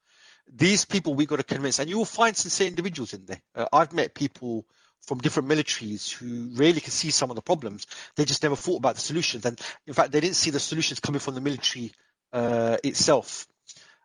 These 0.52 0.86
people 0.86 1.14
we 1.14 1.28
got 1.28 1.38
to 1.38 1.44
convince, 1.44 1.78
and 1.78 1.90
you 1.90 1.98
will 1.98 2.06
find 2.06 2.36
sincere 2.36 2.68
individuals 2.68 3.14
in 3.14 3.26
there. 3.26 3.42
Uh, 3.54 3.68
I've 3.72 3.94
met 3.94 4.16
people 4.16 4.66
from 5.02 5.20
different 5.20 5.50
militaries 5.50 6.12
who 6.12 6.50
really 6.54 6.80
can 6.80 6.92
see 6.92 7.12
some 7.12 7.30
of 7.30 7.36
the 7.36 7.42
problems. 7.42 7.88
They 8.16 8.26
just 8.26 8.44
never 8.44 8.56
thought 8.56 8.78
about 8.78 8.96
the 8.96 9.02
solutions, 9.02 9.46
and 9.46 9.60
in 9.88 9.94
fact, 9.94 10.12
they 10.12 10.20
didn't 10.20 10.36
see 10.36 10.52
the 10.52 10.60
solutions 10.60 11.00
coming 11.00 11.20
from 11.20 11.36
the 11.36 11.42
military 11.42 11.92
uh, 12.34 12.78
itself. 12.84 13.48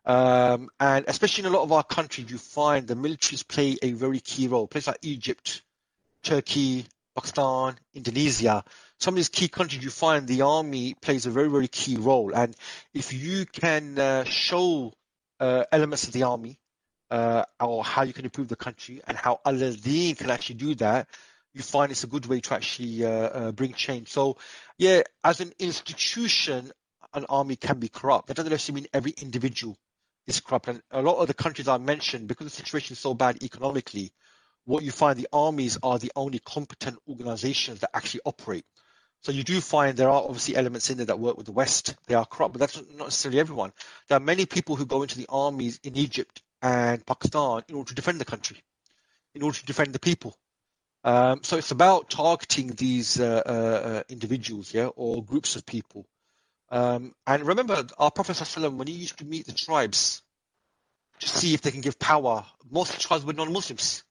Um, 0.05 0.69
and 0.79 1.05
especially 1.07 1.45
in 1.45 1.53
a 1.53 1.57
lot 1.57 1.63
of 1.63 1.71
our 1.71 1.83
countries, 1.83 2.31
you 2.31 2.37
find 2.37 2.87
the 2.87 2.95
militaries 2.95 3.45
play 3.45 3.77
a 3.81 3.91
very 3.91 4.21
key 4.21 4.47
role. 4.47 4.67
Places 4.67 4.87
like 4.87 4.99
Egypt, 5.01 5.61
Turkey, 6.23 6.85
Pakistan, 7.13 7.77
Indonesia, 7.93 8.63
some 8.99 9.13
of 9.13 9.17
these 9.17 9.29
key 9.29 9.47
countries, 9.47 9.83
you 9.83 9.89
find 9.89 10.27
the 10.27 10.41
army 10.41 10.95
plays 10.95 11.25
a 11.25 11.31
very, 11.31 11.49
very 11.49 11.67
key 11.67 11.97
role. 11.97 12.33
And 12.33 12.55
if 12.93 13.13
you 13.13 13.45
can 13.45 13.99
uh, 13.99 14.23
show 14.23 14.93
uh, 15.39 15.65
elements 15.71 16.07
of 16.07 16.13
the 16.13 16.23
army 16.23 16.57
uh, 17.11 17.43
or 17.59 17.83
how 17.83 18.03
you 18.03 18.13
can 18.13 18.25
improve 18.25 18.47
the 18.47 18.55
country 18.55 19.01
and 19.07 19.17
how 19.17 19.39
Al-Din 19.45 20.15
can 20.15 20.29
actually 20.29 20.55
do 20.55 20.75
that, 20.75 21.07
you 21.53 21.61
find 21.63 21.91
it's 21.91 22.03
a 22.03 22.07
good 22.07 22.25
way 22.25 22.39
to 22.39 22.53
actually 22.53 23.05
uh, 23.05 23.09
uh, 23.09 23.51
bring 23.51 23.73
change. 23.73 24.09
So, 24.09 24.37
yeah, 24.77 25.01
as 25.23 25.41
an 25.41 25.53
institution, 25.59 26.71
an 27.13 27.25
army 27.29 27.55
can 27.55 27.79
be 27.79 27.89
corrupt. 27.89 28.27
That 28.27 28.37
doesn't 28.37 28.51
necessarily 28.51 28.81
mean 28.81 28.89
every 28.93 29.11
individual 29.11 29.77
is 30.27 30.39
corrupt. 30.39 30.67
And 30.67 30.81
a 30.91 31.01
lot 31.01 31.17
of 31.17 31.27
the 31.27 31.33
countries 31.33 31.67
I 31.67 31.77
mentioned, 31.77 32.27
because 32.27 32.45
the 32.45 32.55
situation 32.55 32.93
is 32.93 32.99
so 32.99 33.13
bad 33.13 33.41
economically, 33.41 34.11
what 34.65 34.83
you 34.83 34.91
find 34.91 35.17
the 35.17 35.29
armies 35.31 35.79
are 35.81 35.97
the 35.97 36.11
only 36.15 36.39
competent 36.39 36.99
organizations 37.07 37.79
that 37.79 37.95
actually 37.95 38.21
operate. 38.25 38.65
So 39.21 39.31
you 39.31 39.43
do 39.43 39.59
find 39.61 39.97
there 39.97 40.09
are 40.09 40.21
obviously 40.21 40.55
elements 40.55 40.89
in 40.89 40.97
there 40.97 41.07
that 41.07 41.19
work 41.19 41.37
with 41.37 41.47
the 41.47 41.51
West. 41.53 41.95
They 42.07 42.15
are 42.15 42.25
corrupt, 42.25 42.53
but 42.53 42.59
that's 42.59 42.75
not 42.75 43.07
necessarily 43.07 43.39
everyone. 43.39 43.71
There 44.07 44.17
are 44.17 44.21
many 44.21 44.45
people 44.45 44.75
who 44.75 44.85
go 44.85 45.01
into 45.01 45.17
the 45.17 45.25
armies 45.29 45.79
in 45.83 45.97
Egypt 45.97 46.43
and 46.61 47.05
Pakistan 47.05 47.63
in 47.67 47.75
order 47.75 47.89
to 47.89 47.95
defend 47.95 48.19
the 48.19 48.25
country, 48.25 48.63
in 49.35 49.43
order 49.43 49.57
to 49.57 49.65
defend 49.65 49.93
the 49.93 49.99
people. 49.99 50.37
Um, 51.03 51.41
so 51.43 51.57
it's 51.57 51.71
about 51.71 52.09
targeting 52.09 52.69
these 52.69 53.19
uh, 53.19 53.41
uh, 53.45 53.49
uh 53.49 54.03
individuals, 54.09 54.73
yeah, 54.73 54.87
or 54.87 55.23
groups 55.23 55.55
of 55.55 55.65
people. 55.65 56.05
Um, 56.69 57.13
and 57.25 57.45
remember, 57.45 57.85
our 57.97 58.11
Prophet 58.11 58.37
when 58.73 58.87
he 58.87 58.93
used 58.93 59.19
to 59.19 59.25
meet 59.25 59.45
the 59.45 59.53
tribes 59.53 60.21
to 61.19 61.29
see 61.29 61.53
if 61.53 61.61
they 61.61 61.71
can 61.71 61.81
give 61.81 61.97
power, 61.97 62.45
most 62.69 62.93
the 62.93 62.99
tribes 62.99 63.23
were 63.23 63.33
non-Muslims. 63.33 64.03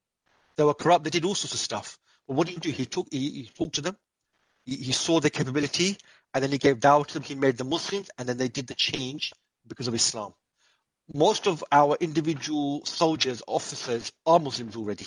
They 0.56 0.64
were 0.64 0.74
corrupt. 0.74 1.04
They 1.04 1.10
did 1.10 1.24
all 1.24 1.34
sorts 1.34 1.52
of 1.52 1.60
stuff. 1.60 1.98
But 2.26 2.34
what 2.34 2.46
did 2.46 2.54
he 2.54 2.60
do? 2.60 2.70
He 2.70 2.86
took, 2.86 3.08
he, 3.10 3.30
he 3.30 3.50
talked 3.54 3.74
to 3.74 3.82
them. 3.82 3.96
He, 4.64 4.76
he, 4.76 4.92
saw 4.92 5.20
their 5.20 5.30
capability, 5.30 5.98
and 6.32 6.42
then 6.42 6.50
he 6.50 6.58
gave 6.58 6.80
dawah 6.80 7.06
to 7.06 7.14
them. 7.14 7.22
He 7.22 7.34
made 7.34 7.58
them 7.58 7.68
Muslims, 7.68 8.10
and 8.18 8.28
then 8.28 8.38
they 8.38 8.48
did 8.48 8.66
the 8.66 8.74
change 8.74 9.32
because 9.68 9.86
of 9.86 9.94
Islam 9.94 10.32
most 11.12 11.46
of 11.46 11.62
our 11.72 11.96
individual 12.00 12.84
soldiers, 12.84 13.42
officers 13.46 14.12
are 14.26 14.38
Muslims 14.38 14.76
already. 14.76 15.06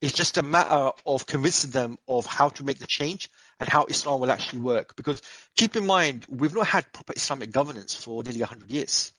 It's 0.00 0.14
just 0.14 0.38
a 0.38 0.42
matter 0.42 0.92
of 1.04 1.26
convincing 1.26 1.70
them 1.70 1.98
of 2.08 2.24
how 2.24 2.48
to 2.50 2.64
make 2.64 2.78
the 2.78 2.86
change 2.86 3.28
and 3.58 3.68
how 3.68 3.84
Islam 3.84 4.20
will 4.20 4.30
actually 4.30 4.60
work. 4.60 4.96
Because 4.96 5.20
keep 5.56 5.76
in 5.76 5.86
mind, 5.86 6.24
we've 6.28 6.54
not 6.54 6.66
had 6.66 6.90
proper 6.92 7.12
Islamic 7.14 7.52
governance 7.52 7.94
for 7.94 8.22
nearly 8.22 8.40
100 8.40 8.70
years. 8.70 9.12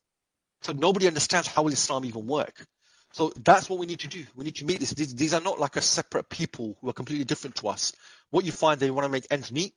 So 0.61 0.73
nobody 0.73 1.07
understands 1.07 1.47
how 1.47 1.63
will 1.63 1.73
Islam 1.73 2.05
even 2.05 2.25
work. 2.25 2.65
So 3.13 3.33
that's 3.43 3.69
what 3.69 3.77
we 3.79 3.85
need 3.85 3.99
to 3.99 4.07
do. 4.07 4.25
We 4.35 4.45
need 4.45 4.55
to 4.55 4.65
meet 4.65 4.79
this. 4.79 4.91
These, 4.91 5.15
these 5.15 5.33
are 5.33 5.41
not 5.41 5.59
like 5.59 5.75
a 5.75 5.81
separate 5.81 6.29
people 6.29 6.77
who 6.81 6.89
are 6.89 6.93
completely 6.93 7.25
different 7.25 7.57
to 7.57 7.67
us. 7.67 7.93
What 8.29 8.45
you 8.45 8.51
find, 8.51 8.79
they 8.79 8.89
want 8.89 9.05
to 9.05 9.11
make 9.11 9.27
ends 9.29 9.51
meet. 9.51 9.73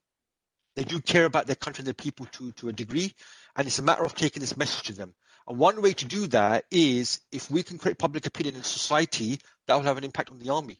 They 0.76 0.84
do 0.84 1.00
care 1.00 1.24
about 1.24 1.46
their 1.46 1.56
country 1.56 1.82
and 1.82 1.86
their 1.86 1.94
people 1.94 2.26
to, 2.32 2.52
to 2.52 2.68
a 2.68 2.72
degree. 2.72 3.14
And 3.56 3.66
it's 3.66 3.78
a 3.78 3.82
matter 3.82 4.04
of 4.04 4.14
taking 4.14 4.40
this 4.40 4.56
message 4.56 4.86
to 4.86 4.92
them. 4.92 5.14
And 5.48 5.58
one 5.58 5.82
way 5.82 5.92
to 5.94 6.04
do 6.06 6.26
that 6.28 6.64
is 6.70 7.20
if 7.32 7.50
we 7.50 7.62
can 7.62 7.78
create 7.78 7.98
public 7.98 8.26
opinion 8.26 8.56
in 8.56 8.62
society, 8.64 9.40
that 9.66 9.74
will 9.76 9.82
have 9.84 9.98
an 9.98 10.04
impact 10.04 10.30
on 10.30 10.38
the 10.38 10.50
army. 10.50 10.78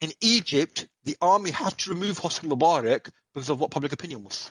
In 0.00 0.12
Egypt, 0.20 0.86
the 1.04 1.16
army 1.20 1.50
had 1.50 1.76
to 1.78 1.90
remove 1.90 2.20
Hosni 2.20 2.48
Mubarak 2.48 3.10
because 3.34 3.50
of 3.50 3.60
what 3.60 3.70
public 3.70 3.92
opinion 3.92 4.24
was. 4.24 4.50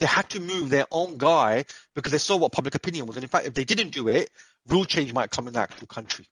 they 0.00 0.06
had 0.06 0.28
to 0.30 0.40
move 0.40 0.68
their 0.68 0.86
own 0.90 1.16
guy 1.16 1.64
because 1.94 2.12
they 2.12 2.18
saw 2.18 2.36
what 2.36 2.52
public 2.52 2.74
opinion 2.74 3.06
was. 3.06 3.16
And 3.16 3.22
in 3.24 3.28
fact, 3.28 3.46
if 3.46 3.54
they 3.54 3.64
didn't 3.64 3.90
do 3.90 4.08
it, 4.08 4.30
rule 4.66 4.84
change 4.84 5.12
might 5.12 5.30
come 5.30 5.46
in 5.46 5.54
the 5.54 5.60
actual 5.60 5.86
country. 5.86 6.26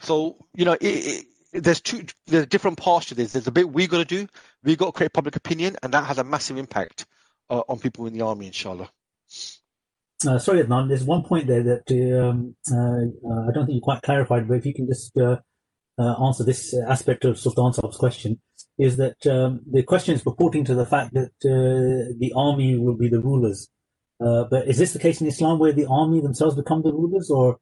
So, 0.00 0.36
you 0.54 0.64
know, 0.64 0.72
it, 0.72 1.26
it, 1.52 1.64
there's 1.64 1.80
two, 1.80 2.04
there's 2.26 2.46
different 2.46 2.78
parts 2.78 3.06
to 3.06 3.14
this. 3.14 3.32
There's 3.32 3.46
a 3.46 3.52
bit 3.52 3.70
we 3.70 3.86
got 3.86 3.98
to 3.98 4.04
do. 4.04 4.26
We 4.64 4.76
got 4.76 4.86
to 4.86 4.92
create 4.92 5.12
public 5.12 5.36
opinion, 5.36 5.76
and 5.82 5.94
that 5.94 6.04
has 6.04 6.18
a 6.18 6.24
massive 6.24 6.58
impact 6.58 7.06
uh, 7.48 7.62
on 7.68 7.78
people 7.78 8.06
in 8.06 8.12
the 8.12 8.22
army, 8.22 8.46
inshallah. 8.48 8.90
Uh, 10.24 10.38
sorry, 10.38 10.62
Adnan, 10.62 10.88
there's 10.88 11.04
one 11.04 11.22
point 11.22 11.46
there 11.46 11.62
that 11.62 11.90
um, 12.22 12.56
uh, 12.72 12.76
uh 12.76 13.48
I 13.48 13.52
don't 13.52 13.66
think 13.66 13.76
you 13.76 13.80
quite 13.82 14.02
clarified, 14.02 14.48
but 14.48 14.54
if 14.54 14.64
you 14.64 14.72
can 14.72 14.86
just 14.86 15.16
uh, 15.18 15.36
uh, 15.98 16.24
answer 16.24 16.42
this 16.44 16.74
aspect 16.88 17.24
of 17.24 17.38
Sultan 17.38 17.72
Saab's 17.72 17.98
question, 17.98 18.40
is 18.78 18.96
that 18.96 19.26
um, 19.26 19.60
the 19.70 19.82
question 19.82 20.14
is 20.14 20.22
purporting 20.22 20.64
to 20.64 20.74
the 20.74 20.86
fact 20.86 21.12
that 21.14 21.32
the 21.42 22.32
army 22.34 22.78
will 22.78 22.96
be 22.96 23.08
the 23.08 23.20
rulers. 23.20 23.68
but 24.18 24.66
is 24.66 24.78
this 24.78 24.94
the 24.94 24.98
case 24.98 25.20
in 25.20 25.26
Islam 25.26 25.58
where 25.58 25.72
the 25.72 25.86
army 25.86 26.20
themselves 26.20 26.56
become 26.56 26.82
the 26.82 26.92
rulers, 26.92 27.30
or 27.30 27.58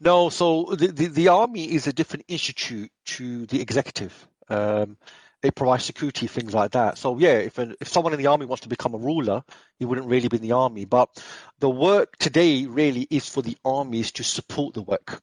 no, 0.00 0.28
so 0.28 0.74
the, 0.78 0.88
the, 0.88 1.06
the, 1.06 1.28
army 1.28 1.72
is 1.72 1.86
a 1.86 1.92
different 1.92 2.24
institute 2.28 2.90
to 3.06 3.46
the 3.46 3.60
executive. 3.60 4.28
Um, 4.48 4.96
it 5.42 5.54
provides 5.54 5.84
security, 5.84 6.26
things 6.26 6.52
like 6.52 6.72
that. 6.72 6.98
So 6.98 7.18
yeah, 7.18 7.34
if 7.34 7.58
a, 7.58 7.74
if 7.80 7.88
someone 7.88 8.12
in 8.12 8.18
the 8.18 8.26
army 8.26 8.46
wants 8.46 8.62
to 8.62 8.68
become 8.68 8.94
a 8.94 8.98
ruler, 8.98 9.42
he 9.78 9.84
wouldn't 9.84 10.08
really 10.08 10.28
be 10.28 10.36
in 10.36 10.42
the 10.42 10.52
army. 10.52 10.84
But 10.84 11.22
the 11.60 11.70
work 11.70 12.16
today 12.16 12.66
really 12.66 13.06
is 13.10 13.28
for 13.28 13.42
the 13.42 13.56
armies 13.64 14.12
to 14.12 14.24
support 14.24 14.74
the 14.74 14.82
work. 14.82 15.22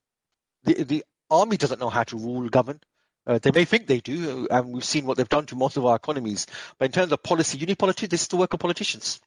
The 0.63 0.83
the 0.83 1.05
army 1.29 1.57
doesn't 1.57 1.79
know 1.79 1.89
how 1.89 2.03
to 2.03 2.17
rule, 2.17 2.47
govern. 2.49 2.79
Uh, 3.27 3.39
they 3.39 3.51
may 3.51 3.65
think 3.65 3.87
they 3.87 3.99
do, 3.99 4.47
and 4.51 4.71
we've 4.71 4.85
seen 4.85 5.05
what 5.05 5.17
they've 5.17 5.27
done 5.27 5.47
to 5.47 5.55
most 5.55 5.77
of 5.77 5.85
our 5.85 5.95
economies. 5.95 6.45
But 6.77 6.85
in 6.85 6.91
terms 6.91 7.11
of 7.11 7.23
policy, 7.23 7.57
unipolity, 7.57 8.07
this 8.07 8.21
is 8.21 8.27
the 8.27 8.37
work 8.37 8.53
of 8.53 8.59
politicians. 8.59 9.19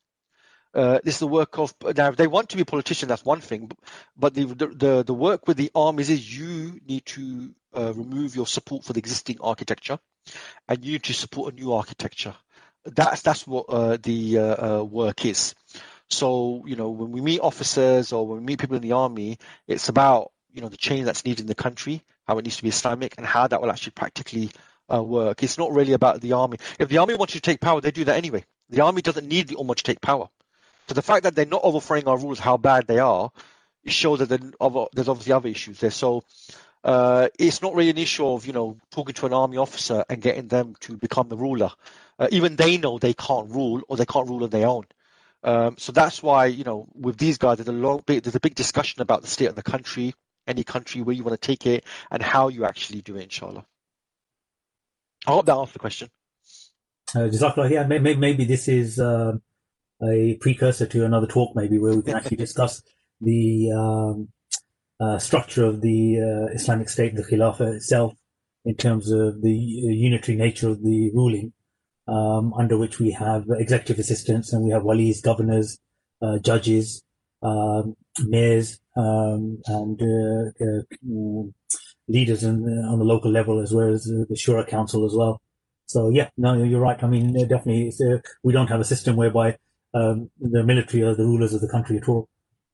Uh, 0.72 1.00
this 1.02 1.14
is 1.14 1.20
the 1.20 1.26
work 1.26 1.58
of 1.58 1.74
now. 1.96 2.08
If 2.08 2.16
they 2.16 2.26
want 2.26 2.50
to 2.50 2.56
be 2.56 2.62
a 2.62 2.66
politician, 2.66 3.08
that's 3.08 3.24
one 3.24 3.40
thing. 3.40 3.70
But 4.16 4.34
the 4.34 4.44
the 4.44 5.02
the 5.02 5.14
work 5.14 5.48
with 5.48 5.56
the 5.56 5.70
armies 5.74 6.10
is 6.10 6.38
you 6.38 6.80
need 6.86 7.06
to 7.06 7.54
uh, 7.76 7.92
remove 7.94 8.36
your 8.36 8.46
support 8.46 8.84
for 8.84 8.92
the 8.92 8.98
existing 8.98 9.38
architecture 9.40 9.98
and 10.68 10.84
you 10.84 10.92
need 10.92 11.02
to 11.04 11.14
support 11.14 11.52
a 11.52 11.56
new 11.56 11.72
architecture. 11.72 12.34
That's 12.84 13.22
that's 13.22 13.46
what 13.46 13.66
uh, 13.68 13.98
the 14.02 14.38
uh, 14.38 14.80
uh, 14.80 14.84
work 14.84 15.24
is. 15.24 15.54
So 16.10 16.64
you 16.66 16.76
know 16.76 16.90
when 16.90 17.12
we 17.12 17.20
meet 17.20 17.40
officers 17.40 18.12
or 18.12 18.26
when 18.26 18.38
we 18.38 18.44
meet 18.44 18.60
people 18.60 18.76
in 18.76 18.82
the 18.82 18.92
army, 18.92 19.38
it's 19.66 19.88
about 19.88 20.32
you 20.52 20.62
know 20.62 20.68
the 20.68 20.76
change 20.76 21.04
that's 21.04 21.24
needed 21.24 21.40
in 21.40 21.46
the 21.46 21.54
country, 21.54 22.02
how 22.26 22.38
it 22.38 22.44
needs 22.44 22.56
to 22.56 22.62
be 22.62 22.68
Islamic, 22.70 23.14
and 23.18 23.26
how 23.26 23.46
that 23.46 23.60
will 23.60 23.70
actually 23.70 23.92
practically 23.92 24.50
uh, 24.92 25.02
work. 25.02 25.42
It's 25.42 25.58
not 25.58 25.72
really 25.72 25.92
about 25.92 26.20
the 26.20 26.32
army. 26.32 26.58
If 26.78 26.88
the 26.88 26.98
army 26.98 27.14
wants 27.14 27.34
to 27.34 27.40
take 27.40 27.60
power, 27.60 27.80
they 27.80 27.90
do 27.90 28.04
that 28.04 28.16
anyway. 28.16 28.44
The 28.70 28.82
army 28.82 29.02
doesn't 29.02 29.26
need 29.26 29.48
the 29.48 29.56
Ummah 29.56 29.76
to 29.76 29.82
take 29.82 30.00
power. 30.00 30.28
So 30.88 30.94
the 30.94 31.02
fact 31.02 31.24
that 31.24 31.34
they're 31.34 31.46
not 31.46 31.64
overthrowing 31.64 32.08
our 32.08 32.18
rules, 32.18 32.38
how 32.38 32.56
bad 32.56 32.86
they 32.86 32.98
are, 32.98 33.30
shows 33.86 34.20
that 34.20 34.28
there's 34.28 35.08
obviously 35.08 35.32
other 35.32 35.48
issues 35.48 35.80
there. 35.80 35.90
So 35.90 36.24
uh, 36.84 37.28
it's 37.38 37.62
not 37.62 37.74
really 37.74 37.90
an 37.90 37.98
issue 37.98 38.26
of 38.26 38.46
you 38.46 38.52
know 38.52 38.76
talking 38.90 39.14
to 39.14 39.26
an 39.26 39.32
army 39.32 39.56
officer 39.56 40.04
and 40.08 40.22
getting 40.22 40.48
them 40.48 40.74
to 40.80 40.96
become 40.96 41.28
the 41.28 41.36
ruler. 41.36 41.70
Uh, 42.18 42.28
even 42.30 42.56
they 42.56 42.78
know 42.78 42.98
they 42.98 43.14
can't 43.14 43.50
rule 43.50 43.82
or 43.88 43.96
they 43.96 44.06
can't 44.06 44.28
rule 44.28 44.44
on 44.44 44.50
their 44.50 44.66
own. 44.66 44.84
Um, 45.44 45.76
so 45.78 45.92
that's 45.92 46.22
why 46.22 46.46
you 46.46 46.64
know 46.64 46.88
with 46.94 47.16
these 47.18 47.38
guys 47.38 47.58
there's 47.58 47.68
a 47.68 47.72
long 47.72 48.02
big, 48.06 48.22
there's 48.22 48.34
a 48.34 48.40
big 48.40 48.54
discussion 48.54 49.02
about 49.02 49.22
the 49.22 49.28
state 49.28 49.46
of 49.48 49.54
the 49.54 49.62
country, 49.62 50.14
any 50.46 50.64
country 50.64 51.02
where 51.02 51.14
you 51.14 51.24
want 51.24 51.40
to 51.40 51.46
take 51.46 51.66
it, 51.66 51.84
and 52.10 52.22
how 52.22 52.48
you 52.48 52.64
actually 52.64 53.00
do 53.02 53.16
it. 53.16 53.24
Inshallah. 53.24 53.64
I 55.26 55.32
hope 55.32 55.46
that 55.46 55.56
answers 55.56 55.72
the 55.72 55.78
question. 55.78 56.08
Uh, 57.14 57.30
yeah, 57.68 57.84
maybe, 57.84 58.16
maybe 58.16 58.44
this 58.44 58.68
is 58.68 59.00
uh, 59.00 59.32
a 60.02 60.36
precursor 60.40 60.86
to 60.86 61.04
another 61.04 61.26
talk, 61.26 61.56
maybe 61.56 61.78
where 61.78 61.94
we 61.94 62.02
can 62.02 62.16
actually 62.16 62.36
discuss 62.36 62.82
the 63.20 63.72
um, 63.72 64.28
uh, 65.00 65.18
structure 65.18 65.64
of 65.64 65.80
the 65.80 66.18
uh, 66.20 66.54
Islamic 66.54 66.88
State, 66.88 67.14
the 67.14 67.22
Khilafah 67.22 67.76
itself, 67.76 68.14
in 68.64 68.74
terms 68.74 69.10
of 69.10 69.40
the 69.42 69.52
unitary 69.52 70.36
nature 70.36 70.68
of 70.68 70.82
the 70.82 71.10
ruling, 71.14 71.52
um, 72.06 72.52
under 72.54 72.76
which 72.76 72.98
we 72.98 73.10
have 73.12 73.44
executive 73.50 73.98
assistants 73.98 74.52
and 74.52 74.64
we 74.64 74.70
have 74.70 74.82
walis, 74.82 75.22
governors, 75.22 75.78
uh, 76.20 76.38
judges, 76.38 77.02
um, 77.42 77.94
mayors, 78.24 78.80
um, 78.96 79.60
and 79.66 80.02
uh, 80.02 80.64
uh, 80.64 81.42
leaders 82.08 82.42
in, 82.42 82.64
on 82.90 82.98
the 82.98 83.04
local 83.04 83.30
level, 83.30 83.60
as 83.60 83.72
well 83.72 83.92
as 83.92 84.04
the 84.04 84.34
Shura 84.34 84.66
Council 84.66 85.06
as 85.06 85.14
well. 85.14 85.40
So 85.86 86.10
yeah, 86.10 86.28
no, 86.36 86.62
you're 86.62 86.80
right. 86.80 87.02
I 87.02 87.06
mean, 87.06 87.32
definitely, 87.32 87.92
we 88.42 88.52
don't 88.52 88.66
have 88.66 88.80
a 88.80 88.84
system 88.84 89.16
whereby 89.16 89.56
um, 89.94 90.30
the 90.40 90.62
military 90.62 91.02
are 91.02 91.14
the 91.14 91.24
rulers 91.24 91.54
of 91.54 91.60
the 91.60 91.68
country 91.68 91.96
at 91.98 92.08
all. 92.08 92.28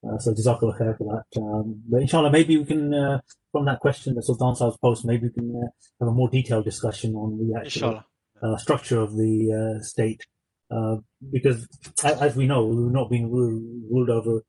Uh, 0.06 0.18
so 0.18 0.32
Jazakallah 0.32 0.78
khair 0.78 0.98
for 0.98 1.04
that. 1.14 1.40
Um, 1.40 1.82
but 1.88 2.02
inshallah, 2.02 2.30
maybe 2.30 2.56
we 2.58 2.64
can, 2.64 2.92
uh, 2.92 3.20
from 3.52 3.64
that 3.66 3.80
question, 3.80 4.14
the 4.14 4.22
Sultan 4.22 4.54
Saab's 4.54 4.76
post, 4.78 5.04
maybe 5.04 5.28
we 5.28 5.32
can 5.32 5.54
uh, 5.56 5.68
have 6.00 6.08
a 6.08 6.12
more 6.12 6.28
detailed 6.28 6.64
discussion 6.64 7.14
on 7.14 7.38
the 7.38 7.58
actual 7.58 8.04
uh, 8.42 8.56
structure 8.56 9.00
of 9.00 9.16
the 9.16 9.78
uh, 9.78 9.82
state. 9.82 10.26
Uh, 10.70 10.96
because 11.32 11.68
as 12.04 12.34
we 12.34 12.46
know, 12.46 12.66
we've 12.66 12.92
not 12.92 13.08
been 13.08 13.30
ruled 13.30 14.10
over 14.10 14.42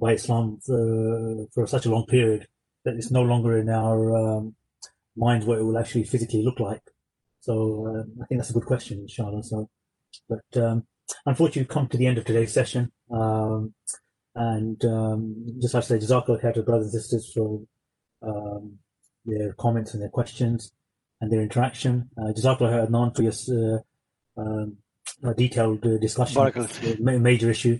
by 0.00 0.14
Islam 0.14 0.58
for, 0.64 1.46
for, 1.52 1.66
such 1.66 1.84
a 1.84 1.90
long 1.90 2.06
period 2.06 2.46
that 2.84 2.94
it's 2.94 3.10
no 3.10 3.20
longer 3.22 3.58
in 3.58 3.68
our 3.68 4.16
um, 4.16 4.54
minds 5.14 5.44
what 5.44 5.58
it 5.58 5.62
will 5.62 5.78
actually 5.78 6.04
physically 6.04 6.42
look 6.42 6.58
like. 6.58 6.80
So 7.40 8.04
I 8.22 8.26
think 8.26 8.40
that's 8.40 8.50
a 8.50 8.54
good 8.54 8.64
question, 8.64 9.00
inshallah. 9.00 9.44
So, 9.44 9.68
but 10.28 10.62
um, 10.62 10.86
unfortunately, 11.26 11.62
we've 11.62 11.68
come 11.68 11.88
to 11.88 11.98
the 11.98 12.06
end 12.06 12.16
of 12.16 12.24
today's 12.24 12.52
session. 12.52 12.90
Um, 13.10 13.74
and 14.34 14.84
um, 14.84 15.46
just 15.60 15.74
like 15.74 15.84
I 15.84 15.86
say, 15.86 15.98
Jazakallah 15.98 16.42
khair 16.42 16.54
to 16.54 16.62
brothers 16.62 16.92
and 16.92 17.02
sisters 17.02 17.32
for 17.32 17.62
um, 18.22 18.78
their 19.24 19.52
comments 19.54 19.94
and 19.94 20.02
their 20.02 20.08
questions 20.08 20.72
and 21.20 21.32
their 21.32 21.40
interaction. 21.40 22.10
Uh, 22.18 22.32
Jazakallah 22.32 22.88
Adnan 22.88 23.14
for 23.14 23.22
your 23.22 23.78
uh, 24.36 24.40
um, 24.40 24.76
detailed 25.36 25.84
uh, 25.86 25.98
discussion 25.98 26.36
a 26.42 27.18
major 27.18 27.50
issue. 27.50 27.78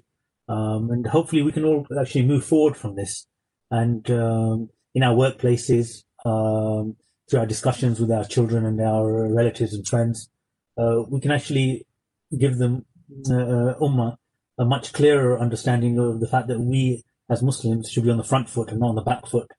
Um, 0.48 0.90
and 0.90 1.06
hopefully 1.06 1.42
we 1.42 1.52
can 1.52 1.64
all 1.64 1.86
actually 2.00 2.26
move 2.26 2.44
forward 2.44 2.76
from 2.76 2.96
this. 2.96 3.26
And 3.70 4.08
um, 4.10 4.70
in 4.94 5.02
our 5.02 5.14
workplaces, 5.14 6.04
um, 6.24 6.96
through 7.28 7.40
our 7.40 7.46
discussions 7.46 7.98
with 7.98 8.10
our 8.10 8.24
children 8.24 8.66
and 8.66 8.80
our 8.80 9.28
relatives 9.32 9.74
and 9.74 9.86
friends, 9.86 10.30
uh, 10.78 11.02
we 11.08 11.20
can 11.20 11.30
actually 11.30 11.86
give 12.38 12.58
them 12.58 12.84
uh, 13.30 13.34
uh 13.34 13.78
ummah 13.78 14.16
a 14.58 14.64
much 14.64 14.92
clearer 14.92 15.38
understanding 15.38 15.98
of 15.98 16.20
the 16.20 16.28
fact 16.28 16.48
that 16.48 16.60
we 16.60 17.02
as 17.30 17.42
Muslims 17.42 17.90
should 17.90 18.04
be 18.04 18.10
on 18.10 18.18
the 18.18 18.24
front 18.24 18.48
foot 18.48 18.70
and 18.70 18.80
not 18.80 18.90
on 18.90 18.94
the 18.94 19.02
back 19.02 19.26
foot. 19.26 19.50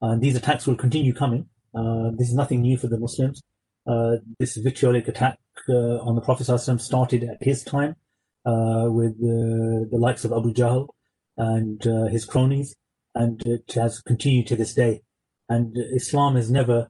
Uh, 0.00 0.16
these 0.18 0.36
attacks 0.36 0.66
will 0.66 0.74
continue 0.74 1.14
coming. 1.14 1.46
Uh, 1.74 2.10
this 2.18 2.28
is 2.28 2.34
nothing 2.34 2.60
new 2.60 2.76
for 2.76 2.88
the 2.88 2.98
Muslims. 2.98 3.42
Uh, 3.86 4.16
this 4.38 4.56
vitriolic 4.56 5.08
attack 5.08 5.38
uh, 5.68 5.98
on 5.98 6.14
the 6.14 6.20
Prophet 6.20 6.46
ﷺ 6.46 6.80
started 6.80 7.24
at 7.24 7.42
his 7.42 7.62
time 7.62 7.96
uh, 8.44 8.86
with 8.88 9.18
the 9.20 9.98
likes 9.98 10.24
of 10.24 10.32
Abu 10.32 10.52
Jahl 10.52 10.88
and 11.36 11.86
uh, 11.86 12.06
his 12.06 12.24
cronies, 12.24 12.74
and 13.14 13.42
it 13.46 13.72
has 13.74 14.00
continued 14.00 14.46
to 14.48 14.56
this 14.56 14.74
day. 14.74 15.02
And 15.48 15.76
Islam 15.94 16.36
has 16.36 16.50
never 16.50 16.88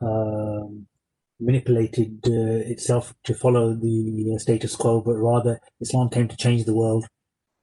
um, 0.00 0.86
manipulated 1.40 2.20
uh, 2.26 2.70
itself 2.70 3.14
to 3.24 3.34
follow 3.34 3.74
the 3.74 4.32
uh, 4.34 4.38
status 4.38 4.76
quo, 4.76 5.00
but 5.00 5.14
rather 5.14 5.60
Islam 5.80 6.08
came 6.08 6.28
to 6.28 6.36
change 6.36 6.64
the 6.64 6.74
world. 6.74 7.06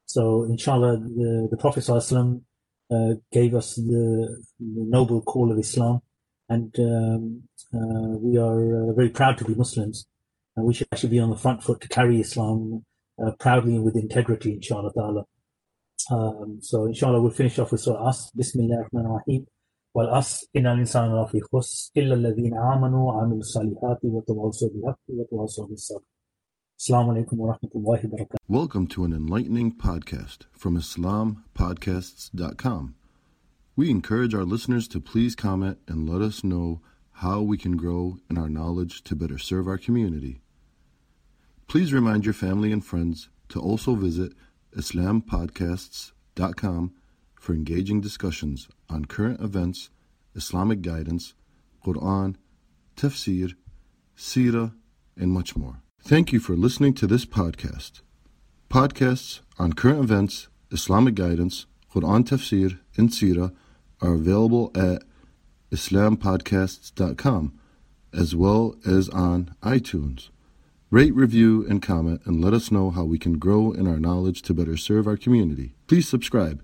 So, 0.06 0.44
inshallah, 0.44 0.98
the, 0.98 1.48
the 1.52 1.58
Prophet 1.58 1.88
uh, 1.90 3.14
gave 3.32 3.54
us 3.54 3.76
the, 3.76 4.44
the, 4.60 4.86
noble 4.90 5.22
call 5.22 5.52
of 5.52 5.60
Islam, 5.60 6.02
and 6.50 6.74
um, 6.80 7.44
uh, 7.74 8.18
we 8.18 8.38
are 8.38 8.90
uh, 8.90 8.94
very 8.94 9.10
proud 9.10 9.38
to 9.38 9.46
be 9.46 9.54
Muslims. 9.54 10.08
And 10.56 10.66
we 10.66 10.74
should 10.74 10.88
actually 10.92 11.10
be 11.10 11.20
on 11.20 11.30
the 11.30 11.38
front 11.38 11.64
foot 11.64 11.80
to 11.82 11.88
carry 11.88 12.20
Islam 12.20 12.84
uh, 13.24 13.32
proudly 13.40 13.76
and 13.76 13.84
with 13.84 13.96
integrity, 13.96 14.54
inshallah. 14.54 15.26
Um, 16.12 16.58
so, 16.62 16.86
inshallah, 16.86 17.22
we'll 17.22 17.32
finish 17.32 17.60
off 17.60 17.72
with 17.72 17.82
Surah 17.82 18.10
Asr. 18.10 18.36
Bismillah 18.36 18.78
ar-Rahman 18.78 19.12
ar-Rahim. 19.12 19.46
والعصر 19.95 20.47
إن 20.57 20.67
الإنسان 20.67 21.23
لفي 21.23 21.41
خسر 21.41 21.91
إلا 21.97 22.15
الذين 22.15 22.55
آمنوا 22.55 23.13
وعملوا 23.13 23.39
الصالحات 23.39 23.99
وتواصوا 24.05 24.69
بالحق 24.69 24.99
وتواصوا 25.09 25.67
بالصبر 25.67 26.03
Assalamu 26.81 27.13
alaikum 27.15 27.39
wa 27.39 27.53
rahmatullahi 27.55 28.05
wa 28.05 28.11
barakatuh. 28.19 28.37
Welcome 28.49 28.87
to 28.89 29.05
an 29.05 29.13
enlightening 29.13 29.71
podcast 29.73 30.39
from 30.53 30.77
IslamPodcasts.com. 30.77 32.95
We 33.77 33.91
encourage 33.91 34.35
our 34.35 34.43
listeners 34.45 34.89
to 34.89 34.99
please 35.01 35.37
comment 35.37 35.79
and 35.87 36.09
let 36.11 36.21
us 36.21 36.43
know 36.43 36.81
how 37.23 37.41
we 37.43 37.57
can 37.57 37.77
grow 37.77 38.19
in 38.29 38.37
our 38.37 38.49
knowledge 38.49 39.05
to 39.05 39.15
better 39.15 39.39
serve 39.39 39.69
our 39.69 39.79
community. 39.79 40.41
Please 41.69 41.93
remind 41.93 42.25
your 42.25 42.35
family 42.35 42.73
and 42.73 42.85
friends 42.85 43.29
to 43.51 43.61
also 43.61 43.95
visit 43.95 44.33
IslamPodcasts.com 44.77 46.93
for 47.40 47.54
engaging 47.54 48.02
discussions 48.02 48.68
on 48.90 49.06
current 49.06 49.42
events, 49.42 49.90
Islamic 50.36 50.82
guidance, 50.82 51.34
Quran, 51.84 52.36
tafsir, 52.96 53.56
seerah, 54.16 54.74
and 55.18 55.32
much 55.32 55.56
more. 55.56 55.82
Thank 56.04 56.32
you 56.32 56.40
for 56.40 56.56
listening 56.56 56.94
to 56.96 57.08
this 57.08 57.26
podcast. 57.26 58.02
Podcasts 58.70 59.40
on 59.58 59.74
current 59.74 60.00
events, 60.00 60.48
Islamic 60.72 61.16
guidance, 61.16 61.66
Quran 61.94 62.24
tafsir, 62.24 62.80
and 62.98 63.10
Sirah 63.10 63.54
are 64.02 64.14
available 64.14 64.72
at 64.76 65.04
islampodcasts.com 65.72 67.60
as 68.14 68.36
well 68.36 68.76
as 68.86 69.10
on 69.10 69.56
iTunes. 69.62 70.30
Rate, 70.92 71.14
review, 71.14 71.66
and 71.70 71.82
comment, 71.82 72.22
and 72.26 72.44
let 72.44 72.54
us 72.54 72.72
know 72.72 72.90
how 72.90 73.04
we 73.04 73.20
can 73.20 73.38
grow 73.38 73.72
in 73.72 73.88
our 73.88 74.00
knowledge 74.00 74.42
to 74.44 74.54
better 74.54 74.76
serve 74.76 75.08
our 75.08 75.18
community. 75.18 75.76
Please 75.88 76.08
subscribe, 76.08 76.64